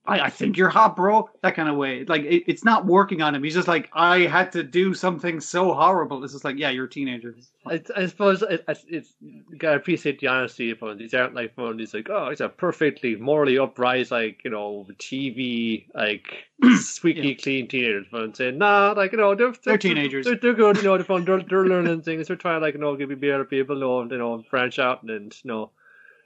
I, 0.07 0.21
I 0.21 0.29
think 0.29 0.57
you're 0.57 0.69
hot, 0.69 0.95
bro. 0.95 1.29
That 1.43 1.55
kind 1.55 1.67
of 1.67 1.75
way. 1.75 2.05
Like 2.05 2.21
it, 2.21 2.45
it's 2.47 2.63
not 2.63 2.85
working 2.85 3.21
on 3.21 3.35
him. 3.35 3.43
He's 3.43 3.53
just 3.53 3.67
like 3.67 3.89
I 3.93 4.19
had 4.21 4.53
to 4.53 4.63
do 4.63 4.93
something 4.93 5.41
so 5.41 5.73
horrible. 5.73 6.23
It's 6.23 6.31
just 6.31 6.45
like 6.45 6.57
yeah, 6.57 6.69
you're 6.69 6.85
a 6.85 6.89
teenager. 6.89 7.35
I, 7.65 7.81
I 7.95 8.05
suppose 8.05 8.41
it, 8.41 8.63
it's, 8.67 8.85
it's 8.87 9.13
you 9.19 9.43
gotta 9.57 9.75
appreciate 9.75 10.19
the 10.19 10.27
honesty 10.27 10.71
of 10.71 10.81
it. 10.81 10.97
These 10.97 11.13
aren't 11.13 11.35
like. 11.35 11.53
These 11.75 11.93
like 11.93 12.09
oh, 12.09 12.27
it's 12.27 12.39
a 12.39 12.47
perfectly 12.47 13.17
morally 13.17 13.57
upright, 13.57 14.09
like 14.09 14.43
you 14.45 14.51
know, 14.51 14.87
TV 14.97 15.85
like 15.93 16.45
squeaky 16.77 17.35
clean 17.35 17.67
teenagers. 17.67 18.07
But 18.09 18.37
saying 18.37 18.57
nah, 18.57 18.93
like 18.95 19.11
you 19.11 19.17
know, 19.17 19.35
they're 19.35 19.53
They're 19.63 19.77
teenagers. 19.77 20.25
They're, 20.25 20.37
they're 20.37 20.53
good. 20.53 20.77
You 20.77 20.83
know, 20.83 20.95
they're 20.95 21.05
fun. 21.05 21.25
They're, 21.25 21.43
they're 21.43 21.65
learning 21.65 22.03
things. 22.03 22.27
They're 22.27 22.37
trying 22.37 22.61
like 22.61 22.75
you 22.75 22.79
know, 22.79 22.95
give 22.95 23.09
you 23.09 23.17
better 23.17 23.43
people, 23.43 23.75
you 23.75 23.81
know, 23.81 24.03
you 24.03 24.17
know, 24.17 24.43
branch 24.49 24.79
out 24.79 25.03
and, 25.03 25.11
and 25.11 25.35
you 25.43 25.49
know, 25.49 25.71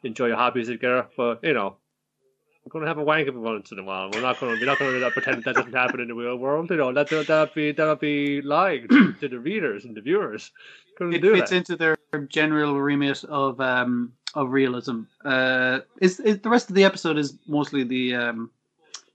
enjoy 0.04 0.28
your 0.28 0.38
hobbies 0.38 0.68
together. 0.68 1.08
But 1.18 1.44
you 1.44 1.54
know. 1.54 1.78
We're 2.64 2.70
gonna 2.70 2.88
have 2.88 3.00
a 3.00 3.04
wank 3.04 3.28
every 3.28 3.40
once 3.42 3.72
in 3.72 3.80
a 3.80 3.84
while. 3.84 4.12
We're 4.12 4.22
not 4.22 4.40
gonna. 4.40 4.54
We're 4.54 4.66
not 4.66 4.78
gonna 4.78 5.10
pretend 5.12 5.38
that, 5.38 5.46
that 5.46 5.56
doesn't 5.56 5.74
happen 5.74 6.00
in 6.00 6.10
the 6.10 6.14
real 6.14 6.36
world. 6.38 6.70
You 6.70 6.78
know, 6.78 6.94
that 6.94 7.10
that'd 7.10 7.54
be 7.56 7.72
that'd 7.72 8.00
be 8.00 8.42
lying 8.42 8.88
to, 8.88 9.14
to 9.14 9.28
the 9.28 9.40
readers 9.40 9.86
and 9.86 9.96
the 9.96 10.02
viewers. 10.02 10.52
Couldn't 10.96 11.16
it 11.16 11.22
fits 11.22 11.50
that. 11.50 11.56
into 11.56 11.76
their 11.76 11.98
general 12.28 12.80
remit 12.80 13.24
of 13.26 13.60
um 13.60 14.14
of 14.36 14.52
realism. 14.52 15.02
Uh, 15.26 15.80
is, 16.00 16.20
is 16.20 16.40
the 16.40 16.50
rest 16.50 16.70
of 16.70 16.76
the 16.76 16.84
episode 16.84 17.18
is 17.18 17.38
mostly 17.48 17.84
the 17.84 18.16
um 18.16 18.52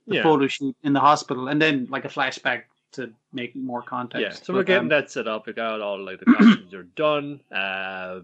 the 0.08 0.16
Yeah. 0.16 0.22
photo 0.22 0.48
shoot 0.48 0.76
in 0.82 0.92
the 0.92 1.00
hospital, 1.00 1.48
and 1.48 1.62
then 1.62 1.86
like 1.88 2.04
a 2.04 2.08
flashback 2.08 2.64
to 2.92 3.12
make 3.32 3.54
more 3.54 3.82
context. 3.82 4.22
Yeah, 4.40 4.44
so 4.44 4.54
we're 4.54 4.64
getting 4.64 4.82
um, 4.82 4.88
that 4.88 5.10
set 5.10 5.28
up. 5.28 5.46
We 5.46 5.52
got 5.52 5.80
all 5.80 6.04
like 6.04 6.18
the 6.18 6.26
costumes 6.26 6.74
are 6.74 6.82
done. 6.82 7.40
Uh, 7.52 8.20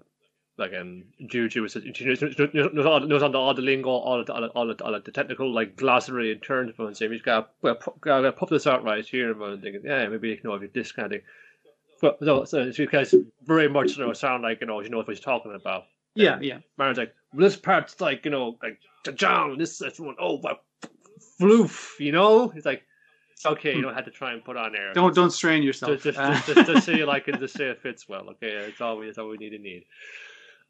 like 0.63 0.73
um, 0.81 1.05
Juju 1.27 1.63
was 1.63 1.77
she 1.95 2.05
knows, 2.05 2.23
knows, 2.23 2.87
all, 2.87 3.01
knows 3.01 3.23
on 3.23 3.33
the, 3.33 3.39
all 3.39 3.55
the 3.55 3.63
lingo, 3.63 3.91
all 3.91 4.25
the, 4.25 4.33
all 4.33 4.41
the, 4.41 4.49
all 4.49 4.67
the, 4.67 4.85
all 4.85 5.01
the 5.01 5.11
technical 5.11 5.53
like 5.53 5.77
glossary 5.77 6.33
and 6.33 6.43
terms. 6.43 6.73
And 6.79 6.97
saying 6.97 7.11
we've 7.11 7.23
got 7.23 7.51
well, 7.61 7.75
pu- 7.75 7.95
got 8.01 8.21
to 8.21 8.33
put 8.33 8.49
this 8.49 8.67
out 8.67 8.85
right 8.85 9.05
here. 9.05 9.31
And 9.31 9.63
thinking, 9.63 9.83
yeah, 9.85 10.09
maybe 10.09 10.31
you 10.31 10.41
know 10.45 10.55
if 10.55 10.73
this 10.73 10.93
kind 10.93 11.07
of 11.07 11.13
thing. 11.13 11.23
But 12.01 12.21
no, 12.23 12.45
so 12.45 12.63
it's 12.63 12.79
because 12.79 13.15
very 13.45 13.69
much 13.69 13.97
you 13.97 14.07
know 14.07 14.13
sound 14.13 14.43
like 14.43 14.61
you 14.61 14.67
know 14.67 14.83
she 14.83 14.89
knows 14.89 15.07
what 15.07 15.17
she's 15.17 15.25
talking 15.25 15.55
about. 15.55 15.85
Yeah, 16.15 16.39
yeah. 16.41 16.59
Marin's 16.79 16.99
like, 16.99 17.15
well, 17.33 17.45
this 17.45 17.57
part's 17.57 18.01
like, 18.01 18.25
you 18.25 18.31
know, 18.31 18.59
like, 18.63 18.79
John, 19.17 19.59
this 19.59 19.81
is 19.81 19.99
one, 19.99 20.17
oh, 20.21 20.41
well, 20.43 20.61
floof, 21.41 21.99
you 21.99 22.13
know? 22.13 22.49
He's 22.49 22.67
like, 22.67 22.83
okay, 23.45 23.75
you 23.75 23.83
don't 23.83 23.95
have 23.95 24.05
to 24.05 24.11
try 24.11 24.33
and 24.33 24.45
put 24.45 24.57
on 24.57 24.77
air. 24.77 24.93
Don't 24.93 25.15
don't 25.15 25.31
strain 25.31 25.63
yourself. 25.63 25.93
Just, 25.93 26.05
just, 26.05 26.19
Uh, 26.19 26.35
just, 26.35 26.47
just, 26.47 26.67
just 26.67 26.87
say 26.87 26.97
you 26.97 27.07
like 27.07 27.29
it, 27.29 27.39
just 27.41 27.57
say 27.57 27.67
it 27.67 27.81
fits 27.83 28.09
well, 28.09 28.29
okay? 28.31 28.49
It's 28.49 28.81
all 28.81 28.99
we, 28.99 29.09
it's 29.09 29.19
all 29.19 29.29
we 29.29 29.39
need 29.39 29.51
to 29.51 29.59
need. 29.59 29.85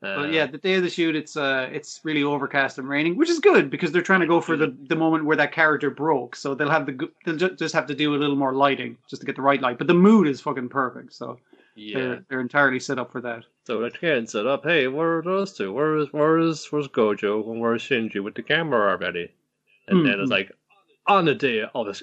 Uh, 0.02 0.16
but 0.16 0.32
yeah, 0.32 0.46
the 0.46 0.58
day 0.58 0.74
of 0.74 0.82
the 0.82 0.90
shoot, 0.90 1.14
it's 1.14 1.36
uh, 1.36 1.68
it's 1.70 2.00
really 2.02 2.24
overcast 2.24 2.78
and 2.78 2.88
raining, 2.88 3.16
which 3.16 3.30
is 3.30 3.38
good 3.38 3.70
because 3.70 3.92
they're 3.92 4.02
trying 4.02 4.20
to 4.20 4.26
go 4.26 4.40
for 4.40 4.56
the, 4.56 4.76
the 4.88 4.96
moment 4.96 5.24
where 5.24 5.36
that 5.36 5.52
character 5.52 5.90
broke. 5.90 6.34
So 6.34 6.54
they'll 6.54 6.70
have 6.70 6.86
the 6.86 7.08
they'll 7.24 7.36
ju- 7.36 7.54
just 7.54 7.72
have 7.74 7.86
to 7.86 7.94
do 7.94 8.14
a 8.14 8.18
little 8.18 8.34
more 8.34 8.52
lighting 8.52 8.96
just 9.08 9.22
to 9.22 9.26
get 9.26 9.36
the 9.36 9.42
right 9.42 9.60
light. 9.60 9.78
But 9.78 9.86
the 9.86 9.94
mood 9.94 10.26
is 10.26 10.40
fucking 10.40 10.70
perfect, 10.70 11.12
so 11.12 11.38
yeah. 11.76 11.98
they're 11.98 12.24
they're 12.28 12.40
entirely 12.40 12.80
set 12.80 12.98
up 12.98 13.12
for 13.12 13.20
that. 13.20 13.44
So 13.64 13.78
they're 13.78 13.90
getting 13.90 14.26
set 14.26 14.44
up. 14.44 14.64
Hey, 14.64 14.88
where 14.88 15.18
are 15.18 15.22
those 15.22 15.52
two? 15.52 15.72
Where 15.72 15.96
is, 15.98 16.12
where 16.12 16.38
is, 16.38 16.66
where's 16.72 16.88
Gojo 16.88 17.48
and 17.48 17.60
where's 17.60 17.84
Shinju 17.84 18.24
with 18.24 18.34
the 18.34 18.42
camera 18.42 18.90
already? 18.90 19.30
And 19.86 20.06
then 20.06 20.18
it's 20.18 20.30
like, 20.30 20.50
on 21.06 21.24
the 21.24 21.34
day 21.34 21.62
of 21.74 21.86
this, 21.86 22.02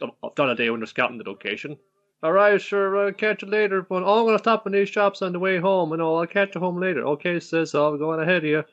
on 0.00 0.48
the 0.48 0.54
day 0.54 0.70
when 0.70 0.80
they're 0.80 0.86
scouting 0.86 1.18
the 1.18 1.24
location. 1.24 1.76
All 2.22 2.32
right, 2.32 2.60
sure, 2.60 2.98
I'll 3.06 3.12
catch 3.12 3.42
you 3.42 3.48
later. 3.48 3.82
But 3.82 3.98
I'm 3.98 4.26
gonna 4.26 4.38
stop 4.38 4.66
in 4.66 4.72
these 4.72 4.88
shops 4.88 5.22
on 5.22 5.32
the 5.32 5.38
way 5.38 5.58
home, 5.58 5.92
and 5.92 6.02
I'll 6.02 6.26
catch 6.26 6.54
you 6.54 6.60
home 6.60 6.80
later. 6.80 7.06
Okay, 7.06 7.38
sis, 7.38 7.74
I'll 7.74 7.96
go 7.96 8.12
on 8.12 8.20
ahead 8.20 8.38
of 8.38 8.44
you. 8.44 8.64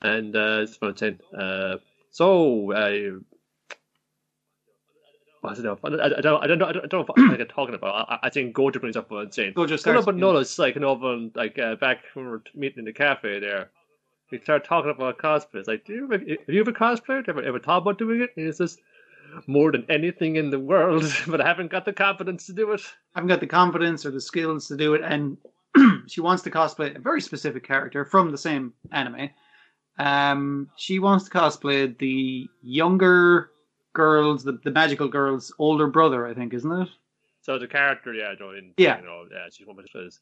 And 0.00 0.34
uh, 0.34 0.60
it's 0.62 0.78
I'm 0.80 0.96
saying. 0.96 1.18
Uh, 1.36 1.76
so, 2.10 2.72
uh, 2.72 3.18
I 5.44 5.54
don't 5.54 5.62
know. 5.64 5.78
I, 5.84 5.88
I 6.18 6.20
don't. 6.20 6.42
I 6.42 6.46
don't 6.46 6.58
know. 6.58 6.66
I 6.66 6.72
don't 6.72 6.92
know 6.92 7.04
what 7.06 7.18
I'm 7.18 7.46
talking 7.46 7.74
about. 7.74 8.08
I, 8.08 8.18
I 8.24 8.30
think 8.30 8.56
Gojo 8.56 8.80
brings 8.80 8.96
up 8.96 9.10
what 9.10 9.26
I'm 9.26 9.32
saying. 9.32 9.52
Go 9.54 9.66
just 9.66 9.84
No, 9.84 9.92
no, 9.92 10.00
starts- 10.00 10.06
but 10.06 10.16
notice, 10.16 10.58
like, 10.58 10.74
you 10.74 10.80
know, 10.80 10.94
when, 10.94 11.30
like, 11.34 11.58
uh, 11.58 11.76
back 11.76 11.98
when 12.14 12.24
we 12.24 12.30
were 12.32 12.42
meeting 12.54 12.80
in 12.80 12.84
the 12.86 12.92
cafe 12.92 13.38
there, 13.38 13.70
we 14.30 14.38
started 14.40 14.66
talking 14.66 14.90
about 14.90 15.18
cosplay. 15.18 15.66
Like, 15.66 15.84
do 15.84 15.92
you, 15.94 16.10
have, 16.10 16.20
have 16.22 16.38
you 16.48 16.60
ever 16.60 16.72
cosplayed? 16.72 17.28
Ever, 17.28 17.42
ever 17.42 17.58
thought 17.60 17.82
about 17.82 17.98
doing 17.98 18.22
it? 18.22 18.30
And 18.36 18.48
it's 18.48 18.58
just 18.58 18.80
more 19.46 19.72
than 19.72 19.84
anything 19.88 20.36
in 20.36 20.50
the 20.50 20.58
world, 20.58 21.04
but 21.28 21.40
I 21.40 21.46
haven't 21.46 21.70
got 21.70 21.84
the 21.84 21.92
confidence 21.92 22.46
to 22.46 22.52
do 22.52 22.72
it. 22.72 22.80
I 23.14 23.18
haven't 23.18 23.28
got 23.28 23.40
the 23.40 23.46
confidence 23.46 24.04
or 24.06 24.10
the 24.10 24.20
skills 24.20 24.68
to 24.68 24.76
do 24.76 24.94
it, 24.94 25.02
and 25.02 25.36
she 26.06 26.20
wants 26.20 26.42
to 26.44 26.50
cosplay 26.50 26.96
a 26.96 26.98
very 27.00 27.20
specific 27.20 27.66
character 27.66 28.04
from 28.04 28.30
the 28.30 28.38
same 28.38 28.72
anime. 28.92 29.30
Um, 29.98 30.70
she 30.76 30.98
wants 30.98 31.24
to 31.24 31.30
cosplay 31.30 31.96
the 31.98 32.48
younger 32.62 33.50
girls, 33.94 34.44
the, 34.44 34.58
the 34.62 34.70
magical 34.70 35.08
girl's 35.08 35.52
older 35.58 35.88
brother, 35.88 36.26
I 36.26 36.34
think, 36.34 36.54
isn't 36.54 36.70
it? 36.72 36.88
So 37.42 37.58
the 37.58 37.66
character, 37.66 38.12
yeah, 38.12 38.34
know, 38.38 38.52
Yeah. 38.76 38.98
you 38.98 39.04
know, 39.04 39.24
yeah, 39.32 39.46
she's 39.50 39.66
one 39.66 39.78
of. 39.78 40.20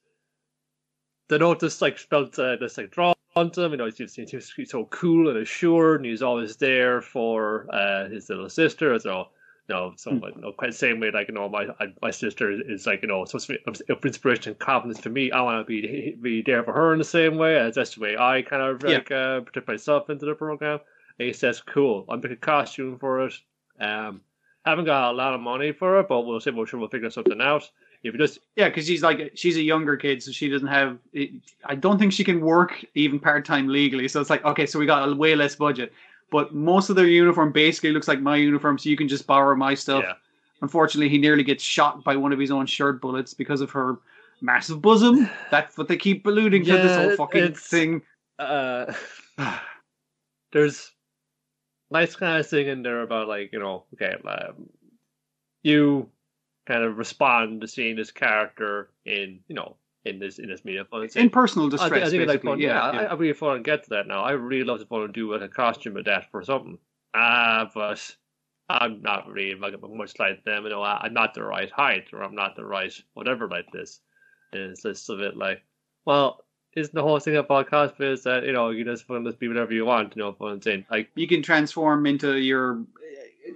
The 1.29 1.39
note 1.39 1.61
just 1.61 1.83
like 1.83 1.99
spelled 1.99 2.39
uh, 2.39 2.57
this 2.57 2.79
like 2.79 2.93
drawn 2.93 3.15
him, 3.37 3.73
you 3.73 3.77
know, 3.77 3.91
he's, 3.91 4.15
he's, 4.15 4.53
he's 4.53 4.71
so 4.71 4.87
cool 4.87 5.29
and 5.29 5.39
assured, 5.39 6.01
and 6.01 6.07
he's 6.11 6.23
always 6.23 6.57
there 6.57 7.03
for 7.03 7.67
uh, 7.73 8.09
his 8.09 8.29
little 8.31 8.49
sister. 8.49 8.99
So, 8.99 9.29
you 9.69 9.75
know, 9.75 9.93
so 9.97 10.13
Hmm. 10.13 10.25
you 10.25 10.41
know, 10.41 10.53
quite 10.53 10.71
the 10.71 10.77
same 10.77 11.01
way, 11.01 11.11
like 11.11 11.29
you 11.29 11.35
know, 11.35 11.49
my 11.49 11.67
my 12.01 12.11
sister 12.11 12.51
is 12.51 12.87
like 12.87 13.03
you 13.03 13.09
know, 13.09 13.25
be 13.25 13.59
inspiration 14.05 14.53
and 14.53 14.59
confidence 14.59 15.01
to 15.03 15.11
me. 15.11 15.31
I 15.33 15.43
want 15.43 15.61
to 15.61 15.65
be 15.65 16.17
be 16.21 16.43
there 16.43 16.63
for 16.63 16.73
her 16.73 16.93
in 16.93 16.99
the 16.99 17.05
same 17.05 17.37
way 17.37 17.57
as 17.59 17.75
that's 17.75 17.95
the 17.97 18.01
way 18.01 18.17
I 18.17 18.43
kind 18.43 18.63
of 18.63 18.83
Yeah. 18.85 18.99
like 18.99 19.11
uh, 19.11 19.41
put 19.41 19.67
myself 19.69 20.09
into 20.09 20.25
the 20.27 20.35
program. 20.35 20.79
And 21.19 21.27
he 21.27 21.33
says, 21.33 21.61
"Cool, 21.61 22.05
I'm 22.09 22.21
picking 22.21 22.37
a 22.37 22.41
costume 22.41 22.99
for 22.99 23.27
it." 23.27 23.35
Um, 23.81 24.21
haven't 24.65 24.85
got 24.85 25.13
a 25.13 25.17
lot 25.17 25.35
of 25.35 25.41
money 25.41 25.73
for 25.73 25.99
it, 26.01 26.09
but 26.09 26.23
we'll 26.23 26.41
see. 26.41 26.51
We'll 26.51 26.67
sure 26.67 26.79
we'll 26.81 26.89
figure 26.89 27.11
something 27.11 27.41
out. 27.41 27.71
If 28.07 28.15
you 28.15 28.19
just 28.19 28.39
Yeah, 28.57 28.69
because 28.69 28.87
she's 28.87 29.03
like 29.03 29.33
she's 29.35 29.57
a 29.57 29.63
younger 29.63 29.97
kid, 29.97 30.23
so 30.23 30.31
she 30.31 30.49
doesn't 30.49 30.69
have. 30.69 30.99
I 31.65 31.75
don't 31.75 31.99
think 31.99 32.13
she 32.13 32.25
can 32.25 32.41
work 32.41 32.85
even 32.95 33.19
part 33.19 33.45
time 33.45 33.69
legally. 33.69 34.09
So 34.09 34.21
it's 34.21 34.31
like 34.31 34.45
okay, 34.45 34.67
so 34.67 34.79
we 34.79 34.87
got 34.87 35.09
a 35.09 35.15
way 35.15 35.35
less 35.35 35.57
budget, 35.57 35.93
but 36.31 36.55
most 36.55 36.91
of 36.91 36.97
their 36.97 37.07
uniform 37.07 37.53
basically 37.53 37.93
looks 37.93 38.09
like 38.09 38.21
my 38.21 38.37
uniform, 38.37 38.79
so 38.79 38.89
you 38.89 38.97
can 38.97 39.09
just 39.09 39.27
borrow 39.27 39.55
my 39.57 39.75
stuff. 39.75 40.05
yeah, 40.05 40.15
Unfortunately, 40.63 41.09
he 41.09 41.19
nearly 41.19 41.43
gets 41.43 41.63
shot 41.63 42.03
by 42.05 42.17
one 42.17 42.33
of 42.33 42.39
his 42.39 42.51
own 42.51 42.67
shirt 42.67 43.01
bullets 43.01 43.35
because 43.35 43.61
of 43.61 43.71
her 43.71 43.99
massive 44.41 44.81
bosom. 44.81 45.29
That's 45.51 45.77
what 45.77 45.89
they 45.89 45.97
keep 45.97 46.27
alluding 46.27 46.65
to 46.65 46.79
this 46.79 46.97
whole 46.97 47.11
fucking 47.17 47.55
thing. 47.55 48.03
uh, 48.39 48.93
there's 50.53 50.93
nice 51.91 52.17
kind 52.17 52.39
of 52.39 52.47
thing 52.47 52.67
in 52.67 52.83
there 52.83 53.03
about 53.03 53.29
like 53.29 53.53
you 53.53 53.59
know, 53.59 53.85
okay, 53.95 54.17
um, 54.27 54.69
you 55.63 56.09
kind 56.67 56.85
of 56.85 56.99
respond 56.99 57.61
to 57.63 57.69
seeing 57.69 57.97
this 57.97 58.11
character 58.11 58.91
in 59.05 59.41
you 59.49 59.55
know 59.55 59.77
in 60.05 60.19
this 60.19 60.39
in 60.39 60.49
this 60.49 60.65
media. 60.65 60.87
It's 60.93 61.17
In 61.17 61.31
personal 61.31 61.69
I 61.69 61.71
distress, 61.71 61.91
think, 61.91 62.05
I 62.05 62.11
think 62.11 62.27
like 62.27 62.43
basically. 62.43 62.51
fun. 62.51 62.61
yeah, 62.61 62.69
Yeah, 62.69 62.93
yeah. 62.93 63.01
I, 63.01 63.05
I 63.05 63.15
really 63.15 63.33
fun 63.33 63.57
to 63.57 63.63
get 63.63 63.85
to 63.85 63.91
that 63.91 64.07
now. 64.07 64.23
I 64.23 64.33
really 64.33 64.65
love 64.65 64.81
to 64.81 64.87
fun 64.87 65.03
to 65.03 65.09
do 65.09 65.33
like 65.33 65.43
a 65.43 65.49
costume 65.49 65.97
of 65.97 66.05
that 66.07 66.31
for 66.31 66.43
something. 66.43 66.79
Ah, 67.15 67.71
but 67.75 68.17
I'm 68.69 69.03
not 69.03 69.29
really 69.29 69.55
much 69.55 70.19
like 70.19 70.45
them. 70.45 70.65
You 70.65 70.71
know, 70.71 70.83
I, 70.83 71.01
I'm 71.03 71.15
not 71.15 71.35
the 71.35 71.43
right 71.45 71.71
height, 71.71 72.09
or 72.13 72.23
I'm 72.23 72.35
not 72.35 72.57
the 72.57 72.65
right 72.65 72.93
whatever 73.15 73.49
like 73.49 73.71
this. 73.73 74.01
And 74.53 74.63
it's 74.71 74.83
just 74.83 75.09
a 75.11 75.17
bit 75.17 75.37
like, 75.37 75.63
well, 76.05 76.45
isn't 76.75 76.95
the 76.95 77.03
whole 77.03 77.19
thing 77.19 77.37
about 77.37 77.71
cosplay 77.71 78.13
is 78.13 78.23
that 78.25 78.45
you 78.45 78.53
know 78.53 78.71
you 78.71 78.85
just 78.85 79.09
want 79.09 79.25
to 79.27 79.33
be 79.33 79.49
whatever 79.49 79.73
you 79.73 79.85
want. 79.87 80.15
You 80.17 80.23
know 80.23 80.37
I'm 80.41 80.61
saying? 80.63 80.87
Like, 80.91 81.11
you 81.15 81.27
can 81.29 81.43
transform 81.43 82.07
into 82.07 82.37
your 82.39 82.85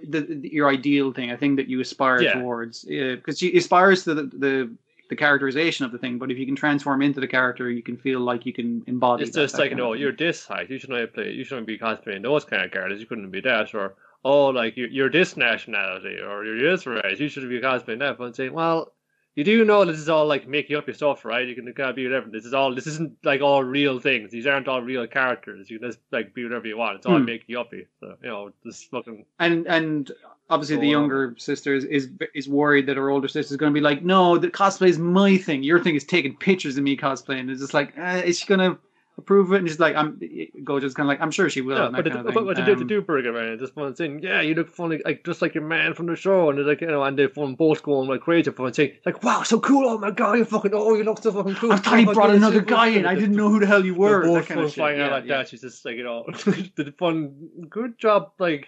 the, 0.07 0.21
the- 0.21 0.49
your 0.53 0.69
ideal 0.69 1.11
thing, 1.13 1.31
a 1.31 1.37
thing 1.37 1.55
that 1.57 1.67
you 1.67 1.79
aspire 1.81 2.21
Yeah. 2.21 2.33
towards. 2.33 2.83
Because 2.85 3.37
she 3.39 3.55
aspires 3.57 4.03
to 4.05 4.13
the, 4.13 4.23
the 4.23 4.71
the 5.09 5.15
characterization 5.17 5.85
of 5.85 5.91
the 5.91 5.97
thing. 5.97 6.17
But 6.17 6.31
if 6.31 6.37
you 6.37 6.45
can 6.45 6.55
transform 6.55 7.01
into 7.01 7.19
the 7.19 7.27
character, 7.27 7.69
you 7.69 7.83
can 7.83 7.97
feel 7.97 8.21
like 8.21 8.45
you 8.45 8.53
can 8.53 8.81
embody. 8.87 9.23
It's 9.23 9.33
that- 9.33 9.41
just 9.41 9.55
that 9.55 9.59
like, 9.61 9.71
you 9.71 9.75
kind 9.77 9.81
of 9.81 9.85
know, 9.87 9.93
you're 9.93 10.13
this 10.13 10.45
height. 10.47 10.69
You 10.69 10.79
shouldn't 10.79 11.13
play. 11.13 11.31
You 11.31 11.43
shouldn't 11.43 11.67
be 11.67 11.77
cosplaying 11.77 12.23
those 12.23 12.45
kind 12.45 12.63
of 12.63 12.71
characters. 12.71 13.01
You 13.01 13.05
couldn't 13.07 13.29
be 13.29 13.41
that. 13.41 13.73
Or, 13.75 13.95
oh, 14.23 14.45
like, 14.47 14.77
you're, 14.77 14.87
you're 14.87 15.09
this 15.11 15.35
nationality 15.35 16.17
or 16.19 16.45
you're 16.45 16.71
this 16.71 16.85
race. 16.85 17.19
You 17.19 17.27
should 17.27 17.49
be 17.49 17.59
cosplaying 17.59 17.99
that. 17.99 18.17
But 18.17 18.37
saying, 18.37 18.53
well, 18.53 18.93
you 19.35 19.43
do 19.43 19.63
know 19.63 19.85
this 19.85 19.97
is 19.99 20.09
all 20.09 20.25
like 20.25 20.47
making 20.47 20.75
up 20.75 20.87
your 20.87 20.93
stuff, 20.93 21.23
right? 21.23 21.47
You 21.47 21.55
can 21.55 21.71
kind 21.73 21.89
of 21.89 21.95
be 21.95 22.05
whatever. 22.05 22.29
This 22.29 22.45
is 22.45 22.53
all. 22.53 22.75
This 22.75 22.87
isn't 22.87 23.13
like 23.23 23.41
all 23.41 23.63
real 23.63 23.99
things. 23.99 24.31
These 24.31 24.45
aren't 24.45 24.67
all 24.67 24.81
real 24.81 25.07
characters. 25.07 25.69
You 25.69 25.79
can 25.79 25.89
just 25.89 25.99
like 26.11 26.33
be 26.33 26.43
whatever 26.43 26.67
you 26.67 26.77
want. 26.77 26.97
It's 26.97 27.05
all 27.05 27.17
Hmm. 27.19 27.25
making 27.25 27.55
up. 27.55 27.69
So 28.01 28.15
you 28.21 28.29
know, 28.29 28.51
this 28.65 28.83
fucking 28.83 29.25
and 29.39 29.65
and 29.67 30.11
obviously 30.49 30.75
the 30.75 30.81
Go 30.91 30.97
on. 30.97 31.01
younger 31.03 31.35
sister 31.37 31.73
is, 31.73 31.85
is 31.85 32.09
is 32.35 32.49
worried 32.49 32.87
that 32.87 32.97
her 32.97 33.09
older 33.09 33.29
sister 33.29 33.53
is 33.53 33.57
going 33.57 33.71
to 33.71 33.73
be 33.73 33.83
like, 33.83 34.03
no, 34.03 34.37
the 34.37 34.49
cosplay 34.49 34.89
is 34.89 34.99
my 34.99 35.37
thing. 35.37 35.63
Your 35.63 35.79
thing 35.81 35.95
is 35.95 36.03
taking 36.03 36.35
pictures 36.35 36.77
of 36.77 36.83
me 36.83 36.97
cosplaying. 36.97 37.49
It's 37.49 37.61
just 37.61 37.73
like, 37.73 37.97
uh, 37.97 38.21
is 38.25 38.39
she 38.39 38.45
going 38.47 38.59
to 38.59 38.77
approve 39.17 39.47
of 39.47 39.53
it? 39.53 39.57
And 39.59 39.67
she's 39.69 39.79
like, 39.79 39.95
I'm 39.95 40.17
Gojo's 40.17 40.93
kind 40.93 41.05
of 41.05 41.09
like, 41.09 41.21
I'm 41.21 41.31
sure 41.31 41.49
she 41.49 41.61
will. 41.61 41.77
Yeah, 41.77 41.89
but, 41.89 42.03
that 42.03 42.03
the, 42.03 42.09
kind 42.09 42.27
of 42.27 42.33
but, 42.33 42.33
thing. 42.33 42.45
but 42.45 42.55
the, 42.57 42.75
the 42.75 42.81
Um, 42.81 42.87
do 42.87 43.01
burger 43.01 43.33
man, 43.33 43.57
this 43.57 43.75
one 43.75 43.95
saying, 43.95 44.19
yeah, 44.19 44.41
you 44.41 44.55
look 44.55 44.69
funny, 44.69 44.99
like 45.05 45.23
just 45.25 45.41
like 45.41 45.55
your 45.55 45.63
man 45.63 45.93
from 45.93 46.07
the 46.07 46.15
show, 46.15 46.49
and 46.49 46.57
they're 46.57 46.65
like, 46.65 46.81
you 46.81 46.87
know, 46.87 47.03
and 47.03 47.17
they 47.17 47.27
from 47.27 47.55
both 47.55 47.83
going 47.83 48.09
like 48.09 48.21
crazy 48.21 48.51
for 48.51 48.65
and 48.67 48.75
saying, 48.75 48.93
like, 49.05 49.23
wow, 49.23 49.43
so 49.43 49.59
cool, 49.59 49.87
oh 49.87 49.97
my 49.97 50.11
god, 50.11 50.37
you 50.37 50.45
fucking, 50.45 50.71
oh, 50.73 50.95
you 50.95 51.03
look 51.03 51.21
so 51.21 51.31
fucking 51.31 51.55
cool. 51.55 51.73
I 51.73 51.77
thought 51.77 51.99
he 51.99 52.05
brought 52.05 52.31
another 52.31 52.61
guy 52.61 52.87
in. 52.87 53.05
I 53.05 53.15
didn't 53.15 53.35
know 53.35 53.49
who 53.49 53.59
the 53.59 53.67
hell 53.67 53.85
you 53.85 53.95
were. 53.95 54.23
Both 54.23 54.47
kind 54.47 54.59
of 54.61 54.73
flying 54.73 54.99
out 55.01 55.07
Yeah, 55.09 55.15
like 55.15 55.25
yeah. 55.25 55.37
that. 55.37 55.49
She's 55.49 55.61
just 55.61 55.85
like, 55.85 55.95
you 55.95 56.03
know, 56.03 56.23
the 56.75 56.93
fun, 56.97 57.49
good 57.69 57.97
job, 57.97 58.31
like 58.39 58.67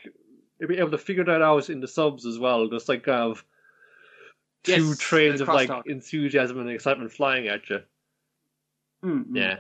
be 0.68 0.78
able 0.78 0.92
to 0.92 0.98
figure 0.98 1.26
that 1.26 1.42
out 1.42 1.70
in 1.70 1.82
the 1.82 1.88
subs 1.88 2.26
as 2.26 2.40
well. 2.40 2.68
Just 2.70 2.88
like 2.88 3.06
have 3.06 3.44
two 4.64 4.72
Yes, 4.90 4.98
trains 4.98 5.42
of 5.42 5.48
like 5.48 5.70
enthusiasm 5.86 6.60
and 6.60 6.70
excitement 6.70 7.12
flying 7.12 7.48
at 7.48 7.70
you. 7.70 7.80
Mm, 9.04 9.26
mm. 9.26 9.36
Yeah, 9.36 9.60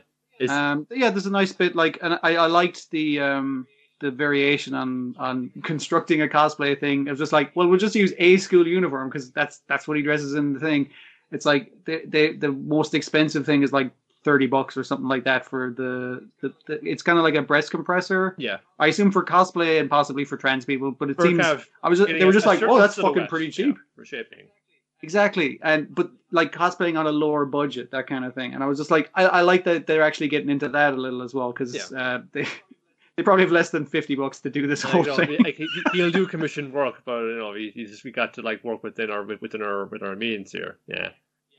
Um, 0.50 0.88
yeah, 0.92 1.10
there's 1.10 1.26
a 1.26 1.32
nice 1.32 1.52
bit 1.52 1.76
like, 1.76 2.00
and 2.02 2.20
I, 2.24 2.36
I 2.36 2.48
liked 2.48 2.90
the 2.92 3.20
um 3.20 3.68
the 4.00 4.12
variation 4.12 4.74
on 4.74 5.16
on 5.18 5.52
constructing 5.64 6.22
a 6.22 6.28
cosplay 6.28 6.80
thing. 6.80 7.08
It 7.08 7.12
was 7.12 7.20
just 7.20 7.34
like, 7.34 7.56
well, 7.56 7.68
we'll 7.68 7.80
just 7.80 7.96
use 7.96 8.14
a 8.18 8.38
school 8.38 8.68
uniform 8.68 9.10
because 9.10 9.32
that's 9.32 9.60
that's 9.68 9.88
what 9.88 9.98
he 9.98 10.04
dresses 10.04 10.34
in 10.36 10.54
the 10.54 10.60
thing. 10.60 10.90
It's 11.32 11.46
like 11.46 11.72
the 11.86 12.04
the 12.08 12.34
the 12.34 12.52
most 12.52 12.94
expensive 12.94 13.46
thing 13.46 13.64
is 13.64 13.72
like 13.72 13.92
thirty 14.24 14.48
bucks 14.48 14.78
or 14.78 14.84
something 14.84 15.08
like 15.08 15.24
that 15.24 15.46
for 15.46 15.74
the 15.76 16.28
the. 16.42 16.54
the 16.68 16.86
it's 16.86 17.02
kind 17.02 17.18
of 17.18 17.24
like 17.24 17.36
a 17.36 17.42
breast 17.42 17.72
compressor. 17.72 18.36
yeah. 18.38 18.58
I 18.80 18.88
assume 18.88 19.12
for 19.12 19.24
cosplay 19.24 19.80
and 19.80 19.90
possibly 19.90 20.26
for 20.26 20.38
trans 20.38 20.66
people, 20.66 20.92
but 20.92 21.10
it 21.10 21.16
For 21.16 21.24
seems 21.24 21.40
kind 21.40 21.58
of 21.58 21.68
I 21.82 21.90
was 21.90 22.00
they 22.00 22.26
were 22.26 22.34
just 22.34 22.46
like, 22.46 22.62
oh, 22.62 22.80
that's 22.80 22.96
fucking 22.96 23.28
pretty 23.28 23.46
yeah, 23.48 23.52
cheap. 23.52 23.78
for 23.96 24.06
shaping. 24.06 24.48
Exactly, 25.04 25.60
and 25.62 25.93
but 25.93 26.10
like 26.32 26.51
cosplaying 26.54 26.97
on 26.97 27.06
a 27.06 27.12
lower 27.12 27.45
budget, 27.45 27.91
that 27.91 28.08
kind 28.08 28.24
of 28.26 28.34
thing. 28.34 28.54
And 28.54 28.64
I 28.64 28.68
was 28.68 28.78
just 28.80 28.89
like, 28.89 29.12
I, 29.14 29.26
I 29.26 29.41
like 29.41 29.66
that 29.66 29.86
they're 29.86 30.01
actually 30.01 30.30
getting 30.30 30.49
into 30.49 30.70
that 30.70 30.93
a 30.93 30.97
little 30.97 31.22
as 31.22 31.34
well 31.34 31.51
because 31.51 31.76
Yeah. 31.76 31.99
uh, 31.99 32.22
they 32.32 32.47
they 33.18 33.22
probably 33.24 33.43
have 33.43 33.51
less 33.51 33.70
than 33.70 33.86
fifty 33.86 34.16
bucks 34.16 34.39
to 34.41 34.49
do 34.49 34.66
this 34.66 34.84
Like, 34.86 34.93
whole 34.93 35.01
you 35.04 35.08
know, 35.10 35.16
thing. 35.18 35.38
like, 35.43 35.56
he, 35.56 35.68
he'll 35.91 36.10
do 36.10 36.26
commission 36.26 36.72
work, 36.72 37.04
but 37.06 37.20
you 37.20 37.38
know, 37.38 37.54
he, 37.54 37.72
he's 37.76 37.91
just 37.91 38.04
we 38.06 38.12
got 38.12 38.34
to 38.36 38.41
like 38.41 38.64
work 38.64 38.82
within 38.82 39.12
our 39.12 39.24
within 39.24 39.62
our 39.62 39.86
within 39.86 40.08
our 40.08 40.16
means 40.16 40.51
here. 40.54 40.78
Yeah, 40.88 41.10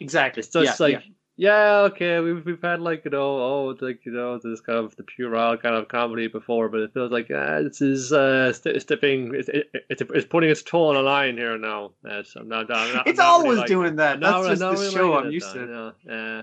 exactly. 0.00 0.40
it's 0.40 0.48
just 0.48 0.80
yeah, 0.80 0.84
like. 0.86 1.04
yeah. 1.04 1.12
Yeah. 1.36 1.80
okay, 1.90 2.20
we've 2.20 2.44
we've 2.44 2.62
had 2.62 2.80
like 2.80 3.04
you 3.04 3.10
know, 3.10 3.38
oh, 3.38 3.76
like 3.80 4.04
you 4.06 4.12
know, 4.12 4.38
this 4.38 4.60
kind 4.60 4.78
of 4.78 4.94
the 4.96 5.02
puerile 5.02 5.56
kind 5.56 5.74
of 5.74 5.88
comedy 5.88 6.28
before, 6.28 6.68
but 6.68 6.80
it 6.80 6.92
feels 6.94 7.10
like 7.10 7.30
ah, 7.34 7.60
this 7.62 7.80
is 7.80 8.12
uh, 8.12 8.52
st- 8.52 8.80
stepping, 8.80 9.34
it's, 9.34 9.48
it, 9.48 9.70
it's 9.90 10.02
it's 10.14 10.26
putting 10.26 10.50
its 10.50 10.62
toe 10.62 10.88
on 10.88 10.96
a 10.96 11.02
line 11.02 11.36
here 11.36 11.58
now. 11.58 11.90
Uh, 12.08 12.22
so 12.22 12.40
I'm 12.40 12.48
not, 12.48 12.70
I'm 12.70 12.94
not, 12.94 13.06
it's 13.08 13.18
I'm 13.18 13.24
not 13.26 13.32
always 13.32 13.46
really 13.46 13.56
like, 13.58 13.66
doing 13.68 13.96
that. 13.96 14.14
I'm 14.14 14.20
not- 14.20 14.42
That's 14.42 14.60
just 14.60 14.60
the 14.60 14.70
really 14.70 14.94
show 14.94 15.14
I'm 15.14 15.30
used 15.32 15.54
though, 15.54 15.66
to. 15.66 15.94
you 16.04 16.10
know, 16.10 16.42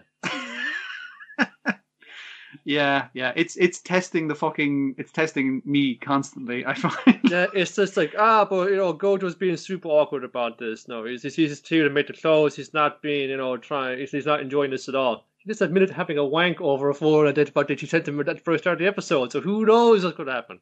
uh, 1.65 1.73
Yeah, 2.63 3.07
yeah. 3.13 3.33
It's 3.35 3.55
it's 3.57 3.79
testing 3.81 4.27
the 4.27 4.35
fucking. 4.35 4.95
It's 4.97 5.11
testing 5.11 5.61
me 5.65 5.95
constantly. 5.95 6.65
I 6.65 6.73
find. 6.75 7.19
Yeah, 7.23 7.47
it's 7.53 7.75
just 7.75 7.97
like 7.97 8.13
ah, 8.17 8.45
but 8.45 8.69
you 8.69 8.77
know, 8.77 8.93
Gojo's 8.93 9.35
being 9.35 9.57
super 9.57 9.89
awkward 9.89 10.23
about 10.23 10.57
this. 10.57 10.87
No, 10.87 11.03
he's 11.05 11.23
he's, 11.23 11.35
he's 11.35 11.49
just 11.49 11.67
here 11.67 11.83
to 11.83 11.89
make 11.89 12.07
the 12.07 12.13
clothes. 12.13 12.55
He's 12.55 12.73
not 12.73 13.01
being, 13.01 13.29
you 13.29 13.37
know, 13.37 13.57
trying. 13.57 13.99
He's, 13.99 14.11
he's 14.11 14.25
not 14.25 14.41
enjoying 14.41 14.71
this 14.71 14.89
at 14.89 14.95
all. 14.95 15.25
He 15.37 15.49
just 15.49 15.61
admitted 15.61 15.89
having 15.89 16.19
a 16.19 16.25
wank 16.25 16.61
over 16.61 16.89
a 16.89 16.93
phone 16.93 17.27
and 17.27 17.35
that, 17.35 17.79
she 17.79 17.87
sent 17.87 18.07
him 18.07 18.19
at 18.19 18.27
the 18.27 18.35
first 18.35 18.63
start 18.63 18.75
of 18.75 18.79
the 18.79 18.87
episode. 18.87 19.31
So 19.31 19.41
who 19.41 19.65
knows 19.65 20.03
what's 20.03 20.15
going 20.15 20.27
to 20.27 20.33
happen? 20.33 20.59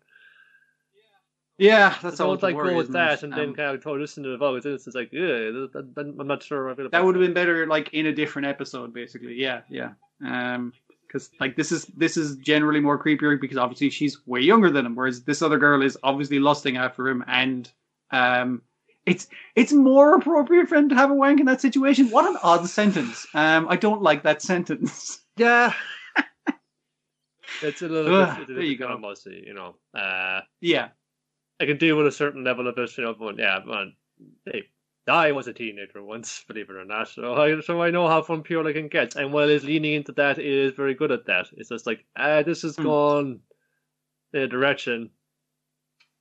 Yeah, 1.58 1.94
that's 2.02 2.16
so 2.16 2.30
all. 2.30 2.38
don't 2.38 2.44
like 2.44 2.56
go 2.56 2.78
with 2.78 2.94
that 2.94 3.22
and 3.24 3.34
then 3.34 3.50
Um, 3.50 3.56
kind 3.56 3.76
of 3.76 3.84
to 3.84 3.92
listen 3.92 4.24
to 4.24 4.30
the 4.30 4.38
voice. 4.38 4.64
It's 4.66 4.88
like, 4.96 5.10
yeah, 5.12 5.68
I'm 5.76 6.16
not 6.26 6.42
sure. 6.42 6.70
I 6.70 6.76
feel 6.76 6.90
that 6.90 7.04
would 7.04 7.16
have 7.16 7.22
been 7.22 7.34
better, 7.34 7.68
like 7.68 7.94
in 7.94 8.06
a 8.06 8.14
different 8.14 8.48
episode, 8.48 8.94
basically. 8.94 9.34
Yeah, 9.34 9.62
yeah. 9.70 9.90
Um, 10.26 10.72
because 11.10 11.30
like 11.40 11.56
this 11.56 11.72
is 11.72 11.86
this 11.98 12.16
is 12.18 12.36
generally 12.38 12.80
more 12.80 13.02
creepier 13.02 13.40
because 13.40 13.58
obviously 13.58 13.90
she's 13.90 14.26
way 14.28 14.40
younger 14.42 14.70
than 14.70 14.86
him, 14.86 14.96
whereas 14.96 15.24
this 15.24 15.42
other 15.42 15.58
girl 15.58 15.82
is 15.82 15.98
obviously 16.04 16.40
lusting 16.40 16.78
after 16.78 17.08
him, 17.08 17.24
and 17.28 17.70
um, 18.12 18.62
it's 19.06 19.28
it's 19.56 19.74
more 19.74 20.16
appropriate 20.16 20.70
for 20.70 20.76
him 20.76 20.90
to 20.90 20.96
have 20.96 21.10
a 21.10 21.14
wank 21.14 21.40
in 21.40 21.48
that 21.48 21.62
situation. 21.62 22.12
What 22.12 22.30
an 22.30 22.38
odd 22.44 22.68
sentence. 22.68 23.26
Um, 23.34 23.68
I 23.70 23.76
don't 23.76 24.02
like 24.02 24.24
that 24.24 24.42
sentence. 24.52 25.20
Yeah. 25.36 25.74
it's 27.64 27.82
a 27.82 27.88
little 27.88 28.14
Ugh, 28.14 28.36
bit, 28.36 28.42
it's 28.44 28.52
a 28.52 28.54
there 28.54 28.64
you 28.64 28.78
go. 28.78 28.98
messy, 28.98 29.44
you 29.46 29.54
know. 29.54 29.76
Uh, 30.00 30.42
yeah, 30.62 30.90
I 31.60 31.66
can 31.66 31.78
deal 31.78 31.98
with 31.98 32.08
a 32.08 32.12
certain 32.12 32.44
level 32.44 32.68
of 32.68 32.76
this, 32.76 32.98
you 32.98 33.04
know, 33.04 33.16
but 33.18 33.38
yeah, 33.38 33.60
man, 33.66 33.94
hey, 34.46 34.68
I 35.10 35.32
was 35.32 35.48
a 35.48 35.54
teenager 35.54 36.04
once, 36.04 36.44
believe 36.48 36.70
it 36.70 36.76
or 36.76 36.86
not, 36.86 37.10
so 37.10 37.34
I, 37.34 37.60
so 37.62 37.82
I 37.82 37.92
know 37.92 38.08
how 38.08 38.22
fun 38.22 38.44
pure 38.44 38.72
can 38.74 38.88
get. 38.88 39.16
And 39.16 39.34
while 39.34 39.50
it's 39.50 39.66
leaning 39.66 39.94
into 39.94 40.12
that, 40.14 40.38
it 40.40 40.46
is 40.46 40.74
very 40.74 40.94
good 40.94 41.12
at 41.12 41.26
that. 41.26 41.48
It's 41.54 41.70
just 41.70 41.88
like, 41.88 42.06
ah, 42.16 42.42
this 42.44 42.62
has 42.62 42.76
Hmm. 42.76 42.84
gone 42.84 43.40
in 44.34 44.42
a 44.42 44.48
direction 44.48 45.10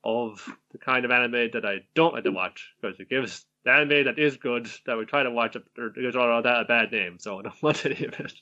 of 0.05 0.49
the 0.71 0.79
kind 0.79 1.05
of 1.05 1.11
anime 1.11 1.51
that 1.53 1.65
I 1.67 1.81
don't 1.95 2.15
like 2.15 2.25
to 2.25 2.31
watch, 2.31 2.73
because 2.81 2.99
it 3.01 3.09
gives 3.09 3.45
the 3.65 3.73
anime 3.73 4.05
that 4.05 4.19
is 4.19 4.37
good, 4.37 4.71
that 4.87 4.97
we 4.97 5.05
try 5.05 5.23
to 5.23 5.31
watch, 5.31 5.57
it, 5.57 5.65
or 5.77 5.89
it 5.89 5.95
gives 5.95 6.17
all 6.17 6.43
that 6.43 6.61
a 6.61 6.65
bad 6.65 6.93
name, 6.93 7.19
so 7.19 7.39
I 7.39 7.43
don't 7.43 7.63
want 7.63 7.85
any 7.85 8.05
of 8.05 8.19
it. 8.21 8.33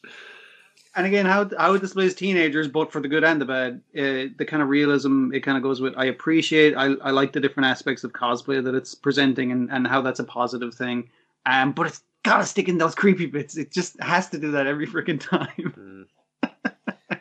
And 0.97 1.07
again, 1.07 1.27
how 1.27 1.49
how 1.59 1.75
it 1.75 1.81
displays 1.81 2.15
teenagers, 2.15 2.69
both 2.69 2.91
for 2.91 3.01
the 3.01 3.09
good 3.09 3.23
and 3.23 3.41
the 3.41 3.45
bad. 3.45 3.83
Uh, 3.97 4.33
the 4.37 4.47
kind 4.47 4.63
of 4.63 4.69
realism 4.69 5.33
it 5.33 5.41
kind 5.41 5.57
of 5.57 5.63
goes 5.63 5.81
with. 5.81 5.95
I 5.97 6.07
appreciate. 6.07 6.75
I 6.75 6.95
I 6.95 7.11
like 7.11 7.33
the 7.33 7.41
different 7.41 7.69
aspects 7.69 8.03
of 8.03 8.13
cosplay 8.13 8.65
that 8.65 8.75
it's 8.75 8.95
presenting, 8.95 9.53
and 9.53 9.71
and 9.71 9.87
how 9.87 10.01
that's 10.01 10.21
a 10.21 10.25
positive 10.25 10.75
thing. 10.75 11.11
Um, 11.45 11.73
but 11.73 11.87
it's 11.87 12.03
gotta 12.25 12.47
stick 12.47 12.69
in 12.69 12.79
those 12.79 12.95
creepy 12.95 13.27
bits. 13.27 13.57
It 13.57 13.71
just 13.73 14.01
has 14.01 14.29
to 14.31 14.39
do 14.39 14.51
that 14.53 14.67
every 14.67 14.87
freaking 14.87 15.21
time. 15.21 16.07
Mm. 16.43 17.21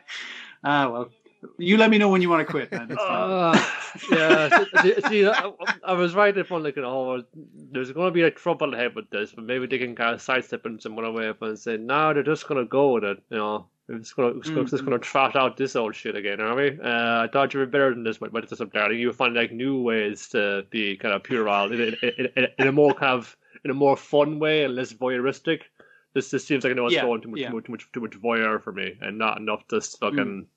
Ah, 0.64 0.90
well, 0.90 1.10
you 1.58 1.76
let 1.76 1.90
me 1.90 1.98
know 1.98 2.08
when 2.08 2.22
you 2.22 2.28
want 2.30 2.46
to 2.46 2.50
quit. 2.50 2.70
Man. 2.72 2.90
Uh, 2.98 3.64
yeah, 4.10 4.64
see, 4.82 4.94
see, 5.08 5.26
I, 5.26 5.50
I 5.84 5.92
was 5.94 6.14
right 6.14 6.36
upon 6.36 6.62
like, 6.62 6.76
you 6.76 6.82
know, 6.82 7.22
there's 7.72 7.92
going 7.92 8.08
to 8.08 8.12
be 8.12 8.22
like 8.22 8.36
trouble 8.36 8.74
ahead 8.74 8.94
with 8.94 9.08
this, 9.10 9.32
but 9.32 9.44
maybe 9.44 9.66
they 9.66 9.78
can 9.78 9.94
kind 9.94 10.14
of 10.14 10.20
sidestep 10.20 10.66
in 10.66 10.78
some 10.80 10.98
other 10.98 11.12
way 11.12 11.32
and 11.40 11.58
say, 11.58 11.76
no, 11.76 12.12
they're 12.12 12.22
just 12.22 12.46
going 12.48 12.62
to 12.62 12.68
go 12.68 12.92
with 12.92 13.04
it, 13.04 13.22
you 13.30 13.38
know. 13.38 13.66
It's 13.88 14.12
gonna, 14.12 14.36
it's 14.38 14.48
gonna, 14.48 14.62
it's 14.62 14.72
Mm. 14.72 14.84
gonna 14.84 14.98
trot 14.98 15.36
out 15.36 15.56
this 15.56 15.76
old 15.76 15.94
shit 15.94 16.16
again, 16.16 16.40
aren't 16.40 16.56
we? 16.56 16.80
Uh, 16.82 17.22
I 17.22 17.28
thought 17.32 17.54
you 17.54 17.60
were 17.60 17.66
better 17.66 17.94
than 17.94 18.02
this, 18.02 18.18
but 18.18 18.32
but 18.32 18.48
this 18.48 18.60
up 18.60 18.72
darling. 18.72 18.98
You 18.98 19.12
find 19.12 19.32
like 19.32 19.52
new 19.52 19.80
ways 19.80 20.26
to 20.30 20.66
be 20.70 20.96
kind 20.96 21.14
of 21.14 21.22
puerile 21.22 21.70
in, 21.70 21.94
in, 22.02 22.28
in, 22.36 22.46
in, 22.58 22.66
a 22.66 22.72
more 22.72 22.92
kind 22.94 23.12
of 23.12 23.36
in 23.64 23.70
a 23.70 23.74
more 23.74 23.96
fun 23.96 24.40
way 24.40 24.64
and 24.64 24.74
less 24.74 24.92
voyeuristic. 24.92 25.60
This 26.14 26.32
this 26.32 26.44
seems 26.44 26.64
like 26.64 26.72
I 26.72 26.74
know 26.74 26.86
it's 26.86 26.96
Yeah, 26.96 27.02
going 27.02 27.20
too 27.20 27.28
much, 27.28 27.38
yeah. 27.38 27.50
too 27.50 27.54
much, 27.54 27.64
too 27.66 27.72
much, 27.72 27.92
too 27.92 28.00
much 28.00 28.20
voyeur 28.20 28.60
for 28.60 28.72
me, 28.72 28.98
and 29.00 29.18
not 29.18 29.38
enough 29.38 29.62
just 29.70 30.00
fucking 30.00 30.48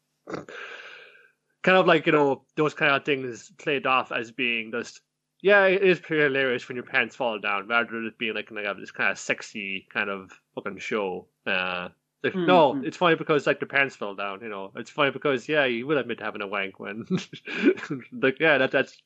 kind 1.61 1.77
of 1.77 1.85
like 1.87 2.05
you 2.05 2.11
know 2.11 2.43
those 2.55 2.73
kind 2.73 2.91
of 2.91 3.03
things 3.05 3.51
played 3.57 3.85
off 3.85 4.11
as 4.11 4.31
being 4.31 4.71
just 4.71 5.01
yeah 5.41 5.65
it 5.65 5.83
is 5.83 5.99
pretty 5.99 6.23
hilarious 6.23 6.67
when 6.67 6.75
your 6.75 6.85
pants 6.85 7.15
fall 7.15 7.39
down 7.39 7.67
rather 7.67 7.91
than 7.91 8.05
it 8.05 8.17
being 8.17 8.33
like, 8.33 8.49
like 8.51 8.65
this 8.77 8.91
kind 8.91 9.11
of 9.11 9.17
sexy 9.19 9.87
kind 9.93 10.09
of 10.09 10.31
fucking 10.55 10.77
show 10.77 11.25
uh 11.47 11.89
like, 12.23 12.33
Mm, 12.33 12.47
no 12.47 12.73
mm. 12.73 12.85
it's 12.85 12.97
funny 12.97 13.15
because 13.15 13.47
like 13.47 13.61
the 13.61 13.65
pants 13.65 13.95
fell 13.95 14.13
down 14.13 14.41
you 14.41 14.49
know 14.49 14.71
it's 14.75 14.89
funny 14.89 15.11
because 15.11 15.47
yeah 15.47 15.63
you 15.65 15.87
will 15.87 15.97
admit 15.97 16.17
to 16.17 16.23
having 16.25 16.41
a 16.41 16.47
wank 16.47 16.77
when 16.79 17.05
like 18.11 18.39
yeah 18.41 18.57
that 18.57 18.71
that's 18.71 19.01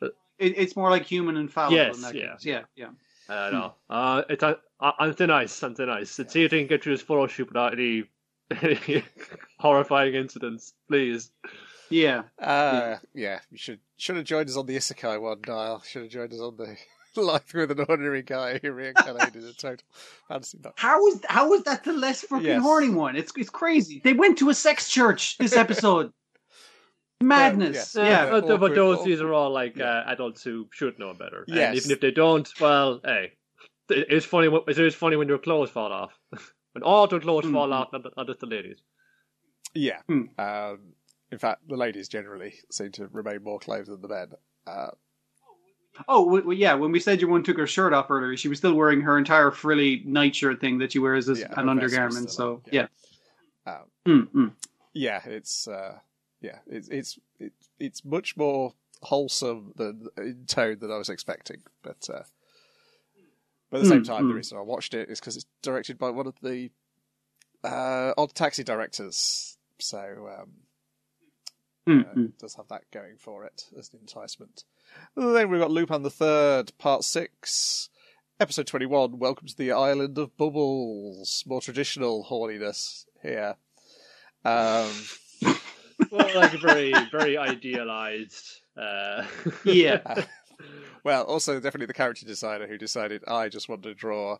It, 0.00 0.12
it's 0.56 0.76
more 0.76 0.90
like 0.90 1.04
human 1.04 1.36
and 1.36 1.52
fallible. 1.52 1.76
Yes, 1.76 1.96
in 1.96 2.02
that 2.02 2.14
yeah. 2.14 2.32
case. 2.34 2.44
yeah, 2.44 2.60
yeah. 2.76 2.88
I 3.28 3.50
don't 3.50 3.60
know 3.60 3.74
uh 3.90 4.22
it's 4.28 4.44
on 4.44 4.56
uh, 4.80 4.92
on 5.00 5.12
thin 5.14 5.30
ice 5.30 5.60
on 5.64 5.74
thin 5.74 5.90
ice 5.90 6.16
let's 6.18 6.32
see 6.32 6.44
if 6.44 6.52
they 6.52 6.58
can 6.58 6.68
get 6.68 6.84
through 6.84 6.94
this 6.94 7.02
photo 7.02 7.26
shoot 7.26 7.48
without 7.48 7.72
any 7.72 8.04
horrifying 9.58 10.14
incidents 10.14 10.72
please 10.88 11.30
Yeah, 11.90 12.22
Uh, 12.38 12.96
yeah, 13.14 13.40
you 13.50 13.58
should 13.58 13.80
should 13.96 14.16
have 14.16 14.24
joined 14.24 14.48
us 14.48 14.56
on 14.56 14.66
the 14.66 14.76
Isekai 14.76 15.20
one, 15.20 15.40
Niall. 15.46 15.82
Should 15.86 16.02
have 16.02 16.10
joined 16.10 16.32
us 16.32 16.40
on 16.40 16.56
the 16.56 16.76
Life 17.20 17.52
with 17.52 17.70
an 17.72 17.84
Ordinary 17.88 18.22
Guy 18.22 18.58
who 18.62 18.70
reincarnated 18.72 19.42
a 19.42 19.52
total 19.54 19.84
fantasy 20.28 20.58
book. 20.58 20.74
How 20.76 21.04
is 21.08 21.20
how 21.28 21.52
is 21.54 21.62
that 21.64 21.82
the 21.84 21.92
less 21.92 22.22
fucking 22.22 22.46
Yes. 22.46 22.62
horny 22.62 22.90
one? 22.90 23.16
It's 23.16 23.32
it's 23.36 23.50
crazy. 23.50 24.00
They 24.04 24.12
went 24.12 24.38
to 24.38 24.50
a 24.50 24.54
sex 24.54 24.88
church 24.88 25.36
this 25.38 25.56
episode. 25.64 26.12
Madness. 27.20 27.74
yes. 27.74 27.96
Uh, 27.96 28.02
yeah. 28.02 28.30
but, 28.30 28.46
but 28.60 28.74
those 28.76 28.98
awkward. 28.98 29.08
these 29.10 29.20
are 29.20 29.32
all 29.34 29.50
like 29.50 29.76
Yeah. 29.76 29.86
uh, 29.86 30.04
adults 30.12 30.44
who 30.44 30.68
should 30.72 30.98
know 31.00 31.12
better. 31.14 31.44
Yes. 31.48 31.68
And 31.68 31.76
even 31.76 31.90
if 31.90 32.00
they 32.00 32.12
don't, 32.12 32.48
well, 32.60 33.00
hey, 33.04 33.32
It 33.90 34.12
is 34.12 34.24
funny. 34.24 34.46
when- 34.48 34.62
It 34.68 34.78
is 34.78 34.94
funny 34.94 35.16
when 35.16 35.26
their 35.26 35.38
clothes 35.38 35.70
fall 35.70 35.92
off. 35.92 36.12
When 36.78 36.82
all 36.90 37.06
their 37.06 37.20
clothes 37.20 37.44
Mm, 37.44 37.52
fall 37.52 37.68
mm. 37.68 37.72
off, 37.72 37.92
not, 37.92 38.04
not 38.16 38.26
just 38.26 38.40
the 38.40 38.46
ladies. 38.46 38.78
Yeah. 39.74 40.00
Hmm. 40.08 40.22
Um, 40.38 40.78
in 41.30 41.38
fact, 41.38 41.68
the 41.68 41.76
ladies 41.76 42.08
generally 42.08 42.54
seem 42.70 42.92
to 42.92 43.06
remain 43.08 43.42
more 43.42 43.58
clothed 43.58 43.88
than 43.88 44.00
the 44.00 44.08
men. 44.08 44.32
Uh, 44.66 44.90
Oh, 46.06 46.24
w- 46.26 46.42
w- 46.42 46.58
yeah. 46.58 46.74
When 46.74 46.92
we 46.92 47.00
said 47.00 47.20
your 47.20 47.28
one 47.28 47.42
took 47.42 47.56
her 47.58 47.66
shirt 47.66 47.92
off 47.92 48.08
earlier, 48.08 48.36
she 48.36 48.46
was 48.48 48.58
still 48.58 48.74
wearing 48.74 49.00
her 49.00 49.18
entire 49.18 49.50
frilly 49.50 50.02
nightshirt 50.06 50.60
thing 50.60 50.78
that 50.78 50.92
she 50.92 51.00
wears 51.00 51.28
as 51.28 51.40
Yeah, 51.40 51.46
an 51.46 51.66
her 51.66 51.74
vest 51.74 51.84
was 51.84 51.94
undergarment. 51.94 52.30
So 52.30 52.52
on, 52.52 52.62
yeah. 52.70 52.86
yeah. 53.66 53.72
Um, 53.72 53.84
Mm, 54.06 54.28
mm. 54.32 54.52
yeah, 54.92 55.20
it's 55.24 55.66
uh, 55.66 55.98
yeah, 56.40 56.58
it's 56.68 56.88
it's 56.88 57.18
it's 57.40 57.68
it's 57.80 58.04
much 58.04 58.36
more 58.36 58.74
wholesome 59.02 59.72
than 59.76 60.06
in 60.18 60.44
tone 60.46 60.78
than 60.78 60.92
I 60.92 60.98
was 60.98 61.08
expecting. 61.08 61.62
But 61.82 62.08
uh, 62.08 62.22
but 63.70 63.78
at 63.78 63.82
the 63.84 63.88
same 63.88 64.02
Mm, 64.02 64.06
time, 64.06 64.28
the 64.28 64.32
mm. 64.34 64.36
reason 64.36 64.58
I 64.58 64.62
watched 64.62 64.94
it 64.94 65.08
is 65.10 65.20
because 65.20 65.36
it's 65.36 65.46
directed 65.62 65.98
by 65.98 66.10
one 66.10 66.26
of 66.26 66.34
the 66.42 66.70
uh, 67.64 68.12
odd 68.16 68.34
taxi 68.34 68.64
directors. 68.64 69.56
So 69.78 70.28
um, 70.40 70.50
Mm, 71.88 72.00
uh, 72.10 72.14
mm. 72.14 72.24
it 72.26 72.38
does 72.38 72.54
have 72.56 72.68
that 72.68 72.82
going 72.92 73.16
for 73.18 73.44
it 73.44 73.64
as 73.78 73.90
an 73.94 74.00
enticement. 74.00 74.64
Then 75.16 75.48
we've 75.48 75.60
got 75.60 75.70
Lupin 75.70 76.02
the 76.02 76.10
Third, 76.10 76.76
Part 76.76 77.02
Six, 77.02 77.88
Episode 78.38 78.66
Twenty-One. 78.66 79.18
Welcome 79.18 79.46
to 79.46 79.56
the 79.56 79.72
Island 79.72 80.18
of 80.18 80.36
Bubbles. 80.36 81.44
More 81.46 81.62
traditional 81.62 82.26
horniness 82.28 83.06
here. 83.22 83.56
Um, 84.44 84.90
Well, 86.12 86.30
like 86.36 86.54
a 86.54 86.58
very, 86.58 86.92
very 87.10 87.36
idealized. 87.36 88.60
Uh, 88.76 89.24
Yeah. 89.64 90.00
well, 91.08 91.24
also 91.24 91.54
definitely 91.58 91.86
the 91.86 91.94
character 91.94 92.26
designer 92.26 92.66
who 92.66 92.76
decided 92.76 93.24
I 93.26 93.48
just 93.48 93.66
want 93.66 93.82
to 93.84 93.94
draw 93.94 94.36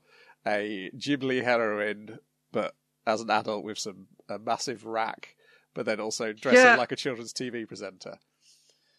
a 0.47 0.91
Ghibli 0.95 1.43
heroine, 1.43 2.19
but 2.53 2.75
as 3.07 3.23
an 3.23 3.31
adult 3.31 3.65
with 3.65 3.79
some 3.79 4.07
a 4.29 4.39
massive 4.39 4.85
rack, 4.85 5.35
but 5.73 5.87
then 5.87 5.99
also 5.99 6.35
dressing 6.35 6.61
Yeah. 6.73 6.77
like 6.77 6.93
a 6.93 6.97
children's 6.97 7.33
TV 7.33 7.67
presenter. 7.67 8.19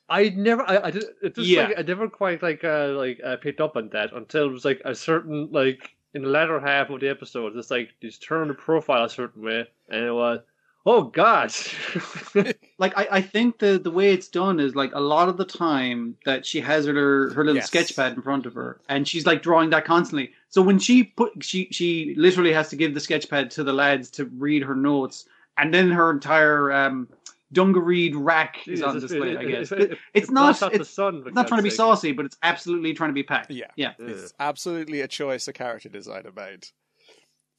I 0.10 0.30
never, 0.30 0.64
I, 0.68 0.86
I 0.86 0.90
did, 0.90 1.04
it 1.22 1.36
just 1.36 1.48
Yeah. 1.48 1.68
like 1.68 1.78
I 1.78 1.84
never 1.84 2.10
quite 2.10 2.42
like 2.42 2.64
uh, 2.64 2.88
like 2.98 3.20
uh, 3.24 3.38
picked 3.38 3.62
up 3.62 3.76
on 3.76 3.90
that 3.90 4.14
until 4.14 4.46
it 4.46 4.52
was 4.52 4.66
like 4.66 4.82
a 4.84 4.96
certain 4.96 5.50
like 5.52 5.96
in 6.16 6.24
the 6.24 6.28
latter 6.30 6.60
half 6.60 6.90
of 6.90 7.02
the 7.02 7.08
episode, 7.08 7.56
it's 7.56 7.70
like 7.70 7.90
just 8.02 8.24
turn 8.24 8.48
the 8.48 8.56
profile 8.56 9.06
a 9.06 9.10
certain 9.12 9.44
way, 9.44 9.68
and 9.90 10.06
it 10.06 10.12
was, 10.12 10.40
oh 10.92 11.04
god, 11.04 11.54
like 12.80 12.98
I, 12.98 13.08
I 13.12 13.22
think 13.22 13.60
the 13.60 13.78
the 13.78 13.92
way 13.92 14.12
it's 14.12 14.28
done 14.28 14.60
is 14.60 14.76
like 14.76 14.92
a 14.96 15.00
lot 15.00 15.30
of 15.30 15.38
the 15.38 15.46
time 15.46 16.18
that 16.26 16.46
she 16.46 16.60
has 16.62 16.86
her 16.88 17.30
her 17.36 17.44
little 17.46 17.56
Yes. 17.58 17.68
sketch 17.68 17.96
pad 17.96 18.14
in 18.16 18.22
front 18.24 18.46
of 18.48 18.54
her 18.56 18.82
and 18.90 19.08
she's 19.08 19.26
like 19.26 19.42
drawing 19.44 19.70
that 19.70 19.86
constantly 19.86 20.32
so 20.50 20.62
when 20.62 20.80
she 20.80 21.04
put 21.04 21.44
she 21.44 21.68
she 21.72 22.16
literally 22.18 22.54
has 22.54 22.70
to 22.70 22.76
give 22.76 22.94
the 22.96 23.00
sketch 23.00 23.30
pad 23.30 23.52
to 23.52 23.64
the 23.64 23.74
lads 23.74 24.10
to 24.18 24.26
read 24.26 24.64
her 24.64 24.76
notes 24.76 25.26
and 25.60 25.72
then 25.74 25.92
her 25.92 26.10
entire 26.12 26.72
um 26.72 27.08
dungareed 27.54 28.14
rack 28.16 28.68
is 28.68 28.82
on 28.82 29.00
display 29.00 29.38
i 29.38 29.44
guess 29.46 29.72
It- 29.72 29.98
it's 30.14 30.32
not 30.32 30.60
the 30.60 30.72
it's, 30.82 30.90
sun. 30.90 31.24
it's 31.26 31.36
not 31.36 31.48
trying 31.48 31.60
to 31.60 31.64
be 31.64 31.70
saucy 31.70 32.12
but 32.14 32.26
it's 32.26 32.38
absolutely 32.42 32.94
trying 32.94 33.10
to 33.12 33.20
be 33.22 33.24
packed 33.24 33.52
Yeah. 33.52 33.72
yeah 33.76 33.94
It's 34.00 34.34
absolutely 34.40 35.02
a 35.02 35.08
choice 35.08 35.48
a 35.48 35.54
character 35.54 35.90
designer 35.90 36.32
made. 36.36 36.68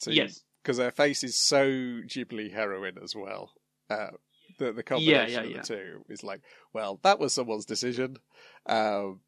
To, 0.02 0.12
yes 0.14 0.42
because 0.62 0.78
her 0.78 0.90
face 0.90 1.24
is 1.24 1.36
so 1.36 1.66
Ghibli 1.66 2.52
heroine 2.52 2.98
as 3.02 3.14
well. 3.14 3.52
Uh, 3.88 4.10
the 4.58 4.72
the 4.72 4.82
combination 4.82 5.30
yeah, 5.32 5.40
of 5.40 5.50
yeah. 5.50 5.60
the 5.60 5.66
two 5.66 6.04
is 6.08 6.22
like, 6.22 6.42
well, 6.72 7.00
that 7.02 7.18
was 7.18 7.32
someone's 7.32 7.64
decision. 7.64 8.16
Um, 8.66 9.20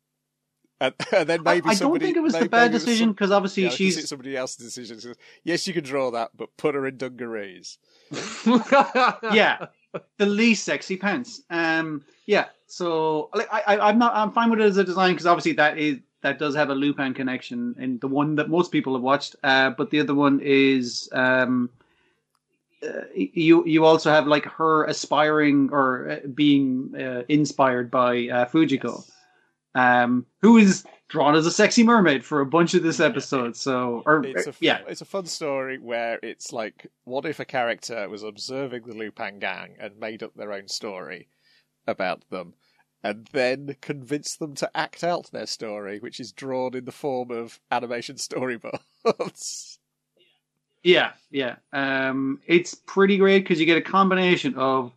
and, 0.82 0.94
and 1.16 1.28
then 1.28 1.42
maybe 1.42 1.68
I, 1.68 1.72
I 1.72 1.74
don't 1.74 1.98
think 2.00 2.16
it 2.16 2.20
was 2.20 2.32
maybe, 2.32 2.44
the 2.44 2.50
bad 2.50 2.62
maybe 2.62 2.70
it 2.70 2.74
was 2.74 2.84
decision 2.84 3.12
because 3.12 3.30
obviously 3.30 3.64
yeah, 3.64 3.70
she's 3.70 4.08
somebody 4.08 4.36
else's 4.36 4.56
decision. 4.56 5.00
Says, 5.00 5.16
yes, 5.44 5.66
you 5.66 5.72
can 5.72 5.84
draw 5.84 6.10
that, 6.10 6.30
but 6.36 6.56
put 6.56 6.74
her 6.74 6.86
in 6.86 6.96
dungarees. 6.96 7.78
yeah, 9.32 9.66
the 10.18 10.26
least 10.26 10.64
sexy 10.64 10.96
pants. 10.96 11.42
Um, 11.50 12.04
yeah. 12.26 12.46
So 12.66 13.30
like, 13.34 13.48
I, 13.52 13.62
I, 13.76 13.88
I'm 13.88 13.98
not, 13.98 14.14
I'm 14.14 14.32
fine 14.32 14.50
with 14.50 14.60
it 14.60 14.64
as 14.64 14.76
a 14.76 14.84
design 14.84 15.12
because 15.12 15.26
obviously 15.26 15.52
that 15.52 15.78
is 15.78 15.98
that 16.22 16.38
does 16.38 16.54
have 16.54 16.70
a 16.70 16.74
Lupin 16.74 17.14
connection 17.14 17.74
in 17.78 17.98
the 17.98 18.08
one 18.08 18.36
that 18.36 18.48
most 18.48 18.72
people 18.72 18.94
have 18.94 19.02
watched. 19.02 19.36
Uh, 19.42 19.70
but 19.70 19.90
the 19.90 20.00
other 20.00 20.14
one 20.14 20.40
is 20.42 21.08
um, 21.12 21.68
uh, 22.82 23.02
you 23.14 23.64
you 23.66 23.84
also 23.84 24.10
have 24.10 24.26
like 24.26 24.44
her 24.44 24.84
aspiring 24.84 25.68
or 25.72 26.10
uh, 26.10 26.26
being 26.34 26.94
uh, 26.96 27.22
inspired 27.28 27.90
by 27.90 28.28
uh, 28.28 28.46
Fujiko, 28.46 29.04
um, 29.74 30.26
who 30.40 30.56
is 30.56 30.84
drawn 31.08 31.34
as 31.34 31.44
a 31.46 31.50
sexy 31.50 31.82
mermaid 31.82 32.24
for 32.24 32.40
a 32.40 32.46
bunch 32.46 32.74
of 32.74 32.82
this 32.82 32.98
episode. 32.98 33.56
So 33.56 34.02
or 34.06 34.24
It's 34.24 34.46
a 34.46 34.54
yeah, 34.60 34.80
it's 34.88 35.00
a 35.00 35.04
fun 35.04 35.26
story 35.26 35.78
where 35.78 36.18
it's 36.22 36.52
like, 36.52 36.86
what 37.04 37.26
if 37.26 37.38
a 37.38 37.44
character 37.44 38.08
was 38.08 38.22
observing 38.22 38.84
the 38.86 38.94
Lupin 38.94 39.38
gang 39.38 39.76
and 39.78 39.98
made 39.98 40.22
up 40.22 40.34
their 40.34 40.52
own 40.52 40.68
story 40.68 41.28
about 41.86 42.22
them, 42.30 42.54
and 43.02 43.28
then 43.32 43.76
convince 43.80 44.36
them 44.36 44.54
to 44.56 44.70
act 44.76 45.02
out 45.04 45.30
their 45.32 45.46
story, 45.46 45.98
which 45.98 46.20
is 46.20 46.32
drawn 46.32 46.76
in 46.76 46.84
the 46.84 46.92
form 46.92 47.30
of 47.30 47.60
animation 47.70 48.16
storyboards. 48.16 49.78
Yeah, 50.82 51.12
yeah. 51.30 51.56
Um, 51.72 52.40
it's 52.46 52.74
pretty 52.74 53.16
great 53.16 53.40
because 53.44 53.60
you 53.60 53.66
get 53.66 53.78
a 53.78 53.82
combination 53.82 54.54
of 54.56 54.92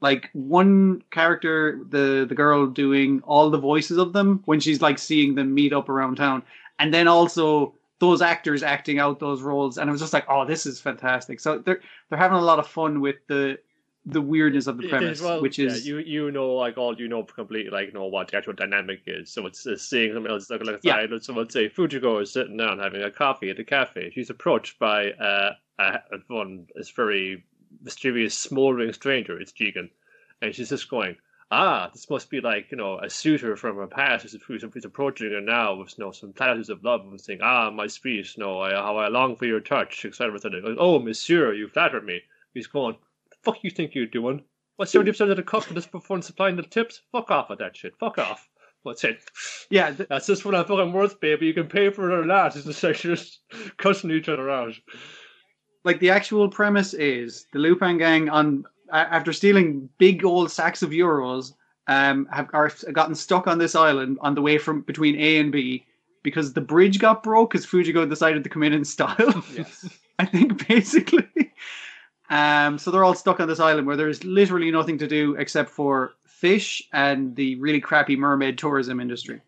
like 0.00 0.30
one 0.32 1.02
character, 1.10 1.80
the 1.88 2.26
the 2.28 2.34
girl 2.34 2.66
doing 2.66 3.20
all 3.24 3.50
the 3.50 3.58
voices 3.58 3.98
of 3.98 4.12
them 4.12 4.42
when 4.46 4.60
she's 4.60 4.80
like 4.80 4.98
seeing 4.98 5.34
them 5.34 5.54
meet 5.54 5.72
up 5.72 5.88
around 5.88 6.16
town, 6.16 6.42
and 6.78 6.92
then 6.92 7.08
also 7.08 7.74
those 8.00 8.22
actors 8.22 8.62
acting 8.62 8.98
out 8.98 9.18
those 9.20 9.42
roles. 9.42 9.78
And 9.78 9.88
I 9.88 9.92
was 9.92 10.00
just 10.00 10.12
like, 10.12 10.24
oh, 10.28 10.44
this 10.44 10.66
is 10.66 10.80
fantastic. 10.80 11.40
So 11.40 11.58
they're 11.58 11.80
they're 12.08 12.18
having 12.18 12.38
a 12.38 12.42
lot 12.42 12.58
of 12.58 12.66
fun 12.66 13.00
with 13.00 13.16
the 13.28 13.58
the 14.10 14.20
weirdness 14.22 14.66
of 14.66 14.78
the 14.78 14.84
It 14.84 14.86
is, 14.86 14.90
premise, 14.90 15.22
well, 15.22 15.42
which 15.42 15.58
yeah, 15.58 15.66
is 15.68 15.86
you 15.86 15.98
you 15.98 16.30
know 16.30 16.54
like 16.54 16.78
all 16.78 16.98
you 16.98 17.08
know 17.08 17.24
completely 17.24 17.70
like 17.70 17.92
know 17.94 18.06
what 18.06 18.28
the 18.28 18.36
actual 18.36 18.54
dynamic 18.54 19.02
is. 19.06 19.30
So 19.32 19.46
it's, 19.46 19.66
it's 19.66 19.84
seeing 19.84 20.12
something 20.14 20.30
else 20.30 20.48
like, 20.50 20.64
like 20.64 20.80
Yeah. 20.82 21.00
yeah. 21.10 21.18
someone 21.20 21.50
say 21.50 21.68
Fujiko 21.68 22.22
is 22.22 22.32
sitting 22.32 22.56
down 22.56 22.78
having 22.78 23.02
a 23.02 23.10
coffee 23.10 23.50
at 23.50 23.58
a 23.58 23.64
cafe. 23.64 24.10
She's 24.14 24.30
approached 24.30 24.78
by 24.78 25.12
uh, 25.12 25.52
a, 25.78 26.00
one 26.28 26.66
this 26.74 26.90
very 26.90 27.44
mysterious 27.82 28.36
smoldering 28.36 28.92
stranger. 28.92 29.38
It's 29.40 29.52
Jigen, 29.52 29.90
and 30.42 30.54
she's 30.54 30.70
just 30.70 30.88
going. 30.90 31.16
Ah, 31.50 31.88
this 31.94 32.10
must 32.10 32.28
be 32.28 32.42
like 32.42 32.70
you 32.70 32.76
know 32.76 32.98
a 32.98 33.08
suitor 33.08 33.56
from 33.56 33.76
her 33.76 33.86
past 33.86 34.22
who's, 34.22 34.36
who's, 34.46 34.64
who's 34.74 34.84
approaching 34.84 35.30
her 35.32 35.40
now 35.40 35.74
with 35.74 35.96
you 35.98 36.04
know, 36.04 36.12
some 36.12 36.32
platitudes 36.32 36.68
of 36.68 36.84
love 36.84 37.00
and 37.02 37.18
saying, 37.20 37.40
"Ah, 37.42 37.70
my 37.70 37.86
sweet, 37.86 38.36
you 38.36 38.42
know, 38.44 38.60
I, 38.60 38.72
how 38.72 38.98
I 38.98 39.08
long 39.08 39.34
for 39.36 39.46
your 39.46 39.60
touch," 39.60 40.04
etc. 40.04 40.34
etc. 40.34 40.76
Oh, 40.78 40.98
Monsieur, 40.98 41.54
you 41.54 41.68
flatter 41.68 42.02
me. 42.02 42.20
He's 42.52 42.66
going, 42.66 42.96
"The 42.96 42.98
fuck 43.42 43.58
you 43.62 43.70
think 43.70 43.94
you're 43.94 44.06
doing? 44.06 44.42
What's 44.76 44.92
seventy 44.92 45.10
percent 45.10 45.30
of 45.30 45.36
the 45.36 45.42
customers 45.42 45.86
before 45.86 46.20
supplying 46.22 46.56
the 46.56 46.62
tips? 46.62 47.02
Fuck 47.12 47.30
off 47.30 47.50
with 47.50 47.58
that 47.58 47.76
shit. 47.76 47.94
Fuck 47.98 48.18
off. 48.18 48.48
What's 48.84 49.02
it? 49.04 49.18
yeah. 49.70 49.90
th- 49.90 50.08
That's 50.08 50.26
just 50.26 50.44
what 50.44 50.54
I'm 50.54 50.64
fucking 50.64 50.92
worth, 50.92 51.18
baby. 51.20 51.46
You 51.46 51.54
can 51.54 51.66
pay 51.66 51.90
for 51.90 52.10
it 52.10 52.14
or 52.18 52.24
not. 52.24 52.54
It's 52.54 52.64
just 52.64 52.82
like 52.82 52.96
just 52.96 53.40
cussing 53.76 54.10
each 54.12 54.28
other 54.28 54.48
out. 54.48 54.74
like 55.84 55.98
the 56.00 56.10
actual 56.10 56.48
premise 56.48 56.94
is 56.94 57.46
the 57.52 57.58
Lupin 57.58 57.98
gang 57.98 58.28
on 58.28 58.64
after 58.92 59.32
stealing 59.32 59.88
big 59.98 60.24
old 60.24 60.50
sacks 60.50 60.82
of 60.82 60.90
euros 60.90 61.52
um 61.88 62.26
have 62.32 62.48
are 62.52 62.70
gotten 62.92 63.14
stuck 63.14 63.46
on 63.46 63.58
this 63.58 63.74
island 63.74 64.16
on 64.20 64.34
the 64.34 64.40
way 64.42 64.58
from 64.58 64.82
between 64.82 65.16
A 65.20 65.38
and 65.40 65.50
B 65.52 65.84
because 66.22 66.52
the 66.52 66.60
bridge 66.60 66.98
got 66.98 67.22
broke 67.22 67.50
because 67.50 67.66
Fujiko 67.66 68.08
decided 68.08 68.44
to 68.44 68.50
come 68.50 68.62
in 68.62 68.72
in 68.72 68.84
style. 68.84 69.44
yes. 69.56 69.88
I 70.18 70.24
think 70.24 70.66
basically. 70.68 71.26
Um, 72.30 72.78
so 72.78 72.90
they're 72.90 73.04
all 73.04 73.14
stuck 73.14 73.40
on 73.40 73.48
this 73.48 73.60
island 73.60 73.86
where 73.86 73.96
there's 73.96 74.22
literally 74.24 74.70
nothing 74.70 74.98
to 74.98 75.06
do 75.06 75.34
except 75.36 75.70
for 75.70 76.12
fish 76.26 76.82
and 76.92 77.34
the 77.36 77.56
really 77.56 77.80
crappy 77.80 78.16
mermaid 78.16 78.58
tourism 78.58 79.00
industry. 79.00 79.40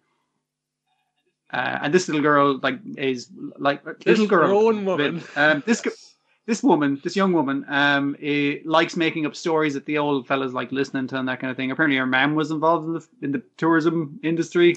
Uh, 1.53 1.81
and 1.83 1.95
this 1.95 2.09
little 2.09 2.23
girl, 2.23 2.59
like, 2.63 2.79
is 2.97 3.29
like 3.59 3.85
little 4.07 4.27
girl. 4.27 4.49
grown 4.49 4.85
woman. 4.85 5.23
Um, 5.37 5.63
this 5.67 5.83
this 6.47 6.63
woman, 6.63 7.01
this 7.03 7.17
young 7.17 7.33
woman, 7.33 7.65
um, 7.69 8.17
eh, 8.21 8.59
likes 8.65 8.97
making 8.97 9.27
up 9.27 9.37
stories 9.37 9.75
that 9.75 9.85
the 9.85 9.99
old 9.99 10.27
fellas 10.27 10.53
like 10.53 10.73
listening 10.73 11.07
to 11.09 11.17
and 11.17 11.29
that 11.29 11.41
kind 11.41 11.51
of 11.51 11.57
thing. 11.57 11.71
Apparently, 11.71 11.99
her 11.99 12.07
mom 12.07 12.35
was 12.35 12.51
involved 12.51 12.87
in 12.87 12.93
the 12.95 13.07
in 13.23 13.33
the 13.33 13.43
tourism 13.57 14.21
industry. 14.23 14.77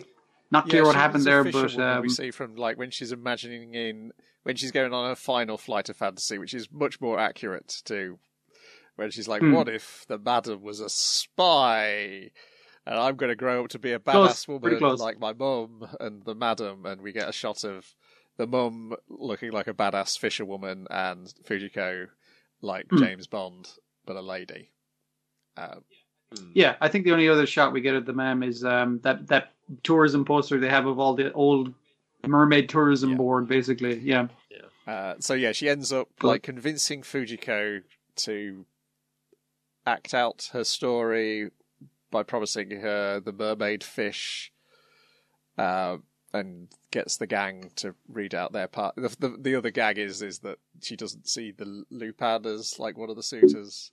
Not 0.51 0.69
clear 0.69 0.81
Yeah, 0.81 0.87
what 0.87 0.95
happened 0.95 1.23
there, 1.23 1.43
but 1.43 1.79
um, 1.79 2.01
we 2.01 2.09
see 2.09 2.31
from 2.31 2.55
like 2.55 2.77
when 2.77 2.91
she's 2.91 3.11
imagining 3.11 3.73
in 3.73 4.11
when 4.43 4.55
she's 4.55 4.71
going 4.71 4.93
on 4.93 5.09
her 5.09 5.15
final 5.15 5.57
flight 5.57 5.89
of 5.89 5.97
fantasy, 5.97 6.37
which 6.37 6.53
is 6.53 6.71
much 6.71 7.01
more 7.01 7.19
accurate 7.19 7.81
to 7.85 8.19
when 8.95 9.09
she's 9.11 9.27
like, 9.27 9.41
Hmm. 9.41 9.51
"What 9.53 9.69
if 9.69 10.05
the 10.07 10.17
madam 10.19 10.61
was 10.61 10.79
a 10.79 10.89
spy?" 10.89 12.31
And 12.85 12.99
I'm 12.99 13.15
going 13.15 13.29
to 13.29 13.35
grow 13.35 13.63
up 13.63 13.69
to 13.69 13.79
be 13.79 13.93
a 13.93 13.99
badass 13.99 14.45
pretty 14.61 14.75
woman 14.75 14.97
like 14.97 15.17
my 15.19 15.31
mum 15.33 15.87
and 16.01 16.23
the 16.25 16.35
madam, 16.35 16.85
and 16.85 17.01
we 17.01 17.13
get 17.13 17.29
a 17.29 17.33
shot 17.33 17.63
of 17.63 17.93
the 18.35 18.45
mum 18.45 18.93
looking 19.07 19.51
like 19.51 19.67
a 19.67 19.73
badass 19.73 20.17
fisherwoman 20.19 20.87
and 20.89 21.33
Fujiko 21.45 22.07
like 22.61 22.87
Hmm. 22.89 22.97
James 22.97 23.27
Bond, 23.27 23.69
but 24.05 24.15
a 24.17 24.21
lady. 24.21 24.71
Um, 25.55 25.83
Yeah, 26.53 26.75
I 26.81 26.87
think 26.89 27.05
the 27.05 27.11
only 27.13 27.29
other 27.29 27.45
shot 27.45 27.71
we 27.73 27.81
get 27.81 27.93
of 27.95 28.05
the 28.05 28.13
ma'am 28.13 28.41
is 28.43 28.65
um, 28.65 28.99
that 29.03 29.27
that 29.27 29.53
tourism 29.83 30.25
poster 30.25 30.59
they 30.59 30.67
have 30.69 30.85
of 30.87 30.99
all 30.99 31.13
the 31.13 31.31
old 31.33 31.73
mermaid 32.27 32.69
tourism 32.69 33.11
Yeah. 33.11 33.17
board, 33.17 33.47
basically. 33.47 33.99
Yeah. 33.99 34.27
Uh, 34.85 35.15
so 35.19 35.33
yeah, 35.33 35.53
she 35.53 35.69
ends 35.69 35.93
up 35.93 36.09
like 36.21 36.43
convincing 36.43 37.03
Fujiko 37.03 37.81
to 38.17 38.65
act 39.85 40.13
out 40.13 40.49
her 40.51 40.65
story 40.65 41.51
by 42.11 42.21
promising 42.23 42.69
her 42.81 43.21
the 43.21 43.31
mermaid 43.31 43.81
fish, 43.83 44.51
uh, 45.57 45.97
and 46.33 46.67
gets 46.91 47.15
the 47.15 47.27
gang 47.27 47.71
to 47.77 47.95
read 48.09 48.35
out 48.35 48.51
their 48.51 48.67
part. 48.67 48.95
The, 48.97 49.15
the, 49.19 49.37
the 49.39 49.55
other 49.55 49.71
gag 49.71 49.97
is 49.97 50.21
is 50.21 50.39
that 50.39 50.59
she 50.81 50.97
doesn't 50.97 51.29
see 51.29 51.51
the 51.51 51.85
Lupin 51.89 52.45
as 52.45 52.77
like 52.77 52.97
one 52.97 53.09
of 53.09 53.15
the 53.15 53.23
suitors. 53.23 53.91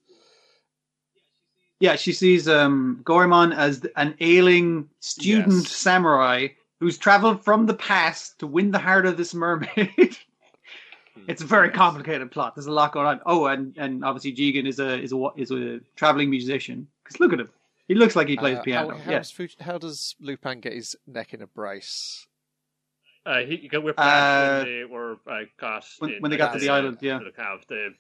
Yeah, 1.79 1.95
she 1.97 2.13
sees 2.13 2.49
um, 2.49 3.01
Goemon 3.05 3.53
as 3.53 3.87
an 3.97 4.15
ailing 4.21 4.91
student 4.99 5.63
Yes. 5.65 5.77
samurai 5.77 6.49
who's 6.81 6.99
traveled 6.99 7.45
from 7.45 7.67
the 7.67 7.75
past 7.75 8.39
to 8.41 8.47
win 8.47 8.71
the 8.71 8.79
heart 8.79 9.07
of 9.07 9.17
this 9.17 9.35
mermaid. 9.35 10.17
it's 11.29 11.43
a 11.43 11.47
very 11.47 11.71
complicated 11.71 12.31
plot. 12.31 12.55
There's 12.57 12.67
a 12.67 12.73
lot 12.73 12.93
going 12.93 13.07
on. 13.07 13.21
Oh, 13.27 13.47
and, 13.47 13.77
and 13.79 14.05
obviously 14.05 14.33
Jigen 14.35 14.67
is 14.67 14.81
a 14.81 14.99
is 15.01 15.13
a 15.13 15.29
is 15.37 15.51
a 15.53 15.81
traveling 15.97 16.31
musician. 16.31 16.89
Because 17.05 17.21
look 17.21 17.33
at 17.33 17.41
him, 17.41 17.51
he 17.87 17.95
looks 17.95 18.17
like 18.17 18.29
he 18.29 18.37
plays 18.37 18.59
Uh, 18.59 18.63
piano. 18.63 18.91
How, 18.91 18.97
how, 18.97 19.11
yeah. 19.13 19.19
does 19.19 19.31
Fuji- 19.31 19.57
how 19.61 19.79
does 19.79 20.17
Lupin 20.21 20.61
get 20.61 20.73
his 20.73 20.97
neck 21.07 21.35
in 21.35 21.43
a 21.43 21.47
brace? 21.47 22.27
Uh, 23.27 23.41
he 23.41 23.69
got 23.69 23.83
whipped 23.83 24.01
Uh, 24.01 24.63
when 24.65 24.73
they 24.75 24.85
were 24.85 25.19
uh, 25.31 25.41
cast 25.59 26.01
when- 26.01 26.11
in, 26.13 26.23
when 26.23 26.31
they 26.31 26.39
like, 26.39 26.49
got 26.49 26.53
to 26.55 26.59
the 26.59 26.71
uh, 26.71 26.77
island, 26.77 26.99
yeah. 27.03 27.19
The, 27.19 27.31
kind 27.31 27.61
of 27.61 27.67
the, 27.69 27.91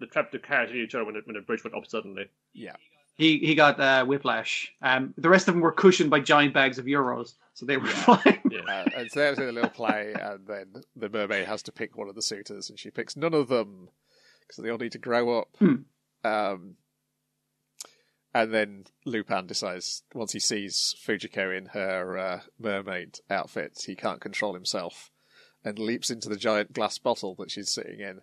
the 0.00 0.06
trapped 0.06 0.32
the 0.32 0.40
cars 0.40 0.70
in 0.70 0.76
each 0.78 0.94
other 0.96 1.04
when 1.04 1.14
the, 1.14 1.20
when 1.24 1.34
the 1.34 1.40
bridge 1.40 1.62
went 1.62 1.76
up 1.76 1.86
suddenly. 1.86 2.26
Yeah. 2.52 2.74
He 3.16 3.38
he 3.38 3.54
got 3.54 3.78
uh, 3.80 4.04
whiplash. 4.04 4.72
Um, 4.82 5.14
the 5.16 5.30
rest 5.30 5.46
of 5.48 5.54
them 5.54 5.60
were 5.62 5.72
cushioned 5.72 6.10
by 6.10 6.20
giant 6.20 6.52
bags 6.52 6.78
of 6.78 6.84
euros, 6.86 7.34
so 7.56 7.66
they 7.66 7.76
were 7.78 7.88
Yeah. 7.88 8.16
fine. 8.16 8.40
Yeah. 8.50 8.60
Uh, 8.60 8.84
and 8.96 9.10
so 9.10 9.18
there's 9.20 9.38
a 9.38 9.50
little 9.50 9.68
play, 9.70 10.14
and 10.18 10.46
then 10.46 10.82
the 10.94 11.08
mermaid 11.08 11.46
has 11.46 11.62
to 11.64 11.72
pick 11.72 11.96
one 11.96 12.08
of 12.08 12.14
the 12.14 12.22
suitors, 12.22 12.70
and 12.70 12.78
she 12.78 12.90
picks 12.90 13.16
none 13.16 13.34
of 13.34 13.48
them 13.48 13.88
because 14.40 14.62
they 14.62 14.70
all 14.70 14.78
need 14.78 14.92
to 14.92 14.98
grow 14.98 15.40
up. 15.40 15.48
Hmm. 15.58 15.74
Um, 16.22 16.76
and 18.34 18.52
then 18.52 18.84
Lupin 19.06 19.46
decides 19.46 20.02
once 20.14 20.32
he 20.32 20.38
sees 20.40 20.94
Fujiko 21.04 21.56
in 21.56 21.66
her 21.66 22.18
uh, 22.18 22.40
mermaid 22.58 23.20
outfit, 23.30 23.82
he 23.86 23.96
can't 23.96 24.20
control 24.20 24.52
himself, 24.54 25.10
and 25.64 25.78
leaps 25.78 26.10
into 26.10 26.28
the 26.28 26.36
giant 26.36 26.72
glass 26.72 26.98
bottle 26.98 27.34
that 27.38 27.50
she's 27.50 27.70
sitting 27.70 28.00
in, 28.00 28.20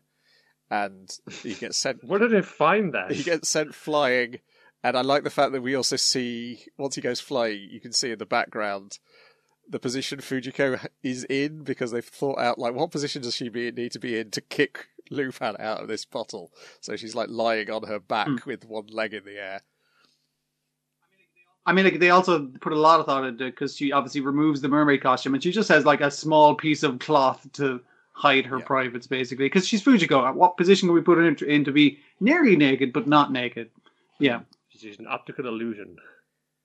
and 0.69 1.10
he 1.41 1.55
gets 1.55 1.77
sent. 1.77 2.03
Where 2.07 2.19
did 2.19 2.31
they 2.31 2.41
find 2.43 2.93
that? 2.93 3.11
He 3.11 3.23
gets 3.23 3.49
sent 3.49 3.73
flying, 3.73 4.39
and 4.84 4.95
I 4.95 5.01
like 5.01 5.23
the 5.23 5.30
fact 5.31 5.51
that 5.53 5.61
we 5.64 5.76
also 5.76 5.95
see 5.95 6.64
once 6.77 6.93
he 6.95 7.01
goes 7.01 7.19
flying, 7.19 7.68
you 7.72 7.81
can 7.81 7.93
see 7.93 8.11
in 8.11 8.19
the 8.19 8.26
background 8.27 8.99
the 9.69 9.80
position 9.80 10.19
Fujiko 10.19 10.85
is 11.03 11.23
in 11.26 11.64
because 11.64 11.91
they've 11.91 12.03
thought 12.06 12.40
out 12.40 12.60
like 12.60 12.73
what 12.73 12.91
position 12.91 13.22
does 13.22 13.35
she 13.35 13.49
be, 13.49 13.72
need 13.72 13.91
to 13.94 13.99
be 13.99 14.18
in 14.19 14.30
to 14.31 14.41
kick 14.41 14.88
Lupin 15.10 15.56
out 15.60 15.81
of 15.81 15.88
this 15.88 16.06
bottle. 16.06 16.52
So 16.81 16.95
she's 16.95 17.15
like 17.15 17.30
lying 17.30 17.69
on 17.69 17.84
her 17.88 17.99
back 17.99 18.27
Hmm. 18.27 18.35
with 18.45 18.65
one 18.65 18.88
leg 18.88 19.14
in 19.14 19.23
the 19.26 19.38
air. 19.40 19.61
I 21.65 21.72
mean, 21.72 21.85
like, 21.85 21.99
they 21.99 22.10
also 22.10 22.45
put 22.60 22.73
a 22.73 22.80
lot 22.80 22.99
of 22.99 23.06
thought 23.06 23.23
into 23.26 23.45
it 23.45 23.52
because 23.52 23.76
she 23.77 23.94
obviously 23.94 24.19
removes 24.22 24.60
the 24.60 24.68
mermaid 24.68 25.02
costume 25.02 25.34
and 25.34 25.41
she 25.41 25.52
just 25.52 25.69
has 25.69 25.85
like 25.85 26.02
a 26.02 26.11
small 26.11 26.56
piece 26.56 26.84
of 26.84 26.99
cloth 26.99 27.48
to 27.53 27.80
hide 28.11 28.45
her 28.45 28.60
Yeah. 28.60 28.65
privates, 28.65 29.07
basically. 29.07 29.45
Because 29.45 29.65
she's 29.65 29.81
Fujiko. 29.81 30.34
What 30.35 30.57
position 30.57 30.90
can 30.90 30.94
we 30.95 31.02
put 31.02 31.18
her 31.18 31.26
in, 31.26 31.38
in 31.45 31.64
to 31.64 31.72
be 31.72 31.99
nearly 32.19 32.57
naked 32.57 32.91
but 32.91 33.07
not 33.07 33.31
naked? 33.31 33.69
Yeah. 34.19 34.41
She's 34.69 34.99
an 34.99 35.07
optical 35.07 35.48
illusion. 35.48 35.95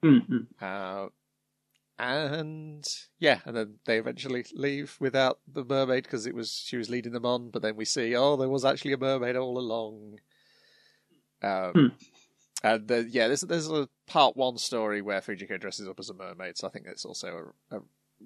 Mm-mm. 0.04 0.46
Uh, 0.60 1.08
and 1.98 2.86
yeah, 3.18 3.40
and 3.44 3.56
then 3.56 3.74
they 3.84 3.98
eventually 3.98 4.44
leave 4.54 4.96
without 5.00 5.40
the 5.52 5.64
mermaid 5.64 6.04
because 6.04 6.26
it 6.26 6.34
was 6.34 6.52
she 6.52 6.76
was 6.76 6.88
leading 6.90 7.12
them 7.12 7.26
on. 7.26 7.50
But 7.50 7.62
then 7.62 7.76
we 7.76 7.84
see, 7.84 8.14
oh, 8.14 8.36
there 8.36 8.48
was 8.48 8.64
actually 8.64 8.92
a 8.92 8.98
mermaid 8.98 9.36
all 9.36 9.58
along. 9.58 10.18
Um, 11.42 11.72
Hmm. 11.72 11.86
And 12.64 12.88
the, 12.88 13.06
yeah, 13.08 13.28
there's 13.28 13.42
there's 13.42 13.70
a 13.70 13.88
part 14.08 14.36
one 14.36 14.58
story 14.58 15.00
where 15.00 15.20
Fujiko 15.20 15.60
dresses 15.60 15.86
up 15.88 16.00
as 16.00 16.10
a 16.10 16.14
mermaid, 16.14 16.56
so 16.58 16.66
I 16.66 16.70
think 16.70 16.86
it's 16.88 17.04
also 17.04 17.52
a, 17.70 17.76
a 17.76 17.80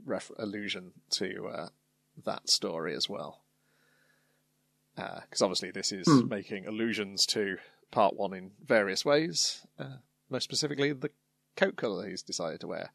ref, 0.06 0.30
allusion 0.38 0.92
to 1.10 1.48
uh, 1.48 1.68
that 2.24 2.48
story 2.48 2.94
as 2.96 3.10
well. 3.10 3.42
Because 4.96 5.42
obviously 5.42 5.70
this 5.70 5.92
is 5.92 6.06
Hmm. 6.06 6.28
making 6.28 6.66
allusions 6.66 7.26
to 7.26 7.58
part 7.90 8.16
one 8.16 8.32
in 8.32 8.52
various 8.64 9.04
ways. 9.04 9.66
Uh, 9.78 9.96
most 10.30 10.44
specifically, 10.44 10.92
the 10.92 11.10
coat 11.56 11.76
colour 11.76 12.08
he's 12.08 12.22
decided 12.22 12.60
to 12.60 12.68
wear. 12.68 12.92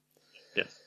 Yes. 0.58 0.78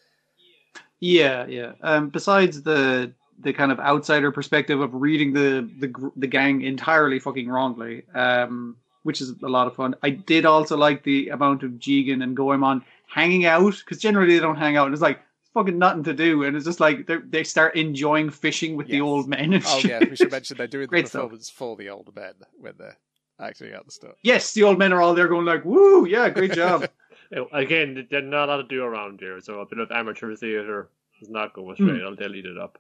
Yeah, 1.01 1.47
yeah. 1.47 1.73
Um, 1.81 2.11
besides 2.11 2.63
the 2.63 3.13
the 3.43 3.53
kind 3.55 3.73
of 3.73 3.81
outsider 3.81 4.31
perspective 4.31 4.81
of 4.81 4.95
reading 4.95 5.33
the 5.33 5.69
the 5.79 6.13
the 6.17 6.27
gang 6.27 6.61
entirely 6.63 7.19
fucking 7.19 7.49
wrongly, 7.49 8.03
um, 8.15 8.77
which 9.03 9.21
is 9.23 9.31
a 9.43 9.49
lot 9.49 9.67
of 9.67 9.75
fun. 9.75 9.95
I 10.03 10.11
did 10.11 10.45
also 10.45 10.77
like 10.77 11.03
the 11.03 11.31
amount 11.31 11.63
of 11.63 11.73
Jigen 11.73 12.23
and 12.23 12.37
Goemon 12.37 12.85
hanging 13.07 13.47
out 13.47 13.75
because 13.79 13.99
generally 13.99 14.35
they 14.35 14.41
don't 14.41 14.57
hang 14.57 14.77
out, 14.77 14.87
and 14.87 14.93
it's 14.95 15.03
like 15.03 15.21
fucking 15.55 15.79
nothing 15.79 16.05
to 16.05 16.13
do, 16.13 16.45
and 16.45 16.55
it's 16.55 16.67
just 16.67 16.81
like 16.81 17.07
they 17.07 17.17
they 17.17 17.45
start 17.45 17.77
enjoying 17.77 18.29
fishing 18.29 18.77
with 18.77 18.89
the 18.89 19.01
old 19.01 19.27
men. 19.27 19.55
Oh 19.65 19.79
shit. 19.79 19.91
yeah, 19.91 20.01
we 20.09 20.17
should 20.17 20.31
mention 20.31 20.59
they're 20.59 20.67
doing 20.67 20.83
the 20.87 20.89
Great 20.89 21.09
stuff. 21.09 21.23
performance 21.23 21.49
for 21.49 21.77
the 21.77 21.89
old 21.89 22.15
men 22.15 22.35
when 22.59 22.75
they're 22.79 22.99
acting 23.41 23.73
out 23.73 23.87
the 23.87 23.93
stuff. 23.93 24.17
Yes, 24.23 24.53
the 24.53 24.65
old 24.65 24.79
men 24.79 24.93
are 24.93 25.01
all 25.01 25.15
there 25.15 25.29
going 25.29 25.47
like, 25.47 25.65
"Woo, 25.65 26.05
yeah, 26.07 26.29
great 26.29 26.53
job." 26.53 26.87
Uh, 27.37 27.45
Again, 27.53 28.07
there's 28.11 28.25
not 28.25 28.49
a 28.49 28.53
lot 28.53 28.57
to 28.59 28.63
do 28.65 28.83
around 28.83 29.21
here, 29.21 29.41
so 29.41 29.61
a 29.61 29.67
bit 29.67 29.79
of 29.79 29.91
amateur 29.91 30.35
theatre 30.35 30.89
is 31.21 31.29
not 31.29 31.53
going 31.53 31.77
Hmm. 31.77 31.87
straight. 31.87 32.03
I'll 32.03 32.17
they'll 32.17 32.35
eat 32.35 32.47
it 32.47 32.59
up. 32.59 32.79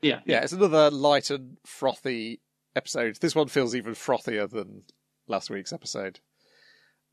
yeah, 0.00 0.20
Yeah, 0.24 0.40
it's 0.42 0.52
another 0.52 0.90
light 0.90 1.30
and 1.30 1.56
frothy 1.66 2.40
episode. 2.74 3.16
This 3.20 3.34
one 3.34 3.48
feels 3.48 3.74
even 3.74 3.92
frothier 3.94 4.48
than 4.48 4.82
last 5.26 5.50
week's 5.50 5.72
episode. 5.72 6.20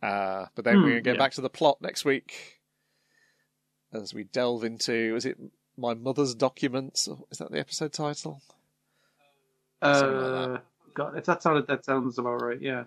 Uh, 0.02 0.46
but 0.56 0.64
then 0.66 0.76
Hmm, 0.76 0.84
we're 0.84 0.90
going 0.92 0.96
to 0.96 1.02
get 1.02 1.16
yeah. 1.16 1.20
back 1.20 1.34
to 1.34 1.42
the 1.42 1.50
plot 1.50 1.82
next 1.82 2.06
week 2.06 2.62
as 3.92 4.14
we 4.14 4.24
delve 4.24 4.64
into. 4.64 5.16
Is 5.18 5.26
it 5.26 5.38
My 5.78 5.94
Mother's 5.94 6.34
Documents? 6.36 7.08
Or 7.08 7.26
Is 7.32 7.40
that 7.40 7.52
the 7.52 7.60
episode 7.60 7.92
title? 7.92 8.42
Something 9.84 10.16
like 10.18 10.50
Uh, 10.50 10.62
God, 10.94 11.18
if 11.18 11.26
that 11.26 11.44
sounded 11.44 11.68
that 11.68 11.84
sounds 11.86 12.18
about 12.18 12.42
right. 12.42 12.62
Yeah. 12.62 12.86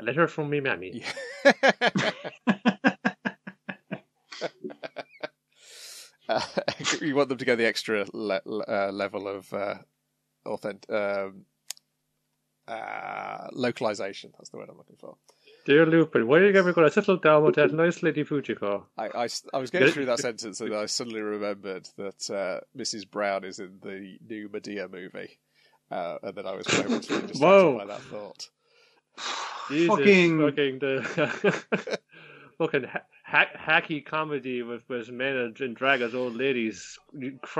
A 0.00 0.02
letter 0.02 0.26
from 0.26 0.48
me, 0.48 0.60
mammy. 0.60 1.02
Yeah. 1.44 1.52
uh, 6.28 6.40
you 7.02 7.14
want 7.14 7.28
them 7.28 7.36
to 7.36 7.44
go 7.44 7.54
the 7.54 7.66
extra 7.66 8.06
le- 8.14 8.40
uh, 8.66 8.90
level 8.92 9.28
of 9.28 9.52
uh, 9.52 9.74
authentic 10.46 10.90
um, 10.90 11.44
uh, 12.66 13.48
localization. 13.52 14.32
That's 14.38 14.48
the 14.48 14.56
word 14.56 14.70
I'm 14.70 14.78
looking 14.78 14.96
for. 14.98 15.16
Dear 15.66 15.84
Lupin, 15.84 16.26
why 16.26 16.38
are 16.38 16.50
you 16.50 16.58
ever 16.58 16.72
going 16.72 16.88
to 16.88 16.92
settle 16.94 17.18
down 17.18 17.44
with 17.44 17.56
that 17.56 17.74
nice 17.74 18.02
lady 18.02 18.24
Fujiko? 18.24 18.84
I, 18.96 19.08
I, 19.08 19.28
I 19.52 19.58
was 19.58 19.70
going 19.70 19.84
Good. 19.84 19.92
through 19.92 20.06
that 20.06 20.20
sentence 20.20 20.62
and 20.62 20.74
I 20.74 20.86
suddenly 20.86 21.20
remembered 21.20 21.86
that 21.98 22.30
uh, 22.30 22.60
Mrs. 22.74 23.10
Brown 23.10 23.44
is 23.44 23.58
in 23.58 23.78
the 23.82 24.16
new 24.26 24.48
Madea 24.48 24.90
movie. 24.90 25.38
Uh, 25.90 26.16
and 26.22 26.34
then 26.34 26.46
I 26.46 26.54
was 26.54 26.66
momentarily 26.72 27.26
distracted 27.26 27.40
Whoa. 27.40 27.78
by 27.78 27.84
that 27.84 28.00
thought. 28.02 28.48
Jesus, 29.70 29.88
Fucking- 29.88 30.40
fucking 30.40 30.78
the 30.80 31.98
fucking 32.58 32.84
ha- 32.84 33.02
hack, 33.22 33.56
hacky 33.56 34.04
comedy 34.04 34.62
with, 34.62 34.82
with 34.88 35.08
men 35.10 35.36
and, 35.36 35.60
and 35.60 35.74
drag 35.76 36.00
as 36.02 36.14
old 36.14 36.34
ladies. 36.36 36.98
I 37.14 37.16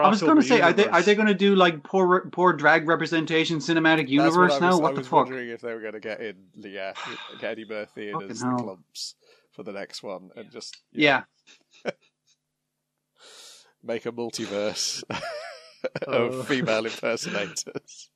was 0.08 0.20
going 0.20 0.36
to 0.36 0.42
crossover 0.42 0.44
say, 0.44 0.60
are 0.60 0.72
they 0.72 0.86
are 0.88 1.00
they 1.02 1.14
going 1.14 1.28
to 1.28 1.34
do 1.34 1.54
like 1.54 1.82
poor 1.84 2.28
poor 2.30 2.52
drag 2.52 2.86
representation 2.88 3.58
cinematic 3.58 3.98
That's 3.98 4.10
universe 4.10 4.52
what 4.52 4.62
I 4.62 4.66
now? 4.66 4.72
was, 4.72 4.80
What 4.80 4.90
I 4.90 4.94
the 4.94 4.98
was 5.00 5.06
fuck? 5.08 5.12
wondering 5.26 5.48
if 5.50 5.60
they 5.62 5.72
were 5.72 5.80
going 5.80 5.92
to 5.94 6.00
get 6.00 6.20
in 6.20 6.36
yeah, 6.56 6.92
get 7.40 7.52
Eddie 7.52 7.66
Murphy 7.68 8.08
in 8.08 8.14
Fucking 8.14 8.30
as 8.30 8.42
hell. 8.42 8.56
the 8.56 8.62
Klumps 8.64 9.14
for 9.52 9.62
the 9.62 9.72
next 9.72 10.02
one 10.02 10.30
and 10.36 10.50
just 10.50 10.78
Yeah, 10.92 11.22
make 13.82 14.06
a 14.06 14.12
multiverse 14.12 15.02
Oh. 16.06 16.12
of 16.26 16.46
female 16.46 16.84
impersonators. 16.84 18.10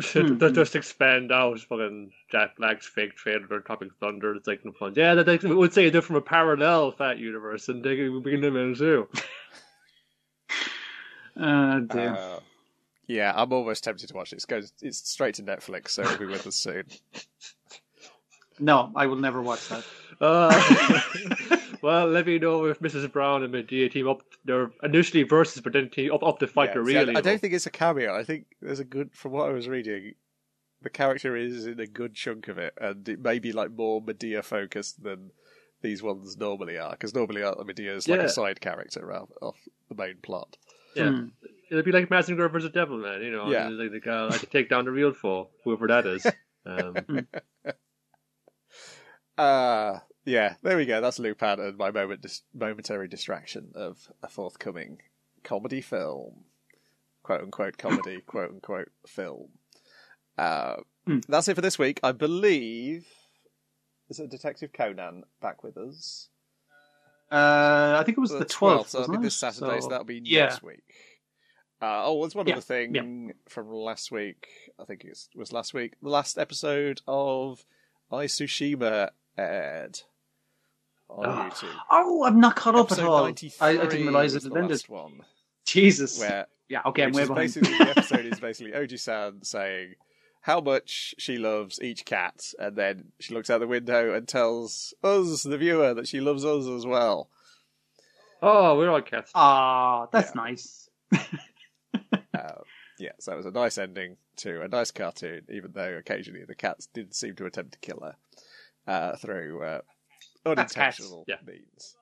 Hmm. 0.00 0.38
Just 0.52 0.74
expand 0.74 1.30
out 1.30 1.60
fucking 1.60 2.10
Jack 2.30 2.56
Black's 2.56 2.86
fake 2.86 3.14
trailer 3.14 3.46
or 3.50 3.60
Tropic 3.60 3.90
Thunder. 4.00 4.34
It's 4.34 4.48
like 4.48 4.64
no 4.64 4.72
fun. 4.72 4.94
Yeah, 4.96 5.14
that, 5.14 5.26
they 5.26 5.36
would 5.48 5.72
say 5.72 5.88
they're 5.88 6.02
from 6.02 6.16
a 6.16 6.20
parallel 6.20 6.90
fat 6.90 7.18
universe 7.18 7.68
and 7.68 7.82
they 7.84 7.96
could 7.96 8.22
bring 8.22 8.40
them 8.40 8.56
in 8.56 8.74
too. 8.74 9.08
uh, 11.40 11.78
dear. 11.92 12.14
Uh, 12.14 12.40
yeah, 13.06 13.32
I'm 13.36 13.52
almost 13.52 13.84
tempted 13.84 14.08
to 14.08 14.14
watch 14.14 14.32
it. 14.32 14.36
It's, 14.36 14.46
goes, 14.46 14.72
it's 14.80 15.08
straight 15.08 15.34
to 15.36 15.42
Netflix, 15.42 15.90
so 15.90 16.02
it'll 16.02 16.18
be 16.18 16.26
with 16.26 16.46
us 16.46 16.56
soon. 16.56 16.86
no, 18.58 18.90
I 18.96 19.06
will 19.06 19.16
never 19.16 19.42
watch 19.42 19.68
that. 19.68 19.84
Uh, 20.20 21.56
well, 21.84 22.06
let 22.08 22.26
me 22.26 22.38
know 22.38 22.64
if 22.64 22.80
Mrs. 22.80 23.12
Brown 23.12 23.42
and 23.44 23.52
Madea 23.52 23.90
team 23.92 24.08
up. 24.08 24.22
They're 24.44 24.70
initially 24.82 25.22
versus, 25.22 25.62
but 25.62 25.72
then 25.74 25.90
team 25.90 26.12
up 26.12 26.22
up 26.22 26.38
to 26.40 26.46
fight 26.46 26.70
Yeah, 26.74 26.80
the 26.82 26.86
see, 26.86 26.98
I- 26.98 27.18
I, 27.18 27.20
don't 27.20 27.40
think 27.40 27.52
it's 27.54 27.66
a 27.66 27.70
cameo. 27.70 28.14
I 28.18 28.24
think 28.24 28.46
there's 28.60 28.80
a 28.80 28.84
good, 28.84 29.10
from 29.14 29.32
what 29.32 29.48
I 29.48 29.52
was 29.52 29.68
reading, 29.68 30.14
the 30.82 30.90
character 30.90 31.36
is 31.36 31.66
in 31.66 31.78
a 31.80 31.86
good 31.86 32.14
chunk 32.14 32.48
of 32.48 32.58
it, 32.58 32.74
and 32.80 33.08
it 33.08 33.20
may 33.20 33.38
be 33.38 33.52
like 33.52 33.70
more 33.70 34.02
Madea 34.02 34.42
focused 34.42 35.02
than 35.02 35.30
these 35.82 36.02
ones 36.02 36.36
normally 36.38 36.78
are, 36.78 36.92
because 36.92 37.14
normally 37.14 37.42
Medea 37.64 37.94
is 37.94 38.08
like 38.08 38.20
Yeah. 38.20 38.26
a 38.26 38.30
side 38.30 38.60
character 38.60 39.12
off, 39.12 39.28
off 39.42 39.56
the 39.88 39.94
main 39.94 40.16
plot. 40.22 40.56
Yeah. 40.96 41.10
Hmm. 41.10 41.26
It'd 41.70 41.84
be 41.84 41.92
like 41.92 42.08
Mazinger 42.08 42.50
versus 42.50 42.70
Devil 42.72 42.98
Man, 42.98 43.22
you 43.22 43.30
know. 43.32 43.50
Yeah. 43.50 43.68
Yeah. 43.68 43.74
Like 43.74 43.90
the 43.90 44.00
guy 44.00 44.28
I 44.28 44.38
could 44.38 44.50
take 44.50 44.68
down 44.70 44.84
the 44.84 44.90
real 44.90 45.12
foe, 45.12 45.48
whoever 45.64 45.86
that 45.88 46.06
is. 46.06 46.26
Um, 46.66 46.94
Uh, 49.36 49.98
yeah, 50.24 50.54
there 50.62 50.76
we 50.76 50.86
go. 50.86 51.00
That's 51.00 51.18
Lupin 51.18 51.60
and 51.60 51.76
my 51.76 51.90
moment 51.90 52.22
dis- 52.22 52.42
momentary 52.54 53.08
distraction 53.08 53.72
of 53.74 54.08
a 54.22 54.28
forthcoming 54.28 54.98
comedy 55.42 55.80
film. 55.80 56.44
Quote 57.22 57.42
unquote 57.42 57.78
comedy, 57.78 58.20
quote 58.26 58.50
unquote 58.50 58.90
film. 59.06 59.48
Uh, 60.36 60.76
Hmm. 61.06 61.18
That's 61.28 61.48
it 61.48 61.54
for 61.54 61.60
this 61.60 61.78
week. 61.78 62.00
I 62.02 62.12
believe. 62.12 63.06
Is 64.08 64.20
it 64.20 64.30
Detective 64.30 64.72
Conan 64.72 65.24
back 65.40 65.62
with 65.62 65.76
us? 65.76 66.28
Uh, 67.30 67.96
I 67.98 68.02
think 68.04 68.16
it 68.16 68.20
was 68.20 68.30
the 68.30 68.44
12th, 68.44 68.48
twelfth. 68.48 68.90
so 68.90 69.00
that'll 69.00 69.16
be 69.18 69.22
this 69.24 69.36
Saturday, 69.36 69.80
so, 69.80 69.88
that'll 69.88 70.04
be 70.04 70.20
yeah. 70.24 70.44
next 70.44 70.62
week. 70.62 70.84
Uh, 71.82 72.04
oh, 72.04 72.20
there's 72.20 72.34
one 72.34 72.46
Yeah, 72.46 72.54
other 72.54 72.62
thing 72.62 73.32
from 73.48 73.68
last 73.70 74.10
week. 74.12 74.46
I 74.78 74.84
think 74.84 75.04
it 75.04 75.18
was 75.36 75.52
last 75.52 75.74
week. 75.74 75.94
The 76.02 76.08
last 76.08 76.38
episode 76.38 77.02
of 77.06 77.64
I 78.10 78.24
Tsushima 78.26 79.10
aired 79.36 80.00
on 81.18 81.26
Ah. 81.26 81.48
YouTube. 81.50 81.74
Oh, 81.90 82.24
I'm 82.24 82.40
not 82.40 82.56
caught 82.56 82.74
up 82.74 82.92
at 82.92 82.98
all. 83.00 83.24
I, 83.26 83.30
I 83.30 83.32
didn't 83.32 84.02
realize 84.02 84.34
was 84.34 84.44
it 84.44 84.48
the 84.50 84.54
had 84.54 84.64
ended. 84.64 84.70
last 84.72 84.88
one. 84.88 85.20
Jesus. 85.66 86.18
Where 86.18 86.46
yeah. 86.68 86.82
Okay, 86.86 87.04
I'm 87.04 87.12
way 87.12 87.22
behind. 87.22 87.36
basically 87.36 87.76
the 87.78 87.90
episode 87.96 88.24
is 88.26 88.40
basically 88.40 88.72
Oji-san 88.72 89.42
saying 89.44 89.94
how 90.42 90.60
much 90.60 91.14
she 91.18 91.38
loves 91.38 91.80
each 91.82 92.04
cat, 92.04 92.52
and 92.58 92.76
then 92.76 93.12
she 93.20 93.32
looks 93.34 93.48
out 93.50 93.60
the 93.60 93.66
window 93.66 94.12
and 94.14 94.28
tells 94.28 94.92
us, 95.02 95.42
the 95.42 95.56
viewer, 95.56 95.94
that 95.94 96.06
she 96.08 96.20
loves 96.20 96.44
us 96.44 96.66
as 96.66 96.84
well. 96.86 97.30
oh, 98.42 98.76
we're 98.76 98.90
all 98.90 99.00
cats. 99.00 99.30
Ah, 99.34 100.06
that's 100.12 100.32
Yeah. 100.34 100.42
nice. 100.42 100.90
Uh, 101.12 101.18
yeah, 102.98 103.12
so 103.18 103.32
it 103.32 103.36
was 103.36 103.46
a 103.46 103.50
nice 103.50 103.78
ending 103.78 104.16
to 104.36 104.60
a 104.62 104.68
nice 104.68 104.90
cartoon, 104.90 105.42
even 105.48 105.72
though 105.72 105.94
occasionally 105.96 106.44
the 106.44 106.54
cats 106.54 106.88
did 106.92 107.14
seem 107.14 107.34
to 107.36 107.46
attempt 107.46 107.72
to 107.72 107.78
kill 107.78 108.00
her 108.02 108.16
uh, 108.86 109.16
through 109.16 109.62
uh, 109.62 109.64
That's 109.76 109.84
cats, 109.86 109.93
unintentional 110.46 111.24
yeah. 111.26 111.36
means. 111.46 111.96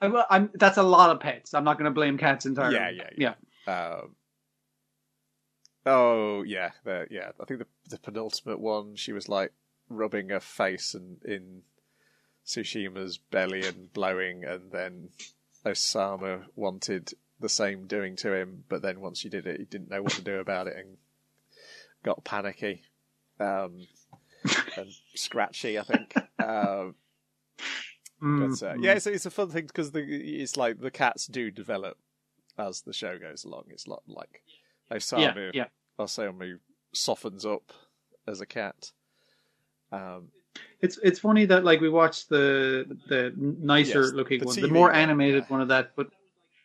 I, 0.00 0.08
well, 0.08 0.26
I'm, 0.28 0.50
that's 0.54 0.78
a 0.78 0.82
lot 0.82 1.10
of 1.10 1.20
pets. 1.20 1.54
I'm 1.54 1.64
not 1.64 1.78
going 1.78 1.86
to 1.86 1.94
blame 1.94 2.18
cats 2.18 2.46
entirely. 2.46 2.76
Yeah, 2.76 2.90
yeah, 3.16 3.34
yeah. 3.66 3.72
Um, 3.72 4.16
oh 5.86 6.42
yeah, 6.42 6.70
the, 6.84 7.06
yeah. 7.10 7.30
I 7.40 7.44
think 7.44 7.60
the 7.60 7.66
the 7.88 7.98
penultimate 7.98 8.60
one, 8.60 8.96
she 8.96 9.12
was 9.12 9.28
like 9.28 9.52
rubbing 9.88 10.30
her 10.30 10.40
face 10.40 10.94
and 10.94 11.22
in 11.24 11.62
Tsushima's 12.44 13.18
belly 13.18 13.66
and 13.66 13.92
blowing, 13.92 14.44
and 14.44 14.70
then 14.70 15.10
Osamu 15.64 16.44
wanted 16.54 17.12
the 17.40 17.48
same 17.48 17.86
doing 17.86 18.16
to 18.16 18.32
him, 18.32 18.64
but 18.68 18.82
then 18.82 19.00
once 19.00 19.18
she 19.18 19.28
did 19.28 19.46
it, 19.46 19.58
he 19.58 19.64
didn't 19.64 19.90
know 19.90 20.02
what 20.02 20.12
to 20.12 20.22
do 20.22 20.38
about 20.38 20.66
it 20.66 20.76
and 20.76 20.96
got 22.04 22.24
panicky 22.24 22.82
um, 23.40 23.86
and 24.76 24.90
scratchy. 25.14 25.78
I 25.78 25.82
think. 25.82 26.14
Um, 26.44 26.96
Mm, 28.24 28.40
but 28.58 28.66
uh, 28.66 28.74
mm. 28.74 28.82
yeah, 28.84 28.92
it's, 28.92 29.06
it's 29.06 29.26
a 29.26 29.30
fun 29.30 29.50
thing 29.50 29.66
because 29.66 29.90
it's 29.94 30.56
like 30.56 30.80
the 30.80 30.90
cats 30.90 31.26
do 31.26 31.50
develop 31.50 31.98
as 32.58 32.80
the 32.82 32.92
show 32.92 33.18
goes 33.18 33.44
along. 33.44 33.64
It's 33.70 33.86
not 33.86 34.02
like 34.06 34.42
Osamu, 34.90 35.50
yeah. 35.52 35.66
Osamu 35.98 36.58
softens 36.92 37.44
up 37.44 37.72
as 38.26 38.40
a 38.40 38.46
cat. 38.46 38.92
Um, 39.92 40.28
It's 40.80 40.98
it's 41.02 41.18
funny 41.20 41.44
that 41.46 41.64
like 41.64 41.80
we 41.80 41.88
watched 41.90 42.28
the 42.28 42.86
the 43.08 43.32
nicer 43.36 44.02
Yes, 44.02 44.12
looking 44.12 44.40
the 44.40 44.46
one, 44.46 44.56
TV 44.56 44.60
the 44.62 44.68
more 44.68 44.92
animated 44.92 45.42
yeah. 45.44 45.48
one 45.48 45.60
of 45.60 45.68
that, 45.68 45.92
but 45.96 46.08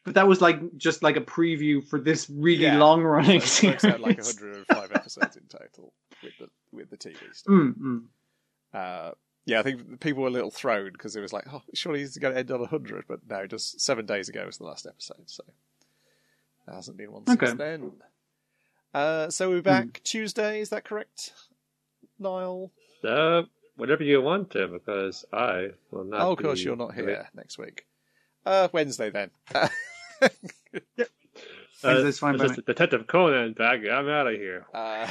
but 0.06 0.14
that 0.14 0.27
was 0.27 0.41
like 0.41 0.60
just 0.77 1.03
like 1.03 1.18
a 1.18 1.22
preview 1.22 1.86
for 1.86 1.99
this 1.99 2.30
really 2.30 2.64
Yeah. 2.64 2.77
long 2.77 3.03
running 3.03 3.41
so 3.41 3.68
it 3.69 3.81
series. 3.81 3.86
out 3.95 3.99
like 3.99 4.18
105 4.18 4.91
episodes 4.94 5.36
in 5.36 5.44
total 5.49 5.94
with 6.23 6.38
the 6.40 6.49
with 6.72 6.90
the 6.90 6.98
TV 6.98 7.18
stuff. 7.34 7.52
Mm, 7.53 7.73
mm. 7.77 8.03
Uh, 8.73 9.11
yeah, 9.50 9.60
I 9.60 9.64
think 9.64 10.00
people 10.00 10.22
were 10.22 10.30
a 10.30 10.32
little 10.32 10.52
thrown 10.52 10.92
because 10.92 11.16
it 11.16 11.22
was 11.22 11.34
like, 11.34 11.52
oh, 11.52 11.64
surely 11.74 12.00
he's 12.00 12.18
going 12.18 12.34
to 12.34 12.40
end 12.40 12.52
on 12.52 12.60
100, 12.60 13.06
but 13.08 13.20
no, 13.28 13.48
just 13.48 13.82
seven 13.82 14.06
days 14.06 14.30
ago 14.30 14.46
was 14.46 14.60
the 14.60 14.64
last 14.66 14.86
episode, 14.86 15.24
so 15.26 15.44
there 16.68 16.76
hasn't 16.76 16.98
been 16.98 17.12
one 17.12 17.26
since 17.26 17.54
then. 17.54 17.92
Uh, 18.94 19.30
so 19.30 19.50
we're 19.50 19.62
back 19.62 20.02
Tuesday, 20.04 20.62
is 20.62 20.70
that 20.70 20.86
correct, 20.86 21.34
Niall? 22.20 22.72
Uh, 23.04 23.42
whatever 23.76 24.04
you 24.04 24.22
want 24.22 24.52
to, 24.52 24.68
because 24.68 25.26
I 25.34 25.70
will 25.90 26.04
not. 26.04 26.22
oh, 26.22 26.32
of 26.34 26.38
course, 26.38 26.60
be- 26.60 26.66
you're 26.66 26.76
not 26.76 26.94
here 26.94 27.28
next 27.36 27.58
week. 27.58 27.88
Uh, 28.46 28.68
Wednesday 28.72 29.10
then. 29.10 29.32
Uh, 31.82 31.88
Wednesday's 31.88 32.20
fine 32.20 32.36
by 32.38 32.46
this 32.46 32.58
is 32.58 32.64
Detective 32.66 33.08
Conan 33.08 33.54
back. 33.54 33.80
I'm 33.90 34.10
out 34.10 34.28
of 34.28 34.34
here. 34.34 34.66
uh, 34.74 35.08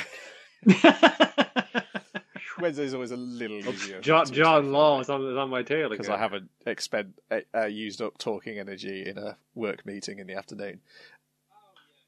Wednesday's 2.62 2.94
always 2.94 3.10
a 3.10 3.16
little 3.16 3.58
easier. 3.58 4.00
John, 4.00 4.26
John 4.26 4.72
Law 4.72 5.00
is 5.00 5.08
on, 5.08 5.24
is 5.26 5.36
on 5.36 5.50
my 5.50 5.62
tail 5.62 5.88
because. 5.88 6.08
I 6.08 6.18
haven't 6.18 6.50
expend 6.66 7.14
uh, 7.30 7.40
uh, 7.54 7.66
used 7.66 8.02
up 8.02 8.18
talking 8.18 8.58
energy 8.58 9.08
in 9.08 9.18
a 9.18 9.36
work 9.54 9.84
meeting 9.86 10.18
in 10.18 10.26
the 10.26 10.34
afternoon. 10.34 10.80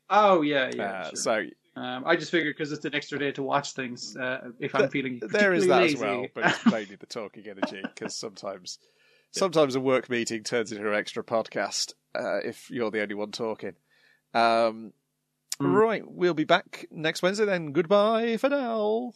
oh 0.09 0.43
yeah, 0.43 0.71
yeah. 0.75 0.83
uh, 0.83 1.05
sure. 1.09 1.17
So 1.17 1.45
Um, 1.77 2.05
I 2.07 2.17
just 2.17 2.31
figured 2.31 2.57
because 2.57 2.73
it's 2.73 2.85
an 2.85 2.95
extra 2.95 3.19
day 3.19 3.33
to 3.33 3.43
watch 3.43 3.73
things. 3.73 4.17
Uh, 4.17 4.51
if 4.59 4.75
I'm 4.75 4.89
feeling 4.89 5.21
there 5.31 5.53
is 5.53 5.67
that 5.67 5.83
particularly 5.83 5.95
as 5.95 6.01
well, 6.01 6.27
but 6.35 6.47
it's 6.47 6.67
mainly 6.73 6.97
the 6.97 7.07
talking 7.07 7.47
energy 7.47 7.83
because 7.83 8.15
sometimes, 8.15 8.79
sometimes 9.31 9.75
a 9.75 9.81
work 9.81 10.11
meeting 10.11 10.43
turns 10.43 10.73
into 10.73 10.89
an 10.89 10.95
extra 10.95 11.23
podcast 11.23 11.95
uh, 12.15 12.39
if 12.39 12.71
you're 12.71 12.91
the 12.91 13.03
only 13.03 13.15
one 13.15 13.31
talking. 13.33 13.75
Um, 14.35 14.93
Mm. 15.61 15.75
Right, 15.75 16.03
we'll 16.11 16.33
be 16.33 16.45
back 16.45 16.87
next 16.91 17.21
Wednesday 17.21 17.45
then. 17.45 17.73
Goodbye 17.73 18.39
for 18.39 18.49
now. 18.49 19.13